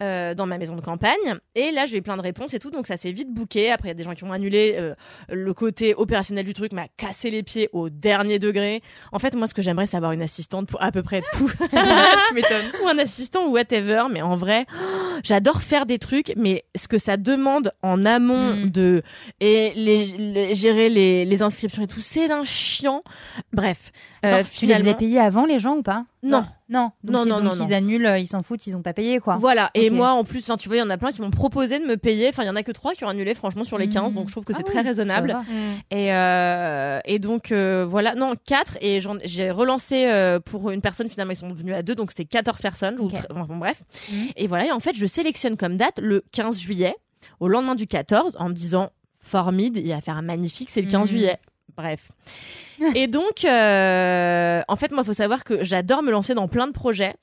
euh, 0.01 0.35
dans 0.35 0.47
ma 0.47 0.59
maison 0.59 0.75
de 0.77 0.81
campagne. 0.81 1.13
Et 1.55 1.71
là, 1.71 1.87
j'ai 1.87 1.99
eu 1.99 2.03
plein 2.03 2.17
de 2.17 2.23
réponses 2.23 2.53
et 2.55 2.59
tout, 2.59 2.71
donc 2.71 2.87
ça 2.87 2.97
s'est 2.97 3.13
vite 3.13 3.33
booké. 3.33 3.71
Après, 3.71 3.89
il 3.89 3.91
y 3.91 3.93
a 3.93 3.95
des 3.95 4.05
gens 4.05 4.15
qui 4.15 4.25
ont 4.25 4.33
annulé. 4.33 4.75
euh, 4.79 4.95
le 5.29 5.55
côté 5.55 5.95
opérationnel 5.95 6.45
du 6.45 6.53
truc 6.55 6.73
m'a 6.73 6.87
cassé 6.97 7.31
les 7.31 7.43
pieds 7.43 7.69
au 7.73 7.91
dernier 7.91 8.39
degré. 8.39 8.83
En 9.13 9.19
fait, 9.19 9.35
moi, 9.37 9.47
ce 9.47 9.55
que 9.55 9.63
j'aimerais, 9.63 9.87
c'est 9.87 9.97
avoir 9.97 10.13
une 10.13 10.23
assistante 10.23 10.69
pour 10.69 10.83
à 10.83 10.91
peu 10.93 11.03
près 11.03 11.23
tout. 11.33 11.51
tu 12.29 12.35
m'étonnes. 12.35 12.71
ou 12.83 12.89
un 12.89 12.99
assistant 12.99 13.47
ou 13.47 13.53
whatever. 13.53 14.05
Mais 14.11 14.23
en 14.23 14.37
vrai, 14.37 14.67
j'adore 15.23 15.63
faire 15.63 15.87
des 15.87 15.99
trucs, 15.99 16.33
mais 16.37 16.65
ce 16.77 16.89
que 16.89 16.99
ça 16.99 17.17
demande 17.17 17.73
en 17.83 18.05
amont 18.05 18.55
Mm. 18.55 18.71
de 18.71 19.03
et 19.41 19.73
les, 19.75 20.07
les- 20.07 20.55
gérer 20.55 20.89
les, 20.89 21.25
les 21.25 21.43
inscriptions 21.43 21.83
et 21.83 21.87
tout, 21.87 22.01
c'est 22.01 22.29
d'un 22.29 22.45
chiant. 22.45 23.03
Bref, 23.53 23.91
euh, 24.25 24.41
Attends, 24.41 24.49
tu 24.55 24.67
les 24.67 24.89
as 24.89 24.95
payés 24.95 25.19
avant 25.21 25.47
les 25.47 25.59
gens 25.59 25.77
ou 25.77 25.83
pas? 25.83 26.05
Non. 26.25 26.45
Non. 26.71 26.91
Donc, 27.05 27.13
Non, 27.15 27.25
ils- 27.25 27.29
non, 27.29 27.35
donc 27.37 27.45
non, 27.59 27.65
ils 27.67 27.69
non. 27.71 27.77
annulent, 27.77 28.07
euh, 28.07 28.19
ils 28.19 28.27
s'en 28.27 28.43
foutent, 28.43 28.67
ils 28.67 28.75
ont 28.77 28.83
pas 28.83 28.95
payé 28.95 29.21
quoi. 29.21 29.37
Voilà. 29.37 29.71
Et 29.75 29.91
Ok. 29.91 29.97
moi, 29.97 30.13
en 30.13 30.25
plus, 30.25 30.45
tu 30.59 30.69
vois, 30.69 30.77
il 30.77 30.81
y 30.81 30.83
en 30.83 30.89
a 30.91 30.97
plein 30.97 31.13
qui 31.13 31.21
m'ont 31.21 31.31
proposé 31.31 31.79
de 31.79 31.85
me 31.85 31.97
payer. 31.97 32.29
Enfin, 32.31 32.43
il 32.43 32.47
y 32.47 32.51
en 32.51 32.57
a 32.57 32.63
que 32.63 32.73
trois 32.73 32.95
qui 32.95 33.05
ont 33.05 33.09
annulé, 33.09 33.35
franchement, 33.35 33.65
sur 33.65 33.77
les 33.79 33.89
15. 33.89 34.13
Mm. 34.13 34.17
Donc, 34.17 34.29
je 34.29 34.33
trouve 34.33 34.45
que 34.45 34.53
Ah 34.55 34.57
c'est 34.57 34.65
oui, 34.67 34.73
très 34.73 34.81
raisonnable. 34.81 35.31
ça 35.31 35.37
va. 35.39 35.45
Et, 35.91 36.13
euh, 36.15 37.01
et 37.05 37.19
donc 37.19 37.53
euh, 37.53 37.85
voilà, 37.89 38.15
non, 38.15 38.33
4 38.47 38.79
et 38.81 39.01
j'en- 39.01 39.19
j'ai 39.25 39.51
relancé 39.51 40.07
euh, 40.07 40.41
pour 40.41 40.71
une 40.71 40.81
personne, 40.81 41.09
finalement 41.11 41.33
ils 41.33 41.37
sont 41.37 41.49
devenus 41.51 41.75
à 41.75 41.83
deux, 41.83 41.95
donc 41.95 42.11
c'était 42.11 42.25
14 42.25 42.61
personnes, 42.63 42.97
ou 42.99 43.05
Ok. 43.07 43.13
tr- 43.13 43.27
enfin, 43.31 43.45
bon, 43.47 43.57
bref. 43.59 43.83
Mhm. 44.11 44.29
Et 44.37 44.47
voilà, 44.47 44.67
et 44.67 44.73
en 44.73 44.81
fait 44.81 44.97
je 44.97 45.07
sélectionne 45.07 45.57
comme 45.57 45.77
date 45.77 45.99
le 46.01 46.25
15 46.33 46.59
juillet, 46.59 46.95
au 47.41 47.49
lendemain 47.49 47.75
du 47.75 47.87
14, 47.87 48.37
en 48.41 48.49
me 48.49 48.55
disant, 48.55 48.91
formide, 49.19 49.77
il 49.77 49.89
va 49.91 50.01
faire 50.01 50.17
un 50.17 50.23
magnifique, 50.23 50.71
c'est 50.71 50.81
le 50.83 50.89
15 50.91 51.03
Mhm. 51.11 51.17
juillet. 51.17 51.39
Bref. 51.77 52.11
et 52.95 53.07
donc, 53.07 53.45
euh, 53.45 54.63
en 54.69 54.77
fait, 54.77 54.93
moi, 54.93 55.03
il 55.03 55.07
faut 55.07 55.13
savoir 55.13 55.45
que 55.45 55.65
j'adore 55.65 56.03
me 56.03 56.11
lancer 56.11 56.35
dans 56.35 56.49
plein 56.49 56.67
de 56.67 56.73
projets. 56.73 57.15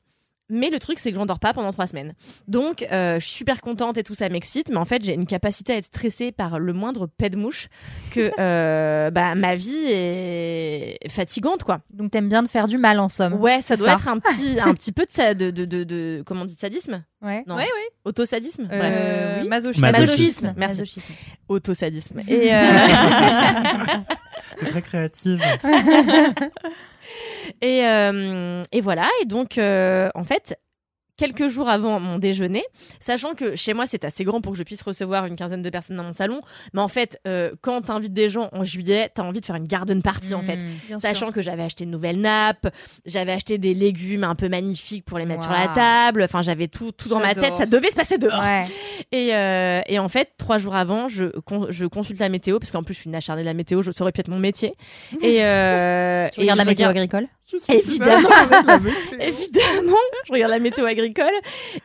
Mais 0.53 0.69
le 0.69 0.79
truc, 0.79 0.99
c'est 0.99 1.11
que 1.11 1.15
j'en 1.15 1.25
dors 1.25 1.39
pas 1.39 1.53
pendant 1.53 1.71
trois 1.71 1.87
semaines. 1.87 2.13
Donc, 2.49 2.85
euh, 2.91 3.21
je 3.21 3.25
suis 3.25 3.37
super 3.37 3.61
contente 3.61 3.97
et 3.97 4.03
tout, 4.03 4.15
ça 4.15 4.27
m'excite. 4.27 4.67
Mais 4.69 4.75
en 4.75 4.83
fait, 4.83 5.01
j'ai 5.01 5.13
une 5.13 5.25
capacité 5.25 5.71
à 5.71 5.77
être 5.77 5.85
stressée 5.85 6.33
par 6.33 6.59
le 6.59 6.73
moindre 6.73 7.07
pet 7.07 7.29
de 7.29 7.37
mouche 7.37 7.69
que 8.11 8.31
euh, 8.37 9.11
bah, 9.11 9.33
ma 9.35 9.55
vie 9.55 9.85
est 9.87 10.97
fatigante, 11.09 11.63
quoi. 11.63 11.79
Donc 11.89 12.11
t'aimes 12.11 12.27
bien 12.27 12.43
de 12.43 12.49
faire 12.49 12.67
du 12.67 12.77
mal 12.77 12.99
en 12.99 13.07
somme. 13.07 13.35
Ouais, 13.35 13.61
ça 13.61 13.77
doit 13.77 13.87
ça. 13.87 13.93
être 13.93 14.07
un 14.09 14.19
petit, 14.19 14.59
un 14.61 14.73
petit 14.73 14.91
peu 14.91 15.05
de, 15.05 15.11
ça, 15.11 15.33
de, 15.33 15.51
de, 15.51 15.63
de, 15.63 15.85
de- 15.85 16.21
comment 16.25 16.41
on 16.41 16.45
dit, 16.45 16.55
de 16.55 16.59
sadisme? 16.59 17.01
Ouais. 17.21 17.45
Non. 17.47 17.55
Ouais, 17.55 17.63
ouais. 17.63 17.89
Autosadisme? 18.03 18.67
Euh, 18.69 19.37
Bref. 19.37 19.43
oui. 19.43 19.47
masochisme. 19.47 19.81
Masochisme. 19.83 20.53
Merci. 20.57 20.79
Masochisme. 20.81 21.13
Autosadisme. 21.47 22.19
Et, 22.27 22.53
euh, 22.53 22.87
très 24.65 24.81
créative. 24.81 25.41
Et, 27.61 27.85
euh, 27.85 28.63
et 28.71 28.81
voilà. 28.81 29.07
Et 29.21 29.25
donc, 29.25 29.57
euh, 29.57 30.09
en 30.15 30.23
fait, 30.23 30.57
quelques 31.21 31.47
jours 31.47 31.69
avant 31.69 31.99
mon 31.99 32.17
déjeuner, 32.17 32.63
sachant 32.99 33.33
que 33.33 33.55
chez 33.55 33.73
moi 33.73 33.85
c'est 33.87 34.03
assez 34.05 34.23
grand 34.23 34.41
pour 34.41 34.53
que 34.53 34.57
je 34.57 34.63
puisse 34.63 34.81
recevoir 34.81 35.25
une 35.25 35.35
quinzaine 35.35 35.61
de 35.61 35.69
personnes 35.69 35.97
dans 35.97 36.03
mon 36.03 36.13
salon, 36.13 36.41
mais 36.73 36.81
en 36.81 36.87
fait, 36.87 37.19
euh, 37.27 37.51
quand 37.61 37.81
t'invites 37.83 38.13
des 38.13 38.27
gens 38.29 38.49
en 38.53 38.63
juillet, 38.63 39.09
t'as 39.13 39.23
envie 39.23 39.39
de 39.39 39.45
faire 39.45 39.55
une 39.55 39.67
garden 39.67 40.01
party 40.01 40.33
en 40.33 40.41
fait. 40.41 40.57
Mm. 40.57 40.69
Sûr. 40.87 40.99
Sachant 40.99 41.31
que 41.31 41.41
j'avais 41.41 41.63
acheté 41.63 41.83
une 41.83 41.91
nouvelle 41.91 42.19
nappe, 42.19 42.67
j'avais 43.05 43.31
acheté 43.31 43.57
des 43.57 43.73
légumes 43.73 44.23
un 44.23 44.35
peu 44.35 44.49
magnifiques 44.49 45.05
pour 45.05 45.17
les 45.19 45.25
mettre 45.25 45.43
sur 45.43 45.51
la 45.51 45.67
table. 45.67 46.23
Enfin, 46.23 46.41
j'avais 46.41 46.67
tout, 46.67 46.91
tout 46.91 47.09
dans 47.09 47.19
ma 47.19 47.33
tête. 47.35 47.55
Ça 47.55 47.65
devait 47.65 47.89
se 47.89 47.95
passer 47.95 48.17
dehors. 48.17 48.41
Ouais. 48.41 48.65
Et, 49.11 49.35
euh, 49.35 49.81
et 49.87 49.99
en 49.99 50.09
fait, 50.09 50.29
trois 50.37 50.57
jours 50.57 50.75
avant, 50.75 51.07
je, 51.09 51.25
con- 51.41 51.67
je 51.69 51.85
consulte 51.85 52.19
la 52.19 52.29
météo 52.29 52.59
parce 52.59 52.71
qu'en 52.71 52.83
plus, 52.83 52.93
je 52.93 52.99
suis 53.01 53.09
une 53.09 53.15
acharnée 53.15 53.41
de 53.43 53.47
la 53.47 53.53
météo. 53.53 53.81
Je, 53.81 53.91
ça 53.91 54.03
aurait 54.03 54.11
pu 54.11 54.21
être 54.21 54.27
mon 54.29 54.39
métier. 54.39 54.73
Et, 55.21 55.43
euh, 55.43 56.27
Tu 56.33 56.39
et 56.39 56.43
regardes 56.43 56.57
la 56.57 56.65
météo 56.65 56.87
regarde- 56.87 56.97
agricole? 56.97 57.27
Évidemment. 57.69 58.29
Évidemment, 59.19 59.97
je 60.27 60.31
regarde 60.33 60.51
la 60.51 60.59
météo 60.59 60.85
agricole. 60.85 61.33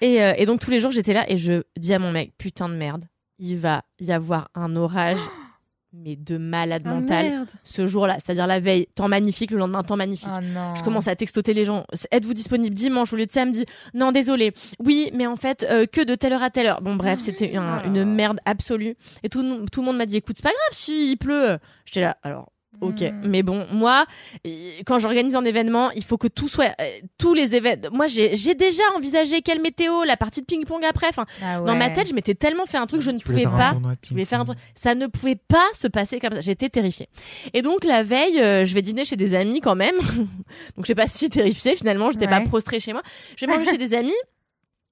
Et, 0.00 0.22
euh, 0.22 0.34
et 0.36 0.46
donc 0.46 0.60
tous 0.60 0.70
les 0.70 0.80
jours, 0.80 0.90
j'étais 0.90 1.12
là 1.12 1.30
et 1.30 1.36
je 1.36 1.62
dis 1.76 1.92
à 1.94 1.98
mon 1.98 2.12
mec, 2.12 2.32
putain 2.38 2.68
de 2.68 2.74
merde, 2.74 3.04
il 3.38 3.58
va 3.58 3.82
y 4.00 4.12
avoir 4.12 4.48
un 4.54 4.74
orage, 4.76 5.18
mais 5.92 6.16
de 6.16 6.36
malade 6.36 6.82
Ah, 6.86 6.94
mental. 6.94 7.24
merde. 7.30 7.48
Ce 7.64 7.86
jour-là, 7.86 8.14
c'est-à-dire 8.14 8.46
la 8.46 8.60
veille, 8.60 8.86
temps 8.94 9.08
magnifique, 9.08 9.50
le 9.50 9.58
lendemain, 9.58 9.82
temps 9.82 9.96
magnifique. 9.96 10.28
Oh 10.34 10.40
non. 10.42 10.74
Je 10.74 10.82
commence 10.82 11.08
à 11.08 11.16
textoter 11.16 11.54
les 11.54 11.64
gens. 11.64 11.86
Êtes-vous 12.10 12.34
disponible 12.34 12.74
dimanche 12.74 13.12
au 13.12 13.16
lieu 13.16 13.26
de 13.26 13.32
samedi? 13.32 13.64
Non, 13.94 14.12
désolé. 14.12 14.52
Oui, 14.78 15.10
mais 15.14 15.26
en 15.26 15.36
fait, 15.36 15.66
euh, 15.70 15.86
que 15.86 16.02
de 16.02 16.14
telle 16.14 16.32
heure 16.32 16.42
à 16.42 16.50
telle 16.50 16.66
heure. 16.66 16.82
Bon, 16.82 16.96
bref, 16.96 17.20
c'était 17.20 17.56
un- 17.56 17.82
une 17.84 18.04
merde 18.04 18.38
absolue. 18.44 18.96
Et 19.22 19.28
tout, 19.28 19.42
tout 19.72 19.80
le 19.80 19.86
monde 19.86 19.96
m'a 19.96 20.06
dit, 20.06 20.16
écoute, 20.16 20.36
c'est 20.36 20.42
pas 20.42 20.50
grave 20.50 20.72
si 20.78 21.12
il 21.12 21.16
pleut. 21.16 21.58
J'étais 21.86 22.00
là, 22.02 22.16
alors. 22.22 22.52
Ok, 22.80 23.00
Mm. 23.00 23.20
mais 23.28 23.42
bon, 23.42 23.66
moi, 23.72 24.06
euh, 24.46 24.50
quand 24.86 24.98
j'organise 24.98 25.34
un 25.34 25.44
événement, 25.44 25.90
il 25.92 26.04
faut 26.04 26.18
que 26.18 26.28
tout 26.28 26.48
soit, 26.48 26.74
euh, 26.80 26.84
tous 27.18 27.34
les 27.34 27.54
événements. 27.54 27.88
Moi, 27.94 28.06
j'ai 28.06 28.34
j'ai 28.36 28.54
déjà 28.54 28.82
envisagé 28.96 29.42
quelle 29.42 29.60
météo, 29.60 30.04
la 30.04 30.16
partie 30.16 30.40
de 30.40 30.46
ping-pong 30.46 30.84
après. 30.84 31.06
Enfin, 31.08 31.24
Ah 31.42 31.60
dans 31.60 31.74
ma 31.74 31.90
tête, 31.90 32.08
je 32.08 32.14
m'étais 32.14 32.34
tellement 32.34 32.66
fait 32.66 32.76
un 32.78 32.86
truc, 32.86 33.00
je 33.00 33.10
ne 33.10 33.18
pouvais 33.18 33.44
pas. 33.44 33.74
Je 34.02 34.10
voulais 34.10 34.24
faire 34.24 34.40
un 34.40 34.44
truc. 34.44 34.58
Ça 34.74 34.94
ne 34.94 35.06
pouvait 35.06 35.36
pas 35.36 35.64
se 35.74 35.88
passer 35.88 36.18
comme 36.20 36.34
ça. 36.34 36.40
J'étais 36.40 36.68
terrifiée. 36.68 37.08
Et 37.54 37.62
donc 37.62 37.84
la 37.84 38.02
veille, 38.02 38.40
euh, 38.40 38.64
je 38.64 38.74
vais 38.74 38.82
dîner 38.82 39.04
chez 39.04 39.16
des 39.16 39.34
amis 39.34 39.60
quand 39.60 39.74
même. 39.74 39.96
donc 40.76 40.82
je 40.82 40.86
sais 40.86 40.94
pas 40.94 41.06
si 41.08 41.28
terrifiée 41.30 41.76
finalement. 41.76 42.10
J'étais 42.12 42.26
pas 42.28 42.38
Ouais. 42.40 42.46
prostrée 42.46 42.80
chez 42.80 42.92
moi. 42.92 43.02
Je 43.36 43.46
vais 43.46 43.52
manger 43.56 43.70
chez 43.70 43.78
des 43.78 43.94
amis. 43.94 44.12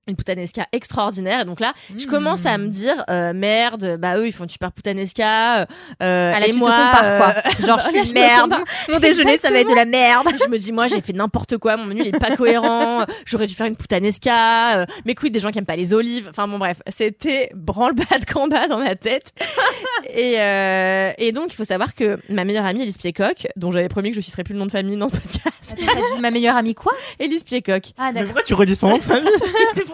Une 0.06 0.16
puttanesca 0.16 0.66
extraordinaire. 0.72 1.40
Et 1.40 1.44
donc 1.44 1.60
là, 1.60 1.72
je 1.96 2.04
Mm. 2.06 2.10
commence 2.10 2.44
à 2.44 2.58
me 2.58 2.68
dire 2.68 3.04
euh, 3.08 3.32
merde. 3.32 3.96
Bah 3.98 4.18
eux, 4.18 4.26
ils 4.26 4.32
font 4.32 4.44
une 4.44 4.50
super 4.50 4.70
puttanesca. 4.70 5.60
Euh, 5.62 5.66
Ah, 6.00 6.40
là, 6.40 6.46
et 6.46 6.50
tu 6.50 6.56
moi, 6.56 6.70
te 6.70 6.74
compares 6.76 7.16
quoi. 7.18 7.34
euh, 7.46 7.66
Genre 7.66 7.78
je 7.78 7.88
suis 8.00 8.08
une 8.08 8.12
merde. 8.14 8.54
Mon 8.90 8.98
déjeuner 8.98 9.38
ça 9.38 9.50
va 9.50 9.60
être 9.60 9.70
de 9.70 9.74
la 9.74 9.84
merde. 9.86 10.28
je 10.42 10.48
me 10.48 10.58
dis 10.58 10.72
moi 10.72 10.88
j'ai 10.88 11.00
fait 11.00 11.12
n'importe 11.14 11.56
quoi 11.58 11.76
mon 11.76 11.84
menu 11.86 12.02
il 12.04 12.08
est 12.14 12.18
pas 12.18 12.36
cohérent 12.36 13.04
j'aurais 13.26 13.46
dû 13.46 13.54
faire 13.54 13.66
une 13.66 13.76
puttanesca 13.76 14.78
euh, 14.80 14.86
mais 15.06 15.14
quid 15.14 15.32
des 15.32 15.38
gens 15.40 15.50
qui 15.50 15.58
aiment 15.58 15.64
pas 15.66 15.76
les 15.76 15.94
olives 15.94 16.26
enfin 16.30 16.46
bon 16.48 16.58
bref 16.58 16.78
c'était 16.88 17.50
branle-bas 17.54 18.18
de 18.18 18.30
combat 18.32 18.68
dans 18.68 18.78
ma 18.78 18.94
tête 18.96 19.32
et, 20.14 20.34
euh, 20.38 21.12
et 21.18 21.32
donc 21.32 21.52
il 21.52 21.56
faut 21.56 21.64
savoir 21.64 21.94
que 21.94 22.18
ma 22.28 22.44
meilleure 22.44 22.64
amie 22.66 22.82
Elise 22.82 22.98
Piecock 22.98 23.46
dont 23.56 23.72
j'avais 23.72 23.88
promis 23.88 24.10
que 24.10 24.16
je 24.16 24.20
citerais 24.20 24.44
plus 24.44 24.52
le 24.54 24.58
nom 24.60 24.66
de 24.66 24.70
famille 24.72 24.96
dans 24.96 25.08
ce 25.08 25.14
podcast 25.16 25.50
T'as 25.76 26.14
dit 26.14 26.20
ma 26.20 26.30
meilleure 26.30 26.56
amie 26.56 26.74
quoi? 26.74 26.92
Elise 27.18 27.42
Piecock 27.42 27.82
Ah 27.98 28.08
Mais 28.12 28.20
d'accord. 28.20 28.26
pourquoi 28.26 28.42
tu 28.42 28.54
redis 28.54 28.76
son 28.76 28.90
nom 28.90 28.98
de 28.98 29.02
famille? 29.02 29.30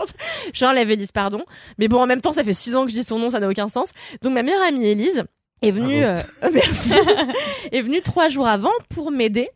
Ça 0.05 0.13
j'enlève 0.53 0.91
Elise 0.91 1.13
pardon 1.13 1.43
mais 1.79 1.89
bon 1.89 2.01
en 2.03 2.07
même 2.07 2.21
temps 2.21 2.33
ça 2.33 2.45
fait 2.45 2.53
six 2.53 2.75
ans 2.77 2.85
que 2.85 2.91
je 2.91 2.97
dis 2.97 3.05
son 3.05 3.19
nom 3.19 3.31
ça 3.31 3.41
n'a 3.41 3.49
aucun 3.49 3.69
sens 3.69 3.91
donc 4.23 4.33
ma 4.35 4.43
meilleure 4.43 4.63
amie 4.63 4.87
Elise 4.87 5.25
est 5.63 5.71
venue 5.71 6.03
euh, 6.05 6.19
merci 6.53 6.95
est 7.73 7.81
venue 7.83 8.01
trois 8.03 8.29
jours 8.29 8.49
avant 8.49 8.71
pour 8.95 9.11
m'aider 9.11 9.51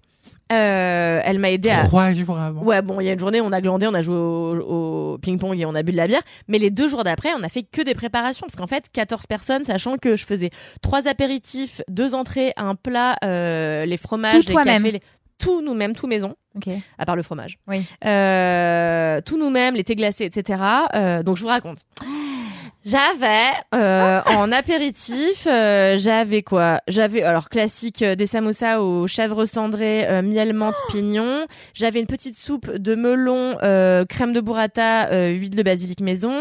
euh, 0.53 1.21
elle 1.25 1.39
m'a 1.39 1.51
aidé 1.51 1.71
à 1.71 1.87
Trois 1.87 2.13
jours 2.13 2.39
avant. 2.39 2.63
Ouais, 2.63 2.83
bon, 2.83 3.01
il 3.01 3.07
y 3.07 3.09
a 3.09 3.15
une 3.15 3.19
journée, 3.19 3.41
on 3.41 3.51
a 3.51 3.63
glandé, 3.63 3.87
on 3.87 3.95
a 3.95 4.03
joué 4.03 4.15
au, 4.15 5.15
au 5.15 5.19
ping-pong 5.19 5.59
et 5.59 5.65
on 5.65 5.75
a 5.75 5.83
bu 5.83 5.91
de 5.91 5.97
la 5.97 6.07
bière. 6.07 6.21
Mais 6.49 6.59
les 6.59 6.69
deux 6.69 6.87
jours 6.87 7.03
d'après, 7.03 7.31
on 7.37 7.43
a 7.43 7.49
fait 7.49 7.63
que 7.63 7.81
des 7.81 7.95
préparations. 7.95 8.47
Parce 8.47 8.55
qu'en 8.55 8.67
fait, 8.67 8.85
14 8.93 9.27
personnes, 9.27 9.65
sachant 9.65 9.97
que 9.97 10.17
je 10.19 10.27
faisais 10.27 10.51
trois 10.83 11.09
apéritifs, 11.09 11.81
deux 11.89 12.15
entrées, 12.15 12.53
un 12.59 12.75
plat, 12.75 13.17
euh, 13.25 13.87
les 13.87 13.97
fromages, 13.97 14.35
Tout 14.43 14.49
les 14.49 14.53
toi-même. 14.53 14.83
cafés, 14.83 14.93
les- 14.93 15.03
tout 15.45 15.61
nous-mêmes, 15.61 15.95
tout 15.95 16.07
maison, 16.07 16.37
à 16.99 17.07
part 17.07 17.17
le 17.17 17.23
fromage. 17.23 17.59
Oui. 17.69 17.87
Euh, 18.05 19.21
tout 19.21 19.39
nous-mêmes, 19.39 19.75
les 19.75 19.85
thés 19.85 19.95
glacés, 19.95 20.25
etc. 20.25 20.63
Euh, 20.95 21.23
donc 21.23 21.37
je 21.37 21.43
vous 21.43 21.49
raconte. 21.49 21.85
J'avais 22.85 23.51
euh, 23.75 24.21
en 24.37 24.53
apéritif, 24.53 25.47
euh, 25.47 25.97
j'avais 25.99 26.43
quoi? 26.43 26.81
J'avais 26.87 27.23
alors 27.23 27.49
classique 27.49 28.03
euh, 28.03 28.15
des 28.15 28.27
samosas 28.27 28.81
aux 28.81 29.07
chèvres 29.07 29.47
cendrées, 29.47 30.07
euh, 30.07 30.21
miel 30.21 30.53
menthe 30.53 30.77
pignon. 30.91 31.47
J'avais 31.73 32.01
une 32.01 32.07
petite 32.07 32.37
soupe 32.37 32.71
de 32.71 32.95
melon, 32.95 33.57
euh, 33.63 34.05
crème 34.05 34.33
de 34.35 34.41
burrata, 34.41 35.09
euh, 35.13 35.31
huile 35.31 35.57
de 35.57 35.63
basilic 35.63 36.01
maison, 36.01 36.35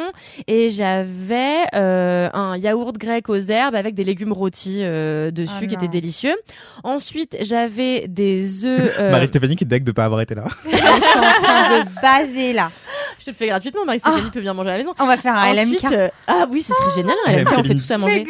et 0.47 0.69
j'avais 0.69 1.63
euh, 1.75 2.29
un 2.33 2.57
yaourt 2.57 2.97
grec 2.97 3.29
aux 3.29 3.39
herbes 3.39 3.75
avec 3.75 3.95
des 3.95 4.03
légumes 4.03 4.33
rôtis 4.33 4.79
euh, 4.81 5.31
dessus 5.31 5.53
Oh 5.61 5.65
qui 5.67 5.75
étaient 5.75 5.85
non. 5.85 5.91
délicieux. 5.91 6.35
Ensuite, 6.83 7.37
j'avais 7.39 8.07
des 8.09 8.65
œufs. 8.65 8.97
euh, 8.99 9.11
Marie-Stéphanie 9.11 9.55
qui 9.55 9.63
est 9.63 9.67
deck 9.67 9.83
de 9.85 9.91
pas 9.93 10.03
avoir 10.05 10.19
été 10.19 10.35
là. 10.35 10.45
Je 10.65 10.75
suis 10.75 10.87
en 10.87 10.99
train 10.99 11.79
de 11.83 12.01
baser 12.01 12.51
là. 12.53 12.69
je 13.20 13.26
te 13.26 13.30
le 13.32 13.36
fais 13.36 13.47
gratuitement. 13.47 13.86
Marie-Stéphanie 13.86 14.30
peut 14.32 14.41
bien 14.41 14.54
manger 14.54 14.70
à 14.70 14.74
la 14.74 14.78
maison. 14.80 14.93
On 14.99 15.06
va 15.06 15.18
faire 15.18 15.36
un 15.36 15.51
Ensuite, 15.51 15.84
LMK. 15.84 15.93
euh, 15.93 16.10
ah 16.28 16.45
oui, 16.49 16.62
ce 16.62 16.74
serait 16.74 16.95
génial. 16.95 17.16
Un 17.28 17.38
LMK, 17.38 17.51
on 17.58 17.64
fait 17.64 17.76
tout 17.76 17.82
ça 17.84 17.97
manger. 17.97 18.26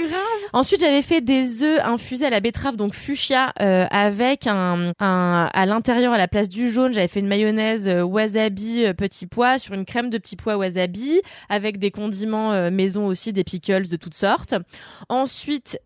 Ensuite, 0.54 0.82
j'avais 0.82 1.02
fait 1.02 1.22
des 1.22 1.64
œufs 1.64 1.80
infusés 1.84 2.26
à 2.26 2.30
la 2.30 2.40
betterave, 2.40 2.76
donc 2.76 2.94
fuchsia, 2.94 3.52
euh, 3.62 3.86
avec 3.90 4.46
un, 4.48 4.92
un 5.00 5.50
à 5.54 5.66
l'intérieur, 5.66 6.14
à 6.14 6.18
la 6.18 6.28
place 6.28 6.48
du 6.50 6.72
jaune, 6.72 6.94
j'avais 6.94 7.08
fait 7.08 7.20
une 7.22 7.28
mayonnaise 7.28 7.88
euh, 7.88 8.04
wasabi 8.04 8.86
euh, 8.86 8.94
petit 8.94 9.26
pois 9.26 9.58
sur 9.60 9.74
une 9.74 9.86
crème 9.86 10.10
de 10.10 10.18
petits 10.18 10.36
pois 10.36 10.58
wasabi, 10.58 11.22
avec 11.50 11.80
des 11.80 11.90
condiments 11.92 12.52
euh, 12.52 12.70
maison 12.70 13.08
aussi, 13.08 13.34
des 13.34 13.44
pickles 13.44 13.88
de 13.88 13.96
toutes 13.96 14.14
sortes. 14.14 14.54
Ensuite, 15.10 15.80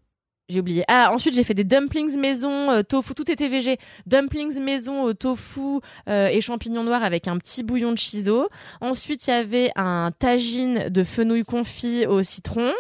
j'ai 0.50 0.60
oublié. 0.60 0.84
Ah, 0.88 1.12
ensuite 1.14 1.34
j'ai 1.36 1.44
fait 1.44 1.54
des 1.54 1.64
dumplings 1.64 2.18
maison 2.18 2.72
euh, 2.72 2.82
tofu, 2.84 3.14
tout 3.14 3.30
était 3.30 3.50
végé. 3.50 3.78
Dumplings 4.06 4.60
maison 4.62 5.04
au 5.04 5.14
tofu 5.14 5.80
euh, 6.10 6.28
et 6.28 6.40
champignons 6.42 6.84
noirs 6.84 7.04
avec 7.04 7.28
un 7.28 7.38
petit 7.38 7.64
bouillon 7.64 7.92
de 7.92 7.98
shiso. 7.98 8.48
Ensuite 8.82 9.28
il 9.28 9.32
y 9.32 9.34
avait 9.34 9.72
un 9.76 10.12
tagine 10.18 10.90
de 10.90 11.04
fenouil 11.04 11.44
confit 11.44 12.06
au 12.06 12.24
citron. 12.24 12.72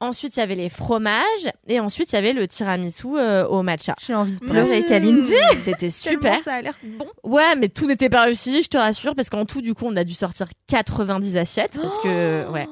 Ensuite 0.00 0.36
il 0.36 0.40
y 0.40 0.42
avait 0.42 0.54
les 0.54 0.68
fromages 0.68 1.22
et 1.66 1.80
ensuite 1.80 2.12
il 2.12 2.16
y 2.16 2.18
avait 2.18 2.32
le 2.34 2.46
tiramisu 2.46 3.06
euh, 3.16 3.46
au 3.46 3.62
matcha. 3.62 3.94
J'ai 4.04 4.14
envie 4.14 4.34
de 4.34 4.40
pleurer, 4.40 4.80
Mmh. 4.82 4.86
Kalindi. 4.88 5.32
C'était 5.58 5.90
super. 5.90 6.42
Ça 6.42 6.54
a 6.54 6.62
l'air 6.62 6.74
bon. 6.82 7.06
Ouais, 7.22 7.56
mais 7.56 7.68
tout 7.68 7.86
n'était 7.86 8.08
pas 8.08 8.22
réussi, 8.22 8.62
je 8.62 8.68
te 8.68 8.76
rassure, 8.76 9.14
parce 9.14 9.30
qu'en 9.30 9.44
tout, 9.46 9.60
du 9.62 9.72
coup, 9.74 9.84
on 9.86 9.96
a 9.96 10.04
dû 10.04 10.14
sortir 10.14 10.48
90 10.68 11.36
assiettes, 11.36 11.78
parce 11.80 11.96
que, 11.98 12.48
ouais. 12.50 12.68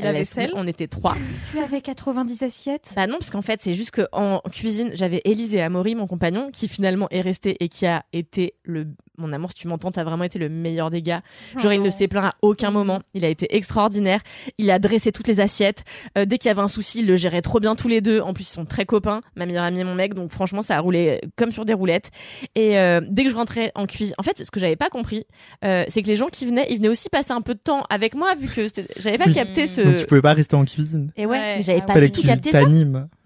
Et 0.00 0.04
la 0.04 0.12
vaisselle 0.12 0.50
On 0.54 0.66
était 0.66 0.88
trois. 0.88 1.14
Tu 1.50 1.58
avais 1.58 1.80
90 1.80 2.42
assiettes? 2.42 2.92
Bah 2.96 3.06
non, 3.06 3.18
parce 3.18 3.30
qu'en 3.30 3.42
fait, 3.42 3.60
c'est 3.60 3.74
juste 3.74 3.90
que 3.90 4.06
en 4.12 4.40
cuisine, 4.50 4.90
j'avais 4.94 5.20
Élise 5.24 5.54
et 5.54 5.60
Amaury, 5.60 5.94
mon 5.94 6.06
compagnon, 6.06 6.50
qui 6.50 6.68
finalement 6.68 7.08
est 7.10 7.20
resté 7.20 7.56
et 7.60 7.68
qui 7.68 7.86
a 7.86 8.04
été 8.12 8.54
le. 8.62 8.88
Mon 9.20 9.32
amour, 9.32 9.50
si 9.52 9.58
tu 9.58 9.68
m'entends, 9.68 9.90
t'as 9.92 10.02
vraiment 10.04 10.24
été 10.24 10.38
le 10.38 10.48
meilleur 10.48 10.90
des 10.90 11.02
gars. 11.02 11.22
Genre, 11.58 11.72
il 11.72 11.82
ne 11.82 11.90
s'est 11.90 12.08
plaint 12.08 12.24
à 12.24 12.34
aucun 12.42 12.70
moment. 12.70 13.00
Il 13.14 13.24
a 13.24 13.28
été 13.28 13.54
extraordinaire. 13.54 14.20
Il 14.58 14.70
a 14.70 14.78
dressé 14.78 15.12
toutes 15.12 15.28
les 15.28 15.40
assiettes. 15.40 15.84
Euh, 16.18 16.24
dès 16.24 16.38
qu'il 16.38 16.48
y 16.48 16.50
avait 16.50 16.60
un 16.62 16.68
souci, 16.68 17.00
il 17.00 17.06
le 17.06 17.16
gérait 17.16 17.42
trop 17.42 17.60
bien 17.60 17.74
tous 17.74 17.88
les 17.88 18.00
deux. 18.00 18.20
En 18.20 18.32
plus, 18.32 18.44
ils 18.50 18.52
sont 18.54 18.64
très 18.64 18.86
copains, 18.86 19.20
ma 19.36 19.46
meilleure 19.46 19.64
amie 19.64 19.80
et 19.80 19.84
mon 19.84 19.94
mec. 19.94 20.14
Donc, 20.14 20.32
franchement, 20.32 20.62
ça 20.62 20.76
a 20.76 20.80
roulé 20.80 21.20
comme 21.36 21.52
sur 21.52 21.64
des 21.64 21.74
roulettes. 21.74 22.10
Et 22.54 22.78
euh, 22.78 23.00
dès 23.06 23.24
que 23.24 23.30
je 23.30 23.36
rentrais 23.36 23.72
en 23.74 23.86
cuisine, 23.86 24.14
en 24.18 24.22
fait, 24.22 24.42
ce 24.44 24.50
que 24.50 24.58
j'avais 24.58 24.76
pas 24.76 24.88
compris, 24.88 25.26
euh, 25.64 25.84
c'est 25.88 26.02
que 26.02 26.08
les 26.08 26.16
gens 26.16 26.28
qui 26.28 26.46
venaient, 26.46 26.66
ils 26.70 26.76
venaient 26.78 26.88
aussi 26.88 27.08
passer 27.10 27.32
un 27.32 27.42
peu 27.42 27.54
de 27.54 27.60
temps 27.60 27.84
avec 27.90 28.14
moi, 28.14 28.34
vu 28.34 28.48
que 28.48 28.66
j'avais 28.98 29.18
pas 29.18 29.26
Oui. 29.26 29.34
capté 29.34 29.66
ce. 29.66 29.80
Donc 29.82 29.96
tu 29.96 30.06
pouvais 30.06 30.22
pas 30.22 30.32
rester 30.32 30.56
en 30.56 30.64
cuisine. 30.64 31.12
Et 31.16 31.26
ouais, 31.26 31.32
Ouais. 31.38 31.56
mais 31.58 31.62
j'avais 31.62 31.82
Ah 31.82 31.92
pas 31.92 32.00
du 32.00 32.10
tout 32.10 32.22
capté 32.22 32.50
ça. 32.52 32.60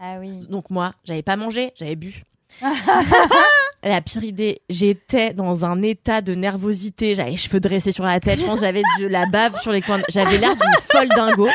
Ah 0.00 0.16
oui. 0.20 0.32
Donc 0.48 0.70
moi, 0.70 0.92
j'avais 1.04 1.22
pas 1.22 1.36
mangé, 1.36 1.72
j'avais 1.76 1.96
bu. 1.96 2.22
La 3.84 4.00
pire 4.00 4.24
idée, 4.24 4.62
j'étais 4.70 5.34
dans 5.34 5.64
un 5.64 5.82
état 5.82 6.22
de 6.22 6.34
nervosité, 6.34 7.14
j'avais 7.14 7.32
les 7.32 7.36
cheveux 7.36 7.60
dressés 7.60 7.92
sur 7.92 8.04
la 8.04 8.18
tête, 8.18 8.40
je 8.40 8.44
pense 8.46 8.60
j'avais 8.60 8.82
de 8.98 9.06
la 9.06 9.26
bave 9.26 9.60
sur 9.60 9.72
les 9.72 9.82
coins, 9.82 10.00
j'avais 10.08 10.38
l'air 10.38 10.54
d'une 10.56 10.82
folle 10.90 11.08
dingo. 11.08 11.48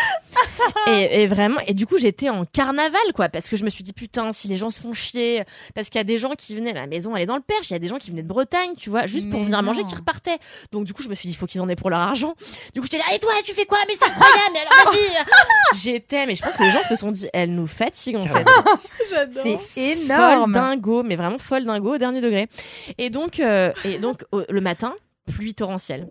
Et, 0.88 1.24
et 1.24 1.28
vraiment, 1.28 1.60
et 1.66 1.74
du 1.74 1.88
coup 1.88 1.98
j'étais 1.98 2.30
en 2.30 2.46
carnaval 2.46 3.02
quoi, 3.16 3.30
parce 3.30 3.50
que 3.50 3.58
je 3.58 3.64
me 3.64 3.70
suis 3.70 3.84
dit 3.84 3.94
putain 3.94 4.32
si 4.34 4.48
les 4.48 4.58
gens 4.58 4.70
se 4.70 4.80
font 4.80 4.94
chier, 4.94 5.44
parce 5.74 5.90
qu'il 5.90 5.98
y 5.98 6.02
a 6.02 6.06
des 6.06 6.20
gens 6.20 6.32
qui 6.38 6.56
venaient, 6.56 6.74
ma 6.74 6.86
maison 6.86 7.16
elle 7.16 7.24
est 7.24 7.26
dans 7.26 7.36
le 7.36 7.42
Perche, 7.42 7.70
il 7.70 7.74
y 7.74 7.76
a 7.76 7.80
des 7.80 7.88
gens 7.88 7.98
qui 7.98 8.12
venaient 8.12 8.22
de 8.22 8.28
Bretagne, 8.28 8.72
tu 8.78 8.90
vois, 8.90 9.06
juste 9.08 9.30
pour 9.30 9.42
venir 9.42 9.62
manger, 9.64 9.82
non. 9.82 9.88
qui 9.88 9.96
repartaient. 9.96 10.38
Donc 10.72 10.84
du 10.86 10.94
coup 10.94 11.02
je 11.02 11.10
me 11.10 11.16
suis 11.16 11.28
dit 11.28 11.34
il 11.34 11.38
faut 11.38 11.48
qu'ils 11.48 11.62
en 11.62 11.70
aient 11.70 11.76
pour 11.76 11.90
leur 11.90 12.00
argent. 12.00 12.36
Du 12.74 12.82
coup 12.82 12.86
j'étais 12.92 12.98
là 12.98 13.16
et 13.16 13.20
toi 13.20 13.32
tu 13.44 13.54
fais 13.54 13.66
quoi? 13.66 13.80
Mais 13.88 13.94
c'est 14.00 14.06
incroyable, 14.08 14.54
mais 14.54 14.60
alors 14.60 14.94
vas-y. 14.94 15.80
J'étais, 15.82 16.26
mais 16.28 16.36
je 16.36 16.44
pense 16.44 16.56
que 16.56 16.64
les 16.64 16.72
gens 16.72 16.84
se 16.88 16.96
sont 16.96 17.12
dit 17.12 17.28
elle 17.34 17.56
nous 17.56 17.68
fatigue 17.68 18.18
en 18.18 18.22
fait. 18.22 18.46
J'adore. 19.10 19.44
C'est 19.46 19.58
Folle 19.58 20.12
énorme. 20.12 20.54
dingo, 20.54 21.04
mais 21.04 21.16
vraiment 21.16 21.40
folle 21.40 21.66
dingo 21.66 21.96
au 21.96 21.98
dernier 22.20 22.46
degré. 22.46 22.50
Et 22.98 23.10
donc, 23.10 23.40
euh, 23.40 23.72
et 23.86 23.98
donc 24.00 24.24
au- 24.32 24.44
le 24.50 24.62
matin, 24.62 24.96
pluie 25.26 25.54
torrentielle. 25.56 26.08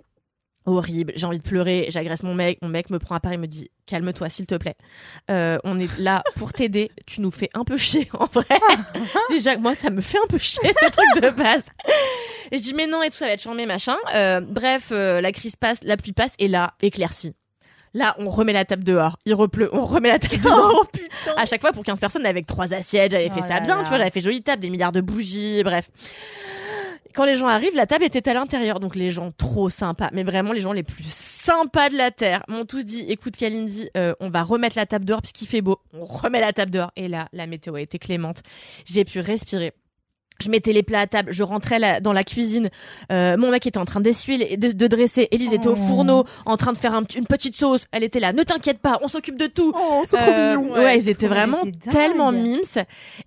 Horrible, 0.66 1.14
j'ai 1.16 1.24
envie 1.24 1.38
de 1.38 1.42
pleurer, 1.42 1.86
j'agresse 1.88 2.22
mon 2.22 2.34
mec, 2.34 2.58
mon 2.60 2.68
mec 2.68 2.90
me 2.90 2.98
prend 2.98 3.14
à 3.14 3.20
part, 3.20 3.32
il 3.32 3.38
me 3.38 3.46
dit 3.46 3.70
calme-toi 3.86 4.28
s'il 4.28 4.46
te 4.46 4.54
plaît. 4.54 4.74
Euh, 5.30 5.56
on 5.64 5.78
est 5.78 5.88
là 5.98 6.22
pour 6.36 6.52
t'aider, 6.52 6.90
tu 7.06 7.22
nous 7.22 7.30
fais 7.30 7.48
un 7.54 7.64
peu 7.64 7.78
chier 7.78 8.06
en 8.12 8.26
vrai. 8.26 8.44
Déjà 9.30 9.56
moi 9.56 9.74
ça 9.74 9.88
me 9.88 10.02
fait 10.02 10.18
un 10.18 10.26
peu 10.28 10.36
chier 10.36 10.70
ce 10.78 10.90
truc 10.90 11.22
de 11.22 11.30
base. 11.30 11.64
Et 12.50 12.58
je 12.58 12.62
dis 12.62 12.74
mais 12.74 12.86
non 12.86 13.02
et 13.02 13.08
tout 13.08 13.16
ça 13.16 13.26
va 13.26 13.32
être 13.32 13.42
chambé 13.42 13.64
machin. 13.64 13.96
Euh, 14.14 14.40
bref, 14.40 14.88
euh, 14.92 15.22
la 15.22 15.32
crise 15.32 15.56
passe, 15.56 15.82
la 15.84 15.96
pluie 15.96 16.12
passe 16.12 16.32
et 16.38 16.48
là 16.48 16.74
éclaircie. 16.82 17.34
Là, 17.98 18.14
on 18.18 18.28
remet 18.28 18.52
la 18.52 18.64
table 18.64 18.84
dehors. 18.84 19.18
Il 19.26 19.34
repleut, 19.34 19.68
on 19.72 19.84
remet 19.84 20.08
la 20.08 20.20
table 20.20 20.38
dehors. 20.42 20.72
Oh 20.72 20.84
putain. 20.92 21.34
À 21.36 21.46
chaque 21.46 21.60
fois 21.60 21.72
pour 21.72 21.82
15 21.82 21.98
personnes 21.98 22.24
avec 22.24 22.46
trois 22.46 22.72
assiettes, 22.72 23.10
j'avais 23.10 23.28
fait 23.28 23.40
Oh 23.42 23.48
ça 23.48 23.58
bien, 23.58 23.76
là. 23.76 23.82
tu 23.82 23.88
vois, 23.88 23.98
j'avais 23.98 24.10
fait 24.10 24.20
jolie 24.20 24.40
table, 24.40 24.62
des 24.62 24.70
milliards 24.70 24.92
de 24.92 25.00
bougies, 25.00 25.62
bref. 25.64 25.90
Quand 27.14 27.24
les 27.24 27.34
gens 27.34 27.48
arrivent, 27.48 27.74
la 27.74 27.86
table 27.86 28.04
était 28.04 28.28
à 28.28 28.34
l'intérieur, 28.34 28.78
donc 28.78 28.94
les 28.94 29.10
gens 29.10 29.32
trop 29.36 29.68
sympas, 29.68 30.10
mais 30.12 30.22
vraiment 30.22 30.52
les 30.52 30.60
gens 30.60 30.72
les 30.72 30.84
plus 30.84 31.06
sympas 31.12 31.88
de 31.88 31.96
la 31.96 32.12
terre 32.12 32.44
m'ont 32.46 32.64
tous 32.64 32.84
dit, 32.84 33.04
écoute 33.08 33.36
Kalindi, 33.36 33.90
euh, 33.96 34.14
on 34.20 34.28
va 34.30 34.44
remettre 34.44 34.76
la 34.78 34.86
table 34.86 35.04
dehors 35.04 35.20
puisqu'il 35.20 35.46
fait 35.48 35.60
beau, 35.60 35.78
on 35.92 36.04
remet 36.04 36.40
la 36.40 36.52
table 36.52 36.70
dehors. 36.70 36.92
Et 36.94 37.08
là, 37.08 37.28
la 37.32 37.48
météo 37.48 37.74
a 37.74 37.80
été 37.80 37.98
clémente, 37.98 38.42
j'ai 38.84 39.04
pu 39.04 39.18
respirer. 39.18 39.72
Je 40.40 40.50
mettais 40.50 40.72
les 40.72 40.82
plats 40.84 41.00
à 41.00 41.06
table, 41.08 41.32
je 41.32 41.42
rentrais 41.42 41.78
la- 41.80 42.00
dans 42.00 42.12
la 42.12 42.22
cuisine. 42.22 42.68
Euh, 43.10 43.36
mon 43.36 43.50
mec 43.50 43.66
était 43.66 43.78
en 43.78 43.84
train 43.84 44.00
d'essuyer, 44.00 44.56
de, 44.56 44.70
de 44.72 44.86
dresser. 44.86 45.26
Élise 45.32 45.52
était 45.52 45.66
au 45.66 45.72
Oh. 45.72 45.86
fourneau, 45.88 46.24
en 46.46 46.56
train 46.56 46.72
de 46.72 46.78
faire 46.78 46.94
un- 46.94 47.02
une 47.16 47.26
petite 47.26 47.54
sauce. 47.56 47.86
Elle 47.90 48.04
était 48.04 48.20
là. 48.20 48.32
Ne 48.32 48.44
t'inquiète 48.44 48.78
pas, 48.78 48.98
on 49.02 49.08
s'occupe 49.08 49.36
de 49.36 49.46
tout. 49.46 49.72
Oh, 49.74 50.02
c'est 50.06 50.16
trop 50.16 50.30
Euh, 50.30 50.56
mignon. 50.56 50.72
Ouais, 50.74 50.96
ils 50.98 51.08
étaient 51.08 51.26
vraiment 51.26 51.62
tellement 51.90 52.30
mimes. 52.30 52.60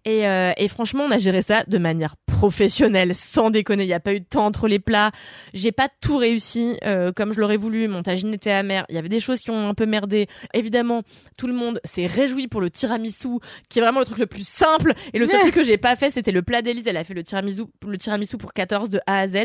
Et, 0.05 0.25
euh, 0.27 0.53
et 0.55 0.67
franchement, 0.69 1.03
on 1.07 1.11
a 1.11 1.19
géré 1.19 1.41
ça 1.41 1.63
de 1.67 1.77
manière 1.77 2.15
professionnelle, 2.27 3.13
sans 3.13 3.49
déconner. 3.49 3.83
Il 3.83 3.87
n'y 3.87 3.93
a 3.93 3.99
pas 3.99 4.13
eu 4.13 4.19
de 4.19 4.25
temps 4.25 4.45
entre 4.45 4.67
les 4.67 4.79
plats. 4.79 5.11
J'ai 5.53 5.71
pas 5.71 5.89
tout 6.01 6.17
réussi 6.17 6.77
euh, 6.85 7.11
comme 7.11 7.33
je 7.33 7.39
l'aurais 7.39 7.57
voulu. 7.57 7.87
Mon 7.87 8.03
tagine 8.03 8.33
était 8.33 8.51
amer. 8.51 8.85
Il 8.89 8.95
y 8.95 8.97
avait 8.97 9.09
des 9.09 9.19
choses 9.19 9.41
qui 9.41 9.51
ont 9.51 9.67
un 9.69 9.73
peu 9.73 9.85
merdé. 9.85 10.27
Évidemment, 10.53 11.03
tout 11.37 11.47
le 11.47 11.53
monde 11.53 11.79
s'est 11.83 12.07
réjoui 12.07 12.47
pour 12.47 12.61
le 12.61 12.69
tiramisu, 12.69 13.27
qui 13.69 13.79
est 13.79 13.81
vraiment 13.81 13.99
le 13.99 14.05
truc 14.05 14.17
le 14.17 14.25
plus 14.27 14.47
simple. 14.47 14.93
Et 15.13 15.19
le 15.19 15.27
seul 15.27 15.41
truc 15.41 15.53
que 15.53 15.63
j'ai 15.63 15.77
pas 15.77 15.95
fait, 15.95 16.09
c'était 16.09 16.31
le 16.31 16.41
plat 16.41 16.61
d'Élise. 16.61 16.87
Elle 16.87 16.97
a 17.01 17.03
fait 17.03 17.13
le 17.13 17.23
tiramisu, 17.23 17.63
le 17.85 17.97
tiramisu 17.97 18.37
pour 18.37 18.53
14 18.53 18.89
de 18.89 18.99
A 19.07 19.19
à 19.19 19.27
Z. 19.27 19.35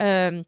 Euh, 0.00 0.42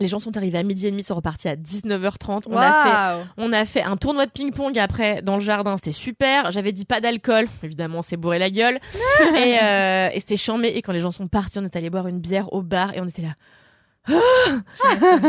les 0.00 0.08
gens 0.08 0.18
sont 0.18 0.36
arrivés 0.36 0.58
à 0.58 0.64
midi 0.64 0.88
et 0.88 0.90
demi, 0.90 1.04
sont 1.04 1.14
repartis 1.14 1.48
à 1.48 1.54
19h30. 1.54 2.44
On 2.48 2.56
a 2.56 3.20
fait 3.22 3.28
on 3.36 3.52
a 3.52 3.64
fait 3.64 3.82
un 3.82 3.96
tournoi 3.96 4.26
de 4.26 4.30
ping-pong 4.32 4.76
après 4.76 5.22
dans 5.22 5.34
le 5.36 5.40
jardin, 5.40 5.76
c'était 5.76 5.92
super. 5.92 6.50
J'avais 6.50 6.72
dit 6.72 6.84
pas 6.84 7.00
d'alcool, 7.00 7.46
évidemment, 7.62 7.98
on 7.98 8.02
s'est 8.02 8.16
bourré 8.16 8.40
la 8.40 8.50
gueule. 8.50 8.80
et 9.36 9.56
euh, 9.62 10.08
et 10.12 10.18
c'était 10.18 10.36
chambé. 10.36 10.68
Et 10.68 10.82
quand 10.82 10.92
les 10.92 10.98
gens 11.00 11.12
sont 11.12 11.28
partis, 11.28 11.60
on 11.60 11.64
est 11.64 11.76
allé 11.76 11.90
boire 11.90 12.08
une 12.08 12.18
bière 12.18 12.52
au 12.52 12.60
bar 12.62 12.92
et 12.94 13.00
on 13.00 13.06
était 13.06 13.22
là. 13.22 13.34
Ah 14.08 14.18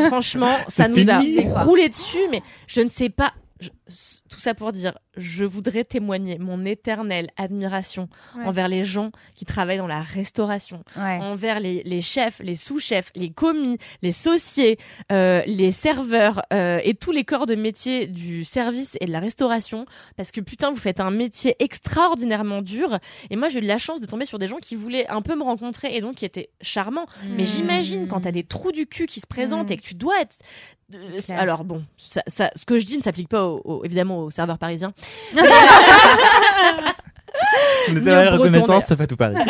Franchement, 0.08 0.56
ça 0.68 0.86
C'est 0.86 0.90
nous 0.90 1.10
a 1.12 1.64
roulé 1.64 1.88
dessus, 1.90 2.18
mais 2.32 2.42
je 2.68 2.82
ne 2.82 2.90
sais 2.90 3.10
pas. 3.10 3.34
je- 3.60 3.70
tout 4.30 4.40
ça 4.40 4.54
pour 4.56 4.72
dire, 4.72 4.98
je 5.16 5.46
voudrais 5.46 5.84
témoigner 5.84 6.38
mon 6.40 6.66
éternelle 6.66 7.30
admiration 7.38 8.10
Ouais. 8.36 8.46
envers 8.46 8.68
les 8.68 8.84
gens 8.84 9.12
qui 9.36 9.46
travaillent 9.46 9.78
dans 9.78 9.88
la 9.88 10.02
restauration 10.02 10.84
Ouais. 10.98 11.20
envers 11.22 11.60
les, 11.60 11.84
les 11.84 12.02
chefs, 12.02 12.40
les 12.40 12.56
sous-chefs, 12.56 13.12
les 13.16 13.30
commis, 13.30 13.78
les 14.02 14.12
sauciers, 14.12 14.78
euh, 15.12 15.42
les 15.46 15.72
serveurs 15.72 16.42
euh, 16.52 16.80
et 16.84 16.96
tous 16.96 17.12
les 17.12 17.24
corps 17.24 17.46
de 17.46 17.56
métier 17.56 18.08
du 18.08 18.44
service 18.44 18.98
et 19.00 19.06
de 19.06 19.12
la 19.12 19.20
restauration. 19.20 19.86
Parce 20.18 20.32
que 20.32 20.42
putain, 20.42 20.72
vous 20.72 20.78
faites 20.78 21.00
un 21.00 21.12
métier 21.12 21.56
extraordinairement 21.60 22.62
dur. 22.62 22.98
Et 23.30 23.36
moi, 23.36 23.50
j'ai 23.50 23.60
eu 23.60 23.62
de 23.62 23.68
la 23.68 23.78
chance 23.78 24.02
de 24.02 24.06
tomber 24.08 24.26
sur 24.26 24.40
des 24.40 24.48
gens 24.48 24.58
qui 24.58 24.76
voulaient 24.76 25.08
un 25.10 25.22
peu 25.22 25.36
me 25.36 25.44
rencontrer 25.44 25.96
et 25.96 26.02
donc 26.02 26.16
qui 26.16 26.26
étaient 26.26 26.50
charmants. 26.62 27.06
Mais 27.30 27.44
Mmh. 27.44 27.46
j'imagine 27.46 28.08
quand 28.08 28.22
t'as 28.22 28.32
des 28.32 28.44
trous 28.44 28.72
du 28.72 28.88
cul 28.88 29.06
qui 29.06 29.20
se 29.20 29.28
présentent 29.28 29.70
Mm. 29.70 29.74
et 29.74 29.78
que 29.78 29.82
tu 29.84 29.94
dois 29.96 30.20
être... 30.22 30.36
euh, 30.94 31.20
alors 31.30 31.64
bon, 31.64 31.84
ça, 31.98 32.22
ça, 32.28 32.52
ce 32.56 32.66
que 32.66 32.78
je 32.78 32.86
dis 32.86 32.98
ne 32.98 33.02
s'applique 33.02 33.30
pas 33.30 33.46
au- 33.48 33.75
au- 33.76 33.86
évidemment 33.86 34.20
aux 34.20 34.32
serveurs 34.32 34.58
parisiens. 34.58 34.92
On 37.90 37.92
était 37.92 38.02
Ni 38.02 38.10
à 38.10 38.26
la 38.26 38.32
au 38.32 38.38
reconnaissance, 38.40 38.86
ça 38.86 38.96
fait 38.96 39.08
tout 39.08 39.16
Paris. 39.18 39.36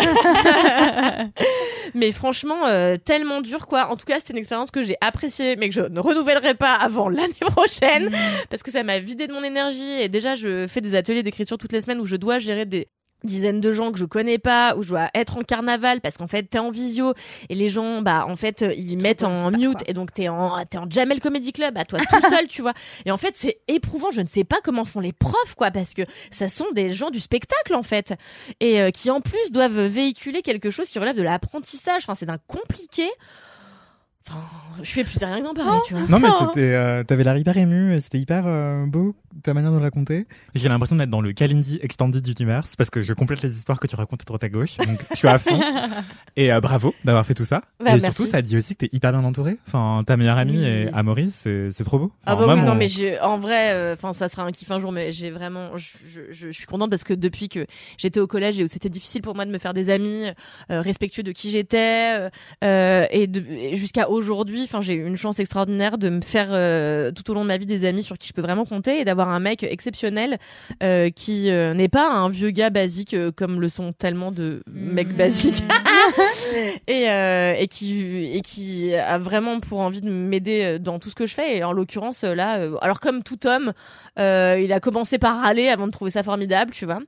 Mais 1.94 2.12
franchement, 2.12 2.66
euh, 2.68 2.98
tellement 2.98 3.42
dur 3.42 3.68
quoi. 3.68 3.88
En 3.90 3.96
tout 3.96 4.06
cas, 4.06 4.20
c'était 4.20 4.34
une 4.34 4.40
expérience 4.40 4.70
que 4.72 4.84
j'ai 4.84 4.98
appréciée, 5.00 5.56
mais 5.56 5.70
que 5.70 5.76
je 5.76 5.82
ne 5.82 6.00
renouvellerai 6.00 6.56
pas 6.56 6.74
avant 6.74 7.08
l'année 7.08 7.34
prochaine, 7.40 8.12
parce 8.50 8.64
que 8.64 8.72
ça 8.72 8.84
m'a 8.84 9.00
vidé 9.00 9.28
de 9.28 9.34
mon 9.34 9.44
énergie. 9.44 10.02
Et 10.02 10.10
déjà, 10.10 10.36
je 10.36 10.68
fais 10.68 10.82
des 10.82 10.96
ateliers 10.96 11.24
d'écriture 11.24 11.58
toutes 11.58 11.72
les 11.72 11.80
semaines 11.82 12.02
où 12.02 12.06
je 12.06 12.18
dois 12.18 12.40
gérer 12.40 12.66
des 12.66 12.88
dizaine 13.26 13.62
de 13.62 13.72
gens 13.72 13.92
que 13.92 14.00
je 14.00 14.06
connais 14.06 14.38
pas, 14.38 14.76
où 14.76 14.84
je 14.84 14.90
dois 14.90 15.10
être 15.14 15.38
en 15.38 15.42
carnaval 15.42 16.02
parce 16.02 16.18
qu'en 16.18 16.28
fait 16.28 16.44
t'es 16.44 16.60
en 16.60 16.72
visio 16.72 17.14
et 17.50 17.56
les 17.56 17.70
gens 17.70 18.02
bah 18.02 18.26
en 18.28 18.36
fait 18.36 18.66
ils 18.78 18.98
te 18.98 19.04
mettent 19.04 19.24
en 19.24 19.52
mute 19.52 19.74
quoi. 19.74 19.82
et 19.88 19.94
donc 19.94 20.14
t'es 20.14 20.30
en 20.30 20.64
t'es 20.66 20.78
en 20.78 20.90
Jamel 20.90 21.20
Comedy 21.20 21.54
Club 21.54 21.78
à 21.78 21.86
toi 21.86 22.00
tout 22.00 22.22
seul 22.30 22.48
tu 22.48 22.62
vois. 22.62 22.74
Et 23.06 23.12
en 23.12 23.18
fait 23.18 23.36
c'est 23.38 23.58
éprouvant. 23.68 24.12
Je 24.12 24.22
ne 24.22 24.28
sais 24.28 24.44
pas 24.44 24.58
comment 24.64 24.86
font 24.86 25.00
les 25.00 25.14
profs 25.14 25.56
quoi 25.56 25.72
parce 25.72 25.94
que 25.94 26.04
ça 26.32 26.50
sont 26.50 26.68
des 26.74 26.94
gens 26.94 27.10
du 27.10 27.20
spectacle 27.20 27.76
en 27.76 27.84
fait. 27.84 28.14
Et 28.60 28.82
euh, 28.82 28.92
qui 28.92 29.10
en 29.10 29.22
plus 29.22 29.52
doivent 29.52 29.80
véhiculer 29.86 30.42
quelque 30.42 30.70
chose 30.70 30.90
qui 30.90 31.00
relève 31.00 31.16
de 31.16 31.24
l'apprentissage. 31.24 32.04
Enfin 32.04 32.16
c'est 32.16 32.26
d'un 32.26 32.40
compliqué 32.48 33.10
enfin 34.28 34.40
je 34.82 34.90
fais 34.92 35.04
plus 35.04 35.18
rien 35.24 35.40
que 35.40 35.46
d'en 35.46 35.54
parler 35.54 35.80
tu 35.88 35.94
vois 35.94 36.04
Non, 36.10 36.20
mais 36.20 36.28
c'était, 36.40 36.74
euh, 36.74 37.04
t'avais 37.04 37.24
l'air 37.24 37.38
hyper 37.38 37.56
ému 37.58 37.94
et 37.94 38.02
c'était 38.02 38.20
hyper 38.20 38.44
euh, 38.46 38.86
beau 38.86 39.16
ta 39.44 39.54
manière 39.54 39.72
de 39.72 39.78
le 39.78 39.84
raconter. 39.84 40.28
J'ai 40.56 40.70
l'impression 40.70 40.96
d'être 40.96 41.10
dans 41.10 41.20
le 41.20 41.34
Kalindi 41.34 41.78
Extended 41.82 42.26
Universe 42.26 42.78
parce 42.78 42.90
que 42.90 43.02
je 43.02 43.12
complète 43.12 43.42
les 43.42 43.54
histoires 43.58 43.82
que 43.82 43.88
tu 43.88 43.96
racontes 43.98 44.22
à 44.22 44.24
droite 44.24 44.44
à 44.46 44.50
gauche. 44.50 44.78
Donc, 44.78 45.00
je 45.12 45.18
suis 45.18 45.28
à 45.28 45.38
fond. 45.38 45.60
Et 46.38 46.54
euh, 46.54 46.62
bravo 46.62 46.96
d'avoir 47.04 47.26
fait 47.26 47.34
tout 47.34 47.44
ça. 47.44 47.58
Bah, 47.80 47.92
et 47.98 48.00
merci. 48.00 48.06
surtout, 48.06 48.26
ça 48.26 48.42
dit 48.42 48.56
aussi 48.58 48.76
que 48.76 48.86
t'es 48.86 48.96
hyper 48.96 49.12
bien 49.12 49.24
entouré. 49.26 49.58
Enfin, 49.68 50.02
ta 50.08 50.16
meilleure 50.16 50.38
amie 50.38 50.58
Oui. 50.60 50.64
est 50.66 50.90
Amaury, 50.94 51.32
c'est, 51.32 51.72
c'est 51.74 51.84
trop 51.84 52.00
beau. 52.00 52.12
Ah 52.26 52.36
bah 52.38 52.46
moi, 52.46 52.56
oui, 52.56 52.62
mon- 52.62 52.68
non 52.68 52.76
mais 52.76 52.88
j'ai- 52.88 53.20
en 53.20 53.38
vrai, 53.38 53.92
enfin 53.94 54.14
ça 54.14 54.30
sera 54.30 54.44
un 54.44 54.52
kiff 54.52 54.72
un 54.72 54.80
jour, 54.80 54.92
mais 54.94 55.12
j'ai 55.12 55.32
vraiment, 55.32 55.76
je, 55.78 55.90
je, 56.10 56.22
je- 56.32 56.48
je 56.48 56.52
suis 56.52 56.66
contente 56.66 56.90
parce 56.90 57.04
que 57.04 57.14
depuis 57.14 57.50
que 57.50 57.66
j'étais 57.98 58.20
au 58.22 58.28
collège 58.28 58.60
et 58.60 58.64
où 58.64 58.68
c'était 58.68 58.90
difficile 58.90 59.22
pour 59.22 59.36
moi 59.36 59.46
de 59.46 59.52
me 59.52 59.58
faire 59.58 59.74
des 59.74 59.90
amis 59.90 60.26
euh, 60.72 60.82
respectueux 60.82 61.24
de 61.24 61.32
qui 61.34 61.50
j'étais 61.52 62.18
euh, 62.20 62.30
euh, 62.64 63.06
et, 63.12 63.30
et 63.50 63.76
jusqu'à 63.76 64.10
aujourd'hui, 64.16 64.64
enfin 64.64 64.82
j'ai 64.82 64.94
eu 64.94 65.06
une 65.06 65.18
chance 65.18 65.40
extraordinaire 65.40 65.98
de 65.98 66.10
me 66.10 66.22
faire 66.22 66.48
euh, 66.52 67.12
tout 67.12 67.30
au 67.30 67.34
long 67.34 67.44
de 67.44 67.48
ma 67.48 67.58
vie 67.58 67.66
des 67.66 67.86
amis 67.86 68.04
sur 68.04 68.18
qui 68.18 68.28
je 68.28 68.34
peux 68.34 68.42
vraiment 68.42 68.66
compter 68.66 69.00
et 69.00 69.06
d'avoir 69.06 69.30
un 69.30 69.40
mec 69.40 69.64
exceptionnel 69.64 70.38
euh, 70.82 71.10
qui 71.10 71.50
euh, 71.50 71.74
n'est 71.74 71.90
pas 71.90 72.10
un 72.10 72.30
vieux 72.30 72.52
gars 72.52 72.70
basique 72.70 73.14
euh, 73.14 73.32
comme 73.32 73.62
le 73.62 73.70
sont 73.70 73.94
tellement 73.94 74.32
de 74.32 74.64
mecs 74.68 75.16
basiques. 75.16 75.64
Et, 76.88 77.10
euh, 77.10 77.54
et 77.58 77.68
qui 77.68 78.32
et 78.36 78.42
qui 78.42 78.94
a 78.94 79.18
vraiment 79.18 79.60
pour 79.60 79.80
envie 79.80 80.02
de 80.02 80.10
m'aider 80.10 80.78
dans 80.80 81.00
tout 81.00 81.10
ce 81.10 81.16
que 81.16 81.26
je 81.26 81.34
fais. 81.34 81.58
Et 81.58 81.64
en 81.64 81.72
l'occurrence 81.72 82.24
là 82.24 82.58
euh, 82.60 82.78
alors 82.82 83.00
comme 83.00 83.24
tout 83.24 83.48
homme 83.48 83.74
euh, 84.20 84.60
il 84.64 84.72
a 84.72 84.80
commencé 84.80 85.18
par 85.18 85.42
râler 85.42 85.68
avant 85.68 85.88
de 85.88 85.92
trouver 85.92 86.12
ça 86.12 86.24
formidable 86.24 86.72
tu 86.72 86.86
vois. 86.86 87.00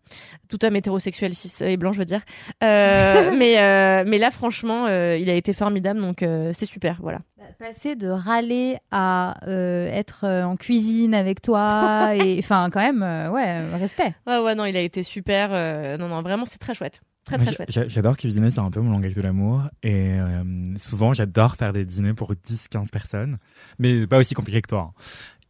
Tout 0.49 0.63
homme 0.65 0.75
hétérosexuel 0.75 1.33
cis 1.33 1.51
et 1.61 1.77
blanc 1.77 1.93
je 1.93 1.99
veux 1.99 2.05
dire. 2.05 2.21
Euh, 2.63 3.31
mais 3.37 3.59
euh, 3.59 4.03
mais 4.07 4.17
là 4.17 4.31
franchement 4.31 4.85
euh, 4.87 5.17
il 5.19 5.29
a 5.29 5.33
été 5.33 5.53
formidable 5.53 6.01
donc 6.01 6.23
euh, 6.23 6.51
c'est 6.57 6.65
super 6.65 6.96
voilà 7.01 7.19
Passer 7.59 7.95
de 7.95 8.07
râler 8.07 8.77
à 8.91 9.39
euh, 9.47 9.87
être 9.87 10.25
euh, 10.25 10.43
en 10.43 10.55
cuisine 10.57 11.13
avec 11.13 11.41
toi 11.41 12.11
et 12.15 12.37
enfin 12.39 12.69
quand 12.71 12.79
même 12.81 13.03
euh, 13.03 13.29
ouais 13.31 13.69
respect. 13.75 14.13
ouais 14.27 14.39
ouais 14.39 14.55
non 14.55 14.65
il 14.65 14.75
a 14.77 14.81
été 14.81 15.03
super 15.03 15.49
euh, 15.51 15.97
non 15.97 16.07
non 16.07 16.21
vraiment 16.21 16.45
c'est 16.45 16.57
très 16.59 16.73
chouette 16.73 17.01
très 17.25 17.37
très 17.37 17.53
chouette 17.53 17.71
j'a- 17.71 17.87
J'adore 17.87 18.15
cuisiner, 18.17 18.51
c'est 18.51 18.59
un 18.59 18.71
peu 18.71 18.79
mon 18.79 18.91
langage 18.91 19.13
de 19.13 19.21
l'amour. 19.21 19.63
Et 19.83 20.13
euh, 20.13 20.43
souvent, 20.77 21.13
j'adore 21.13 21.55
faire 21.57 21.73
des 21.73 21.83
dîners 21.83 22.13
pour 22.13 22.31
10-15 22.33 22.89
personnes. 22.89 23.37
Mais 23.79 24.07
pas 24.07 24.17
aussi 24.17 24.33
compliqué 24.33 24.61
que 24.61 24.69
toi. 24.69 24.93
hein. 24.93 25.01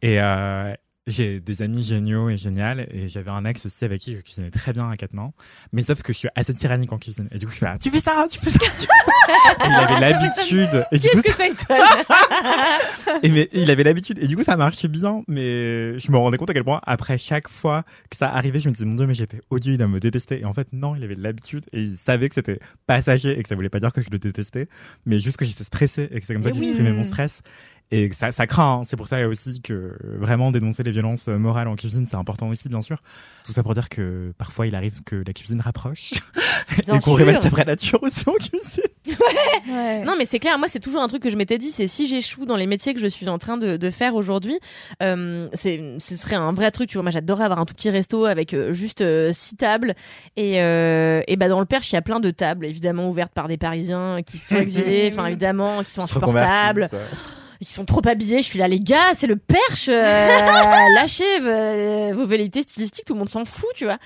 Et 0.02 0.20
euh, 0.20 0.74
j'ai 1.08 1.40
des 1.40 1.62
amis 1.62 1.82
géniaux 1.82 2.28
et 2.28 2.36
géniales. 2.36 2.86
Et 2.92 3.08
j'avais 3.08 3.30
un 3.30 3.44
ex 3.44 3.66
aussi 3.66 3.84
avec 3.84 4.00
qui 4.00 4.14
je 4.14 4.20
cuisinais 4.20 4.50
très 4.50 4.72
bien 4.72 4.88
à 4.88 4.96
quatre 4.96 5.14
mains. 5.14 5.32
Mais 5.72 5.82
sauf 5.82 6.02
que 6.02 6.12
je 6.12 6.18
suis 6.18 6.28
assez 6.36 6.54
tyrannique 6.54 6.92
en 6.92 6.98
cuisine. 6.98 7.28
Et 7.32 7.38
du 7.38 7.46
coup, 7.46 7.52
je 7.52 7.56
suis 7.56 7.66
là, 7.66 7.78
tu 7.78 7.90
fais 7.90 8.00
ça, 8.00 8.26
tu 8.30 8.38
fais 8.38 8.50
ça, 8.50 8.58
tu 8.58 8.86
fais 8.86 8.86
ça. 8.86 9.66
Et 9.66 9.68
il 9.68 9.74
avait 9.74 10.00
l'habitude. 10.00 10.86
Qu'est-ce 10.90 11.22
que 11.22 11.32
ça 11.32 11.46
étonne 11.48 11.78
et 13.22 13.30
mais 13.30 13.48
il 13.52 13.70
avait 13.70 13.82
l'habitude 13.82 14.18
et 14.18 14.26
du 14.26 14.36
coup 14.36 14.42
ça 14.42 14.56
marchait 14.56 14.88
bien 14.88 15.22
mais 15.28 15.98
je 15.98 16.10
me 16.10 16.16
rendais 16.16 16.36
compte 16.36 16.50
à 16.50 16.54
quel 16.54 16.64
point 16.64 16.80
après 16.84 17.18
chaque 17.18 17.48
fois 17.48 17.84
que 18.10 18.16
ça 18.16 18.28
arrivait 18.28 18.60
je 18.60 18.68
me 18.68 18.74
disais 18.74 18.84
mon 18.84 18.94
dieu 18.94 19.06
mais 19.06 19.14
j'étais 19.14 19.40
odieux 19.50 19.74
il 19.74 19.78
doit 19.78 19.88
me 19.88 20.00
détester 20.00 20.40
et 20.40 20.44
en 20.44 20.52
fait 20.52 20.68
non 20.72 20.94
il 20.94 21.02
avait 21.04 21.16
de 21.16 21.22
l'habitude 21.22 21.64
et 21.72 21.82
il 21.82 21.96
savait 21.96 22.28
que 22.28 22.34
c'était 22.34 22.58
passager 22.86 23.38
et 23.38 23.42
que 23.42 23.48
ça 23.48 23.54
voulait 23.54 23.68
pas 23.68 23.80
dire 23.80 23.92
que 23.92 24.02
je 24.02 24.10
le 24.10 24.18
détestais 24.18 24.68
mais 25.06 25.18
juste 25.18 25.36
que 25.36 25.44
j'étais 25.44 25.64
stressé 25.64 26.08
et 26.10 26.20
que 26.20 26.26
c'est 26.26 26.34
comme 26.34 26.42
ça 26.42 26.50
que 26.50 26.56
j'exprimais 26.56 26.92
mon 26.92 27.04
stress 27.04 27.42
et 27.90 28.10
ça, 28.12 28.32
ça 28.32 28.46
craint 28.46 28.80
hein. 28.80 28.82
c'est 28.84 28.96
pour 28.96 29.08
ça 29.08 29.26
aussi 29.28 29.60
que 29.62 29.96
vraiment 30.02 30.50
dénoncer 30.50 30.82
les 30.82 30.92
violences 30.92 31.28
morales 31.28 31.68
en 31.68 31.76
cuisine 31.76 32.06
c'est 32.06 32.16
important 32.16 32.48
aussi 32.48 32.68
bien 32.68 32.82
sûr 32.82 32.98
tout 33.44 33.52
ça 33.52 33.62
pour 33.62 33.74
dire 33.74 33.88
que 33.88 34.32
parfois 34.38 34.66
il 34.66 34.74
arrive 34.74 35.02
que 35.04 35.22
la 35.26 35.32
cuisine 35.32 35.60
rapproche 35.60 36.12
et 36.78 36.98
qu'on 37.00 37.14
révèle 37.14 37.40
sa 37.40 37.48
vraie 37.48 37.64
nature 37.64 38.02
aussi 38.02 38.28
en 38.28 38.34
cuisine 38.34 38.84
Ouais. 39.68 40.02
Non, 40.04 40.14
mais 40.16 40.24
c'est 40.24 40.38
clair. 40.38 40.58
Moi, 40.58 40.68
c'est 40.68 40.80
toujours 40.80 41.02
un 41.02 41.08
truc 41.08 41.22
que 41.22 41.30
je 41.30 41.36
m'étais 41.36 41.58
dit. 41.58 41.70
C'est 41.70 41.88
si 41.88 42.06
j'échoue 42.06 42.44
dans 42.44 42.56
les 42.56 42.66
métiers 42.66 42.94
que 42.94 43.00
je 43.00 43.06
suis 43.06 43.28
en 43.28 43.38
train 43.38 43.56
de, 43.56 43.76
de 43.76 43.90
faire 43.90 44.14
aujourd'hui, 44.14 44.58
euh, 45.02 45.48
c'est, 45.54 45.96
ce 45.98 46.16
serait 46.16 46.36
un 46.36 46.52
vrai 46.52 46.70
truc. 46.70 46.88
Tu 46.88 46.94
vois, 46.94 47.02
moi, 47.02 47.10
j'adorerais 47.10 47.44
avoir 47.44 47.60
un 47.60 47.66
tout 47.66 47.74
petit 47.74 47.90
resto 47.90 48.24
avec 48.24 48.54
euh, 48.54 48.72
juste 48.72 49.00
euh, 49.00 49.30
six 49.32 49.56
tables. 49.56 49.94
Et, 50.36 50.62
euh, 50.62 51.22
et 51.26 51.36
bah 51.36 51.48
dans 51.48 51.60
le 51.60 51.66
Perche, 51.66 51.92
il 51.92 51.96
y 51.96 51.98
a 51.98 52.02
plein 52.02 52.20
de 52.20 52.30
tables, 52.30 52.66
évidemment 52.66 53.08
ouvertes 53.10 53.32
par 53.32 53.48
des 53.48 53.58
Parisiens 53.58 54.22
qui 54.24 54.38
sont 54.38 54.56
exilés, 54.60 55.10
enfin 55.12 55.26
évidemment, 55.26 55.82
qui 55.82 55.90
sont 55.90 56.02
insupportables, 56.02 56.88
qui 57.64 57.72
sont 57.72 57.84
trop 57.84 58.00
habillés. 58.06 58.42
Je 58.42 58.46
suis 58.46 58.58
là, 58.58 58.68
les 58.68 58.80
gars, 58.80 59.14
c'est 59.14 59.26
le 59.26 59.36
Perche. 59.36 59.88
euh, 59.88 60.28
lâchez 60.94 61.24
euh, 61.42 62.12
vos 62.14 62.26
velléités 62.26 62.62
stylistiques, 62.62 63.04
tout 63.04 63.14
le 63.14 63.18
monde 63.18 63.28
s'en 63.28 63.44
fout, 63.44 63.70
tu 63.74 63.84
vois. 63.84 63.98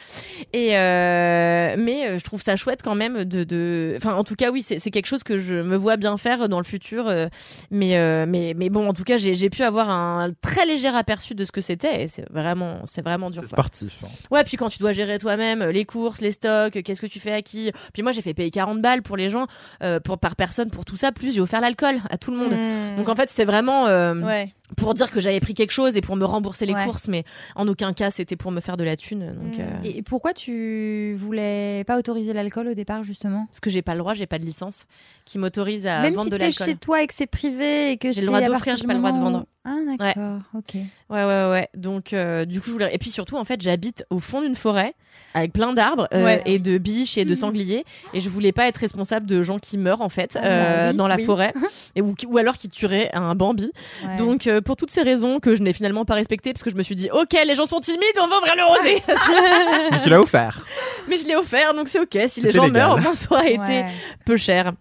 Et 0.52 0.76
euh, 0.76 1.74
mais 1.78 2.06
euh, 2.08 2.18
je 2.18 2.24
trouve 2.24 2.42
ça 2.42 2.56
chouette 2.56 2.80
quand 2.82 2.94
même 2.94 3.24
de, 3.24 3.44
de... 3.44 3.94
enfin 3.96 4.14
en 4.14 4.24
tout 4.24 4.34
cas 4.36 4.50
oui 4.50 4.62
c'est 4.62 4.78
c'est 4.78 4.90
quelque 4.90 5.06
chose 5.06 5.22
que 5.22 5.38
je 5.38 5.54
me 5.54 5.76
vois 5.76 5.96
bien 5.96 6.16
faire 6.16 6.48
dans 6.48 6.58
le 6.58 6.64
futur 6.64 7.08
euh, 7.08 7.26
mais 7.70 7.96
euh, 7.96 8.26
mais 8.28 8.54
mais 8.56 8.68
bon 8.70 8.88
en 8.88 8.92
tout 8.94 9.04
cas 9.04 9.16
j'ai 9.16 9.34
j'ai 9.34 9.50
pu 9.50 9.62
avoir 9.62 9.90
un 9.90 10.30
très 10.40 10.66
léger 10.66 10.88
aperçu 10.88 11.34
de 11.34 11.44
ce 11.44 11.52
que 11.52 11.60
c'était 11.60 12.02
et 12.02 12.08
c'est 12.08 12.24
vraiment 12.30 12.80
c'est 12.86 13.02
vraiment 13.02 13.30
dur 13.30 13.42
c'est 13.44 13.50
sportif 13.50 14.04
hein. 14.04 14.08
ouais 14.30 14.44
puis 14.44 14.56
quand 14.56 14.68
tu 14.68 14.78
dois 14.78 14.92
gérer 14.92 15.18
toi-même 15.18 15.64
les 15.64 15.84
courses 15.84 16.20
les 16.20 16.32
stocks 16.32 16.82
qu'est-ce 16.82 17.00
que 17.00 17.06
tu 17.06 17.20
fais 17.20 17.32
à 17.32 17.42
qui 17.42 17.72
puis 17.92 18.02
moi 18.02 18.12
j'ai 18.12 18.22
fait 18.22 18.34
payer 18.34 18.50
40 18.50 18.80
balles 18.82 19.02
pour 19.02 19.16
les 19.16 19.30
gens 19.30 19.46
euh, 19.82 20.00
pour 20.00 20.18
par 20.18 20.36
personne 20.36 20.70
pour 20.70 20.84
tout 20.84 20.96
ça 20.96 21.12
plus 21.12 21.34
j'ai 21.34 21.40
offert 21.40 21.60
l'alcool 21.60 21.96
à 22.10 22.18
tout 22.18 22.30
le 22.30 22.36
monde 22.36 22.52
Mmh. 22.52 22.96
donc 22.98 23.08
en 23.08 23.14
fait 23.14 23.30
c'était 23.30 23.41
vraiment 23.44 23.86
euh, 23.86 24.14
ouais. 24.14 24.52
pour 24.76 24.94
dire 24.94 25.10
que 25.10 25.20
j'avais 25.20 25.40
pris 25.40 25.54
quelque 25.54 25.70
chose 25.72 25.96
et 25.96 26.00
pour 26.00 26.16
me 26.16 26.24
rembourser 26.24 26.66
les 26.66 26.72
Ouais. 26.74 26.84
courses 26.84 27.08
mais 27.08 27.24
en 27.56 27.66
aucun 27.68 27.92
cas 27.92 28.10
c'était 28.10 28.36
pour 28.36 28.50
me 28.50 28.60
faire 28.60 28.76
de 28.76 28.84
la 28.84 28.96
thune 28.96 29.26
donc 29.34 29.58
Mm. 29.58 29.60
euh, 29.60 29.82
Et 29.84 30.02
pourquoi 30.02 30.32
tu 30.32 31.14
voulais 31.18 31.84
pas 31.84 31.98
autoriser 31.98 32.32
l'alcool 32.32 32.68
au 32.68 32.74
départ 32.74 33.02
justement? 33.04 33.46
Parce 33.46 33.60
que 33.60 33.70
j'ai 33.70 33.82
pas 33.82 33.92
le 33.94 33.98
droit, 34.00 34.14
j'ai 34.14 34.26
pas 34.26 34.38
de 34.38 34.44
licence 34.44 34.86
qui 35.24 35.38
m'autorise 35.38 35.86
à 35.86 36.00
Même 36.02 36.14
vendre 36.14 36.24
si 36.24 36.30
de 36.30 36.36
t'es 36.36 36.44
l'alcool. 36.46 36.66
chez 36.66 36.76
toi 36.76 37.02
et 37.02 37.06
que 37.06 37.14
c'est 37.14 37.26
privé 37.26 37.92
et 37.92 37.96
que 37.98 38.12
J'ai 38.12 38.20
le 38.22 38.26
droit 38.28 38.40
d'offrir, 38.40 38.76
j'ai 38.76 38.86
pas 38.86 38.92
le 38.94 38.98
droit 38.98 39.12
de 39.12 39.18
vendre. 39.18 39.46
Ah 39.64 39.76
d'accord, 39.96 40.40
ok. 40.54 40.74
Ouais 40.74 41.24
ouais 41.24 41.50
ouais. 41.50 41.68
Donc 41.76 42.12
euh, 42.12 42.44
du 42.44 42.60
coup 42.60 42.66
je 42.66 42.72
voulais 42.72 42.92
et 42.94 42.98
puis 42.98 43.10
surtout 43.10 43.36
en 43.36 43.44
fait 43.44 43.60
j'habite 43.62 44.04
au 44.10 44.18
fond 44.18 44.40
d'une 44.40 44.56
forêt 44.56 44.94
avec 45.34 45.52
plein 45.52 45.72
d'arbres 45.72 46.08
euh, 46.14 46.24
Ouais. 46.24 46.42
et 46.46 46.58
de 46.58 46.78
biches 46.78 47.16
et 47.18 47.24
de 47.24 47.30
Mhm. 47.30 47.36
sangliers 47.36 47.84
et 48.14 48.20
je 48.20 48.28
voulais 48.30 48.52
pas 48.52 48.66
être 48.68 48.76
responsable 48.78 49.26
de 49.26 49.42
gens 49.42 49.58
qui 49.58 49.78
meurent 49.78 50.00
en 50.02 50.08
fait 50.08 50.36
Ah 50.36 50.40
bah 50.40 50.46
euh, 50.48 50.90
oui, 50.90 50.96
dans 50.96 51.08
la 51.08 51.16
oui. 51.16 51.24
forêt 51.24 51.52
et 51.96 52.02
ou, 52.02 52.14
alors 52.38 52.56
qui 52.56 52.68
tueraient 52.68 53.10
un 53.14 53.34
Bambi. 53.34 53.70
Ouais. 54.06 54.16
Donc 54.16 54.46
euh, 54.46 54.60
pour 54.60 54.76
toutes 54.76 54.90
ces 54.90 55.02
raisons 55.02 55.40
que 55.40 55.54
je 55.54 55.62
n'ai 55.62 55.72
finalement 55.72 56.04
pas 56.04 56.14
respectées 56.14 56.52
parce 56.52 56.62
que 56.62 56.70
je 56.70 56.76
me 56.76 56.82
suis 56.82 56.94
dit 56.94 57.08
OK 57.12 57.36
les 57.46 57.54
gens 57.54 57.66
sont 57.66 57.80
timides 57.80 58.00
on 58.22 58.26
va 58.28 58.36
ouvrir 58.38 58.54
le 58.56 58.64
rosé. 58.64 59.02
mais 59.92 59.98
tu 60.00 60.08
l'as 60.10 60.20
offert 60.20 60.66
Mais 61.08 61.16
je 61.16 61.26
l'ai 61.26 61.36
offert 61.36 61.74
donc 61.74 61.88
c'est 61.88 61.98
OK 62.00 62.16
si 62.28 62.40
les 62.40 62.50
gens 62.50 62.64
légal. 62.64 62.82
meurent 62.88 62.96
au 62.96 63.00
moins 63.00 63.14
ça 63.14 63.28
aura 63.30 63.46
été 63.46 63.58
Ouais. 63.60 63.86
peu 64.24 64.36
cher. 64.36 64.72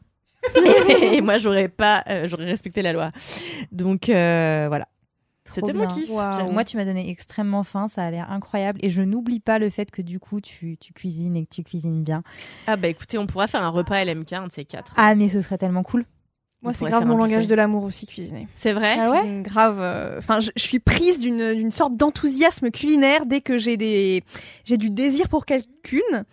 et 1.13 1.21
moi, 1.21 1.37
j'aurais 1.37 1.67
pas, 1.67 2.03
euh, 2.09 2.27
j'aurais 2.27 2.45
respecté 2.45 2.81
la 2.81 2.93
loi. 2.93 3.11
Donc 3.71 4.09
euh, 4.09 4.65
voilà. 4.69 4.87
C'était 5.51 5.73
mon 5.73 5.87
kiff. 5.87 6.09
Moi, 6.51 6.63
tu 6.63 6.77
m'as 6.77 6.85
donné 6.85 7.09
extrêmement 7.09 7.63
faim, 7.63 7.87
ça 7.87 8.03
a 8.05 8.11
l'air 8.11 8.31
incroyable. 8.31 8.79
Et 8.83 8.89
je 8.89 9.01
n'oublie 9.01 9.39
pas 9.39 9.59
le 9.59 9.69
fait 9.69 9.91
que 9.91 10.01
du 10.01 10.19
coup, 10.19 10.41
tu, 10.41 10.77
tu 10.79 10.93
cuisines 10.93 11.35
et 11.35 11.45
que 11.45 11.49
tu 11.53 11.63
cuisines 11.63 12.03
bien. 12.03 12.23
Ah 12.67 12.75
bah 12.75 12.87
écoutez, 12.87 13.17
on 13.17 13.27
pourra 13.27 13.47
faire 13.47 13.63
un 13.63 13.69
repas 13.69 14.03
LMK, 14.03 14.33
un 14.33 14.47
de 14.47 14.51
ces 14.51 14.65
quatre. 14.65 14.93
Ah, 14.97 15.13
mais 15.15 15.27
ce 15.29 15.41
serait 15.41 15.57
tellement 15.57 15.83
cool. 15.83 16.05
Moi, 16.63 16.73
c'est 16.73 16.85
grave 16.85 17.07
mon 17.07 17.17
langage 17.17 17.47
de 17.47 17.55
l'amour 17.55 17.83
aussi, 17.83 18.05
cuisiner. 18.05 18.47
C'est 18.53 18.73
vrai. 18.73 18.95
Ah 18.99 19.09
ouais 19.09 19.19
Cuisine 19.21 19.41
grave. 19.41 19.77
euh, 19.79 20.19
Enfin, 20.19 20.39
je, 20.39 20.51
je 20.55 20.61
suis 20.61 20.79
prise 20.79 21.17
d'une 21.17 21.55
d'une 21.55 21.71
sorte 21.71 21.97
d'enthousiasme 21.97 22.69
culinaire 22.69 23.25
dès 23.25 23.41
que 23.41 23.57
j'ai 23.57 23.77
des 23.77 24.23
j'ai 24.63 24.77
du 24.77 24.91
désir 24.91 25.27
pour 25.27 25.47
quelqu'une. 25.47 26.23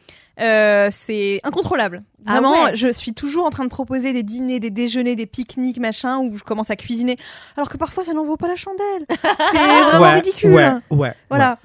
Euh, 0.40 0.88
c'est 0.92 1.40
incontrôlable. 1.44 2.02
Ah 2.26 2.32
Vraiment, 2.32 2.64
ouais. 2.64 2.76
je 2.76 2.88
suis 2.92 3.12
toujours 3.14 3.44
en 3.46 3.50
train 3.50 3.64
de 3.64 3.70
proposer 3.70 4.12
des 4.12 4.22
dîners, 4.22 4.60
des 4.60 4.70
déjeuners, 4.70 5.16
des 5.16 5.26
pique-niques, 5.26 5.78
machin, 5.80 6.18
où 6.18 6.36
je 6.36 6.44
commence 6.44 6.70
à 6.70 6.76
cuisiner, 6.76 7.16
alors 7.56 7.68
que 7.68 7.76
parfois 7.76 8.04
ça 8.04 8.12
n'en 8.12 8.24
vaut 8.24 8.36
pas 8.36 8.48
la 8.48 8.56
chandelle. 8.56 9.06
C'est 9.50 9.58
vraiment 9.58 10.00
ouais, 10.00 10.14
ridicule. 10.14 10.52
ouais 10.52 10.70
ouais 10.90 11.14
Voilà. 11.28 11.58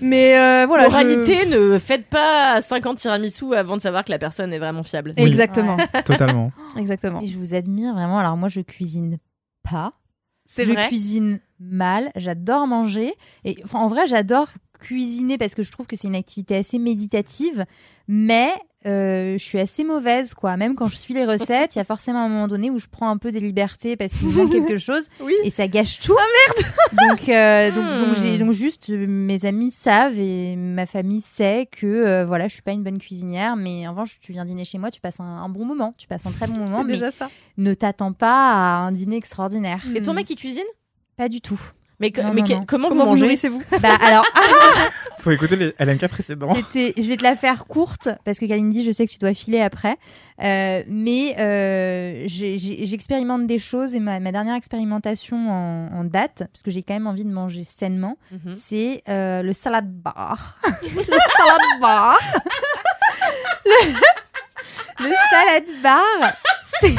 Mais 0.00 0.36
euh, 0.38 0.66
voilà. 0.66 0.84
je- 0.84 0.90
Moralité, 0.90 1.46
ne 1.46 1.78
faites 1.78 2.06
pas 2.06 2.60
50 2.60 2.98
tiramisu 2.98 3.54
avant 3.54 3.76
de 3.76 3.82
savoir 3.82 4.04
que 4.04 4.10
la 4.10 4.18
personne 4.18 4.52
est 4.52 4.58
vraiment 4.58 4.82
fiable. 4.82 5.14
Oui. 5.16 5.24
Exactement. 5.24 5.76
ouais, 5.76 6.02
totalement 6.04 6.50
Exactement. 6.76 7.20
Et 7.20 7.26
je 7.26 7.38
vous 7.38 7.54
admire 7.54 7.94
vraiment. 7.94 8.18
Alors, 8.18 8.36
moi, 8.36 8.48
je 8.48 8.60
cuisine 8.60 9.18
pas. 9.62 9.92
C'est 10.46 10.64
je 10.64 10.72
vrai. 10.72 10.88
cuisine 10.88 11.40
mal. 11.60 12.10
J'adore 12.16 12.66
manger. 12.66 13.14
Et 13.44 13.56
enfin, 13.64 13.78
en 13.80 13.88
vrai, 13.88 14.06
j'adore 14.06 14.48
cuisiner 14.80 15.38
parce 15.38 15.54
que 15.54 15.62
je 15.62 15.72
trouve 15.72 15.86
que 15.86 15.96
c'est 15.96 16.08
une 16.08 16.14
activité 16.16 16.56
assez 16.56 16.78
méditative, 16.78 17.64
mais 18.08 18.50
euh, 18.86 19.38
je 19.38 19.42
suis 19.42 19.58
assez 19.58 19.82
mauvaise, 19.82 20.34
quoi. 20.34 20.58
Même 20.58 20.74
quand 20.74 20.88
je 20.88 20.96
suis 20.96 21.14
les 21.14 21.24
recettes, 21.24 21.74
il 21.74 21.78
y 21.78 21.80
a 21.80 21.84
forcément 21.84 22.18
un 22.22 22.28
moment 22.28 22.48
donné 22.48 22.68
où 22.70 22.78
je 22.78 22.86
prends 22.90 23.08
un 23.08 23.16
peu 23.16 23.32
des 23.32 23.40
libertés 23.40 23.96
parce 23.96 24.12
qu'il 24.12 24.28
me 24.28 24.34
manque 24.34 24.52
quelque 24.52 24.76
chose 24.76 25.08
Oui. 25.20 25.32
et 25.42 25.48
ça 25.48 25.68
gâche 25.68 26.00
tout. 26.00 26.14
Ah 26.18 26.22
merde 26.54 26.72
Donc, 27.18 27.28
euh, 27.30 27.70
donc, 27.70 27.98
donc, 28.08 28.14
j'ai, 28.22 28.36
donc 28.36 28.52
juste, 28.52 28.90
euh, 28.90 29.06
mes 29.08 29.46
amis 29.46 29.70
savent 29.70 30.18
et 30.18 30.54
ma 30.56 30.84
famille 30.84 31.22
sait 31.22 31.66
que 31.72 31.86
euh, 31.86 32.26
voilà, 32.26 32.46
je 32.46 32.52
suis 32.52 32.62
pas 32.62 32.72
une 32.72 32.82
bonne 32.82 32.98
cuisinière, 32.98 33.56
mais 33.56 33.88
en 33.88 33.92
revanche, 33.92 34.18
tu 34.20 34.32
viens 34.32 34.44
dîner 34.44 34.66
chez 34.66 34.76
moi, 34.76 34.90
tu 34.90 35.00
passes 35.00 35.18
un, 35.18 35.24
un 35.24 35.48
bon 35.48 35.64
moment, 35.64 35.94
tu 35.96 36.06
passes 36.06 36.26
un 36.26 36.30
très 36.32 36.46
bon 36.46 36.54
moment, 36.60 36.78
C'est 36.80 36.84
mais 36.84 36.92
déjà 36.92 37.10
ça. 37.10 37.30
ne 37.56 37.72
t'attends 37.72 38.12
pas 38.12 38.50
à 38.52 38.76
un 38.80 38.92
dîner 38.92 39.16
extraordinaire. 39.16 39.82
Et 39.94 40.02
ton 40.02 40.12
Hmm. 40.12 40.16
mec, 40.16 40.28
il 40.28 40.36
cuisine? 40.36 40.62
Pas 41.16 41.28
du 41.28 41.40
tout. 41.40 41.60
Mais, 42.00 42.10
que- 42.10 42.20
Non, 42.20 42.34
mais 42.34 42.40
non, 42.40 42.46
que- 42.48 42.52
non. 42.54 42.64
comment, 42.66 42.88
Comment 42.88 43.06
vous 43.06 43.16
nourrissez-vous 43.16 43.62
Bah 43.80 43.96
alors, 44.02 44.24
Faut 45.20 45.30
écouter 45.30 45.54
les 45.56 45.74
LMK 45.78 46.08
précédents. 46.08 46.52
C'était, 46.54 46.92
je 47.00 47.06
vais 47.06 47.16
te 47.16 47.22
la 47.22 47.36
faire 47.36 47.66
courte 47.66 48.08
parce 48.24 48.38
que 48.40 48.46
Kalindi, 48.46 48.82
je 48.82 48.90
sais 48.90 49.06
que 49.06 49.12
tu 49.12 49.18
dois 49.18 49.32
filer 49.32 49.60
après. 49.60 49.96
Euh, 50.42 50.82
mais 50.88 51.36
euh, 51.38 52.24
j'expérimente 52.26 53.46
des 53.46 53.60
choses 53.60 53.94
et 53.94 54.00
ma, 54.00 54.18
ma 54.18 54.32
dernière 54.32 54.56
expérimentation 54.56 55.36
en, 55.48 55.88
en 56.00 56.04
date, 56.04 56.42
parce 56.52 56.62
que 56.64 56.70
j'ai 56.72 56.82
quand 56.82 56.94
même 56.94 57.06
envie 57.06 57.24
de 57.24 57.30
manger 57.32 57.62
sainement, 57.64 58.18
Mhm. 58.32 58.56
c'est 58.56 59.02
euh, 59.08 59.42
le 59.42 59.52
salad 59.52 59.88
bar. 59.88 60.58
Salade 60.64 61.80
bar. 61.80 62.18
Le 65.00 65.12
salad 65.30 65.64
bar, 65.82 66.32
c'est 66.80 66.94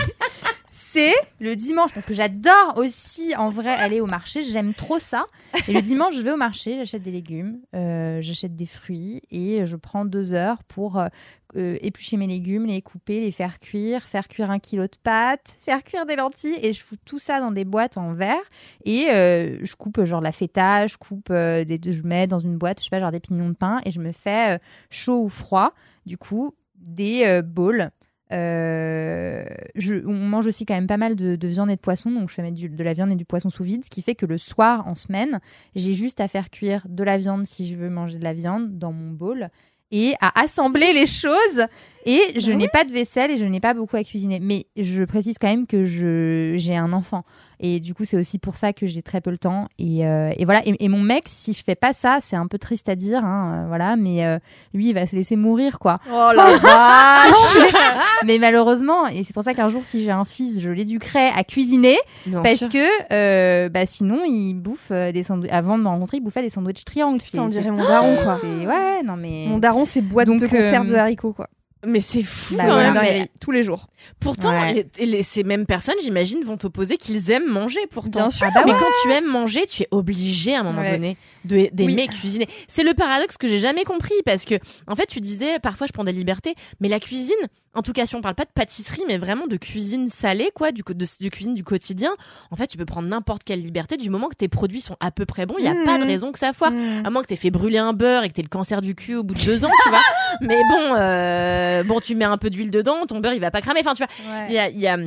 le 1.40 1.56
dimanche 1.56 1.94
parce 1.94 2.06
que 2.06 2.14
j'adore 2.14 2.74
aussi 2.78 3.36
en 3.36 3.50
vrai 3.50 3.74
aller 3.74 4.02
au 4.02 4.06
marché. 4.06 4.44
J'aime 4.44 4.74
trop 4.74 5.00
ça. 5.00 5.26
Et 5.68 5.74
le 5.74 5.82
dimanche, 5.82 6.16
je 6.16 6.22
vais 6.22 6.32
au 6.32 6.38
marché, 6.38 6.78
j'achète 6.78 7.02
des 7.02 7.12
légumes, 7.12 7.60
euh, 7.76 8.22
j'achète 8.22 8.56
des 8.56 8.66
fruits 8.66 9.22
et 9.32 9.66
je 9.66 9.76
prends 9.76 10.06
deux 10.06 10.34
heures 10.34 10.64
pour 10.64 10.98
euh, 11.00 11.08
euh, 11.56 11.78
éplucher 11.82 12.18
mes 12.18 12.28
légumes, 12.28 12.66
les 12.66 12.82
couper, 12.82 13.22
les 13.22 13.32
faire 13.32 13.60
cuire, 13.60 14.04
faire 14.04 14.28
cuire 14.28 14.52
un 14.52 14.60
kilo 14.60 14.84
de 14.84 14.98
pâtes, 15.02 15.56
faire 15.66 15.84
cuire 15.84 16.06
des 16.06 16.16
lentilles 16.16 16.60
et 16.62 16.74
je 16.74 16.82
fous 16.82 16.98
tout 17.06 17.20
ça 17.20 17.40
dans 17.40 17.52
des 17.52 17.66
boîtes 17.66 17.98
en 17.98 18.14
verre 18.14 18.44
et 18.84 19.06
je 19.06 19.76
coupe 19.76 20.04
genre 20.04 20.22
la 20.22 20.32
feta, 20.32 20.88
je 20.88 20.98
coupe 20.98 21.32
des, 21.32 21.80
je 21.84 22.04
mets 22.04 22.28
dans 22.28 22.40
une 22.40 22.58
boîte, 22.58 22.80
je 22.80 22.86
sais 22.86 22.90
pas 22.90 23.00
genre 23.00 23.12
des 23.12 23.20
pignons 23.20 23.50
de 23.50 23.56
pain 23.56 23.82
et 23.86 23.92
je 23.92 24.00
me 24.00 24.12
fais 24.12 24.60
chaud 24.90 25.24
ou 25.24 25.30
froid. 25.30 25.74
Du 26.06 26.18
coup, 26.18 26.54
des 26.76 27.42
bowls. 27.44 27.90
Euh, 28.32 29.46
je, 29.76 29.96
on 30.06 30.14
mange 30.14 30.48
aussi 30.48 30.66
quand 30.66 30.74
même 30.74 30.88
pas 30.88 30.98
mal 30.98 31.16
de, 31.16 31.36
de 31.36 31.48
viande 31.48 31.70
et 31.70 31.76
de 31.76 31.82
poisson, 31.82 32.10
donc 32.12 32.30
je 32.30 32.36
fais 32.36 32.42
mettre 32.42 32.58
de 32.60 32.84
la 32.84 32.94
viande 32.94 33.12
et 33.12 33.16
du 33.16 33.26
poisson 33.26 33.50
sous 33.50 33.64
vide, 33.64 33.86
ce 33.86 33.90
qui 33.90 34.02
fait 34.02 34.16
que 34.16 34.26
le 34.26 34.38
soir 34.38 34.88
en 34.88 34.96
semaine, 34.96 35.40
j'ai 35.76 35.94
juste 35.94 36.20
à 36.20 36.28
faire 36.28 36.50
cuire 36.50 36.86
de 36.90 37.04
la 37.04 37.18
viande 37.18 37.46
si 37.46 37.68
je 37.68 37.76
veux 37.76 37.90
manger 37.90 38.18
de 38.18 38.24
la 38.24 38.34
viande 38.34 38.80
dans 38.80 38.92
mon 38.92 39.12
bowl 39.12 39.50
et 39.92 40.14
à 40.20 40.40
assembler 40.42 40.94
les 40.94 41.06
choses. 41.06 41.68
Et 42.06 42.40
je 42.40 42.52
Bah 42.52 42.58
n'ai 42.58 42.68
pas 42.68 42.84
de 42.86 42.92
vaisselle 42.92 43.32
et 43.32 43.38
je 43.38 43.46
n'ai 43.46 43.60
pas 43.60 43.74
beaucoup 43.74 43.96
à 43.98 44.04
cuisiner. 44.04 44.40
Mais 44.40 44.68
je 44.78 45.04
précise 45.04 45.38
quand 45.40 45.48
même 45.48 45.66
que 45.68 45.86
je 45.86 46.54
j'ai 46.58 46.76
un 46.76 46.94
enfant 46.94 47.24
et 47.60 47.80
du 47.80 47.94
coup 47.94 48.04
c'est 48.06 48.18
aussi 48.18 48.38
pour 48.38 48.58
ça 48.58 48.74
que 48.74 48.86
j'ai 48.86 49.02
très 49.02 49.22
peu 49.22 49.32
le 49.32 49.38
temps. 49.38 49.68
Et, 49.80 50.06
euh, 50.06 50.32
et 50.38 50.46
voilà. 50.46 50.62
Et, 50.68 50.76
et 50.84 50.88
mon 50.90 51.00
mec, 51.02 51.24
si 51.28 51.54
je 51.54 51.64
fais 51.64 51.76
pas 51.76 51.94
ça, 51.94 52.20
c'est 52.22 52.36
un 52.36 52.48
peu 52.48 52.58
triste 52.58 52.90
à 52.90 52.96
dire, 52.96 53.24
hein, 53.24 53.64
euh, 53.64 53.68
voilà. 53.68 53.96
Mais 53.96 54.26
euh, 54.26 54.40
lui, 54.74 54.90
il 54.90 54.94
va 54.94 55.08
se 55.08 55.16
laisser 55.16 55.36
mourir, 55.36 55.80
quoi. 55.80 56.00
Oh 56.12 56.32
la 56.36 56.58
vache 56.62 57.74
mais 58.26 58.38
malheureusement, 58.40 59.08
et 59.08 59.24
c'est 59.24 59.34
pour 59.34 59.44
ça 59.44 59.54
qu'un 59.54 59.70
jour, 59.70 59.86
si 59.86 60.04
j'ai 60.04 60.12
un 60.12 60.26
fils, 60.26 60.60
je 60.62 60.70
l'éduquerai 60.70 61.28
à 61.36 61.44
cuisiner 61.44 61.98
Bien 62.26 62.42
parce 62.42 62.58
sûr. 62.58 62.70
que 62.70 62.88
euh, 63.14 63.70
bah, 63.70 63.86
sinon, 63.86 64.22
il 64.26 64.54
bouffe 64.54 64.90
euh, 64.92 65.12
des 65.12 65.24
sandwichs. 65.24 65.52
Avant 65.52 65.78
de 65.78 65.84
me 65.84 65.88
rencontrer, 65.88 66.18
il 66.18 66.22
bouffait 66.22 66.42
des 66.42 66.50
sandwichs 66.50 66.84
triangles. 66.86 67.22
Putain, 67.24 67.44
on 67.44 67.48
dirait 67.48 67.72
mon 67.72 67.84
daron, 67.84 68.18
quoi. 68.24 68.38
Ouais, 68.44 69.02
non 69.04 69.16
mais. 69.16 69.46
Mon 69.48 69.58
daron, 69.58 69.86
c'est 69.86 70.02
boîte 70.02 70.28
Donc, 70.28 70.40
de 70.40 70.48
conserve 70.48 70.88
euh, 70.88 70.92
de 70.92 70.96
haricots, 70.96 71.34
quoi. 71.34 71.48
Mais 71.86 72.00
c'est 72.02 72.24
fou 72.24 72.56
Bah 72.58 72.64
quand 72.66 72.72
voilà. 72.74 72.92
même. 72.92 73.04
mais 73.04 73.28
tous 73.40 73.52
les 73.52 73.64
jours. 73.64 73.88
pourtant, 74.20 74.52
Ouais. 74.52 74.86
les- 75.00 75.24
ces 75.24 75.44
mêmes 75.44 75.66
personnes, 75.66 75.96
j'imagine, 76.02 76.44
vont 76.44 76.58
t'opposer 76.58 76.98
qu'ils 76.98 77.32
aiment 77.32 77.50
manger. 77.50 77.80
Pourtant, 77.90 78.22
Bien 78.28 78.30
sûr. 78.32 78.46
Ah 78.48 78.52
bah 78.54 78.62
mais 78.66 78.74
ouais. 78.74 78.78
quand 78.80 78.92
tu 79.04 79.10
aimes 79.12 79.26
manger, 79.32 79.66
tu 79.66 79.84
es 79.84 79.88
obligé 79.92 80.54
à 80.56 80.60
un 80.60 80.64
moment 80.64 80.82
Ouais. 80.82 80.92
donné 80.92 81.18
de- 81.44 81.70
d'aimer 81.74 82.08
Oui. 82.10 82.16
cuisiner. 82.20 82.48
C'est 82.68 82.84
le 82.84 82.94
paradoxe 82.94 83.38
que 83.38 83.48
j'ai 83.48 83.58
jamais 83.60 83.84
compris 83.84 84.14
parce 84.26 84.46
que, 84.46 84.56
en 84.88 84.96
fait, 84.96 85.08
tu 85.08 85.22
disais 85.22 85.60
parfois 85.60 85.88
je 85.88 85.92
prends 85.94 86.04
des 86.04 86.12
libertés, 86.12 86.54
mais 86.80 86.88
la 86.88 87.00
cuisine, 87.00 87.34
en 87.76 87.82
tout 87.82 87.94
cas, 87.94 88.06
si 88.06 88.16
on 88.16 88.22
parle 88.22 88.36
pas 88.36 88.46
de 88.46 88.50
pâtisserie, 88.54 89.04
mais 89.08 89.18
vraiment 89.18 89.48
de 89.48 89.58
cuisine 89.58 90.10
salée, 90.10 90.50
quoi, 90.56 90.72
du, 90.72 90.82
de, 90.88 90.94
de 90.94 91.30
cuisine 91.30 91.54
du 91.54 91.64
quotidien, 91.64 92.12
en 92.52 92.56
fait, 92.56 92.68
tu 92.68 92.78
peux 92.78 92.86
prendre 92.86 93.08
n'importe 93.08 93.44
quelle 93.44 93.60
liberté 93.62 93.98
du 93.98 94.10
moment 94.10 94.30
que 94.30 94.36
tes 94.36 94.48
produits 94.48 94.82
sont 94.82 94.98
à 95.00 95.12
peu 95.12 95.26
près 95.26 95.46
bons. 95.46 95.56
Il 95.60 95.66
y 95.66 95.68
a 95.68 95.76
pas 95.86 95.98
de 95.98 96.04
raison 96.06 96.32
que 96.32 96.40
ça 96.40 96.54
foire. 96.54 96.72
Mmh. 96.72 97.06
À 97.06 97.10
moins 97.10 97.22
que 97.22 97.28
t'aies 97.28 97.36
fait 97.36 97.52
brûler 97.52 97.78
un 97.78 97.94
beurre 97.94 98.24
et 98.24 98.30
que 98.30 98.34
t'aies 98.34 98.42
le 98.42 98.48
cancer 98.50 98.82
du 98.82 98.96
cul 98.96 99.16
au 99.16 99.24
bout 99.24 99.34
de 99.36 99.44
deux 99.46 99.66
ans, 99.66 99.70
tu 99.84 99.90
vois. 99.90 100.02
Mais 100.42 100.62
bon, 100.70 100.96
euh, 100.96 101.84
bon, 101.84 102.00
tu 102.00 102.16
mets 102.16 102.26
un 102.26 102.38
peu 102.38 102.50
d'huile 102.50 102.72
dedans, 102.72 103.06
ton 103.06 103.20
beurre 103.20 103.34
il 103.34 103.42
va 103.42 103.52
pas 103.52 103.62
cramer. 103.62 103.82
Enfin, 103.82 103.94
tu 103.94 104.04
vois, 104.04 104.34
Ouais. 104.34 104.46
il 104.50 104.54
y 104.56 104.60
a, 104.60 104.70
il 104.70 104.80
y 104.80 104.88
a- 104.88 104.98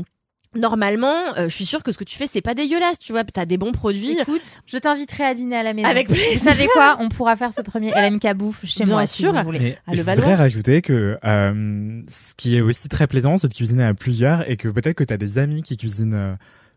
normalement, 0.54 1.36
euh, 1.36 1.48
je 1.48 1.54
suis 1.54 1.66
sûre 1.66 1.82
que 1.82 1.92
ce 1.92 1.98
que 1.98 2.04
tu 2.04 2.16
fais 2.16 2.26
c'est 2.26 2.40
pas 2.40 2.54
dégueulasse, 2.54 2.98
tu 2.98 3.12
vois. 3.12 3.24
T'as 3.24 3.44
des 3.44 3.56
bons 3.58 3.72
produits. 3.72 4.18
Écoute, 4.20 4.60
je 4.66 4.78
t'inviterai 4.78 5.24
à 5.24 5.34
dîner 5.34 5.56
à 5.56 5.62
la 5.62 5.74
maison. 5.74 5.88
Avec 5.88 6.08
plaisir. 6.08 6.26
Vous 6.38 6.44
savez 6.44 6.66
quoi? 6.72 6.96
On 7.00 7.08
pourra 7.08 7.36
faire 7.36 7.52
ce 7.52 7.60
premier 7.62 7.92
LMK 7.92 8.34
bouffe 8.34 8.64
chez 8.64 8.84
Bien 8.84 8.94
moi 8.94 9.06
si 9.06 9.22
sûr. 9.22 9.32
vous 9.32 9.42
voulez. 9.44 9.58
Mais 9.88 9.94
je 9.94 10.02
voudrais 10.02 10.34
rajouter 10.34 10.82
que 10.82 11.18
euh, 11.24 12.00
ce 12.08 12.34
qui 12.36 12.56
est 12.56 12.60
aussi 12.60 12.88
très 12.88 13.06
plaisant, 13.06 13.36
c'est 13.36 13.48
de 13.48 13.54
cuisiner 13.54 13.84
à 13.84 13.94
plusieurs 13.94 14.48
et 14.50 14.56
que 14.56 14.68
peut-être 14.68 14.96
que 14.96 15.04
tu 15.04 15.12
as 15.12 15.18
des 15.18 15.38
amis 15.38 15.62
qui 15.62 15.76
cuisinent 15.76 16.14
euh, 16.14 16.34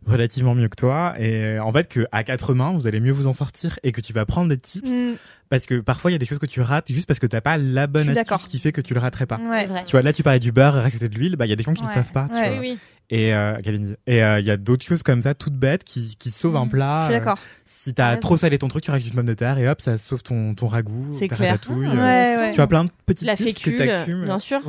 relativement 0.07 0.55
mieux 0.55 0.67
que 0.67 0.75
toi 0.75 1.13
et 1.19 1.43
euh, 1.43 1.63
en 1.63 1.71
fait 1.71 1.87
que 1.87 2.07
à 2.11 2.23
quatre 2.23 2.55
mains 2.55 2.71
vous 2.73 2.87
allez 2.87 2.99
mieux 2.99 3.11
vous 3.11 3.27
en 3.27 3.33
sortir 3.33 3.77
et 3.83 3.91
que 3.91 4.01
tu 4.01 4.13
vas 4.13 4.25
prendre 4.25 4.49
des 4.49 4.57
tips 4.57 4.89
Mmh. 4.89 5.13
Parce 5.51 5.67
que 5.67 5.79
parfois 5.81 6.09
il 6.09 6.13
y 6.13 6.15
a 6.15 6.17
des 6.17 6.25
choses 6.25 6.39
que 6.39 6.47
tu 6.47 6.61
rates 6.61 6.91
juste 6.91 7.05
parce 7.07 7.19
que 7.19 7.27
t'as 7.27 7.41
pas 7.41 7.57
la 7.57 7.85
bonne 7.85 8.09
astuce 8.17 8.47
qui 8.47 8.57
fait 8.57 8.71
que 8.71 8.81
tu 8.81 8.95
le 8.95 8.99
raterais 8.99 9.27
pas. 9.27 9.37
Ouais. 9.37 9.67
Tu 9.85 9.91
vois 9.91 10.01
là 10.01 10.13
tu 10.13 10.23
parlais 10.23 10.39
du 10.39 10.51
beurre 10.51 10.73
rajouter 10.73 11.09
de 11.09 11.15
l'huile 11.15 11.35
bah 11.35 11.45
il 11.45 11.49
y 11.49 11.53
a 11.53 11.55
des 11.55 11.61
gens 11.63 11.73
qui 11.73 11.83
ne 11.83 11.87
Ouais. 11.87 11.93
savent 11.93 12.11
pas 12.11 12.27
tu 12.29 12.35
Ouais. 12.37 12.49
vois. 12.49 12.59
Oui, 12.59 12.77
et 13.13 13.33
euh, 13.35 13.57
et 14.07 14.23
euh, 14.23 14.39
il 14.39 14.45
y 14.45 14.51
a 14.51 14.55
d'autres 14.57 14.85
choses 14.85 15.03
comme 15.03 15.21
ça 15.21 15.33
toutes 15.35 15.55
bêtes 15.57 15.83
qui 15.83 16.15
qui 16.17 16.31
sauvent 16.31 16.55
un 16.55 16.65
Mm. 16.65 16.69
plat. 16.69 16.99
Je 17.01 17.05
suis 17.07 17.15
Euh, 17.15 17.19
d'accord. 17.19 17.37
si 17.65 17.93
t'as 17.93 18.13
T'as 18.15 18.17
trop 18.21 18.37
salé 18.37 18.57
ton 18.57 18.69
truc 18.69 18.83
tu 18.85 18.91
rajoutes 18.91 19.09
une 19.09 19.15
pomme 19.15 19.25
de 19.25 19.33
terre 19.33 19.57
et 19.59 19.67
hop 19.67 19.81
ça 19.81 19.97
sauve 19.97 20.23
ton 20.23 20.55
ton 20.55 20.67
ragoût 20.67 21.17
C'est 21.19 21.27
ta 21.27 21.35
clair. 21.35 21.51
ratatouille. 21.51 21.87
Ah, 21.99 22.47
euh. 22.47 22.51
Tu 22.53 22.61
as 22.61 22.67
plein 22.67 22.85
de 22.85 22.89
petits 23.05 23.25
La 23.25 23.35
tips 23.35 23.53
fécule, 23.59 23.77
que 23.77 24.23
bien 24.25 24.39
sûr. 24.39 24.61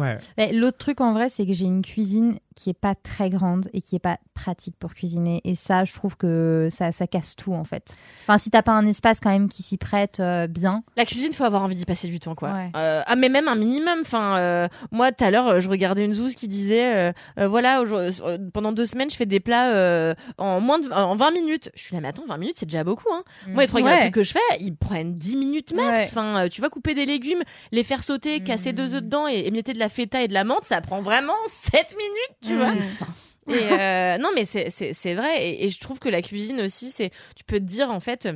L'autre 0.52 0.78
truc 0.78 1.00
en 1.00 1.12
vrai, 1.12 1.28
c'est 1.28 1.46
que 1.46 1.52
j'ai 1.52 1.66
une 1.66 1.82
cuisine 1.82 2.38
qui 2.54 2.68
est 2.68 2.78
pas 2.78 2.94
très 2.94 3.30
grande 3.30 3.68
et 3.72 3.80
qui 3.80 3.96
est 3.96 4.00
pas 4.00 4.18
pratique 4.34 4.74
pour 4.78 4.92
cuisiner. 4.92 5.40
Et 5.44 5.54
ça, 5.54 5.84
je 5.86 5.92
trouve 5.94 6.16
que 6.18 6.68
ça, 6.70 6.92
ça 6.92 7.06
casse 7.06 7.34
tout 7.34 7.54
en 7.54 7.64
fait. 7.64 7.94
Enfin, 8.24 8.36
si 8.36 8.50
t'as 8.50 8.60
pas 8.62 8.72
un 8.72 8.84
espace 8.86 9.20
quand 9.20 9.30
même 9.30 9.48
qui 9.48 9.62
s'y 9.62 9.78
prête 9.78 10.20
euh, 10.20 10.46
bien. 10.74 10.82
La 10.96 11.04
cuisine, 11.04 11.32
faut 11.32 11.44
avoir 11.44 11.62
envie 11.62 11.76
d'y 11.76 11.84
passer 11.84 12.08
du 12.08 12.18
temps, 12.18 12.34
quoi. 12.34 12.50
Ouais. 12.52 12.70
Euh, 12.76 13.02
ah, 13.06 13.16
mais 13.16 13.28
même 13.28 13.48
un 13.48 13.54
minimum. 13.54 13.98
Enfin, 14.02 14.36
euh, 14.38 14.68
moi, 14.90 15.12
tout 15.12 15.24
à 15.24 15.30
l'heure, 15.30 15.60
je 15.60 15.68
regardais 15.68 16.04
une 16.04 16.14
zouze 16.14 16.34
qui 16.34 16.48
disait, 16.48 17.12
euh, 17.38 17.48
voilà, 17.48 17.82
pendant 18.52 18.72
deux 18.72 18.86
semaines, 18.86 19.10
je 19.10 19.16
fais 19.16 19.26
des 19.26 19.40
plats 19.40 20.14
en 20.38 20.60
moins 20.60 20.78
de, 20.78 20.90
en 20.90 21.16
20 21.16 21.30
minutes. 21.32 21.70
Je 21.74 21.82
suis 21.82 21.94
là, 21.94 22.00
mais 22.00 22.08
attends, 22.08 22.24
20 22.26 22.36
minutes, 22.38 22.56
c'est 22.58 22.66
déjà 22.66 22.84
beaucoup, 22.84 23.08
hein. 23.12 23.22
Moi, 23.48 23.62
les 23.62 23.68
trois 23.68 23.80
Ouais. 23.82 23.98
trucs 23.98 24.14
que 24.14 24.22
je 24.22 24.32
fais, 24.32 24.38
ils 24.60 24.74
prennent 24.76 25.18
10 25.18 25.36
minutes 25.36 25.72
max. 25.74 25.88
Ouais. 25.88 26.04
Enfin, 26.20 26.48
tu 26.48 26.60
vas 26.60 26.68
couper 26.68 26.94
des 26.94 27.06
légumes, 27.06 27.42
les 27.72 27.82
faire 27.84 28.02
sauter, 28.02 28.40
casser 28.40 28.72
deux 28.72 28.94
œufs 28.94 29.02
dedans 29.02 29.26
et 29.28 29.40
émietter 29.46 29.72
de 29.72 29.78
la 29.78 29.88
feta 29.88 30.22
et 30.22 30.28
de 30.28 30.34
la 30.34 30.44
menthe, 30.44 30.64
ça 30.64 30.80
prend 30.80 31.02
vraiment 31.02 31.34
7 31.48 31.96
minutes, 31.96 32.36
tu 32.46 32.56
vois. 32.56 32.72
Et 33.48 33.72
euh, 33.72 34.18
non, 34.18 34.28
mais 34.36 34.44
c'est 34.44 35.14
vrai. 35.14 35.44
Et, 35.48 35.64
et 35.64 35.68
je 35.68 35.80
trouve 35.80 35.98
que 35.98 36.08
la 36.08 36.22
cuisine 36.22 36.60
aussi, 36.60 36.90
c'est 36.90 37.10
tu 37.34 37.42
peux 37.44 37.58
te 37.58 37.64
dire 37.64 37.90
en 37.90 37.98
fait. 37.98 38.28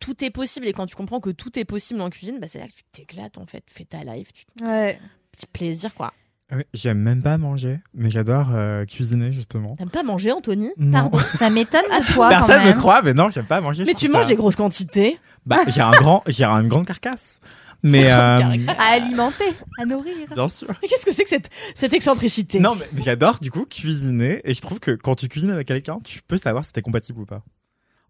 Tout 0.00 0.24
est 0.24 0.30
possible 0.30 0.66
et 0.66 0.72
quand 0.72 0.86
tu 0.86 0.94
comprends 0.94 1.20
que 1.20 1.30
tout 1.30 1.58
est 1.58 1.64
possible 1.64 2.00
en 2.00 2.10
cuisine, 2.10 2.38
bah 2.40 2.46
c'est 2.48 2.58
là 2.58 2.66
que 2.68 2.72
tu 2.72 2.82
t'éclates 2.92 3.36
en 3.38 3.46
fait, 3.46 3.64
fais 3.66 3.84
ta 3.84 4.04
life, 4.04 4.28
tu 4.32 4.64
Ouais. 4.64 4.98
petit 5.32 5.46
plaisir 5.46 5.94
quoi. 5.94 6.12
Ouais, 6.50 6.66
J'aime 6.72 6.98
même 6.98 7.22
pas 7.22 7.36
manger, 7.36 7.78
mais 7.92 8.08
j'adore 8.10 8.46
euh, 8.54 8.86
cuisiner 8.86 9.32
justement. 9.32 9.76
T'aimes 9.76 9.90
pas 9.90 10.02
manger 10.02 10.32
Anthony? 10.32 10.70
Non. 10.78 10.92
Pardon. 11.10 11.18
Ça 11.38 11.50
m'étonne 11.50 11.82
de 11.82 12.12
toi 12.14 12.30
quand 12.30 12.38
Personne 12.46 12.64
même. 12.64 12.74
me 12.76 12.80
croit, 12.80 13.02
mais 13.02 13.12
non, 13.12 13.28
j'aime 13.28 13.44
pas 13.44 13.60
manger. 13.60 13.82
je 13.84 13.88
Mais 13.88 13.92
trouve 13.94 14.06
tu 14.06 14.12
manges 14.12 14.22
ça- 14.22 14.28
des 14.30 14.34
grosses 14.36 14.56
quantités. 14.56 15.18
Bah, 15.44 15.58
j'ai 15.68 15.80
un 15.82 15.90
grand, 15.90 16.22
j'ai 16.26 16.44
une 16.44 16.68
grande 16.68 16.86
carcasse. 16.86 17.38
Mais 17.82 18.06
euh, 18.10 18.38
À 18.78 18.92
alimenter, 18.94 19.44
à 19.78 19.84
nourrir. 19.84 20.14
bien 20.34 20.48
sûr. 20.48 20.68
Mais 20.82 20.88
qu'est-ce 20.88 21.04
que 21.06 21.12
c'est 21.12 21.22
que 21.24 21.28
cette 21.28 21.48
cette 21.74 21.92
excentricité? 21.92 22.58
Non, 22.60 22.74
mais 22.74 22.88
mais 22.92 23.02
j'adore 23.02 23.38
du 23.40 23.50
coup 23.52 23.66
cuisiner 23.66 24.40
et 24.44 24.54
je 24.54 24.60
trouve 24.62 24.80
que 24.80 24.92
quand 24.92 25.14
tu 25.16 25.28
cuisines 25.28 25.50
avec 25.50 25.68
quelqu'un, 25.68 25.98
tu 26.02 26.20
peux 26.26 26.38
savoir 26.38 26.64
si 26.64 26.72
t'es 26.72 26.82
compatible 26.82 27.20
ou 27.20 27.26
pas. 27.26 27.42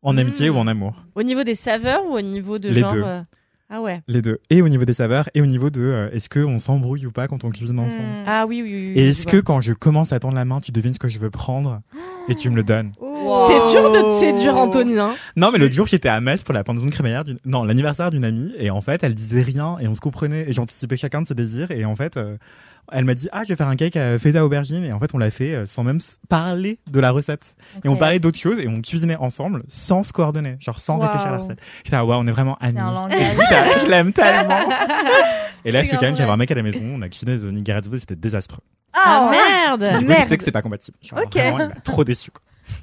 En 0.02 0.14
Mm. 0.14 0.18
amitié 0.18 0.50
ou 0.50 0.56
en 0.56 0.66
amour, 0.66 0.94
Au 1.14 1.22
niveau 1.22 1.42
des 1.44 1.54
saveurs 1.54 2.04
ou 2.06 2.12
au 2.16 2.20
niveau 2.20 2.58
de 2.58 2.68
Les 2.68 2.80
genre 2.80 2.92
deux. 2.92 3.02
euh, 3.02 3.22
Ah 3.70 3.82
ouais. 3.82 4.00
les 4.08 4.22
deux. 4.22 4.38
Et 4.50 4.62
au 4.62 4.68
niveau 4.68 4.84
des 4.84 4.94
saveurs 4.94 5.28
et 5.34 5.40
au 5.42 5.46
niveau 5.46 5.70
de 5.70 5.82
euh, 5.82 6.10
est-ce 6.12 6.28
que 6.28 6.40
on 6.40 6.58
s'embrouille 6.58 7.04
ou 7.06 7.10
pas 7.10 7.26
quand 7.28 7.44
on 7.44 7.50
cuisine 7.50 7.78
ensemble? 7.80 8.02
Mmh. 8.04 8.24
Ah 8.26 8.46
oui 8.46 8.62
oui 8.62 8.72
oui. 8.72 8.92
oui, 8.94 9.00
Et 9.00 9.08
est-ce 9.10 9.26
que 9.26 9.38
quand 9.38 9.60
je 9.60 9.72
commence 9.72 10.12
à 10.12 10.20
tendre 10.20 10.36
la 10.36 10.44
main, 10.44 10.60
tu 10.60 10.72
devines 10.72 10.94
ce 10.94 10.98
que 10.98 11.08
je 11.08 11.18
veux 11.18 11.30
prendre 11.30 11.80
et 12.28 12.34
tu 12.34 12.48
me 12.48 12.56
le 12.56 12.62
donnes? 12.64 12.92
Oh. 13.00 13.07
C'est 13.48 13.70
dur 13.72 13.90
de 13.92 14.20
séduire, 14.20 14.56
Anthony. 14.56 14.98
Hein. 14.98 15.10
Non, 15.36 15.50
mais 15.52 15.58
l'autre 15.58 15.74
jour, 15.74 15.86
j'étais 15.86 16.08
à 16.08 16.20
Metz 16.20 16.42
pour 16.44 16.54
la 16.54 16.64
pendaison 16.64 16.88
crémaillère 16.88 17.24
d'une, 17.24 17.38
non, 17.44 17.64
l'anniversaire 17.64 18.10
d'une 18.10 18.24
amie, 18.24 18.52
et 18.58 18.70
en 18.70 18.80
fait, 18.80 19.02
elle 19.02 19.14
disait 19.14 19.42
rien, 19.42 19.76
et 19.80 19.88
on 19.88 19.94
se 19.94 20.00
comprenait, 20.00 20.44
et 20.48 20.52
j'anticipais 20.52 20.96
chacun 20.96 21.22
de 21.22 21.26
ses 21.26 21.34
désirs, 21.34 21.70
et 21.70 21.84
en 21.84 21.96
fait, 21.96 22.16
euh, 22.16 22.36
elle 22.90 23.04
m'a 23.04 23.14
dit, 23.14 23.28
ah, 23.32 23.42
je 23.44 23.48
vais 23.50 23.56
faire 23.56 23.68
un 23.68 23.76
cake 23.76 23.96
à 23.96 24.18
feta 24.18 24.44
aubergine, 24.44 24.84
et 24.84 24.92
en 24.92 24.98
fait, 25.00 25.10
on 25.14 25.18
l'a 25.18 25.30
fait 25.30 25.54
euh, 25.54 25.66
sans 25.66 25.82
même 25.84 25.98
parler 26.28 26.78
de 26.90 27.00
la 27.00 27.10
recette. 27.10 27.54
Et 27.84 27.88
on 27.88 27.96
parlait 27.96 28.18
d'autres 28.18 28.38
choses, 28.38 28.58
et 28.60 28.68
on 28.68 28.80
cuisinait 28.80 29.16
ensemble, 29.16 29.62
sans 29.68 30.02
se 30.02 30.12
coordonner, 30.12 30.56
genre 30.60 30.78
sans 30.78 30.98
réfléchir 30.98 31.26
à 31.26 31.30
la 31.32 31.36
Waouh. 31.38 31.42
recette. 31.42 31.58
J'étais, 31.84 31.96
ah, 31.96 32.04
ouais, 32.06 32.16
on 32.18 32.26
est 32.26 32.32
vraiment 32.32 32.56
amis. 32.60 32.78
Langage. 32.78 33.18
Putain, 33.38 33.64
je 33.84 33.90
l'aime 33.90 34.12
tellement. 34.12 34.58
Et 35.64 35.72
là, 35.72 35.84
ce 35.84 35.92
week-end, 35.92 36.14
j'avais 36.16 36.30
un 36.30 36.36
mec 36.36 36.50
à 36.50 36.54
la 36.54 36.62
maison, 36.62 36.82
on 36.94 37.02
a 37.02 37.08
cuisiné 37.08 37.36
des 37.36 37.44
onigiris, 37.46 37.82
c'était 38.00 38.16
désastreux. 38.16 38.62
Ah 38.94 39.26
Oh 39.26 39.30
merde 39.30 39.80
Du 39.82 39.88
coup, 39.98 40.00
je 40.02 40.06
merde. 40.06 40.28
sais 40.28 40.36
que 40.38 40.44
c'est 40.44 40.50
pas 40.52 40.62
compatible. 40.62 40.96
Genre, 41.02 41.18
Ok. 41.20 41.34
Vraiment, 41.34 41.68
trop 41.84 42.04
déçu. 42.04 42.30
quoi. 42.30 42.40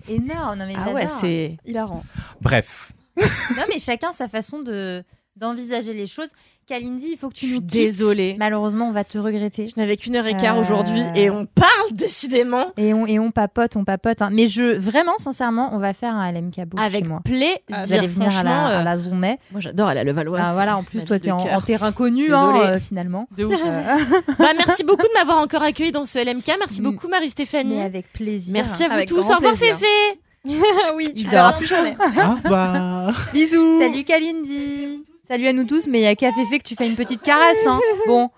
Énorme, 0.07 0.59
non 0.59 0.65
mais 0.67 0.75
Ah 0.77 0.89
ouais, 0.91 1.07
c'est. 1.07 1.57
Hilarant. 1.65 2.03
Bref. 2.41 2.91
Non 3.17 3.63
mais 3.69 3.79
chacun 3.79 4.11
sa 4.13 4.27
façon 4.27 4.59
de 4.61 5.03
d'envisager 5.35 5.93
les 5.93 6.07
choses. 6.07 6.29
Kalindi, 6.67 7.09
il 7.11 7.17
faut 7.17 7.29
que 7.29 7.35
tu 7.35 7.45
nous 7.47 7.59
quittes. 7.59 7.65
désolée. 7.73 8.35
Malheureusement, 8.39 8.87
on 8.89 8.91
va 8.91 9.03
te 9.03 9.19
regretter. 9.19 9.67
Je 9.67 9.73
n'avais 9.77 9.97
qu'une 9.97 10.15
heure 10.15 10.25
et 10.25 10.35
quart 10.35 10.57
Euh. 10.57 10.61
aujourd'hui 10.61 11.03
et 11.15 11.29
on 11.29 11.45
parle 11.45 11.69
décidément 11.91 12.71
Et 12.77 12.91
on, 12.95 13.05
et 13.05 13.19
on 13.19 13.29
papote, 13.29 13.75
on 13.75 13.83
papote. 13.85 14.23
hein. 14.23 14.29
Mais 14.31 14.47
je, 14.47 14.75
vraiment, 14.75 15.15
sincèrement, 15.19 15.69
on 15.73 15.77
va 15.77 15.93
faire 15.93 16.15
un 16.15 16.31
LMK 16.31 16.65
Book 16.65 16.79
avec 16.79 17.03
chez 17.03 17.07
moi. 17.07 17.19
plaisir. 17.23 17.57
Vous 17.69 17.93
allez 17.93 18.07
venir 18.07 18.29
à 18.29 18.31
franchement, 18.31 18.49
la, 18.49 18.65
à 18.67 18.95
euh, 18.97 19.11
la. 19.11 19.27
Moi, 19.51 19.59
j'adore 19.59 19.87
aller 19.89 19.99
à 19.99 20.03
Levallois. 20.03 20.39
Ah, 20.41 20.53
voilà, 20.53 20.75
en 20.77 20.83
plus, 20.83 21.05
toi, 21.05 21.19
t'es 21.19 21.29
en, 21.31 21.61
terrain 21.61 21.91
connu, 21.91 22.33
hein, 22.33 22.55
euh, 22.61 22.79
finalement. 22.79 23.27
De 23.37 23.45
ouf. 23.45 23.53
Euh, 23.63 23.97
bah, 24.39 24.53
merci 24.57 24.83
beaucoup 24.83 25.05
de 25.07 25.13
m'avoir 25.13 25.39
encore 25.39 25.61
accueilli 25.61 25.91
dans 25.91 26.05
ce 26.05 26.17
LMK. 26.17 26.47
Merci 26.57 26.81
beaucoup, 26.81 27.07
Marie-Stéphanie. 27.07 27.79
avec 27.81 28.11
plaisir. 28.11 28.53
Merci 28.53 28.85
à 28.85 28.87
vous 28.87 28.93
Avec 28.93 29.09
tous. 29.09 29.17
Au 29.19 29.35
revoir, 29.35 29.53
plaisir. 29.53 29.77
Féfé. 29.77 30.19
oui, 30.95 31.13
tu 31.13 31.25
dort. 31.25 31.57
plus 31.57 31.67
jamais. 31.67 31.95
Ah, 32.17 32.37
bah. 32.43 33.11
Bisous. 33.33 33.79
Salut 33.81 34.03
Kalindi. 34.03 35.03
Salut 35.27 35.47
à 35.47 35.53
nous 35.53 35.63
tous, 35.63 35.87
mais 35.87 36.01
il 36.01 36.03
y 36.03 36.07
a 36.07 36.15
qu'à 36.15 36.31
Féfé 36.31 36.59
que 36.59 36.63
tu 36.67 36.75
fais 36.75 36.87
une 36.87 36.95
petite 36.95 37.23
caresse. 37.23 37.65
Hein. 37.65 37.79
Bon. 38.07 38.29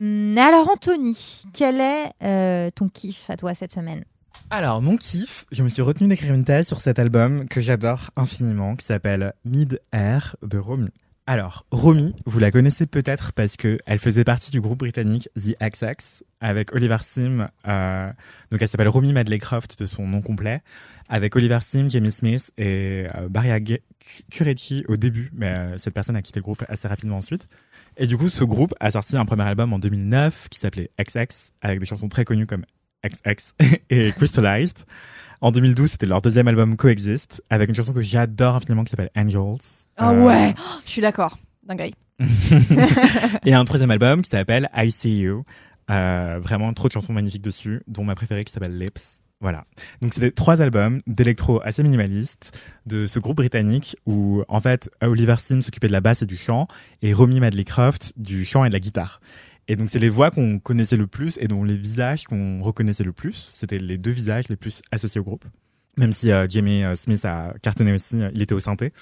Hum, 0.00 0.34
Alors, 0.38 0.70
Anthony, 0.70 1.42
quel 1.52 1.82
est 1.82 2.12
euh, 2.22 2.70
ton 2.74 2.88
kiff 2.88 3.28
à 3.28 3.36
toi 3.36 3.54
cette 3.54 3.72
semaine? 3.72 4.04
Alors, 4.48 4.80
mon 4.80 4.96
kiff, 4.96 5.44
je 5.52 5.62
me 5.62 5.68
suis 5.68 5.82
retenu 5.82 6.08
d'écrire 6.08 6.32
une 6.32 6.44
thèse 6.44 6.66
sur 6.66 6.80
cet 6.80 6.98
album 6.98 7.46
que 7.46 7.60
j'adore 7.60 8.10
infiniment, 8.16 8.74
qui 8.74 8.86
s'appelle 8.86 9.34
Mid 9.44 9.80
Air 9.92 10.36
de 10.42 10.56
Romy. 10.56 10.88
Alors, 11.26 11.64
Romy, 11.70 12.14
vous 12.26 12.38
la 12.38 12.50
connaissez 12.50 12.84
peut-être 12.84 13.32
parce 13.32 13.56
que 13.56 13.78
elle 13.86 13.98
faisait 13.98 14.24
partie 14.24 14.50
du 14.50 14.60
groupe 14.60 14.80
britannique 14.80 15.30
The 15.36 15.56
XX 15.58 16.22
avec 16.40 16.74
Oliver 16.74 16.98
Sim. 17.00 17.48
euh, 17.66 18.12
donc, 18.50 18.60
elle 18.60 18.68
s'appelle 18.68 18.88
Romy 18.88 19.14
Madley 19.14 19.38
Croft 19.38 19.78
de 19.78 19.86
son 19.86 20.06
nom 20.06 20.20
complet, 20.20 20.62
avec 21.08 21.34
Oliver 21.34 21.60
Sim, 21.62 21.88
Jamie 21.88 22.12
Smith 22.12 22.52
et 22.58 23.06
euh, 23.14 23.76
Kurechi 24.30 24.84
au 24.86 24.98
début, 24.98 25.30
mais 25.32 25.58
euh, 25.58 25.78
cette 25.78 25.94
personne 25.94 26.16
a 26.16 26.20
quitté 26.20 26.40
le 26.40 26.44
groupe 26.44 26.62
assez 26.68 26.88
rapidement 26.88 27.16
ensuite. 27.16 27.48
Et 27.96 28.06
du 28.06 28.18
coup, 28.18 28.28
ce 28.28 28.44
groupe 28.44 28.74
a 28.78 28.90
sorti 28.90 29.16
un 29.16 29.24
premier 29.24 29.44
album 29.44 29.72
en 29.72 29.78
2009 29.78 30.48
qui 30.50 30.58
s'appelait 30.58 30.90
XX 31.00 31.52
avec 31.62 31.80
des 31.80 31.86
chansons 31.86 32.10
très 32.10 32.26
connues 32.26 32.46
comme 32.46 32.66
XX 33.08 33.54
et 33.90 34.12
Crystallized. 34.12 34.84
En 35.40 35.50
2012, 35.50 35.90
c'était 35.90 36.06
leur 36.06 36.22
deuxième 36.22 36.48
album 36.48 36.76
Coexist 36.76 37.42
avec 37.50 37.68
une 37.68 37.74
chanson 37.74 37.92
que 37.92 38.00
j'adore 38.00 38.56
infiniment 38.56 38.84
qui 38.84 38.90
s'appelle 38.90 39.10
Angels. 39.14 39.86
Ah 39.96 40.10
Euh, 40.10 40.24
ouais, 40.24 40.54
je 40.86 40.90
suis 40.90 41.02
d'accord. 41.02 41.38
Dinguerie. 41.66 41.94
et 43.44 43.52
un 43.52 43.64
troisième 43.64 43.90
album 43.90 44.22
qui 44.22 44.30
s'appelle 44.30 44.70
I 44.74 44.90
See 44.90 45.18
You. 45.18 45.44
Euh, 45.90 46.40
vraiment 46.42 46.72
trop 46.72 46.88
de 46.88 46.92
chansons 46.92 47.12
magnifiques 47.12 47.42
dessus, 47.42 47.82
dont 47.88 48.04
ma 48.04 48.14
préférée 48.14 48.44
qui 48.44 48.52
s'appelle 48.52 48.78
Lips. 48.78 49.20
Voilà. 49.40 49.64
Donc 50.00 50.14
c'était 50.14 50.30
trois 50.30 50.62
albums 50.62 51.02
d'électro 51.06 51.60
assez 51.62 51.82
minimalistes 51.82 52.58
de 52.86 53.06
ce 53.06 53.18
groupe 53.18 53.36
britannique 53.36 53.96
où 54.06 54.42
en 54.48 54.60
fait 54.60 54.88
Oliver 55.02 55.34
Sim 55.38 55.60
s'occupait 55.60 55.88
de 55.88 55.92
la 55.92 56.00
basse 56.00 56.22
et 56.22 56.26
du 56.26 56.38
chant 56.38 56.66
et 57.02 57.12
Romy 57.12 57.40
Madley 57.40 57.64
Croft 57.64 58.14
du 58.16 58.46
chant 58.46 58.64
et 58.64 58.68
de 58.68 58.72
la 58.72 58.80
guitare. 58.80 59.20
Et 59.68 59.76
donc 59.76 59.88
c'est 59.90 59.98
les 59.98 60.08
voix 60.08 60.30
qu'on 60.30 60.58
connaissait 60.58 60.96
le 60.96 61.06
plus 61.06 61.38
et 61.40 61.48
dont 61.48 61.64
les 61.64 61.76
visages 61.76 62.24
qu'on 62.24 62.60
reconnaissait 62.62 63.04
le 63.04 63.12
plus. 63.12 63.54
C'était 63.56 63.78
les 63.78 63.98
deux 63.98 64.10
visages 64.10 64.48
les 64.48 64.56
plus 64.56 64.82
associés 64.90 65.20
au 65.20 65.24
groupe. 65.24 65.44
Même 65.96 66.12
si 66.12 66.32
euh, 66.32 66.46
Jamie 66.48 66.82
euh, 66.82 66.96
Smith 66.96 67.24
a 67.24 67.54
cartonné 67.62 67.92
aussi, 67.92 68.20
euh, 68.20 68.30
il 68.34 68.42
était 68.42 68.54
au 68.54 68.60
synthé. 68.60 68.92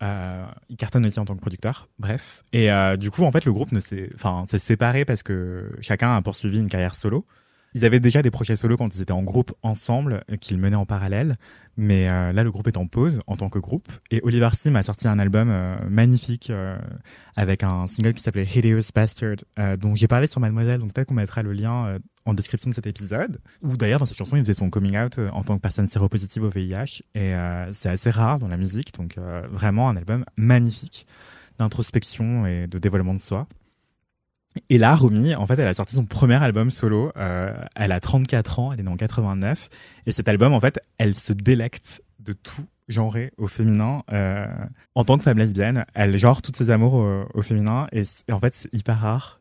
Il 0.00 0.76
cartonne 0.76 1.06
aussi 1.06 1.18
en 1.18 1.24
tant 1.24 1.34
que 1.34 1.40
producteur, 1.40 1.88
bref. 1.98 2.44
Et 2.52 2.68
du 2.98 3.10
coup, 3.10 3.24
en 3.24 3.32
fait, 3.32 3.46
le 3.46 3.52
groupe 3.52 3.70
s'est, 3.80 4.10
s'est 4.46 4.58
séparé 4.58 5.06
parce 5.06 5.22
que 5.22 5.70
chacun 5.80 6.14
a 6.14 6.20
poursuivi 6.20 6.58
une 6.58 6.68
carrière 6.68 6.94
solo. 6.94 7.24
Ils 7.72 7.82
avaient 7.86 7.98
déjà 7.98 8.20
des 8.20 8.30
projets 8.30 8.56
solo 8.56 8.76
quand 8.76 8.94
ils 8.94 9.00
étaient 9.00 9.12
en 9.12 9.22
groupe 9.22 9.54
ensemble, 9.62 10.22
qu'ils 10.38 10.58
menaient 10.58 10.76
en 10.76 10.84
parallèle. 10.84 11.38
Mais 11.76 12.08
euh, 12.08 12.32
là, 12.32 12.42
le 12.42 12.50
groupe 12.50 12.66
est 12.68 12.76
en 12.76 12.86
pause 12.86 13.20
en 13.26 13.36
tant 13.36 13.48
que 13.48 13.58
groupe. 13.58 13.88
Et 14.10 14.20
Oliver 14.22 14.48
Sim 14.54 14.74
a 14.76 14.82
sorti 14.82 15.08
un 15.08 15.18
album 15.18 15.48
euh, 15.50 15.76
magnifique 15.88 16.50
euh, 16.50 16.78
avec 17.36 17.62
un 17.62 17.86
single 17.86 18.14
qui 18.14 18.22
s'appelait 18.22 18.46
Hideous 18.46 18.90
Bastard, 18.94 19.36
euh, 19.58 19.76
dont 19.76 19.94
j'ai 19.94 20.08
parlé 20.08 20.26
sur 20.26 20.40
Mademoiselle. 20.40 20.80
Donc 20.80 20.92
peut-être 20.94 21.08
qu'on 21.08 21.14
mettra 21.14 21.42
le 21.42 21.52
lien 21.52 21.86
euh, 21.86 21.98
en 22.24 22.32
description 22.32 22.70
de 22.70 22.74
cet 22.74 22.86
épisode. 22.86 23.40
Ou 23.62 23.76
d'ailleurs, 23.76 24.00
dans 24.00 24.06
cette 24.06 24.16
chanson, 24.16 24.36
il 24.36 24.40
faisait 24.40 24.54
son 24.54 24.70
coming 24.70 24.96
out 24.96 25.18
euh, 25.18 25.28
en 25.32 25.44
tant 25.44 25.56
que 25.56 25.62
personne 25.62 25.86
séropositive 25.86 26.44
au 26.44 26.50
VIH. 26.50 27.02
Et 27.14 27.34
c'est 27.72 27.88
assez 27.88 28.10
rare 28.10 28.38
dans 28.38 28.48
la 28.48 28.56
musique. 28.56 28.94
Donc 28.94 29.18
vraiment 29.50 29.88
un 29.88 29.96
album 29.96 30.24
magnifique 30.36 31.06
d'introspection 31.58 32.46
et 32.46 32.66
de 32.66 32.78
dévoilement 32.78 33.14
de 33.14 33.20
soi. 33.20 33.46
Et 34.70 34.78
là, 34.78 34.94
Romy, 34.94 35.34
en 35.34 35.46
fait, 35.46 35.58
elle 35.58 35.68
a 35.68 35.74
sorti 35.74 35.94
son 35.94 36.04
premier 36.04 36.42
album 36.42 36.70
solo. 36.70 37.12
Euh, 37.16 37.54
elle 37.74 37.92
a 37.92 38.00
34 38.00 38.58
ans, 38.58 38.72
elle 38.72 38.80
est 38.80 38.82
née 38.82 38.90
en 38.90 38.96
89. 38.96 39.68
Et 40.06 40.12
cet 40.12 40.28
album, 40.28 40.52
en 40.52 40.60
fait, 40.60 40.80
elle 40.98 41.14
se 41.14 41.32
délecte 41.32 42.02
de 42.20 42.32
tout 42.32 42.66
genré 42.88 43.32
au 43.36 43.46
féminin. 43.46 44.02
Euh, 44.12 44.46
en 44.94 45.04
tant 45.04 45.18
que 45.18 45.24
femme 45.24 45.38
lesbienne, 45.38 45.84
elle 45.94 46.16
genre 46.16 46.42
toutes 46.42 46.56
ses 46.56 46.70
amours 46.70 46.94
au, 47.34 47.42
féminin. 47.42 47.86
Et, 47.92 48.04
en 48.30 48.40
fait, 48.40 48.54
c'est 48.54 48.72
hyper 48.74 49.00
rare. 49.00 49.40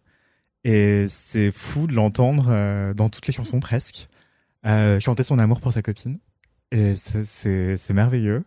Et 0.65 1.05
c'est 1.09 1.51
fou 1.51 1.85
de 1.85 1.93
l'entendre 1.93 2.47
euh, 2.49 2.93
dans 2.95 3.07
toutes 3.07 3.27
les 3.27 3.33
chansons 3.33 3.59
presque. 3.59 4.09
Euh, 4.65 4.99
chanter 4.99 5.21
son 5.21 5.37
amour 5.37 5.61
pour 5.61 5.71
sa 5.71 5.83
copine. 5.83 6.17
Et 6.71 6.95
c'est 6.95 7.93
merveilleux. 7.93 8.43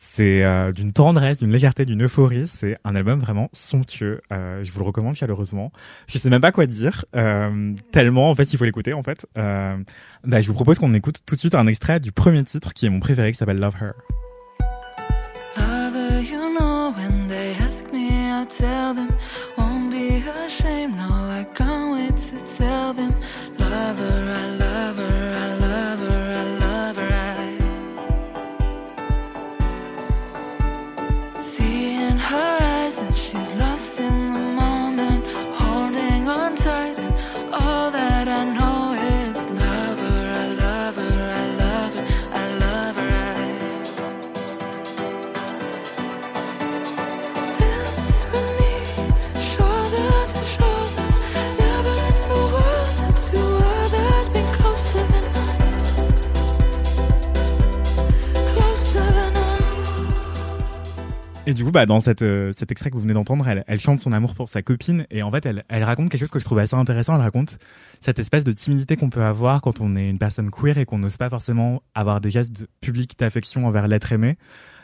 C'est 0.00 0.44
euh, 0.44 0.70
d'une 0.70 0.92
tendresse, 0.92 1.40
d'une 1.40 1.50
légèreté, 1.50 1.84
d'une 1.84 2.04
euphorie. 2.04 2.46
C'est 2.46 2.78
un 2.84 2.94
album 2.94 3.18
vraiment 3.18 3.50
somptueux. 3.52 4.20
Euh, 4.32 4.62
je 4.62 4.70
vous 4.70 4.78
le 4.78 4.86
recommande 4.86 5.16
chaleureusement. 5.16 5.72
Je 6.06 6.18
sais 6.18 6.30
même 6.30 6.40
pas 6.40 6.52
quoi 6.52 6.66
dire. 6.66 7.04
Euh, 7.16 7.74
tellement, 7.90 8.30
en 8.30 8.34
fait, 8.36 8.52
il 8.52 8.56
faut 8.58 8.64
l'écouter, 8.64 8.92
en 8.92 9.02
fait. 9.02 9.26
Euh, 9.36 9.76
bah, 10.22 10.40
je 10.40 10.46
vous 10.46 10.54
propose 10.54 10.78
qu'on 10.78 10.94
écoute 10.94 11.16
tout 11.26 11.34
de 11.34 11.40
suite 11.40 11.56
un 11.56 11.66
extrait 11.66 11.98
du 11.98 12.12
premier 12.12 12.44
titre 12.44 12.74
qui 12.74 12.86
est 12.86 12.90
mon 12.90 13.00
préféré, 13.00 13.32
qui 13.32 13.38
s'appelle 13.38 13.58
Love 13.58 13.74
Her. 13.82 14.17
Et 61.48 61.54
du 61.54 61.64
coup, 61.64 61.70
bah, 61.70 61.86
dans 61.86 62.02
cette, 62.02 62.20
euh, 62.20 62.52
cet 62.52 62.70
extrait 62.72 62.90
que 62.90 62.94
vous 62.94 63.00
venez 63.00 63.14
d'entendre, 63.14 63.48
elle, 63.48 63.64
elle 63.66 63.80
chante 63.80 64.02
son 64.02 64.12
amour 64.12 64.34
pour 64.34 64.50
sa 64.50 64.60
copine. 64.60 65.06
Et 65.10 65.22
en 65.22 65.32
fait, 65.32 65.46
elle, 65.46 65.64
elle 65.70 65.82
raconte 65.82 66.10
quelque 66.10 66.20
chose 66.20 66.30
que 66.30 66.38
je 66.38 66.44
trouve 66.44 66.58
assez 66.58 66.74
intéressant. 66.76 67.14
Elle 67.14 67.22
raconte 67.22 67.58
cette 68.00 68.18
espèce 68.18 68.44
de 68.44 68.52
timidité 68.52 68.96
qu'on 68.98 69.08
peut 69.08 69.22
avoir 69.22 69.62
quand 69.62 69.80
on 69.80 69.96
est 69.96 70.10
une 70.10 70.18
personne 70.18 70.50
queer 70.50 70.76
et 70.76 70.84
qu'on 70.84 70.98
n'ose 70.98 71.16
pas 71.16 71.30
forcément 71.30 71.82
avoir 71.94 72.20
des 72.20 72.28
gestes 72.28 72.66
publics 72.82 73.18
d'affection 73.18 73.66
envers 73.66 73.88
l'être 73.88 74.12
aimé. 74.12 74.36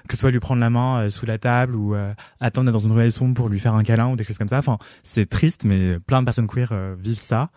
Que 0.09 0.15
ce 0.15 0.21
soit 0.23 0.31
lui 0.31 0.41
prendre 0.41 0.63
la 0.63 0.71
main 0.71 1.03
euh, 1.03 1.11
sous 1.11 1.27
la 1.27 1.37
table 1.37 1.77
ou 1.77 1.95
euh, 1.95 2.15
attendre 2.41 2.73
dans 2.73 2.79
une 2.79 2.93
ruelle 2.93 3.13
sombre 3.13 3.35
pour 3.35 3.51
lui 3.51 3.61
faire 3.61 3.75
un 3.75 3.83
câlin 3.83 4.09
ou 4.09 4.17
des 4.17 4.25
choses 4.25 4.39
comme 4.39 4.49
ça. 4.49 4.57
Enfin, 4.57 4.79
c'est 5.03 5.29
triste, 5.29 5.65
mais 5.67 5.99
plein 6.01 6.21
de 6.21 6.25
personnes 6.25 6.47
queer 6.47 6.71
euh, 6.73 6.97
vivent 6.99 7.19
ça. 7.19 7.51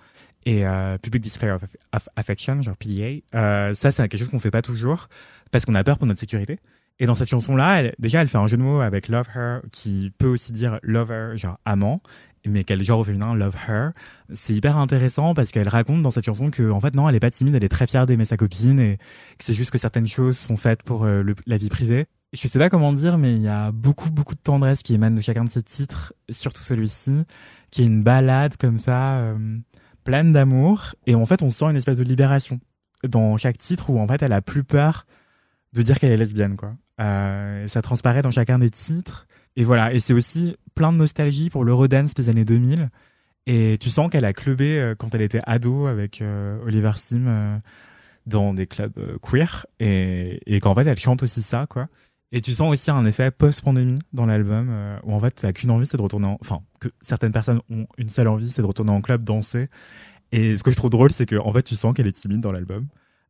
Et 0.46 0.68
euh, 0.68 0.98
Public 0.98 1.24
Display 1.24 1.52
of, 1.52 2.10
Affection, 2.18 2.62
genre 2.62 2.76
PDA, 2.76 3.74
ça, 3.74 3.94
c'est 3.94 4.06
quelque 4.10 4.20
chose 4.20 4.30
qu'on 4.30 4.40
fait 4.40 4.52
pas 4.52 4.62
toujours 4.62 5.08
parce 5.50 5.66
qu'on 5.66 5.76
a 5.76 5.84
peur 5.86 5.98
pour 5.98 6.08
notre 6.08 6.20
sécurité. 6.20 6.60
Et 7.00 7.06
dans 7.06 7.16
cette 7.16 7.30
chanson-là, 7.30 7.80
elle, 7.80 7.96
déjà, 8.00 8.22
elle 8.22 8.28
fait 8.28 8.38
un 8.38 8.48
jeu 8.48 8.58
de 8.58 8.64
mots 8.64 8.82
avec 8.82 9.08
Love 9.08 9.28
Her, 9.36 9.62
qui 9.72 10.12
peut 10.18 10.28
aussi 10.28 10.52
dire 10.52 10.80
lover, 10.82 11.34
genre 11.36 11.60
amant. 11.66 12.02
mais 12.46 12.64
qu'elle 12.64 12.82
genre 12.82 13.00
au 13.00 13.04
féminin 13.04 13.36
Love 13.36 13.56
Her. 13.68 13.92
C'est 14.34 14.54
hyper 14.54 14.78
intéressant 14.78 15.34
parce 15.36 15.52
qu'elle 15.52 15.68
raconte 15.68 16.02
dans 16.02 16.12
cette 16.12 16.26
chanson 16.26 16.50
que 16.50 16.72
en 16.72 16.82
fait 16.82 16.96
non, 16.96 17.08
elle 17.08 17.16
est 17.16 17.20
pas 17.20 17.30
timide, 17.30 17.56
elle 17.56 17.64
est 17.64 17.70
très 17.70 17.88
fière 17.88 18.06
d'aimer 18.06 18.26
sa 18.26 18.38
copine 18.38 18.80
et 18.80 18.98
que 19.38 19.44
c'est 19.44 19.54
juste 19.54 19.72
que 19.72 19.78
certaines 19.78 20.08
choses 20.08 20.38
sont 20.38 20.58
faites 20.58 20.82
pour 20.82 21.06
euh, 21.06 21.24
la 21.46 21.58
vie 21.58 21.70
privée. 21.70 22.06
Je 22.34 22.48
sais 22.48 22.60
pas 22.60 22.70
comment 22.70 22.94
dire, 22.94 23.18
mais 23.18 23.36
il 23.36 23.42
y 23.42 23.48
a 23.48 23.72
beaucoup 23.72 24.10
beaucoup 24.10 24.36
de 24.36 24.40
tendresse 24.40 24.82
qui 24.82 24.94
émane 24.94 25.16
de 25.16 25.22
chacun 25.22 25.44
de 25.44 25.50
ces 25.50 25.64
titres, 25.64 26.14
surtout 26.30 26.64
celui-ci, 26.64 27.24
qui 27.70 27.84
est 27.84 27.86
une 27.86 28.04
balade 28.04 28.58
comme 28.58 28.78
ça, 28.78 29.18
euh, 29.20 29.58
pleine 30.04 30.32
d'amour 30.32 30.96
et 31.06 31.16
en 31.16 31.26
fait 31.26 31.44
on 31.44 31.50
sent 31.50 31.66
une 31.66 31.76
espèce 31.76 31.98
de 31.98 32.04
libération 32.04 32.60
dans 33.04 33.38
chaque 33.38 33.58
titre 33.58 33.90
où 33.90 34.00
en 34.00 34.08
fait 34.08 34.22
elle 34.22 34.34
a 34.34 34.42
plus 34.42 34.64
peur 34.64 35.06
de 35.82 35.86
dire 35.86 36.00
qu'elle 36.00 36.12
est 36.12 36.18
lesbienne 36.18 36.56
quoi. 36.56 36.76
Euh, 37.00 37.68
ça 37.68 37.82
transparaît 37.82 38.22
dans 38.22 38.32
chacun 38.32 38.60
des 38.60 38.70
titres. 38.70 39.28
Et 39.56 39.64
voilà, 39.64 39.94
et 39.94 40.00
c'est 40.00 40.14
aussi 40.14 40.56
plein 40.76 40.92
de 40.92 40.98
nostalgie 40.98 41.50
pour 41.50 41.64
l'Eurodance 41.64 42.14
des 42.14 42.30
années 42.30 42.46
2000. 42.46 42.90
Et 43.48 43.78
tu 43.80 43.90
sens 43.90 44.10
qu'elle 44.10 44.26
a 44.26 44.34
clubé 44.34 44.80
euh, 44.80 44.96
quand 44.96 45.16
elle 45.16 45.22
était 45.22 45.42
ado 45.46 45.88
avec 45.88 46.22
euh, 46.22 46.60
Oliver 46.66 46.92
Sim 46.96 47.26
euh, 47.28 47.58
dans 48.26 48.54
des 48.54 48.68
clubs 48.68 49.18
queer. 49.22 49.66
Et, 49.80 50.42
et 50.46 50.60
qu'en 50.60 50.76
fait, 50.76 50.86
elle 50.86 51.00
chante 51.00 51.24
aussi 51.24 51.42
ça, 51.42 51.66
quoi. 51.68 51.88
Et 52.32 52.42
tu 52.42 52.54
sens 52.54 52.72
aussi 52.72 52.92
un 52.92 53.06
effet 53.06 53.32
post-pandémie 53.32 54.00
dans 54.12 54.26
l'album, 54.26 54.68
euh, 54.70 55.00
où 55.04 55.14
en 55.14 55.20
fait, 55.20 55.32
t'as 55.32 55.54
qu'une 55.54 55.72
envie, 55.72 55.86
c'est 55.86 55.98
de 55.98 56.02
retourner 56.02 56.28
en... 56.28 56.38
Enfin, 56.42 56.62
que 56.82 56.90
certaines 57.02 57.32
personnes 57.32 57.62
ont 57.70 57.88
une 57.98 58.10
seule 58.10 58.28
envie, 58.28 58.50
c'est 58.50 58.62
de 58.62 58.68
retourner 58.68 58.92
en 58.92 59.02
club, 59.02 59.24
danser. 59.24 59.70
Et 60.34 60.58
ce 60.58 60.64
que 60.64 60.72
je 60.72 60.76
trouve 60.76 60.90
drôle, 60.90 61.12
c'est 61.14 61.26
que 61.26 61.38
en 61.38 61.54
fait, 61.54 61.64
tu 61.64 61.76
sens 61.76 61.94
qu'elle 61.94 62.08
est 62.08 62.12
timide 62.12 62.42
dans 62.42 62.52
l'album. 62.52 62.88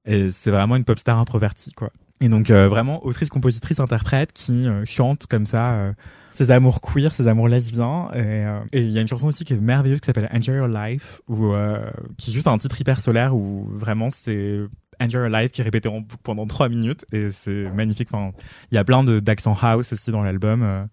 Et 0.07 0.31
c'est 0.31 0.51
vraiment 0.51 0.75
une 0.75 0.83
pop 0.85 0.97
star 0.97 1.19
introvertie, 1.19 1.71
quoi. 1.73 1.91
Et 2.19 2.29
donc, 2.29 2.49
euh, 2.49 2.67
vraiment, 2.67 3.05
autrice, 3.05 3.29
compositrice, 3.29 3.79
interprète 3.79 4.31
qui 4.33 4.67
euh, 4.67 4.83
chante 4.85 5.27
comme 5.27 5.45
ça 5.45 5.73
euh, 5.73 5.93
ses 6.33 6.49
amours 6.49 6.81
queer, 6.81 7.13
ses 7.13 7.27
amours 7.27 7.47
lesbiens. 7.47 8.09
Et 8.15 8.19
euh, 8.19 8.59
il 8.73 8.89
y 8.89 8.97
a 8.97 9.01
une 9.01 9.07
chanson 9.07 9.27
aussi 9.27 9.43
qui 9.45 9.53
est 9.53 9.61
merveilleuse 9.61 9.99
qui 9.99 10.07
s'appelle 10.07 10.29
Enjoy 10.33 10.55
Your 10.55 10.67
Life, 10.67 11.21
où, 11.27 11.53
euh, 11.53 11.79
qui 12.17 12.31
est 12.31 12.33
juste 12.33 12.47
un 12.47 12.57
titre 12.57 12.79
hyper 12.81 12.99
solaire 13.01 13.35
où 13.35 13.67
vraiment 13.71 14.09
c'est 14.09 14.61
Enjoy 14.99 15.19
Your 15.21 15.29
Life 15.29 15.51
qui 15.51 15.61
est 15.61 15.63
répété 15.63 15.89
en 15.89 16.01
boucle 16.01 16.21
pendant 16.23 16.47
trois 16.47 16.69
minutes 16.69 17.05
et 17.11 17.29
c'est 17.29 17.69
magnifique. 17.71 18.09
Enfin, 18.11 18.31
il 18.71 18.75
y 18.75 18.77
a 18.79 18.83
plein 18.83 19.03
de 19.03 19.19
d'accents 19.19 19.57
house 19.61 19.93
aussi 19.93 20.09
dans 20.09 20.23
l'album. 20.23 20.63
euh. 20.63 20.85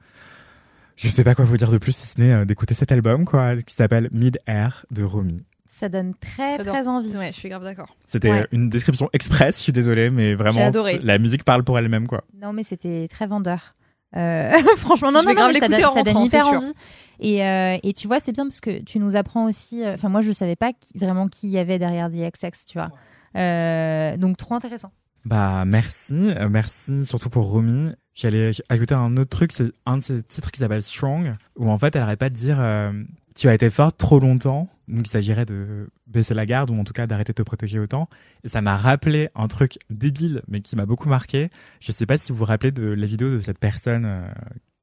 je 0.96 1.08
sais 1.08 1.24
pas 1.24 1.34
quoi 1.34 1.46
vous 1.46 1.56
dire 1.56 1.70
de 1.70 1.78
plus 1.78 1.92
si 1.96 2.06
ce 2.06 2.20
n'est 2.20 2.44
d'écouter 2.44 2.74
cet 2.74 2.92
album 2.92 3.24
quoi, 3.24 3.56
qui 3.62 3.74
s'appelle 3.74 4.10
Mid 4.12 4.38
Air 4.46 4.84
de 4.90 5.04
Romy. 5.04 5.38
Ça 5.76 5.88
donne 5.88 6.14
très, 6.14 6.56
Ça 6.56 6.58
donne- 6.64 6.72
très 6.72 6.88
envie. 6.88 7.16
Ouais, 7.16 7.28
je 7.28 7.32
suis 7.32 7.48
grave 7.48 7.64
d'accord. 7.64 7.96
C'était 8.06 8.30
Ouais. 8.30 8.46
une 8.52 8.68
description 8.68 9.08
express, 9.12 9.56
je 9.58 9.62
suis 9.64 9.72
désolée, 9.72 10.08
mais 10.10 10.34
vraiment 10.34 10.70
la 11.02 11.18
musique 11.18 11.42
parle 11.44 11.64
pour 11.64 11.78
elle-même 11.78 12.06
quoi. 12.06 12.22
Non, 12.40 12.52
mais 12.52 12.62
c'était 12.62 13.08
très 13.08 13.26
vendeur. 13.26 13.74
Euh, 14.16 14.52
franchement, 14.76 15.10
non, 15.10 15.20
Je 15.22 15.26
non, 15.28 15.34
non, 15.34 15.48
mais 15.52 15.58
ça 15.58 15.66
donne, 15.68 16.04
ça 16.04 16.24
hyper 16.24 16.46
envie. 16.46 16.72
Et, 17.18 17.44
euh, 17.44 17.76
et 17.82 17.92
tu 17.92 18.06
vois, 18.06 18.20
c'est 18.20 18.30
bien 18.30 18.44
parce 18.44 18.60
que 18.60 18.80
tu 18.82 19.00
nous 19.00 19.16
apprends 19.16 19.46
aussi. 19.46 19.82
euh, 19.84 19.94
Enfin, 19.94 20.08
moi, 20.08 20.20
je 20.20 20.30
savais 20.30 20.54
pas 20.54 20.72
qui- 20.72 20.96
vraiment 20.96 21.26
qui 21.26 21.48
il 21.48 21.50
y 21.52 21.58
avait 21.58 21.80
derrière 21.80 22.08
The 22.08 22.14
XX, 22.32 22.64
tu 22.66 22.78
vois. 22.78 22.90
Euh, 23.36 24.16
donc, 24.16 24.36
trop 24.36 24.54
intéressant. 24.54 24.92
Bah 25.24 25.64
merci, 25.66 26.14
euh, 26.36 26.48
merci 26.50 27.04
surtout 27.06 27.30
pour 27.30 27.46
Romy. 27.46 27.90
J'allais 28.14 28.50
ajouter 28.68 28.94
un 28.94 29.16
autre 29.16 29.30
truc, 29.30 29.50
c'est 29.52 29.72
un 29.86 29.96
de 29.96 30.02
ses 30.02 30.22
titres 30.22 30.50
qui 30.50 30.60
s'appelle 30.60 30.82
Strong, 30.82 31.34
où 31.56 31.68
en 31.70 31.78
fait 31.78 31.96
elle 31.96 32.02
arrête 32.02 32.20
pas 32.20 32.28
de 32.28 32.34
dire 32.34 32.58
euh, 32.60 32.92
tu 33.34 33.48
as 33.48 33.54
été 33.54 33.68
forte 33.68 33.98
trop 33.98 34.20
longtemps, 34.20 34.68
donc 34.86 35.06
il 35.06 35.10
s'agirait 35.10 35.44
de 35.44 35.88
baisser 36.06 36.34
la 36.34 36.46
garde 36.46 36.70
ou 36.70 36.78
en 36.78 36.84
tout 36.84 36.92
cas 36.92 37.06
d'arrêter 37.06 37.32
de 37.32 37.36
te 37.36 37.42
protéger 37.42 37.80
autant. 37.80 38.08
Et 38.44 38.48
ça 38.48 38.62
m'a 38.62 38.76
rappelé 38.76 39.28
un 39.34 39.48
truc 39.48 39.78
débile 39.90 40.42
mais 40.46 40.60
qui 40.60 40.76
m'a 40.76 40.86
beaucoup 40.86 41.08
marqué. 41.08 41.50
Je 41.80 41.90
sais 41.90 42.06
pas 42.06 42.16
si 42.16 42.30
vous 42.30 42.38
vous 42.38 42.44
rappelez 42.44 42.70
de 42.70 42.84
la 42.84 43.06
vidéo 43.06 43.30
de 43.30 43.38
cette 43.38 43.58
personne 43.58 44.04
euh, 44.04 44.28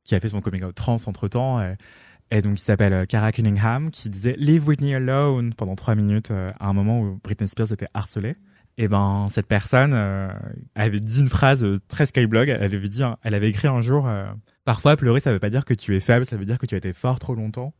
qui 0.03 0.15
a 0.15 0.19
fait 0.19 0.29
son 0.29 0.41
coming 0.41 0.63
out 0.63 0.75
trans 0.75 0.97
entre 1.05 1.29
temps. 1.29 1.61
et 2.29 2.41
donc, 2.41 2.55
qui 2.55 2.63
s'appelle 2.63 2.93
euh, 2.93 3.05
Cara 3.05 3.31
Cunningham, 3.31 3.89
qui 3.89 4.09
disait 4.09 4.35
Leave 4.37 4.67
Whitney 4.67 4.95
alone 4.95 5.53
pendant 5.53 5.75
trois 5.75 5.95
minutes 5.95 6.31
euh, 6.31 6.51
à 6.59 6.67
un 6.67 6.73
moment 6.73 6.99
où 6.99 7.19
Britney 7.23 7.47
Spears 7.47 7.71
était 7.71 7.87
harcelée. 7.93 8.35
Et 8.77 8.87
ben, 8.87 9.27
cette 9.29 9.47
personne 9.47 9.93
avait 10.75 11.01
dit 11.01 11.19
une 11.19 11.27
phrase 11.27 11.63
très 11.89 12.05
skyblog. 12.05 12.47
Elle 12.49 12.63
avait 12.63 12.87
dit, 12.87 13.03
elle 13.21 13.35
avait 13.35 13.49
écrit 13.49 13.67
un 13.67 13.81
jour 13.81 14.09
Parfois, 14.63 14.95
pleurer, 14.95 15.19
ça 15.19 15.31
veut 15.31 15.39
pas 15.39 15.49
dire 15.49 15.65
que 15.65 15.73
tu 15.73 15.95
es 15.95 15.99
faible, 15.99 16.25
ça 16.25 16.37
veut 16.37 16.45
dire 16.45 16.57
que 16.57 16.65
tu 16.65 16.73
as 16.73 16.77
été 16.77 16.93
fort 16.93 17.19
trop 17.19 17.35
longtemps. 17.35 17.73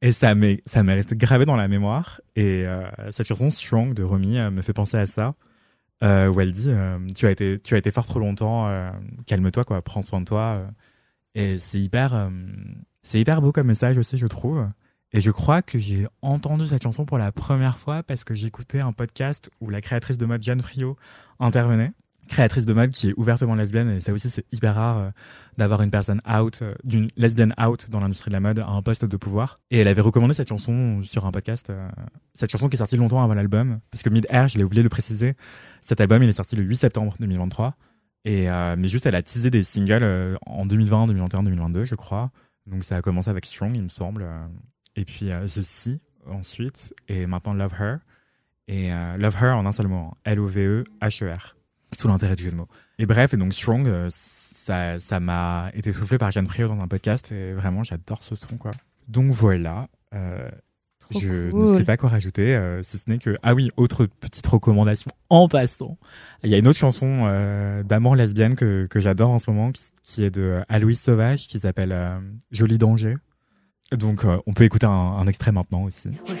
Et 0.00 0.12
ça 0.12 0.34
m'est, 0.34 0.62
ça 0.66 0.82
m'est 0.82 0.94
resté 0.94 1.16
gravé 1.16 1.44
dans 1.44 1.56
la 1.56 1.68
mémoire. 1.68 2.20
Et 2.36 2.64
euh, 2.66 2.84
cette 3.12 3.26
chanson 3.26 3.50
Strong 3.50 3.94
de 3.94 4.02
Romy 4.04 4.38
euh, 4.38 4.50
me 4.50 4.62
fait 4.62 4.72
penser 4.72 4.96
à 4.96 5.06
ça, 5.06 5.34
euh, 6.04 6.28
où 6.28 6.40
elle 6.40 6.52
dit 6.52 6.70
Tu 7.14 7.26
as 7.26 7.30
été, 7.32 7.58
tu 7.58 7.74
as 7.74 7.78
été 7.78 7.90
fort 7.90 8.06
trop 8.06 8.20
longtemps. 8.20 8.68
euh, 8.68 8.90
calme-toi, 9.26 9.64
quoi. 9.64 9.82
Prends 9.82 10.02
soin 10.02 10.20
de 10.20 10.26
toi. 10.26 10.58
euh. 10.58 10.68
Et 11.34 11.58
c'est 11.58 11.78
hyper, 11.80 12.30
c'est 13.02 13.20
hyper 13.20 13.40
beau 13.42 13.52
comme 13.52 13.66
message 13.68 13.96
aussi, 13.98 14.18
je 14.18 14.26
trouve. 14.26 14.66
Et 15.12 15.20
je 15.20 15.30
crois 15.30 15.62
que 15.62 15.78
j'ai 15.78 16.06
entendu 16.20 16.66
cette 16.66 16.82
chanson 16.82 17.04
pour 17.04 17.16
la 17.18 17.32
première 17.32 17.78
fois 17.78 18.02
parce 18.02 18.24
que 18.24 18.34
j'écoutais 18.34 18.80
un 18.80 18.92
podcast 18.92 19.50
où 19.60 19.70
la 19.70 19.80
créatrice 19.80 20.18
de 20.18 20.26
mode 20.26 20.42
Jeanne 20.42 20.62
Friot 20.62 20.96
intervenait. 21.38 21.92
Créatrice 22.28 22.66
de 22.66 22.72
mode 22.72 22.90
qui 22.90 23.10
est 23.10 23.14
ouvertement 23.16 23.54
lesbienne 23.54 23.90
et 23.90 24.00
ça 24.00 24.12
aussi 24.12 24.28
c'est 24.30 24.44
hyper 24.52 24.74
rare 24.74 24.98
euh, 24.98 25.10
d'avoir 25.58 25.82
une 25.82 25.90
personne 25.90 26.22
out, 26.32 26.60
euh, 26.62 26.70
d'une 26.84 27.08
lesbienne 27.16 27.52
out 27.60 27.90
dans 27.90 28.00
l'industrie 28.00 28.30
de 28.30 28.34
la 28.34 28.40
mode 28.40 28.60
à 28.60 28.68
un 28.68 28.80
poste 28.80 29.04
de 29.04 29.16
pouvoir. 29.16 29.60
Et 29.70 29.80
elle 29.80 29.88
avait 29.88 30.00
recommandé 30.00 30.32
cette 30.32 30.48
chanson 30.48 31.02
sur 31.02 31.26
un 31.26 31.32
podcast, 31.32 31.68
euh, 31.68 31.88
cette 32.34 32.50
chanson 32.50 32.68
qui 32.68 32.76
est 32.76 32.78
sortie 32.78 32.96
longtemps 32.96 33.22
avant 33.22 33.34
l'album, 33.34 33.80
parce 33.90 34.02
que 34.02 34.08
Mid 34.08 34.26
Air, 34.30 34.46
je 34.48 34.56
l'ai 34.56 34.64
oublié 34.64 34.80
de 34.80 34.84
le 34.84 34.90
préciser, 34.90 35.34
cet 35.82 36.00
album 36.00 36.22
il 36.22 36.28
est 36.28 36.34
sorti 36.34 36.54
le 36.56 36.62
8 36.62 36.76
septembre 36.76 37.14
2023. 37.18 37.74
Et 38.24 38.50
euh, 38.50 38.76
mais 38.78 38.88
juste 38.88 39.06
elle 39.06 39.16
a 39.16 39.22
teasé 39.22 39.50
des 39.50 39.64
singles 39.64 40.38
en 40.46 40.64
2020, 40.64 41.06
2021, 41.08 41.42
2022 41.42 41.84
je 41.84 41.94
crois. 41.96 42.30
Donc 42.66 42.84
ça 42.84 42.96
a 42.96 43.02
commencé 43.02 43.28
avec 43.28 43.44
Strong 43.44 43.72
il 43.74 43.82
me 43.82 43.88
semble. 43.88 44.26
et 44.94 45.04
puis 45.04 45.30
The 45.30 45.90
ensuite, 46.26 46.94
et 47.08 47.26
maintenant 47.26 47.54
Love 47.54 47.74
Her. 47.80 47.96
Et 48.68 48.90
Love 49.18 49.36
Her 49.42 49.56
en 49.56 49.66
un 49.66 49.72
seul 49.72 49.88
mot, 49.88 49.96
hein. 49.96 50.14
L-O-V-E-H-E-R. 50.24 51.57
C'est 51.90 51.98
tout 51.98 52.08
l'intérêt 52.08 52.36
du 52.36 52.44
jeu 52.44 52.50
de 52.50 52.56
mots. 52.56 52.68
Et 52.98 53.06
bref, 53.06 53.34
et 53.34 53.36
donc 53.36 53.52
Strong, 53.54 53.88
euh, 53.88 54.08
ça 54.10 55.00
ça 55.00 55.20
m'a 55.20 55.70
été 55.74 55.92
soufflé 55.92 56.18
par 56.18 56.30
Jeanne 56.30 56.46
Friot 56.46 56.68
dans 56.68 56.80
un 56.80 56.88
podcast, 56.88 57.32
et 57.32 57.52
vraiment 57.52 57.84
j'adore 57.84 58.22
ce 58.22 58.34
son, 58.34 58.56
quoi. 58.56 58.72
Donc 59.08 59.30
voilà, 59.30 59.88
euh, 60.14 60.50
je 61.10 61.50
ne 61.50 61.78
sais 61.78 61.84
pas 61.84 61.96
quoi 61.96 62.10
rajouter, 62.10 62.54
euh, 62.54 62.82
si 62.82 62.98
ce 62.98 63.08
n'est 63.08 63.16
que... 63.16 63.34
Ah 63.42 63.54
oui, 63.54 63.70
autre 63.78 64.04
petite 64.04 64.46
recommandation 64.46 65.10
en 65.30 65.48
passant. 65.48 65.96
Il 66.44 66.50
y 66.50 66.54
a 66.54 66.58
une 66.58 66.68
autre 66.68 66.78
chanson 66.78 67.24
euh, 67.26 67.82
d'amour 67.82 68.14
lesbienne 68.14 68.54
que, 68.54 68.86
que 68.90 69.00
j'adore 69.00 69.30
en 69.30 69.38
ce 69.38 69.50
moment, 69.50 69.72
qui, 69.72 69.82
qui 70.02 70.24
est 70.24 70.30
de 70.30 70.60
Aloïs 70.68 71.00
Sauvage, 71.00 71.46
qui 71.46 71.58
s'appelle 71.58 71.92
euh, 71.92 72.18
Joli 72.50 72.76
Danger. 72.76 73.16
Donc 73.90 74.26
euh, 74.26 74.36
on 74.46 74.52
peut 74.52 74.64
écouter 74.64 74.86
un, 74.86 74.90
un 74.90 75.26
extrait 75.26 75.50
maintenant 75.50 75.84
aussi. 75.84 76.10
Oui, 76.28 76.36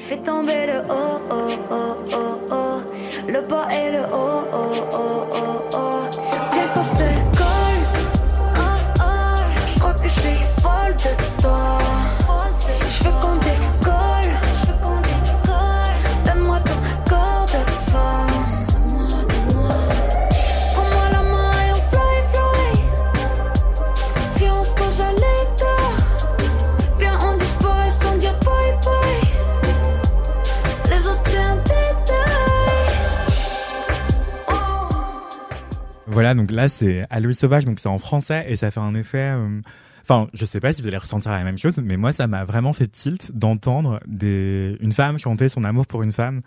Voilà, 36.18 36.34
donc 36.34 36.50
là 36.50 36.68
c'est 36.68 37.04
Aloïs 37.10 37.38
Sauvage, 37.38 37.64
donc 37.64 37.78
c'est 37.78 37.88
en 37.88 38.00
français 38.00 38.44
et 38.48 38.56
ça 38.56 38.72
fait 38.72 38.80
un 38.80 38.96
effet. 38.96 39.30
euh, 39.36 39.60
Enfin, 40.02 40.26
je 40.34 40.44
sais 40.44 40.58
pas 40.58 40.72
si 40.72 40.82
vous 40.82 40.88
allez 40.88 40.96
ressentir 40.96 41.30
la 41.30 41.44
même 41.44 41.58
chose, 41.58 41.74
mais 41.80 41.96
moi 41.96 42.10
ça 42.10 42.26
m'a 42.26 42.44
vraiment 42.44 42.72
fait 42.72 42.88
tilt 42.88 43.30
d'entendre 43.38 44.00
des 44.08 44.76
une 44.80 44.90
femme 44.90 45.16
chanter 45.20 45.48
son 45.48 45.62
amour 45.62 45.86
pour 45.86 46.02
une 46.02 46.10
femme 46.10 46.40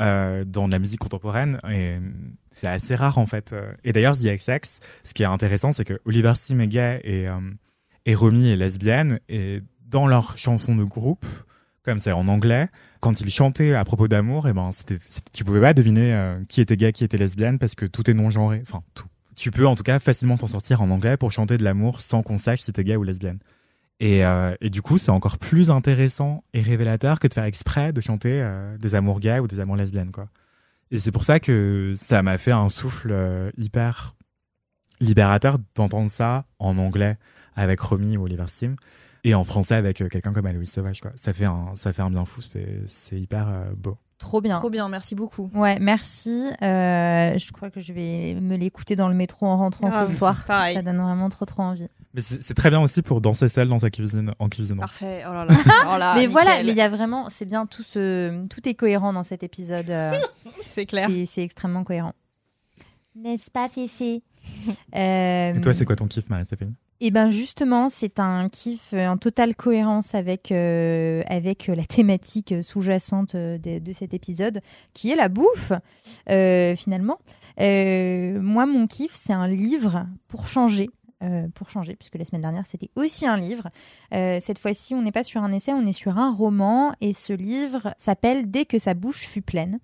euh, 0.00 0.44
dans 0.44 0.66
de 0.66 0.72
la 0.72 0.80
musique 0.80 0.98
contemporaine 0.98 1.60
et 1.70 1.98
c'est 2.60 2.66
assez 2.66 2.96
rare 2.96 3.18
en 3.18 3.26
fait. 3.26 3.52
Euh, 3.52 3.70
Et 3.84 3.92
d'ailleurs, 3.92 4.16
The 4.16 4.24
XX, 4.24 4.80
ce 5.04 5.14
qui 5.14 5.22
est 5.22 5.26
intéressant, 5.26 5.70
c'est 5.70 5.84
que 5.84 6.00
Oliver 6.04 6.32
Sim 6.34 6.58
est 6.58 6.66
gay 6.66 7.00
et 7.04 7.28
euh, 7.28 7.38
et 8.06 8.16
Romy 8.16 8.50
est 8.50 8.56
lesbienne 8.56 9.20
et 9.28 9.60
dans 9.86 10.08
leur 10.08 10.36
chanson 10.36 10.74
de 10.74 10.82
groupe, 10.82 11.26
comme 11.84 12.00
c'est 12.00 12.10
en 12.10 12.26
anglais, 12.26 12.66
quand 12.98 13.20
ils 13.20 13.30
chantaient 13.30 13.74
à 13.74 13.84
propos 13.84 14.08
d'amour, 14.08 14.48
et 14.48 14.52
ben 14.52 14.72
c'était, 14.72 14.98
tu 15.32 15.44
pouvais 15.44 15.60
pas 15.60 15.74
deviner 15.74 16.12
euh, 16.12 16.42
qui 16.48 16.60
était 16.60 16.76
gay, 16.76 16.92
qui 16.92 17.04
était 17.04 17.18
lesbienne, 17.18 17.60
parce 17.60 17.76
que 17.76 17.86
tout 17.86 18.10
est 18.10 18.14
non 18.14 18.30
genré. 18.30 18.62
Enfin 18.66 18.82
tout. 18.94 19.06
Tu 19.36 19.50
peux 19.50 19.66
en 19.66 19.76
tout 19.76 19.82
cas 19.82 19.98
facilement 19.98 20.36
t'en 20.36 20.46
sortir 20.46 20.82
en 20.82 20.90
anglais 20.90 21.16
pour 21.16 21.32
chanter 21.32 21.56
de 21.56 21.64
l'amour 21.64 22.00
sans 22.00 22.22
qu'on 22.22 22.38
sache 22.38 22.60
si 22.60 22.72
t'es 22.72 22.84
gay 22.84 22.96
ou 22.96 23.02
lesbienne. 23.02 23.38
Et, 24.00 24.24
euh, 24.24 24.56
et 24.60 24.68
du 24.68 24.82
coup, 24.82 24.98
c'est 24.98 25.10
encore 25.10 25.38
plus 25.38 25.70
intéressant 25.70 26.42
et 26.54 26.60
révélateur 26.60 27.20
que 27.20 27.28
de 27.28 27.34
faire 27.34 27.44
exprès 27.44 27.92
de 27.92 28.00
chanter 28.00 28.42
euh, 28.42 28.76
des 28.78 28.96
amours 28.96 29.20
gays 29.20 29.38
ou 29.38 29.46
des 29.46 29.60
amours 29.60 29.76
lesbiennes, 29.76 30.10
quoi. 30.10 30.26
Et 30.90 30.98
c'est 30.98 31.12
pour 31.12 31.22
ça 31.22 31.38
que 31.38 31.94
ça 31.96 32.20
m'a 32.20 32.36
fait 32.36 32.50
un 32.50 32.68
souffle 32.68 33.10
euh, 33.12 33.50
hyper 33.56 34.16
libérateur 35.00 35.58
d'entendre 35.76 36.10
ça 36.10 36.46
en 36.58 36.78
anglais 36.78 37.16
avec 37.54 37.80
Romy 37.80 38.16
ou 38.16 38.24
Oliver 38.24 38.46
Sim. 38.48 38.74
Et 39.22 39.34
en 39.34 39.44
français 39.44 39.76
avec 39.76 39.98
quelqu'un 39.98 40.32
comme 40.32 40.46
Aloïs 40.46 40.70
Sauvage, 40.70 41.00
quoi. 41.00 41.12
Ça 41.14 41.32
fait 41.32 41.44
un, 41.44 41.76
ça 41.76 41.92
fait 41.92 42.02
un 42.02 42.10
bien 42.10 42.24
fou. 42.24 42.42
C'est, 42.42 42.82
c'est 42.88 43.20
hyper 43.20 43.46
beau. 43.76 43.96
Trop 44.22 44.40
bien. 44.40 44.58
Trop 44.60 44.70
bien, 44.70 44.88
merci 44.88 45.16
beaucoup. 45.16 45.50
Ouais, 45.52 45.80
merci. 45.80 46.30
Euh, 46.62 47.36
je 47.36 47.50
crois 47.50 47.70
que 47.70 47.80
je 47.80 47.92
vais 47.92 48.34
me 48.40 48.56
l'écouter 48.56 48.94
dans 48.94 49.08
le 49.08 49.16
métro 49.16 49.46
en 49.46 49.56
rentrant 49.56 49.88
Grave, 49.88 50.08
ce 50.08 50.16
soir. 50.16 50.44
pareil. 50.46 50.76
Ça 50.76 50.82
donne 50.82 50.98
vraiment 50.98 51.28
trop 51.28 51.44
trop 51.44 51.62
envie. 51.64 51.88
Mais 52.14 52.20
c'est, 52.20 52.54
très 52.54 52.70
bien 52.70 52.80
aussi 52.80 53.02
pour 53.02 53.20
danser 53.20 53.48
seul 53.48 53.68
dans 53.68 53.80
sa 53.80 53.90
cuisine, 53.90 54.32
en 54.38 54.48
cuisinant. 54.48 54.82
Parfait. 54.82 55.24
Oh 55.28 55.32
là 55.32 55.44
là. 55.44 55.54
Oh 55.92 55.98
là, 55.98 56.14
mais 56.14 56.28
voilà, 56.28 56.62
mais 56.62 56.70
il 56.70 56.76
y 56.76 56.80
a 56.80 56.88
vraiment, 56.88 57.30
c'est 57.30 57.46
bien 57.46 57.66
tout 57.66 57.82
ce, 57.82 58.46
tout 58.46 58.68
est 58.68 58.74
cohérent 58.74 59.12
dans 59.12 59.24
cet 59.24 59.42
épisode. 59.42 59.90
euh, 59.90 60.12
c'est 60.66 60.86
clair. 60.86 61.08
c'est, 61.10 61.26
c'est 61.26 61.42
extrêmement 61.42 61.82
cohérent. 61.82 62.14
N'est-ce 63.16 63.50
pas, 63.50 63.68
Féfé? 63.68 64.22
Euh, 64.94 65.54
Et 65.54 65.60
toi, 65.60 65.74
c'est 65.74 65.84
quoi 65.84 65.96
ton 65.96 66.06
kiff, 66.06 66.28
Marie-Stéphanie? 66.30 66.74
Et 67.04 67.10
ben 67.10 67.30
justement, 67.30 67.88
c'est 67.88 68.20
un 68.20 68.48
kiff 68.48 68.92
euh, 68.92 69.08
en 69.08 69.16
totale 69.16 69.56
cohérence 69.56 70.14
avec, 70.14 70.52
euh, 70.52 71.24
avec 71.26 71.68
euh, 71.68 71.74
la 71.74 71.84
thématique 71.84 72.54
sous-jacente 72.62 73.34
de, 73.34 73.92
cet 73.92 74.14
épisode, 74.14 74.60
qui 74.94 75.10
est 75.10 75.16
la 75.16 75.28
bouffe, 75.28 75.72
finalement. 76.28 77.18
Moi, 77.58 78.66
mon 78.66 78.86
kiff, 78.86 79.14
c'est 79.14 79.32
un 79.32 79.48
livre 79.48 80.06
pour 80.28 80.46
changer. 80.46 80.90
pour 81.56 81.70
changer, 81.70 81.96
puisque 81.96 82.14
la 82.14 82.24
semaine 82.24 82.42
dernière 82.42 82.66
c'était 82.66 82.90
aussi 82.94 83.26
un 83.26 83.36
livre. 83.36 83.68
Cette 84.12 84.60
fois-ci, 84.60 84.94
on 84.94 85.02
n'est 85.02 85.12
pas 85.12 85.24
sur 85.24 85.42
un 85.42 85.50
essai, 85.50 85.72
on 85.72 85.84
est 85.84 85.92
sur 85.92 86.18
un 86.18 86.32
roman, 86.32 86.94
et 87.00 87.14
ce 87.14 87.32
livre 87.32 87.94
s'appelle 87.96 88.48
Dès 88.48 88.64
que 88.64 88.78
sa 88.78 88.94
bouche 88.94 89.26
fut 89.26 89.42
pleine. 89.42 89.80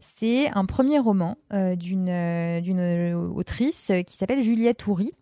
C'est 0.00 0.48
un 0.56 0.64
premier 0.64 0.98
roman 1.00 1.36
d'une 1.52 3.14
autrice 3.36 3.92
qui 4.06 4.16
s'appelle 4.16 4.40
Juliette 4.40 4.86
Houry. 4.86 5.12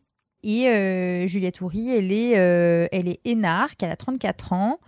Et 0.45 0.69
euh, 0.69 1.27
Juliette 1.27 1.62
Houry, 1.62 1.91
elle 1.91 2.12
est, 2.12 2.39
euh, 2.39 2.87
elle 2.93 3.16
énarque, 3.25 3.83
elle 3.83 3.91
a 3.91 3.97
34 3.97 4.53
ans, 4.53 4.79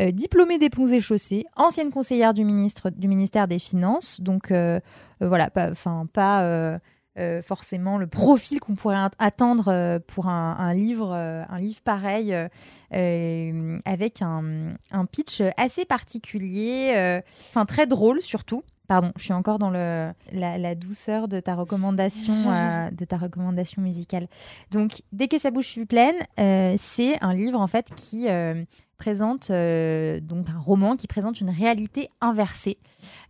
euh, 0.00 0.10
diplômée 0.10 0.58
des 0.58 0.68
ponts 0.68 0.88
et 0.88 1.00
chaussées, 1.00 1.46
ancienne 1.54 1.92
conseillère 1.92 2.34
du, 2.34 2.44
ministre, 2.44 2.90
du 2.90 3.06
ministère 3.06 3.46
des 3.46 3.60
Finances. 3.60 4.20
Donc 4.20 4.52
voilà, 5.20 5.48
pas, 5.48 6.80
forcément 7.44 7.96
le 7.96 8.06
profil 8.08 8.58
qu'on 8.58 8.74
pourrait 8.74 8.96
at- 8.96 9.10
attendre 9.20 10.00
pour 10.08 10.26
un, 10.26 10.74
livre, 10.74 11.12
un 11.12 11.60
livre 11.60 11.80
pareil, 11.82 12.36
avec 12.90 14.22
un, 14.22 14.74
un 14.90 15.04
pitch 15.06 15.40
assez 15.56 15.84
particulier, 15.84 17.22
enfin 17.48 17.64
très 17.64 17.86
drôle 17.86 18.20
surtout. 18.20 18.64
Pardon, 18.88 19.12
je 19.16 19.24
suis 19.24 19.32
encore 19.32 19.58
dans 19.58 19.70
le, 19.70 20.12
la, 20.32 20.58
la 20.58 20.74
douceur 20.74 21.28
de 21.28 21.40
ta 21.40 21.54
recommandation, 21.54 22.50
euh, 22.52 22.90
de 22.90 23.04
ta 23.04 23.16
recommandation 23.16 23.82
musicale. 23.82 24.28
Donc, 24.70 25.02
dès 25.12 25.28
que 25.28 25.38
sa 25.38 25.50
bouche 25.50 25.68
fut 25.68 25.86
pleine, 25.86 26.14
euh, 26.38 26.74
c'est 26.78 27.22
un 27.22 27.34
livre 27.34 27.60
en 27.60 27.66
fait 27.66 27.92
qui 27.94 28.28
euh, 28.28 28.64
présente 28.96 29.50
donc 29.50 30.48
un 30.48 30.58
roman 30.58 30.96
qui 30.96 31.06
présente 31.06 31.42
une 31.42 31.50
réalité 31.50 32.08
inversée 32.22 32.78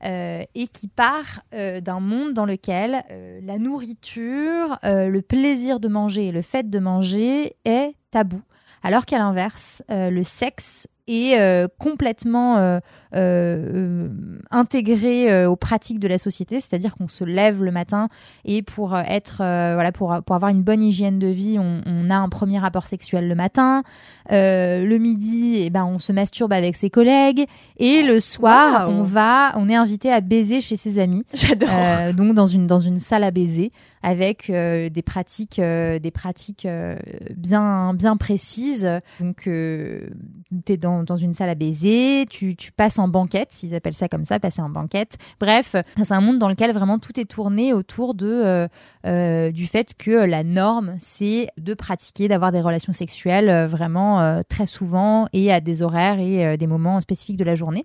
et 0.04 0.68
qui 0.72 0.86
part 0.86 1.42
d'un 1.52 1.98
monde 1.98 2.34
dans 2.34 2.46
lequel 2.46 3.02
la 3.42 3.58
nourriture, 3.58 4.78
le 4.84 5.20
plaisir 5.22 5.80
de 5.80 5.88
manger 5.88 6.28
et 6.28 6.32
le 6.32 6.42
fait 6.42 6.70
de 6.70 6.78
manger 6.78 7.56
est 7.64 7.96
tabou, 8.12 8.40
alors 8.84 9.06
qu'à 9.06 9.18
l'inverse, 9.18 9.82
le 9.88 10.22
sexe 10.22 10.86
est 11.08 11.68
complètement 11.78 12.80
euh, 13.16 14.08
intégré 14.50 15.30
euh, 15.30 15.48
aux 15.50 15.56
pratiques 15.56 15.98
de 15.98 16.08
la 16.08 16.18
société, 16.18 16.60
c'est-à-dire 16.60 16.94
qu'on 16.96 17.08
se 17.08 17.24
lève 17.24 17.62
le 17.62 17.70
matin 17.70 18.08
et 18.44 18.62
pour 18.62 18.94
euh, 18.94 19.02
être 19.06 19.40
euh, 19.40 19.74
voilà 19.74 19.92
pour, 19.92 20.14
pour 20.24 20.36
avoir 20.36 20.50
une 20.50 20.62
bonne 20.62 20.82
hygiène 20.82 21.18
de 21.18 21.28
vie, 21.28 21.58
on, 21.58 21.80
on 21.86 22.10
a 22.10 22.16
un 22.16 22.28
premier 22.28 22.58
rapport 22.58 22.86
sexuel 22.86 23.28
le 23.28 23.34
matin, 23.34 23.82
le 24.30 24.98
midi, 24.98 25.56
eh 25.58 25.70
ben 25.70 25.84
on 25.84 25.98
se 25.98 26.12
masturbe 26.12 26.52
avec 26.52 26.76
ses 26.76 26.90
collègues 26.90 27.46
et 27.78 28.02
le 28.02 28.20
soir, 28.20 28.88
on 28.90 29.02
va 29.02 29.52
on 29.56 29.68
est 29.68 29.74
invité 29.74 30.12
à 30.12 30.20
baiser 30.20 30.60
chez 30.60 30.76
ses 30.76 30.98
amis. 30.98 31.24
J'adore. 31.34 31.68
Donc 32.14 32.34
dans 32.34 32.46
une 32.46 32.66
dans 32.66 32.80
une 32.80 32.98
salle 32.98 33.24
à 33.24 33.30
baiser 33.30 33.72
avec 34.06 34.50
euh, 34.50 34.88
des 34.88 35.02
pratiques 35.02 35.58
euh, 35.58 35.98
des 35.98 36.12
pratiques 36.12 36.64
euh, 36.64 36.96
bien 37.36 37.92
bien 37.92 38.16
précises 38.16 38.88
donc 39.18 39.42
tu 39.42 40.72
es 40.72 40.76
dans, 40.76 41.02
dans 41.02 41.16
une 41.16 41.34
salle 41.34 41.48
à 41.48 41.56
baiser 41.56 42.24
tu, 42.30 42.54
tu 42.54 42.70
passes 42.70 43.00
en 43.00 43.05
banquette 43.08 43.62
ils 43.62 43.74
appellent 43.74 43.94
ça 43.94 44.08
comme 44.08 44.24
ça 44.24 44.38
passer 44.38 44.62
en 44.62 44.68
banquette. 44.68 45.16
Bref 45.40 45.76
c'est 45.96 46.14
un 46.14 46.20
monde 46.20 46.38
dans 46.38 46.48
lequel 46.48 46.72
vraiment 46.72 46.98
tout 46.98 47.18
est 47.18 47.24
tourné 47.24 47.72
autour 47.72 48.14
de 48.14 48.26
euh, 48.26 48.68
euh, 49.06 49.50
du 49.50 49.66
fait 49.66 49.94
que 49.96 50.10
la 50.10 50.44
norme 50.44 50.96
c'est 50.98 51.48
de 51.58 51.74
pratiquer 51.74 52.28
d'avoir 52.28 52.52
des 52.52 52.60
relations 52.60 52.92
sexuelles 52.92 53.48
euh, 53.48 53.66
vraiment 53.66 54.42
très 54.48 54.66
souvent 54.66 55.28
et 55.32 55.52
à 55.52 55.60
des 55.60 55.82
horaires 55.82 56.18
et 56.18 56.56
des 56.56 56.66
moments 56.66 57.00
spécifiques 57.00 57.36
de 57.36 57.44
la 57.44 57.54
journée 57.54 57.84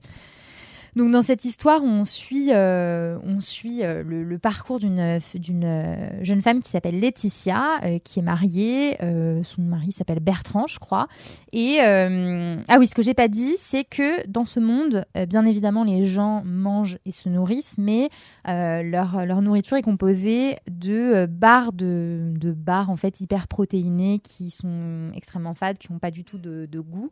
donc 0.95 1.11
dans 1.11 1.21
cette 1.21 1.45
histoire, 1.45 1.83
on 1.83 2.03
suit, 2.05 2.49
euh, 2.51 3.17
on 3.23 3.39
suit 3.39 3.83
euh, 3.83 4.03
le, 4.03 4.37
parcours 4.37 4.79
d'une 4.79 5.19
d'une 5.35 5.63
euh, 5.63 6.23
jeune 6.23 6.41
femme 6.41 6.61
qui 6.61 6.69
s'appelle 6.69 6.99
Laetitia, 6.99 7.79
euh, 7.83 7.99
qui 7.99 8.19
est 8.19 8.23
mariée. 8.23 8.97
euh, 9.03 9.41
son 9.43 9.61
mari 9.61 9.91
s'appelle 9.91 10.19
Bertrand, 10.19 10.67
je 10.67 10.79
crois. 10.79 11.07
Et 11.53 11.77
euh, 11.81 12.57
ah 12.67 12.77
oui, 12.79 12.87
ce 12.87 12.95
que 12.95 13.01
j'ai 13.01 13.13
pas 13.13 13.27
dit, 13.27 13.55
c'est 13.57 13.83
que 13.83 14.27
dans 14.27 14.45
ce 14.45 14.59
monde, 14.59 15.05
euh, 15.17 15.25
bien 15.25 15.45
évidemment, 15.45 15.83
les 15.83 16.03
gens 16.03 16.43
mangent 16.45 16.97
et 17.05 17.11
se 17.11 17.29
nourrissent, 17.29 17.77
mais 17.77 18.09
euh, 18.47 18.83
leur 18.83 19.25
leur 19.25 19.41
nourriture 19.41 19.77
est 19.77 19.81
composée 19.83 20.57
de 20.69 20.93
euh, 20.93 21.27
barres 21.27 21.73
de 21.73 22.33
de 22.35 22.51
barres 22.51 22.89
en 22.89 22.97
fait 22.97 23.21
hyper 23.21 23.47
protéinées 23.47 24.19
qui 24.19 24.49
sont 24.49 25.11
extrêmement 25.15 25.53
fades, 25.53 25.77
qui 25.77 25.91
n'ont 25.91 25.99
pas 25.99 26.11
du 26.11 26.23
tout 26.23 26.37
de, 26.37 26.65
de 26.65 26.79
goût 26.79 27.11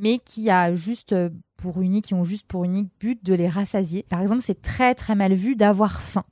mais 0.00 0.18
qui 0.18 0.50
a 0.50 0.74
juste 0.74 1.12
euh, 1.12 1.28
pour 1.56 1.80
unique, 1.82 2.06
qui 2.06 2.14
ont 2.14 2.24
juste 2.24 2.46
pour 2.46 2.64
unique 2.64 2.90
but 3.00 3.22
de 3.24 3.34
les 3.34 3.48
rassasier. 3.48 4.04
Par 4.08 4.20
exemple, 4.22 4.40
c'est 4.42 4.62
très 4.62 4.94
très 4.94 5.14
mal 5.14 5.34
vu 5.34 5.56
d'avoir 5.56 6.00
faim 6.00 6.24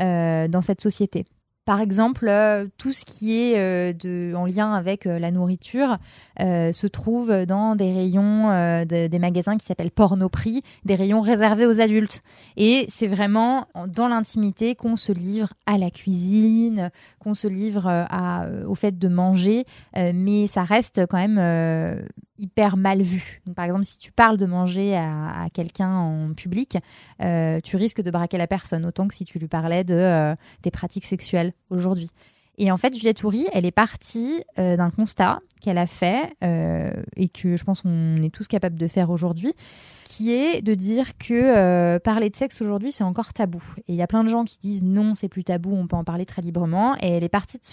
euh, 0.00 0.46
dans 0.48 0.62
cette 0.62 0.80
société. 0.80 1.24
Par 1.64 1.80
exemple, 1.82 2.28
euh, 2.28 2.66
tout 2.78 2.92
ce 2.92 3.04
qui 3.04 3.38
est 3.38 4.34
en 4.34 4.46
lien 4.46 4.72
avec 4.72 5.04
la 5.04 5.30
nourriture 5.30 5.98
se 6.38 6.86
trouve 6.86 7.44
dans 7.44 7.76
des 7.76 7.92
rayons 7.92 8.48
de- 8.86 9.06
des 9.06 9.18
magasins 9.18 9.58
qui 9.58 9.66
s'appellent 9.66 9.90
Pornoprix, 9.90 10.62
des 10.86 10.94
rayons 10.94 11.20
réservés 11.20 11.66
aux 11.66 11.78
adultes. 11.78 12.22
Et 12.56 12.86
c'est 12.88 13.06
vraiment 13.06 13.66
en- 13.74 13.86
dans 13.86 14.08
l'intimité 14.08 14.76
qu'on 14.76 14.96
se 14.96 15.12
livre 15.12 15.52
à 15.66 15.76
la 15.76 15.90
cuisine, 15.90 16.90
qu'on 17.18 17.34
se 17.34 17.48
livre 17.48 18.06
au 18.66 18.74
fait 18.74 18.98
de 18.98 19.08
manger, 19.08 19.66
mais 19.94 20.46
ça 20.46 20.62
reste 20.62 21.04
quand 21.06 21.18
même 21.18 21.38
hyper 22.38 22.76
mal 22.76 23.02
vu. 23.02 23.42
Par 23.54 23.64
exemple, 23.64 23.84
si 23.84 23.98
tu 23.98 24.12
parles 24.12 24.36
de 24.36 24.46
manger 24.46 24.96
à, 24.96 25.42
à 25.44 25.50
quelqu'un 25.50 25.90
en 25.90 26.34
public, 26.34 26.78
euh, 27.22 27.60
tu 27.62 27.76
risques 27.76 28.02
de 28.02 28.10
braquer 28.10 28.38
la 28.38 28.46
personne 28.46 28.86
autant 28.86 29.08
que 29.08 29.14
si 29.14 29.24
tu 29.24 29.38
lui 29.38 29.48
parlais 29.48 29.84
de 29.84 29.94
euh, 29.94 30.34
tes 30.62 30.70
pratiques 30.70 31.06
sexuelles 31.06 31.52
aujourd'hui. 31.70 32.10
Et 32.58 32.72
en 32.72 32.76
fait, 32.76 32.92
Juliette 32.92 33.22
Houry, 33.22 33.46
elle 33.52 33.64
est 33.64 33.70
partie 33.70 34.42
euh, 34.58 34.76
d'un 34.76 34.90
constat 34.90 35.40
qu'elle 35.60 35.78
a 35.78 35.86
fait 35.86 36.36
euh, 36.42 36.90
et 37.16 37.28
que 37.28 37.56
je 37.56 37.64
pense 37.64 37.82
qu'on 37.82 38.16
est 38.16 38.34
tous 38.34 38.48
capables 38.48 38.78
de 38.78 38.88
faire 38.88 39.10
aujourd'hui, 39.10 39.54
qui 40.04 40.32
est 40.32 40.60
de 40.60 40.74
dire 40.74 41.16
que 41.18 41.34
euh, 41.34 42.00
parler 42.00 42.30
de 42.30 42.36
sexe 42.36 42.60
aujourd'hui, 42.60 42.90
c'est 42.90 43.04
encore 43.04 43.32
tabou. 43.32 43.62
Et 43.86 43.92
il 43.92 43.94
y 43.94 44.02
a 44.02 44.08
plein 44.08 44.24
de 44.24 44.28
gens 44.28 44.44
qui 44.44 44.58
disent 44.58 44.82
non, 44.82 45.14
c'est 45.14 45.28
plus 45.28 45.44
tabou, 45.44 45.72
on 45.72 45.86
peut 45.86 45.96
en 45.96 46.02
parler 46.02 46.26
très 46.26 46.42
librement. 46.42 46.96
Et 46.96 47.10
elle 47.10 47.22
est 47.24 47.28
partie 47.28 47.58
de 47.58 47.64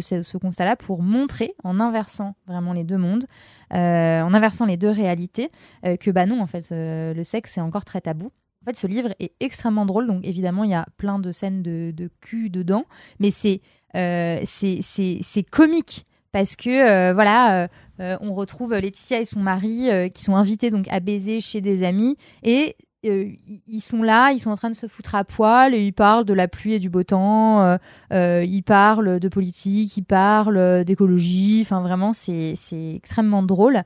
ce, 0.00 0.22
ce, 0.22 0.38
constat-là 0.38 0.76
pour 0.76 1.02
montrer, 1.02 1.54
en 1.62 1.78
inversant 1.78 2.34
vraiment 2.46 2.72
les 2.72 2.84
deux 2.84 2.98
mondes, 2.98 3.26
en 3.70 4.34
inversant 4.34 4.64
les 4.64 4.78
deux 4.78 4.90
réalités, 4.90 5.50
que 5.82 6.10
bah 6.10 6.24
non, 6.24 6.40
en 6.40 6.46
fait, 6.46 6.68
le 6.70 7.22
sexe, 7.24 7.52
c'est 7.54 7.60
encore 7.60 7.84
très 7.84 8.00
tabou. 8.00 8.30
En 8.64 8.70
fait, 8.70 8.76
ce 8.76 8.86
livre 8.86 9.10
est 9.20 9.32
extrêmement 9.40 9.84
drôle, 9.84 10.06
donc 10.06 10.26
évidemment, 10.26 10.64
il 10.64 10.70
y 10.70 10.74
a 10.74 10.86
plein 10.96 11.18
de 11.18 11.32
scènes 11.32 11.62
de, 11.62 11.92
de 11.94 12.08
cul 12.22 12.48
dedans, 12.48 12.86
mais 13.20 13.30
c'est 13.30 13.60
euh, 13.94 14.40
c'est 14.46 15.42
comique 15.50 16.06
parce 16.32 16.56
que 16.56 16.70
euh, 16.70 17.12
voilà, 17.14 17.64
euh, 17.64 17.68
euh, 18.00 18.16
on 18.22 18.32
retrouve 18.34 18.72
Laetitia 18.74 19.20
et 19.20 19.24
son 19.26 19.40
mari 19.40 19.88
qui 20.14 20.22
sont 20.22 20.34
invités 20.34 20.70
donc 20.70 20.86
à 20.88 20.98
baiser 21.00 21.40
chez 21.40 21.60
des 21.60 21.84
amis. 21.84 22.16
Et 22.42 22.76
ils- 23.04 23.80
sont 23.82 24.02
là, 24.02 24.32
ils 24.32 24.40
sont 24.40 24.50
en 24.50 24.56
train 24.56 24.70
de 24.70 24.74
se 24.74 24.86
foutre 24.88 25.14
à 25.14 25.24
poil 25.24 25.74
et 25.74 25.84
ils 25.86 25.92
parlent 25.92 26.24
de 26.24 26.32
la 26.32 26.48
pluie 26.48 26.72
et 26.72 26.78
du 26.78 26.88
beau 26.88 27.02
temps, 27.02 27.76
ils 28.10 28.62
parlent 28.64 29.20
de 29.20 29.28
politique, 29.28 29.96
ils 29.98 30.04
parlent 30.04 30.84
d'écologie, 30.84 31.60
enfin 31.62 31.82
vraiment 31.82 32.12
c'est 32.14 32.56
extrêmement 32.72 33.42
drôle. 33.42 33.82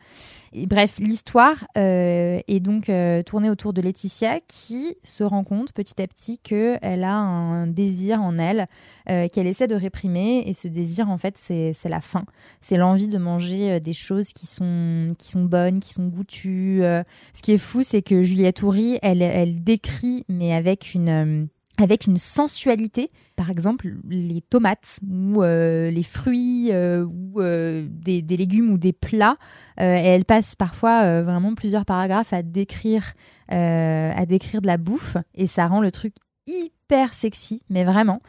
Bref, 0.55 0.99
l'histoire 0.99 1.67
euh, 1.77 2.41
est 2.49 2.61
donc 2.61 2.89
euh, 2.89 3.23
tournée 3.23 3.51
autour 3.51 3.73
de 3.73 3.83
Laetitia 3.83 4.41
qui 4.41 4.97
se 5.03 5.23
rend 5.23 5.45
compte 5.45 5.73
petit 5.73 6.01
à 6.01 6.07
petit 6.07 6.39
qu'elle 6.39 7.05
a 7.05 7.17
un 7.17 7.67
désir 7.67 8.23
en 8.23 8.39
elle 8.39 8.67
euh, 9.11 9.29
qu'elle 9.29 9.47
essaie 9.47 9.67
de 9.67 9.75
réprimer 9.75 10.45
et 10.47 10.55
ce 10.55 10.67
désir 10.69 11.11
en 11.11 11.19
fait 11.19 11.37
c'est 11.37 11.75
la 11.85 12.01
faim, 12.01 12.25
c'est 12.61 12.77
l'envie 12.77 13.09
de 13.09 13.19
manger 13.19 13.81
des 13.81 13.93
choses 13.93 14.33
qui 14.33 14.47
sont 14.47 15.15
qui 15.19 15.31
sont 15.31 15.45
bonnes, 15.45 15.81
qui 15.81 15.93
sont 15.93 16.07
goûtues. 16.07 16.81
Ce 16.81 17.43
qui 17.43 17.53
est 17.53 17.59
fou 17.59 17.83
c'est 17.83 18.03
que 18.03 18.23
Juliette 18.23 18.63
Houry 18.63 18.99
elle 19.03 19.23
elle 19.23 19.63
décrit 19.63 20.25
mais 20.29 20.55
avec 20.55 20.95
une 20.95 21.49
avec 21.81 22.07
une 22.07 22.17
sensualité. 22.17 23.11
Par 23.37 23.51
exemple, 23.51 23.95
les 24.09 24.43
tomates 24.43 24.99
ou 25.09 25.43
euh, 25.43 25.91
les 25.91 26.03
fruits 26.03 26.71
euh, 26.73 27.05
ou 27.05 27.41
euh, 27.41 27.87
des, 27.89 28.21
des 28.21 28.37
légumes 28.37 28.71
ou 28.71 28.79
des 28.79 28.93
plats. 28.93 29.37
Et 29.79 29.85
elle 29.85 30.25
passe 30.25 30.57
parfois 30.57 31.23
vraiment 31.23 31.55
plusieurs 31.55 31.85
paragraphes 31.85 32.33
à 32.33 32.43
décrire, 32.43 33.15
à 33.49 34.27
décrire 34.27 34.61
de 34.61 34.67
la 34.67 34.77
bouffe 34.77 35.17
et 35.35 35.47
ça 35.47 35.69
rend 35.69 35.81
le 35.81 35.93
truc 35.93 36.15
hyper 36.49 37.15
sexy, 37.15 37.63
mais 37.71 37.85
vraiment. 37.85 38.21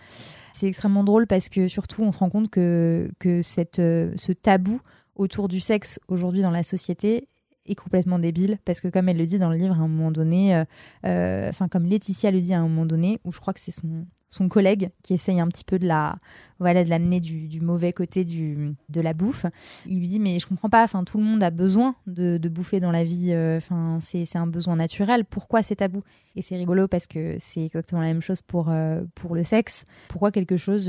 C'est 0.54 0.68
extrêmement 0.68 1.04
drôle 1.04 1.26
parce 1.26 1.50
que 1.50 1.68
surtout 1.68 2.04
on 2.04 2.12
se 2.12 2.20
rend 2.20 2.30
compte 2.30 2.52
que, 2.52 3.10
que 3.18 3.42
cette, 3.42 3.78
ce 3.78 4.32
tabou 4.32 4.80
autour 5.16 5.48
du 5.48 5.60
sexe 5.60 6.00
aujourd'hui 6.08 6.44
dans 6.44 6.52
la 6.52 6.64
société 6.64 7.28
est 7.66 7.76
complètement 7.76 8.20
débile 8.20 8.58
parce 8.66 8.82
que 8.82 8.88
comme 8.88 9.10
elle 9.10 9.18
le 9.18 9.26
dit 9.26 9.40
dans 9.40 9.50
le 9.50 9.58
livre 9.58 9.76
à 9.76 9.84
un 9.84 9.88
moment 9.88 10.12
donné, 10.12 10.56
euh, 10.56 10.64
euh, 11.06 11.50
enfin 11.50 11.68
comme 11.68 11.86
Laetitia 11.86 12.32
le 12.32 12.42
dit 12.42 12.54
à 12.54 12.60
un 12.60 12.64
moment 12.64 12.86
donné, 12.86 13.20
où 13.24 13.32
je 13.32 13.40
crois 13.40 13.54
que 13.54 13.60
c'est 13.60 13.72
son, 13.72 14.06
son 14.30 14.50
collègue 14.50 14.90
qui 15.04 15.14
essaye 15.14 15.40
un 15.40 15.48
petit 15.48 15.64
peu 15.64 15.80
de 15.80 15.88
la 15.88 16.18
voilà 16.60 16.84
de 16.84 16.90
l'amener 16.90 17.20
du, 17.20 17.62
mauvais 17.62 17.94
côté 17.94 18.26
du, 18.26 18.76
de 18.90 19.02
la 19.02 19.14
bouffe, 19.14 19.46
il 19.86 20.00
lui 20.00 20.08
dit 20.08 20.20
mais 20.20 20.40
je 20.40 20.48
comprends 20.48 20.70
pas, 20.70 20.84
enfin 20.84 21.04
tout 21.04 21.18
le 21.18 21.24
monde 21.24 21.44
a 21.44 21.52
besoin 21.52 21.96
de, 22.08 22.38
de 22.38 22.50
bouffer 22.50 22.80
dans 22.80 22.92
la 22.92 23.04
vie, 23.04 23.32
euh, 23.34 23.58
enfin 23.58 24.00
c'est 24.02 24.36
un 24.36 24.48
besoin 24.48 24.76
naturel, 24.76 25.26
pourquoi 25.26 25.64
c'est 25.64 25.78
tabou? 25.78 26.04
Et 26.36 26.42
c'est 26.42 26.56
rigolo 26.56 26.88
parce 26.88 27.08
que 27.08 27.36
c'est 27.40 27.66
exactement 27.66 28.02
la 28.02 28.08
même 28.08 28.22
chose 28.22 28.42
pour 28.42 28.72
pour 29.16 29.36
le 29.36 29.44
sexe. 29.44 29.84
Pourquoi 30.08 30.32
quelque 30.32 30.58
chose 30.58 30.86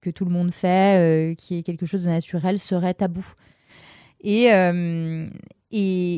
que 0.00 0.10
tout 0.10 0.24
le 0.24 0.30
monde 0.30 0.50
fait, 0.50 1.36
qui 1.36 1.56
est 1.56 1.62
quelque 1.62 1.86
chose 1.86 2.04
de 2.04 2.10
naturel, 2.10 2.58
serait 2.58 2.94
tabou? 2.94 3.24
Et, 4.22 4.50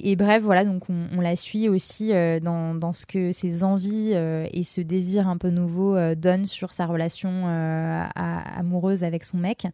et 0.05 0.17
bref, 0.17 0.43
voilà, 0.43 0.65
donc 0.65 0.85
on, 0.89 1.21
la 1.21 1.37
suit 1.37 1.69
aussi 1.69 2.13
euh, 2.13 2.41
dans, 2.41 2.93
ce 2.93 3.07
que 3.07 3.33
ses 3.33 3.65
envies 3.65 4.13
euh, 4.15 4.47
et 4.53 4.65
ce 4.65 4.81
désir 4.81 5.29
un 5.29 5.37
peu 5.37 5.51
nouveau 5.51 5.97
euh, 5.97 6.15
donnent 6.15 6.45
sur 6.45 6.73
sa 6.73 6.87
relation 6.87 7.47
amoureuse 8.15 9.05
avec 9.05 9.25
son 9.25 9.39
mec, 9.39 9.67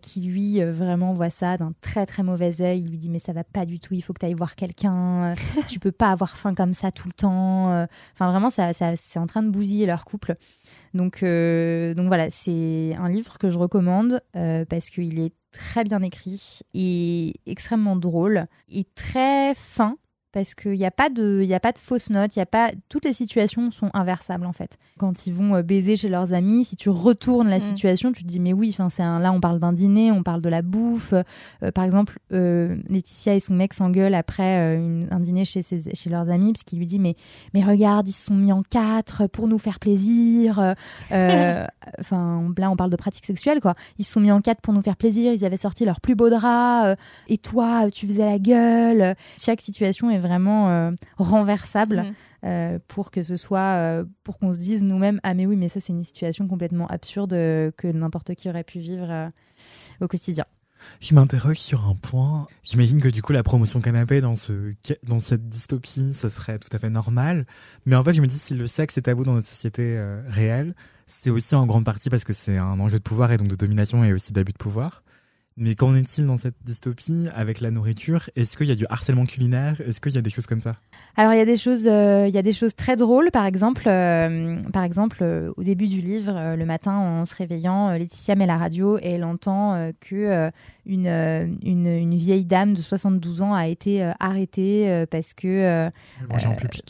qui 0.00 0.22
lui 0.22 0.64
vraiment 0.64 1.12
voit 1.12 1.28
ça 1.28 1.58
d'un 1.58 1.74
très 1.82 2.06
très 2.06 2.22
mauvais 2.22 2.62
œil. 2.62 2.80
Il 2.80 2.90
lui 2.90 2.98
dit 2.98 3.10
mais 3.10 3.18
ça 3.18 3.32
va 3.32 3.44
pas 3.44 3.66
du 3.66 3.78
tout, 3.78 3.94
il 3.94 4.00
faut 4.00 4.12
que 4.14 4.20
tu 4.20 4.26
ailles 4.26 4.34
voir 4.34 4.54
quelqu'un, 4.54 5.34
tu 5.68 5.78
peux 5.78 5.92
pas 5.92 6.10
avoir 6.10 6.36
faim 6.36 6.54
comme 6.54 6.72
ça 6.72 6.90
tout 6.90 7.08
le 7.08 7.12
temps. 7.12 7.86
Enfin 8.14 8.30
vraiment, 8.30 8.50
ça, 8.50 8.72
c'est 8.72 9.18
en 9.18 9.26
train 9.26 9.42
de 9.42 9.50
bousiller 9.50 9.86
leur 9.86 10.04
couple. 10.04 10.36
Donc, 10.94 11.20
donc 11.22 12.06
voilà, 12.06 12.30
c'est 12.30 12.94
un 12.98 13.08
livre 13.08 13.38
que 13.38 13.50
je 13.50 13.58
recommande 13.58 14.20
parce 14.32 14.90
qu'il 14.90 15.20
est 15.20 15.32
très 15.54 15.84
bien 15.84 16.02
écrit 16.02 16.60
et 16.74 17.34
extrêmement 17.46 17.96
drôle 17.96 18.46
et 18.68 18.84
très 18.94 19.54
fin 19.54 19.96
parce 20.34 20.54
qu'il 20.54 20.72
n'y 20.72 20.84
a 20.84 20.90
pas 20.90 21.08
de 21.08 21.40
il 21.42 21.48
y 21.48 21.54
a 21.54 21.60
pas 21.60 21.72
de 21.72 21.78
fausses 21.78 22.10
notes 22.10 22.36
il 22.36 22.40
y 22.40 22.42
a 22.42 22.46
pas 22.46 22.72
toutes 22.90 23.04
les 23.06 23.12
situations 23.14 23.70
sont 23.70 23.88
inversables 23.94 24.44
en 24.44 24.52
fait. 24.52 24.76
Quand 24.98 25.26
ils 25.26 25.32
vont 25.32 25.54
euh, 25.54 25.62
baiser 25.62 25.96
chez 25.96 26.08
leurs 26.10 26.34
amis 26.34 26.64
si 26.66 26.76
tu 26.76 26.90
retournes 26.90 27.48
la 27.48 27.58
Mm. 27.58 27.60
situation 27.60 28.12
tu 28.12 28.22
te 28.24 28.28
dis 28.28 28.40
mais 28.40 28.52
oui 28.52 28.70
enfin 28.74 28.90
c'est 28.90 29.02
un 29.04 29.18
là 29.20 29.32
on 29.32 29.40
parle 29.40 29.60
d'un 29.60 29.72
dîner 29.72 30.10
on 30.12 30.22
parle 30.22 30.42
de 30.42 30.48
la 30.50 30.60
bouffe. 30.62 31.14
Euh, 31.62 31.70
par 31.72 31.84
exemple 31.84 32.18
euh, 32.32 32.76
Laetitia 32.90 33.34
et 33.36 33.40
son 33.40 33.54
mec 33.54 33.72
s'engueulent 33.72 34.14
après 34.14 34.58
euh, 34.58 34.76
une- 34.76 35.08
un 35.10 35.20
dîner 35.20 35.44
chez 35.44 35.62
ses- 35.62 35.94
chez 35.94 36.10
leurs 36.10 36.28
amis 36.28 36.52
parce 36.52 36.64
qu'il 36.64 36.78
lui 36.80 36.86
dit 36.86 36.98
mais 36.98 37.14
mais 37.54 37.62
regarde 37.64 38.08
ils 38.08 38.12
se 38.12 38.26
sont 38.26 38.34
mis 38.34 38.50
en 38.52 38.62
quatre 38.64 39.28
pour 39.28 39.46
nous 39.48 39.58
faire 39.58 39.78
plaisir. 39.78 40.74
Enfin 42.00 42.52
là 42.58 42.70
on 42.70 42.76
parle 42.76 42.90
de 42.90 42.96
pratiques 42.96 43.26
sexuelles 43.26 43.60
quoi. 43.60 43.74
Ils 43.98 44.04
se 44.04 44.12
sont 44.12 44.20
mis 44.20 44.32
en 44.32 44.40
quatre 44.40 44.60
pour 44.60 44.74
nous 44.74 44.82
faire 44.82 44.96
plaisir 44.96 45.32
ils 45.32 45.44
avaient 45.44 45.56
sorti 45.56 45.84
leur 45.84 46.00
plus 46.00 46.14
beau 46.14 46.30
drap 46.30 46.96
et 47.28 47.38
toi 47.38 47.90
tu 47.92 48.06
faisais 48.06 48.24
la 48.24 48.38
gueule. 48.38 49.14
Chaque 49.38 49.60
situation 49.60 50.10
est 50.10 50.18
vraiment 50.24 50.70
euh, 50.70 50.90
renversable 51.18 51.98
Mhm. 52.02 52.14
euh, 52.50 52.78
pour 52.88 53.10
que 53.10 53.22
ce 53.22 53.36
soit 53.36 53.76
euh, 53.78 54.04
pour 54.24 54.38
qu'on 54.38 54.52
se 54.52 54.58
dise 54.58 54.82
nous-mêmes 54.82 55.20
ah 55.22 55.34
mais 55.34 55.46
oui 55.46 55.56
mais 55.56 55.68
ça 55.68 55.80
c'est 55.80 55.92
une 55.92 56.04
situation 56.04 56.48
complètement 56.48 56.86
absurde 56.88 57.32
euh, 57.34 57.70
que 57.76 57.86
n'importe 57.88 58.34
qui 58.34 58.48
aurait 58.48 58.64
pu 58.64 58.78
vivre 58.80 59.06
euh, 59.10 59.28
au 60.00 60.08
quotidien 60.08 60.44
Je 61.00 61.14
m'interroge 61.14 61.58
sur 61.58 61.86
un 61.88 61.94
point. 61.94 62.46
J'imagine 62.62 63.00
que 63.00 63.08
du 63.08 63.22
coup, 63.22 63.32
la 63.32 63.42
promotion 63.42 63.80
canapé 63.80 64.20
dans, 64.20 64.36
ce, 64.36 64.72
dans 65.02 65.18
cette 65.18 65.48
dystopie, 65.48 66.12
ce 66.12 66.28
serait 66.28 66.58
tout 66.58 66.68
à 66.72 66.78
fait 66.78 66.90
normal. 66.90 67.46
Mais 67.86 67.96
en 67.96 68.04
fait, 68.04 68.12
je 68.12 68.20
me 68.20 68.26
dis, 68.26 68.38
si 68.38 68.52
le 68.52 68.66
sexe 68.66 68.98
est 68.98 69.02
tabou 69.02 69.24
dans 69.24 69.32
notre 69.32 69.46
société 69.46 69.96
euh, 69.96 70.20
réelle, 70.28 70.74
c'est 71.06 71.30
aussi 71.30 71.54
en 71.54 71.64
grande 71.64 71.84
partie 71.86 72.10
parce 72.10 72.24
que 72.24 72.34
c'est 72.34 72.58
un 72.58 72.78
enjeu 72.80 72.98
de 72.98 73.02
pouvoir 73.02 73.32
et 73.32 73.38
donc 73.38 73.48
de 73.48 73.56
domination 73.56 74.04
et 74.04 74.12
aussi 74.12 74.32
d'abus 74.34 74.52
de 74.52 74.58
pouvoir. 74.58 75.03
Mais 75.56 75.76
qu'en 75.76 75.94
est-il 75.94 76.26
dans 76.26 76.36
cette 76.36 76.56
dystopie 76.64 77.28
avec 77.32 77.60
la 77.60 77.70
nourriture? 77.70 78.28
Est-ce 78.34 78.56
qu'il 78.56 78.66
y 78.66 78.72
a 78.72 78.74
du 78.74 78.86
harcèlement 78.90 79.24
culinaire? 79.24 79.80
Est-ce 79.86 80.00
qu'il 80.00 80.12
y 80.12 80.18
a 80.18 80.20
des 80.20 80.30
choses 80.30 80.46
comme 80.46 80.60
ça? 80.60 80.74
Alors 81.16 81.32
il 81.32 81.38
y 81.38 81.40
a 81.40 81.44
des 81.44 81.56
choses, 81.56 81.86
euh, 81.86 82.26
il 82.26 82.34
y 82.34 82.38
a 82.38 82.42
des 82.42 82.52
choses 82.52 82.74
très 82.74 82.96
drôles. 82.96 83.30
Par 83.30 83.46
exemple, 83.46 83.84
euh, 83.86 84.60
par 84.72 84.82
exemple, 84.82 85.18
euh, 85.22 85.52
au 85.56 85.62
début 85.62 85.86
du 85.86 86.00
livre, 86.00 86.56
le 86.56 86.66
matin, 86.66 86.96
en 86.96 87.24
se 87.24 87.36
réveillant, 87.36 87.92
Laetitia 87.92 88.34
met 88.34 88.46
la 88.46 88.56
radio 88.56 88.98
et 88.98 89.10
elle 89.10 89.22
entend 89.22 89.92
que 90.00 90.50
une, 90.86 91.06
euh, 91.06 91.46
une 91.62 91.86
une 91.86 92.14
vieille 92.16 92.44
dame 92.44 92.74
de 92.74 92.82
72 92.82 93.42
ans 93.42 93.54
a 93.54 93.66
été 93.68 94.02
euh, 94.02 94.12
arrêtée 94.20 94.90
euh, 94.90 95.06
parce 95.10 95.32
que 95.34 95.90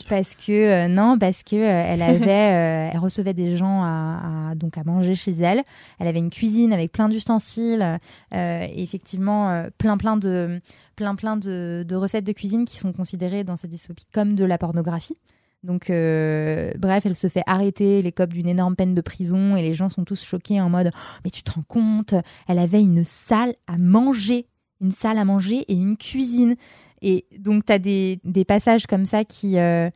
parce 0.09 0.35
que 0.35 0.87
non 0.87 1.17
parce 1.17 1.43
que 1.43 1.55
elle 1.55 2.01
avait 2.01 2.89
elle 2.93 2.99
recevait 2.99 3.33
des 3.33 3.55
gens 3.57 3.83
à, 3.83 4.49
à- 4.51 4.55
donc 4.55 4.77
à 4.77 4.83
manger 4.83 5.15
chez 5.15 5.31
elle. 5.33 5.63
Elle 5.99 6.07
avait 6.07 6.19
une 6.19 6.29
cuisine 6.29 6.73
avec 6.73 6.91
plein 6.91 7.09
d'ustensiles 7.09 7.99
et 8.33 8.83
effectivement 8.83 9.65
plein 9.77 9.97
plein 9.97 10.17
de 10.17 10.59
plein 10.95 11.15
plein 11.15 11.37
de, 11.37 11.85
de 11.87 11.95
recettes 11.95 12.23
de 12.25 12.31
cuisine 12.31 12.65
qui 12.65 12.77
sont 12.77 12.93
considérées 12.93 13.43
dans 13.43 13.55
cette 13.55 13.71
dystopie 13.71 14.05
comme 14.13 14.35
de 14.35 14.45
la 14.45 14.57
pornographie 14.57 15.17
donc, 15.63 15.89
euh, 15.89 16.71
bref, 16.77 17.05
elle 17.05 17.15
se 17.15 17.27
fait 17.27 17.43
arrêter, 17.47 18.01
les 18.01 18.11
copes 18.11 18.33
d'une 18.33 18.47
énorme 18.47 18.75
peine 18.75 18.93
de 18.93 19.01
prison, 19.01 19.55
et 19.55 19.61
les 19.61 19.73
gens 19.73 19.89
sont 19.89 20.05
tous 20.05 20.23
choqués 20.23 20.61
en 20.61 20.69
mode 20.69 20.91
Oh, 20.93 21.19
Mais 21.23 21.31
tu 21.31 21.43
te 21.43 21.51
rends 21.51 21.65
compte, 21.67 22.13
elle 22.47 22.59
avait 22.59 22.81
une 22.81 23.03
salle 23.03 23.55
à 23.67 23.77
manger, 23.77 24.47
une 24.79 24.91
salle 24.91 25.17
à 25.17 25.25
manger 25.25 25.65
et 25.67 25.73
une 25.73 25.97
cuisine. 25.97 26.55
Et 27.01 27.25
donc, 27.39 27.65
tu 27.65 27.73
as 27.73 27.79
des, 27.79 28.19
passages 28.47 28.85
comme 28.85 29.05
ça 29.05 29.25
qui 29.25 29.57
euh, 29.57 29.89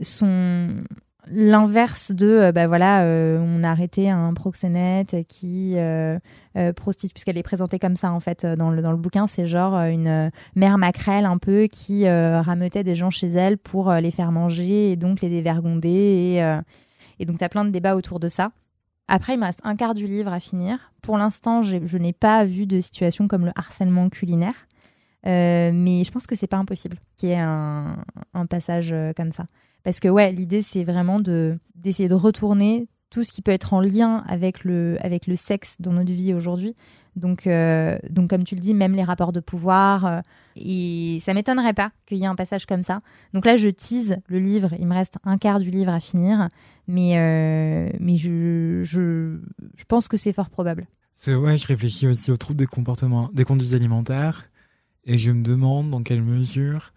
sont 0.00 0.68
l'inverse 1.28 2.12
de 2.12 2.26
euh, 2.26 2.52
bah 2.52 2.68
voilà 2.68 3.04
on 3.04 3.64
a 3.64 3.70
arrêté 3.70 4.08
un 4.08 4.32
proxénète 4.32 5.26
qui 5.26 5.76
euh, 6.56 6.72
puisqu'elle 6.72 7.38
est 7.38 7.42
présentée 7.42 7.78
comme 7.78 7.96
ça 7.96 8.12
en 8.12 8.20
fait 8.20 8.44
euh, 8.44 8.56
dans 8.56 8.70
le 8.70 8.82
dans 8.82 8.90
le 8.90 8.96
bouquin. 8.96 9.26
C'est 9.26 9.46
genre 9.46 9.76
euh, 9.76 9.88
une 9.88 10.08
euh, 10.08 10.30
mère 10.54 10.78
maquerelle 10.78 11.26
un 11.26 11.38
peu 11.38 11.66
qui 11.66 12.08
rameutait 12.08 12.84
des 12.84 12.94
gens 12.94 13.10
chez 13.10 13.28
elle 13.28 13.58
pour 13.58 13.92
les 13.92 14.10
faire 14.10 14.32
manger 14.32 14.92
et 14.92 14.96
donc 14.96 15.20
les 15.20 15.28
dévergonder 15.28 16.62
et 17.18 17.24
donc 17.26 17.38
tu 17.38 17.44
as 17.44 17.48
plein 17.48 17.64
de 17.64 17.70
débats 17.70 17.96
autour 17.96 18.20
de 18.20 18.28
ça. 18.28 18.52
Après 19.08 19.34
il 19.34 19.40
me 19.40 19.44
reste 19.44 19.60
un 19.64 19.76
quart 19.76 19.94
du 19.94 20.06
livre 20.06 20.32
à 20.32 20.40
finir. 20.40 20.92
Pour 21.02 21.18
l'instant 21.18 21.62
je 21.62 21.98
n'ai 21.98 22.12
pas 22.12 22.44
vu 22.44 22.66
de 22.66 22.80
situation 22.80 23.28
comme 23.28 23.44
le 23.44 23.52
harcèlement 23.54 24.08
culinaire 24.08 24.66
mais 25.24 26.04
je 26.04 26.10
pense 26.10 26.26
que 26.26 26.36
c'est 26.36 26.46
pas 26.46 26.56
impossible 26.56 26.98
qu'il 27.16 27.30
y 27.30 27.32
ait 27.32 27.38
un, 27.38 27.96
un 28.34 28.46
passage 28.46 28.94
comme 29.16 29.32
ça. 29.32 29.46
Parce 29.82 30.00
que 30.00 30.08
ouais, 30.08 30.32
l'idée 30.32 30.62
c'est 30.62 30.84
vraiment 30.84 31.20
de 31.20 31.58
d'essayer 31.74 32.08
de 32.08 32.14
retourner 32.14 32.88
tout 33.10 33.24
ce 33.24 33.32
qui 33.32 33.42
peut 33.42 33.52
être 33.52 33.72
en 33.72 33.80
lien 33.80 34.24
avec 34.26 34.64
le 34.64 34.98
avec 35.00 35.26
le 35.26 35.36
sexe 35.36 35.76
dans 35.80 35.92
notre 35.92 36.12
vie 36.12 36.34
aujourd'hui. 36.34 36.74
Donc 37.14 37.46
euh, 37.46 37.98
donc 38.10 38.30
comme 38.30 38.44
tu 38.44 38.54
le 38.54 38.60
dis, 38.60 38.74
même 38.74 38.92
les 38.92 39.04
rapports 39.04 39.32
de 39.32 39.40
pouvoir 39.40 40.04
euh, 40.04 40.20
et 40.56 41.18
ça 41.20 41.32
m'étonnerait 41.32 41.72
pas 41.72 41.92
qu'il 42.06 42.18
y 42.18 42.24
ait 42.24 42.26
un 42.26 42.34
passage 42.34 42.66
comme 42.66 42.82
ça. 42.82 43.00
Donc 43.32 43.46
là, 43.46 43.56
je 43.56 43.68
tease 43.68 44.18
le 44.28 44.38
livre. 44.38 44.74
Il 44.78 44.86
me 44.86 44.94
reste 44.94 45.16
un 45.24 45.38
quart 45.38 45.60
du 45.60 45.70
livre 45.70 45.92
à 45.92 46.00
finir, 46.00 46.48
mais 46.88 47.18
euh, 47.18 47.90
mais 48.00 48.16
je, 48.16 48.82
je 48.84 49.84
pense 49.88 50.08
que 50.08 50.16
c'est 50.16 50.32
fort 50.32 50.50
probable. 50.50 50.86
C'est 51.16 51.34
ouais, 51.34 51.56
je 51.56 51.66
réfléchis 51.66 52.06
aussi 52.06 52.30
aux 52.30 52.36
troubles 52.36 52.58
des 52.58 52.66
comportements, 52.66 53.30
des 53.32 53.44
conduites 53.44 53.72
alimentaires, 53.72 54.50
et 55.04 55.16
je 55.16 55.30
me 55.30 55.42
demande 55.42 55.90
dans 55.90 56.02
quelle 56.02 56.22
mesure 56.22 56.92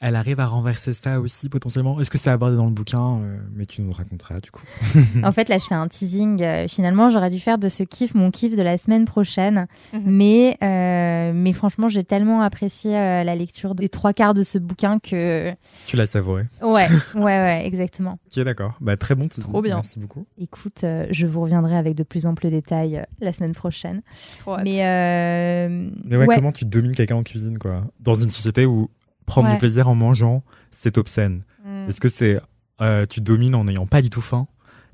elle 0.00 0.14
arrive 0.14 0.38
à 0.38 0.46
renverser 0.46 0.94
ça 0.94 1.20
aussi 1.20 1.48
potentiellement. 1.48 2.00
Est-ce 2.00 2.10
que 2.10 2.18
c'est 2.18 2.30
abordé 2.30 2.56
dans 2.56 2.66
le 2.66 2.70
bouquin 2.70 3.18
Euh, 3.20 3.38
Mais 3.52 3.66
tu 3.66 3.82
nous 3.82 3.90
raconteras 3.90 4.38
du 4.40 4.50
coup. 4.50 4.62
En 5.24 5.32
fait, 5.32 5.48
là, 5.48 5.58
je 5.58 5.64
fais 5.64 5.74
un 5.74 5.88
teasing. 5.88 6.40
Euh, 6.42 6.68
finalement, 6.68 7.10
j'aurais 7.10 7.30
dû 7.30 7.40
faire 7.40 7.58
de 7.58 7.68
ce 7.68 7.82
kiff 7.82 8.14
mon 8.14 8.30
kiff 8.30 8.56
de 8.56 8.62
la 8.62 8.78
semaine 8.78 9.04
prochaine. 9.04 9.66
Mhm. 9.92 10.02
Mais, 10.06 10.56
euh, 10.62 11.32
mais 11.34 11.52
franchement, 11.52 11.88
j'ai 11.88 12.04
tellement 12.04 12.42
apprécié 12.42 12.96
euh, 12.96 13.24
la 13.24 13.34
lecture 13.34 13.74
des 13.74 13.88
trois 13.88 14.12
quarts 14.12 14.34
de 14.34 14.42
ce 14.44 14.58
bouquin 14.58 14.98
que. 15.00 15.52
Tu 15.86 15.96
l'as 15.96 16.06
savouré. 16.06 16.44
Ouais, 16.62 16.86
ouais, 17.14 17.22
ouais, 17.22 17.66
exactement. 17.66 18.18
Ok, 18.26 18.44
d'accord. 18.44 18.74
Bah 18.80 18.96
très 18.96 19.14
bon 19.16 19.26
titre. 19.28 19.48
Trop 19.48 19.62
bien. 19.62 19.76
Merci 19.76 19.98
beaucoup. 19.98 20.26
Écoute, 20.38 20.84
euh, 20.84 21.06
je 21.10 21.26
vous 21.26 21.40
reviendrai 21.40 21.76
avec 21.76 21.94
de 21.96 22.04
plus 22.04 22.26
amples 22.26 22.50
détails 22.50 22.98
euh, 22.98 23.02
la 23.20 23.32
semaine 23.32 23.52
prochaine. 23.54 24.02
Trop 24.38 24.54
hâte. 24.54 24.64
Mais, 24.64 24.86
euh, 24.86 25.90
Mais 26.04 26.16
ouais, 26.16 26.26
ouais. 26.26 26.34
comment 26.36 26.52
tu 26.52 26.64
domines 26.64 26.94
quelqu'un 26.94 27.16
en 27.16 27.22
cuisine 27.24 27.58
quoi? 27.58 27.82
Dans 28.00 28.14
une 28.14 28.30
société 28.30 28.64
où 28.64 28.88
prendre 29.28 29.46
Ouais. 29.48 29.54
du 29.54 29.58
plaisir 29.58 29.88
en 29.88 29.94
mangeant, 29.94 30.42
c'est 30.72 30.98
obscène. 30.98 31.42
Mm. 31.64 31.88
Est-ce 31.88 32.00
que 32.00 32.08
c'est 32.08 32.40
euh, 32.80 33.06
tu 33.06 33.20
domines 33.20 33.54
en 33.54 33.64
n'ayant 33.64 33.86
pas 33.86 34.02
du 34.02 34.10
tout 34.10 34.20
faim 34.20 34.46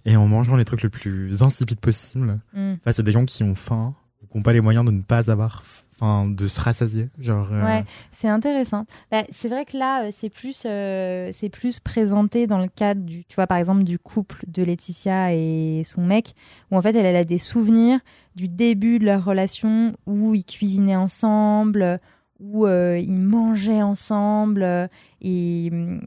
et 0.04 0.16
en 0.16 0.26
mangeant 0.26 0.56
les 0.56 0.64
trucs 0.66 0.82
le 0.82 0.90
plus 0.90 1.42
insipides 1.42 1.80
possible 1.80 2.38
Mm. 2.54 2.74
face 2.84 2.98
à 2.98 3.02
des 3.02 3.12
gens 3.12 3.24
qui 3.24 3.42
ont 3.42 3.54
faim 3.54 3.94
ou 4.22 4.26
qui 4.26 4.36
n'ont 4.36 4.42
pas 4.42 4.52
les 4.52 4.60
moyens 4.60 4.84
de 4.84 4.90
ne 4.90 5.02
pas 5.02 5.30
avoir, 5.30 5.62
enfin, 5.94 6.26
de 6.28 6.46
se 6.48 6.60
rassasier. 6.60 7.08
Genre, 7.18 7.48
euh, 7.52 7.62
Ouais, 7.64 7.84
c'est 8.10 8.28
intéressant. 8.28 8.86
Bah, 9.10 9.24
c'est 9.30 9.48
vrai 9.48 9.64
que 9.66 9.76
là, 9.76 10.04
euh, 10.04 10.10
c'est 10.12 10.30
plus, 10.30 10.62
euh, 10.66 11.28
c'est 11.32 11.50
plus 11.50 11.78
présenté 11.78 12.46
dans 12.46 12.58
le 12.58 12.68
cadre 12.68 13.02
du, 13.02 13.24
tu 13.26 13.34
vois, 13.36 13.46
par 13.46 13.58
exemple, 13.58 13.84
du 13.84 13.98
couple 13.98 14.42
de 14.46 14.62
Laetitia 14.62 15.34
et 15.34 15.82
son 15.84 16.02
mec, 16.04 16.34
où 16.70 16.76
en 16.76 16.82
fait, 16.82 16.96
elle, 16.96 17.06
elle 17.06 17.16
a 17.16 17.24
des 17.24 17.38
souvenirs 17.38 18.00
du 18.34 18.48
début 18.48 18.98
de 18.98 19.04
leur 19.04 19.24
relation 19.24 19.94
où 20.06 20.34
ils 20.34 20.44
cuisinaient 20.44 20.96
ensemble, 20.96 22.00
où 22.40 22.66
euh, 22.66 22.98
ils 22.98 23.12
mangeaient 23.12 23.82
ensemble, 23.82 24.62
euh, 24.62 24.86
et 25.20 25.68
hum, 25.72 26.00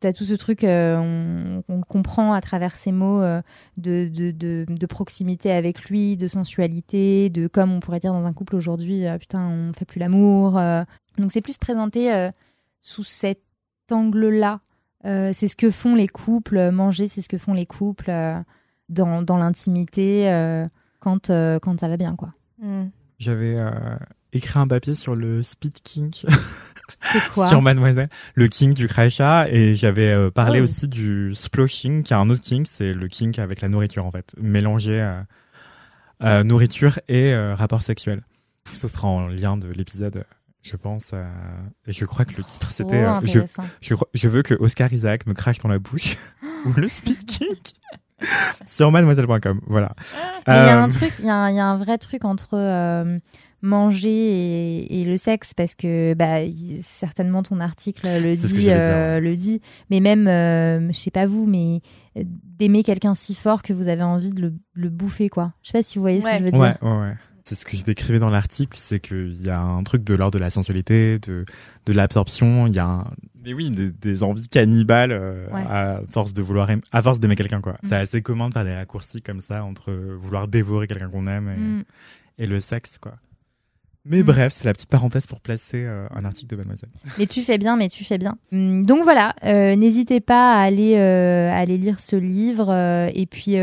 t'as 0.00 0.12
tout 0.12 0.24
ce 0.24 0.34
truc, 0.34 0.64
euh, 0.64 0.96
on, 0.98 1.62
on 1.68 1.80
comprend 1.82 2.32
à 2.32 2.40
travers 2.40 2.76
ces 2.76 2.92
mots 2.92 3.22
euh, 3.22 3.40
de, 3.76 4.08
de, 4.08 4.30
de, 4.30 4.66
de 4.68 4.86
proximité 4.86 5.50
avec 5.52 5.84
lui, 5.88 6.16
de 6.16 6.28
sensualité, 6.28 7.30
de 7.30 7.46
comme 7.46 7.72
on 7.72 7.80
pourrait 7.80 8.00
dire 8.00 8.12
dans 8.12 8.26
un 8.26 8.32
couple 8.32 8.56
aujourd'hui, 8.56 9.06
euh, 9.06 9.18
putain, 9.18 9.46
on 9.46 9.72
fait 9.72 9.84
plus 9.84 9.98
l'amour. 9.98 10.58
euh. 10.58 10.84
Donc 11.18 11.32
c'est 11.32 11.40
plus 11.40 11.56
présenté 11.56 12.12
euh, 12.12 12.30
sous 12.80 13.04
cet 13.04 13.40
angle-là. 13.90 14.60
Euh, 15.04 15.30
c'est 15.32 15.48
ce 15.48 15.56
que 15.56 15.70
font 15.70 15.94
les 15.94 16.08
couples, 16.08 16.70
manger, 16.70 17.06
c'est 17.08 17.22
ce 17.22 17.28
que 17.28 17.38
font 17.38 17.54
les 17.54 17.66
couples 17.66 18.10
euh, 18.10 18.38
dans, 18.88 19.22
dans 19.22 19.36
l'intimité 19.38 20.30
euh, 20.30 20.66
quand, 21.00 21.30
euh, 21.30 21.58
quand 21.58 21.78
ça 21.80 21.88
va 21.88 21.96
bien, 21.96 22.16
quoi. 22.16 22.34
Hmm. 22.60 22.86
J'avais 23.18 23.56
euh, 23.58 23.70
écrit 24.36 24.58
un 24.58 24.68
papier 24.68 24.94
sur 24.94 25.14
le 25.16 25.42
speed 25.42 25.74
kink 25.82 26.24
quoi 27.34 27.48
sur 27.48 27.62
Mademoiselle, 27.62 28.08
le 28.34 28.48
kink 28.48 28.74
du 28.74 28.88
crachat, 28.88 29.48
et 29.50 29.74
j'avais 29.74 30.10
euh, 30.12 30.30
parlé 30.30 30.60
Oh. 30.60 30.64
aussi 30.64 30.88
du 30.88 31.34
sploshing, 31.34 32.02
qui 32.02 32.12
est 32.12 32.16
un 32.16 32.30
autre 32.30 32.42
kink, 32.42 32.66
c'est 32.70 32.92
le 32.92 33.08
kink 33.08 33.38
avec 33.38 33.60
la 33.60 33.68
nourriture 33.68 34.06
en 34.06 34.10
fait, 34.10 34.32
mélanger 34.38 35.00
euh, 35.00 35.20
euh, 36.22 36.44
nourriture 36.44 36.98
et 37.08 37.32
euh, 37.34 37.54
rapport 37.54 37.82
sexuel. 37.82 38.22
Ce 38.74 38.88
sera 38.88 39.08
en 39.08 39.26
lien 39.28 39.56
de 39.56 39.68
l'épisode, 39.68 40.24
je 40.62 40.76
pense, 40.76 41.10
euh, 41.12 41.24
et 41.86 41.92
je 41.92 42.04
crois 42.04 42.24
que 42.24 42.36
le 42.36 42.42
titre 42.44 42.70
c'était 42.70 43.04
je, 43.80 43.94
je, 44.14 44.28
veux 44.28 44.42
que 44.42 44.54
Oscar 44.54 44.92
Isaac 44.92 45.26
me 45.26 45.34
crache 45.34 45.58
dans 45.58 45.68
la 45.68 45.78
bouche 45.78 46.16
ou 46.64 46.72
le 46.76 46.88
speed 46.88 47.24
kink 47.26 47.72
sur 48.66 48.90
mademoiselle.com. 48.90 49.60
Voilà. 49.66 49.92
Il 50.48 50.52
y 50.52 50.56
a 50.56 50.82
un 50.82 50.88
truc, 50.88 51.12
il 51.18 51.26
y, 51.26 51.28
a 51.28 51.34
un- 51.34 51.50
il 51.50 51.56
y 51.56 51.60
a 51.60 51.66
un 51.66 51.76
vrai 51.76 51.98
truc 51.98 52.24
entre 52.24 52.56
manger 53.62 54.08
et, 54.08 55.00
et 55.00 55.04
le 55.04 55.16
sexe 55.18 55.54
parce 55.54 55.74
que 55.74 56.14
bah, 56.14 56.40
certainement 56.82 57.42
ton 57.42 57.60
article 57.60 58.06
le 58.06 58.32
dit, 58.34 58.66
euh, 58.70 59.20
le 59.20 59.36
dit. 59.36 59.60
Mais 59.90 60.00
même, 60.00 60.28
euh, 60.28 60.92
je 60.92 60.98
sais 60.98 61.10
pas 61.10 61.26
vous, 61.26 61.46
mais 61.46 61.80
euh, 62.16 62.22
d'aimer 62.24 62.82
quelqu'un 62.82 63.14
si 63.14 63.34
fort 63.34 63.62
que 63.62 63.72
vous 63.72 63.88
avez 63.88 64.02
envie 64.02 64.30
de 64.30 64.40
le, 64.42 64.54
le 64.74 64.88
bouffer, 64.90 65.28
quoi. 65.28 65.52
Je 65.62 65.68
sais 65.70 65.78
pas 65.78 65.82
si 65.82 65.98
vous 65.98 66.02
voyez 66.02 66.20
ce 66.20 66.26
que 66.26 66.38
je 66.38 66.44
veux 66.44 66.50
dire. 66.52 66.60
Ouais, 66.60 66.74
ouais, 66.82 66.98
ouais. 67.00 67.12
C'est 67.48 67.54
ce 67.54 67.64
que 67.64 67.76
je 67.76 67.84
décrivais 67.84 68.18
dans 68.18 68.28
l'article, 68.30 68.76
c'est 68.76 68.98
qu'il 68.98 69.40
y 69.40 69.50
a 69.50 69.60
un 69.60 69.84
truc 69.84 70.02
de 70.02 70.14
l'ordre 70.16 70.36
de 70.36 70.42
la 70.42 70.50
sensualité, 70.50 71.20
de, 71.20 71.44
de 71.86 71.92
l'absorption, 71.92 72.66
il 72.66 72.74
y 72.74 72.80
a 72.80 72.86
un... 72.86 73.04
Mais 73.44 73.52
oui, 73.54 73.70
des, 73.70 73.92
des 73.92 74.24
envies 74.24 74.48
cannibales 74.48 75.12
euh, 75.12 75.46
Ouais. 75.52 75.62
à 75.70 76.00
force 76.10 76.34
de 76.34 76.42
vouloir 76.42 76.68
aim- 76.70 76.80
à 76.90 77.02
force 77.02 77.20
d'aimer 77.20 77.36
quelqu'un 77.36 77.60
quoi. 77.60 77.74
Mm. 77.74 77.88
C'est 77.88 77.94
assez 77.94 78.20
commun 78.20 78.48
de 78.48 78.54
faire 78.54 78.64
des 78.64 78.74
raccourcis 78.74 79.22
comme 79.22 79.40
ça 79.40 79.62
entre 79.62 79.92
vouloir 79.92 80.48
dévorer 80.48 80.88
quelqu'un 80.88 81.08
qu'on 81.08 81.28
aime 81.28 81.48
et, 81.48 81.56
Mm. 81.56 81.84
et 82.38 82.46
le 82.48 82.60
sexe 82.60 82.98
quoi. 82.98 83.14
Mais 84.08 84.20
Mm. 84.22 84.26
bref, 84.26 84.52
c'est 84.52 84.64
la 84.64 84.72
petite 84.72 84.88
parenthèse 84.88 85.26
pour 85.26 85.40
placer 85.40 85.84
euh, 85.84 86.06
un 86.14 86.24
article 86.24 86.48
de 86.52 86.56
Mademoiselle. 86.56 86.90
Mais 87.18 87.26
tu 87.26 87.42
fais 87.42 87.58
bien, 87.58 87.76
mais 87.76 87.88
tu 87.88 88.04
fais 88.04 88.18
bien. 88.18 88.36
Hum, 88.52 88.86
Donc 88.86 89.02
voilà, 89.02 89.34
euh, 89.44 89.74
n'hésitez 89.74 90.20
pas 90.20 90.54
à 90.54 90.60
aller, 90.60 90.94
euh, 90.96 91.50
à 91.50 91.56
aller 91.56 91.76
lire 91.78 92.00
ce 92.00 92.14
livre. 92.16 92.72
et 93.14 93.26
puis, 93.26 93.56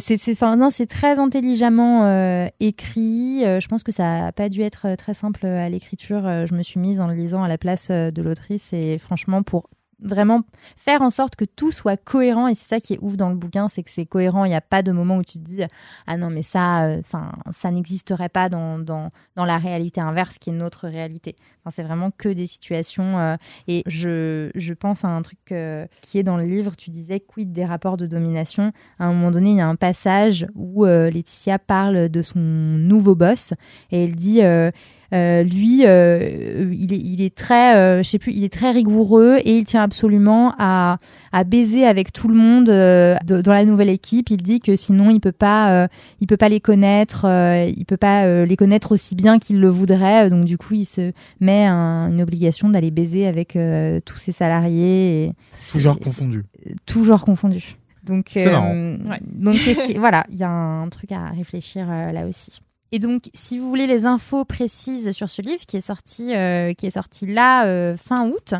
c'est, 0.00 0.42
non, 0.42 0.70
c'est 0.70 0.86
très 0.86 1.18
intelligemment 1.18 2.48
écrit. 2.60 3.42
Je 3.44 3.68
pense 3.68 3.82
que 3.82 3.92
ça 3.92 4.20
n'a 4.20 4.32
pas 4.32 4.48
dû 4.48 4.62
être 4.62 4.94
très 4.96 5.14
simple 5.14 5.46
à 5.46 5.68
l'écriture. 5.68 6.22
Je 6.46 6.54
me 6.54 6.62
suis 6.62 6.80
mise 6.80 7.00
en 7.00 7.06
le 7.06 7.14
lisant 7.14 7.42
à 7.42 7.48
la 7.48 7.58
place 7.58 7.90
de 7.90 8.22
l'autrice. 8.22 8.72
Et 8.72 8.98
franchement, 8.98 9.42
pour 9.42 9.68
vraiment 10.00 10.42
faire 10.76 11.02
en 11.02 11.10
sorte 11.10 11.36
que 11.36 11.44
tout 11.44 11.72
soit 11.72 11.96
cohérent 11.96 12.48
et 12.48 12.54
c'est 12.54 12.68
ça 12.68 12.80
qui 12.80 12.94
est 12.94 12.98
ouf 13.00 13.16
dans 13.16 13.30
le 13.30 13.36
bouquin 13.36 13.68
c'est 13.68 13.82
que 13.82 13.90
c'est 13.90 14.06
cohérent 14.06 14.44
il 14.44 14.50
n'y 14.50 14.54
a 14.54 14.60
pas 14.60 14.82
de 14.82 14.92
moment 14.92 15.16
où 15.16 15.24
tu 15.24 15.38
te 15.38 15.44
dis 15.44 15.62
ah 16.06 16.16
non 16.16 16.30
mais 16.30 16.42
ça 16.42 16.88
enfin 16.98 17.32
ça 17.52 17.70
n'existerait 17.70 18.28
pas 18.28 18.48
dans, 18.48 18.78
dans, 18.78 19.10
dans 19.36 19.44
la 19.44 19.58
réalité 19.58 20.00
inverse 20.00 20.38
qui 20.38 20.50
est 20.50 20.52
notre 20.52 20.88
réalité. 20.88 21.36
C'est 21.70 21.82
vraiment 21.82 22.10
que 22.10 22.30
des 22.30 22.46
situations 22.46 23.18
euh, 23.18 23.36
et 23.66 23.82
je, 23.84 24.50
je 24.54 24.72
pense 24.72 25.04
à 25.04 25.08
un 25.08 25.20
truc 25.20 25.52
euh, 25.52 25.86
qui 26.00 26.18
est 26.18 26.22
dans 26.22 26.38
le 26.38 26.44
livre 26.44 26.76
tu 26.76 26.88
disais 26.88 27.20
quid 27.20 27.52
des 27.52 27.66
rapports 27.66 27.98
de 27.98 28.06
domination? 28.06 28.72
À 28.98 29.04
un 29.04 29.12
moment 29.12 29.30
donné 29.30 29.50
il 29.50 29.56
y 29.56 29.60
a 29.60 29.68
un 29.68 29.76
passage 29.76 30.46
où 30.54 30.86
euh, 30.86 31.10
Laetitia 31.10 31.58
parle 31.58 32.08
de 32.08 32.22
son 32.22 32.38
nouveau 32.38 33.14
boss 33.14 33.52
et 33.90 34.04
elle 34.04 34.16
dit 34.16 34.42
euh, 34.42 34.58
euh, 34.58 34.70
lui, 35.10 35.84
euh, 35.86 36.70
il, 36.78 36.92
est, 36.92 36.98
il 36.98 37.22
est 37.22 37.34
très, 37.34 37.76
euh, 37.76 38.02
je 38.02 38.08
sais 38.08 38.18
plus, 38.18 38.32
il 38.32 38.44
est 38.44 38.52
très 38.52 38.70
rigoureux 38.72 39.38
et 39.44 39.56
il 39.56 39.64
tient 39.64 39.82
absolument 39.82 40.54
à, 40.58 40.98
à 41.32 41.44
baiser 41.44 41.86
avec 41.86 42.12
tout 42.12 42.28
le 42.28 42.34
monde 42.34 42.68
euh, 42.68 43.16
de- 43.24 43.40
dans 43.40 43.52
la 43.52 43.64
nouvelle 43.64 43.88
équipe. 43.88 44.28
Il 44.30 44.42
dit 44.42 44.60
que 44.60 44.76
sinon 44.76 45.10
il 45.10 45.20
peut 45.20 45.32
pas, 45.32 45.72
euh, 45.84 45.88
il 46.20 46.26
peut 46.26 46.36
pas 46.36 46.48
les 46.50 46.60
connaître, 46.60 47.24
euh, 47.24 47.70
il 47.74 47.84
peut 47.86 47.96
pas 47.96 48.24
euh, 48.26 48.44
les 48.44 48.56
connaître 48.56 48.92
aussi 48.92 49.14
bien 49.14 49.38
qu'il 49.38 49.60
le 49.60 49.68
voudrait. 49.68 50.28
Donc 50.30 50.44
du 50.44 50.58
coup, 50.58 50.74
il 50.74 50.84
se 50.84 51.12
met 51.40 51.64
un- 51.64 52.10
une 52.10 52.20
obligation 52.20 52.68
d'aller 52.68 52.90
baiser 52.90 53.26
avec 53.26 53.56
euh, 53.56 54.00
tous 54.04 54.18
ses 54.18 54.32
salariés. 54.32 55.24
Et 55.24 55.32
Tout 55.72 55.80
genre 55.80 55.98
confondu. 55.98 56.44
tout 56.86 57.04
genre 57.04 57.24
confondu. 57.24 57.76
Donc, 58.04 58.26
C'est 58.32 58.46
euh. 58.46 58.96
Ouais. 59.06 59.20
donc 59.22 59.56
qu'est-ce 59.64 59.82
qui- 59.84 59.94
voilà, 59.98 60.24
il 60.30 60.38
y 60.38 60.42
a 60.44 60.48
un 60.50 60.88
truc 60.88 61.12
à 61.12 61.28
réfléchir 61.30 61.86
euh, 61.90 62.10
là 62.12 62.26
aussi. 62.26 62.60
Et 62.90 62.98
donc, 62.98 63.28
si 63.34 63.58
vous 63.58 63.68
voulez 63.68 63.86
les 63.86 64.06
infos 64.06 64.44
précises 64.44 65.12
sur 65.12 65.28
ce 65.28 65.42
livre 65.42 65.66
qui 65.66 65.76
est 65.76 65.82
sorti, 65.82 66.34
euh, 66.34 66.72
qui 66.72 66.86
est 66.86 66.90
sorti 66.90 67.26
là 67.26 67.66
euh, 67.66 67.96
fin 67.96 68.28
août, 68.28 68.54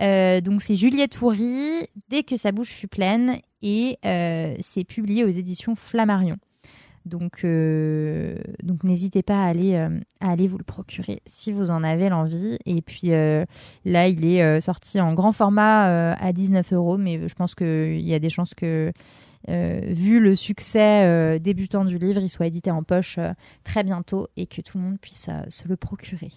euh, 0.00 0.40
donc 0.40 0.62
c'est 0.62 0.76
Juliette 0.76 1.20
Houry, 1.20 1.88
Dès 2.08 2.22
que 2.22 2.36
sa 2.36 2.52
bouche 2.52 2.70
fut 2.70 2.88
pleine, 2.88 3.38
et 3.62 3.98
c'est 4.60 4.84
publié 4.84 5.24
aux 5.24 5.28
éditions 5.28 5.74
Flammarion. 5.74 6.36
Donc, 7.06 7.46
donc 8.62 8.84
n'hésitez 8.84 9.22
pas 9.22 9.42
à 9.42 9.46
aller, 9.46 9.74
à 9.74 10.30
aller 10.30 10.48
vous 10.48 10.58
le 10.58 10.64
procurer 10.64 11.20
si 11.24 11.50
vous 11.50 11.70
en 11.70 11.82
avez 11.82 12.10
l'envie. 12.10 12.58
Et 12.66 12.82
puis 12.82 13.08
là, 13.08 14.08
il 14.08 14.24
est 14.26 14.60
sorti 14.60 15.00
en 15.00 15.14
grand 15.14 15.32
format 15.32 16.12
à 16.12 16.32
19 16.34 16.74
euros, 16.74 16.98
mais 16.98 17.26
je 17.26 17.34
pense 17.34 17.54
qu'il 17.54 18.02
y 18.02 18.12
a 18.12 18.18
des 18.18 18.30
chances 18.30 18.52
que, 18.52 18.92
euh, 19.48 19.80
vu 19.82 20.20
le 20.20 20.36
succès 20.36 21.04
euh, 21.04 21.38
débutant 21.38 21.84
du 21.84 21.98
livre, 21.98 22.20
il 22.20 22.30
soit 22.30 22.46
édité 22.46 22.70
en 22.70 22.82
poche 22.82 23.18
euh, 23.18 23.32
très 23.62 23.84
bientôt 23.84 24.28
et 24.36 24.46
que 24.46 24.62
tout 24.62 24.78
le 24.78 24.84
monde 24.84 25.00
puisse 25.00 25.28
se 25.48 25.68
le 25.68 25.76
procurer. 25.76 26.30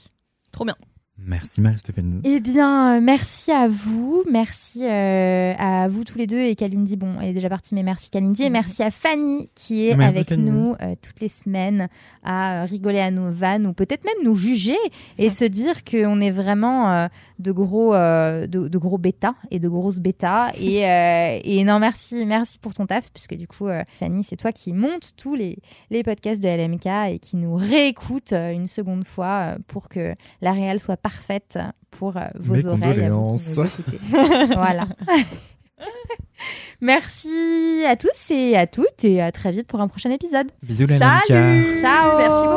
Trop 0.51 0.65
bien. 0.65 0.75
Merci 1.19 1.61
Marie-Stéphanie. 1.61 2.21
Eh 2.23 2.39
bien, 2.39 2.97
euh, 2.97 3.01
merci 3.01 3.51
à 3.51 3.67
vous, 3.67 4.23
merci 4.31 4.85
euh, 4.85 5.53
à 5.57 5.87
vous 5.87 6.03
tous 6.03 6.17
les 6.17 6.27
deux 6.27 6.39
et 6.41 6.55
Kalindi. 6.55 6.95
Bon, 6.95 7.19
elle 7.19 7.29
est 7.29 7.33
déjà 7.33 7.49
partie, 7.49 7.73
mais 7.73 7.81
merci 7.81 8.11
Kalindi 8.11 8.43
et 8.43 8.49
merci 8.51 8.83
à 8.83 8.91
Fanny 8.91 9.49
qui 9.55 9.87
est 9.87 9.95
Merci, 9.95 10.17
avec 10.17 10.29
Fanny. 10.29 10.49
nous 10.51 10.75
euh, 10.81 10.93
toutes 11.01 11.19
les 11.19 11.27
semaines 11.29 11.89
à 12.23 12.65
rigoler 12.65 12.99
à 12.99 13.09
nos 13.09 13.31
vannes 13.31 13.65
ou 13.65 13.73
peut-être 13.73 14.05
même 14.05 14.23
nous 14.23 14.35
juger 14.35 14.77
et 15.17 15.29
se 15.31 15.43
dire 15.43 15.83
qu'on 15.83 16.21
est 16.21 16.29
vraiment 16.31 16.91
euh, 16.91 17.07
de 17.39 17.51
gros 17.51 17.95
euh, 17.95 18.45
de, 18.45 18.67
de 18.67 18.77
gros 18.77 18.97
bêtas 18.99 19.33
et 19.49 19.59
de 19.59 19.67
grosses 19.67 19.99
bêtas 19.99 20.51
et, 20.59 20.85
euh, 20.89 21.39
et 21.43 21.63
non 21.63 21.79
merci 21.79 22.25
merci 22.25 22.59
pour 22.59 22.73
ton 22.75 22.85
taf 22.85 23.11
puisque 23.11 23.35
du 23.35 23.47
coup 23.47 23.67
euh, 23.67 23.83
Fanny 23.99 24.23
c'est 24.23 24.35
toi 24.37 24.51
qui 24.51 24.71
monte 24.71 25.13
tous 25.17 25.33
les 25.35 25.57
les 25.89 26.03
podcasts 26.03 26.41
de 26.43 26.47
LMK 26.47 26.85
et 27.15 27.19
qui 27.19 27.37
nous 27.37 27.55
réécoute 27.55 28.33
euh, 28.33 28.51
une 28.51 28.67
seconde 28.67 29.03
fois 29.05 29.55
euh, 29.55 29.57
pour 29.67 29.89
que 29.89 30.13
la 30.41 30.51
réelle 30.51 30.79
soit 30.79 30.97
parfaite 31.07 31.57
pour 31.91 32.17
euh, 32.17 32.21
vos 32.37 32.53
Mes 32.53 32.65
oreilles. 32.65 32.83
à 33.05 33.09
vous 33.09 33.37
qui 33.37 33.55
condoléances. 33.55 33.57
nous 33.57 33.65
écoutez. 33.65 33.97
voilà. 34.55 34.87
Merci 36.81 37.83
à 37.87 37.95
tous 37.95 38.31
et 38.31 38.55
à 38.57 38.67
toutes 38.67 39.03
et 39.03 39.21
à 39.21 39.31
très 39.31 39.51
vite 39.53 39.67
pour 39.67 39.79
un 39.79 39.87
prochain 39.87 40.11
épisode. 40.11 40.47
Bisous 40.61 40.85
la 40.87 40.99
Salut. 40.99 41.75
Ciao 41.81 42.17
Merci 42.17 42.47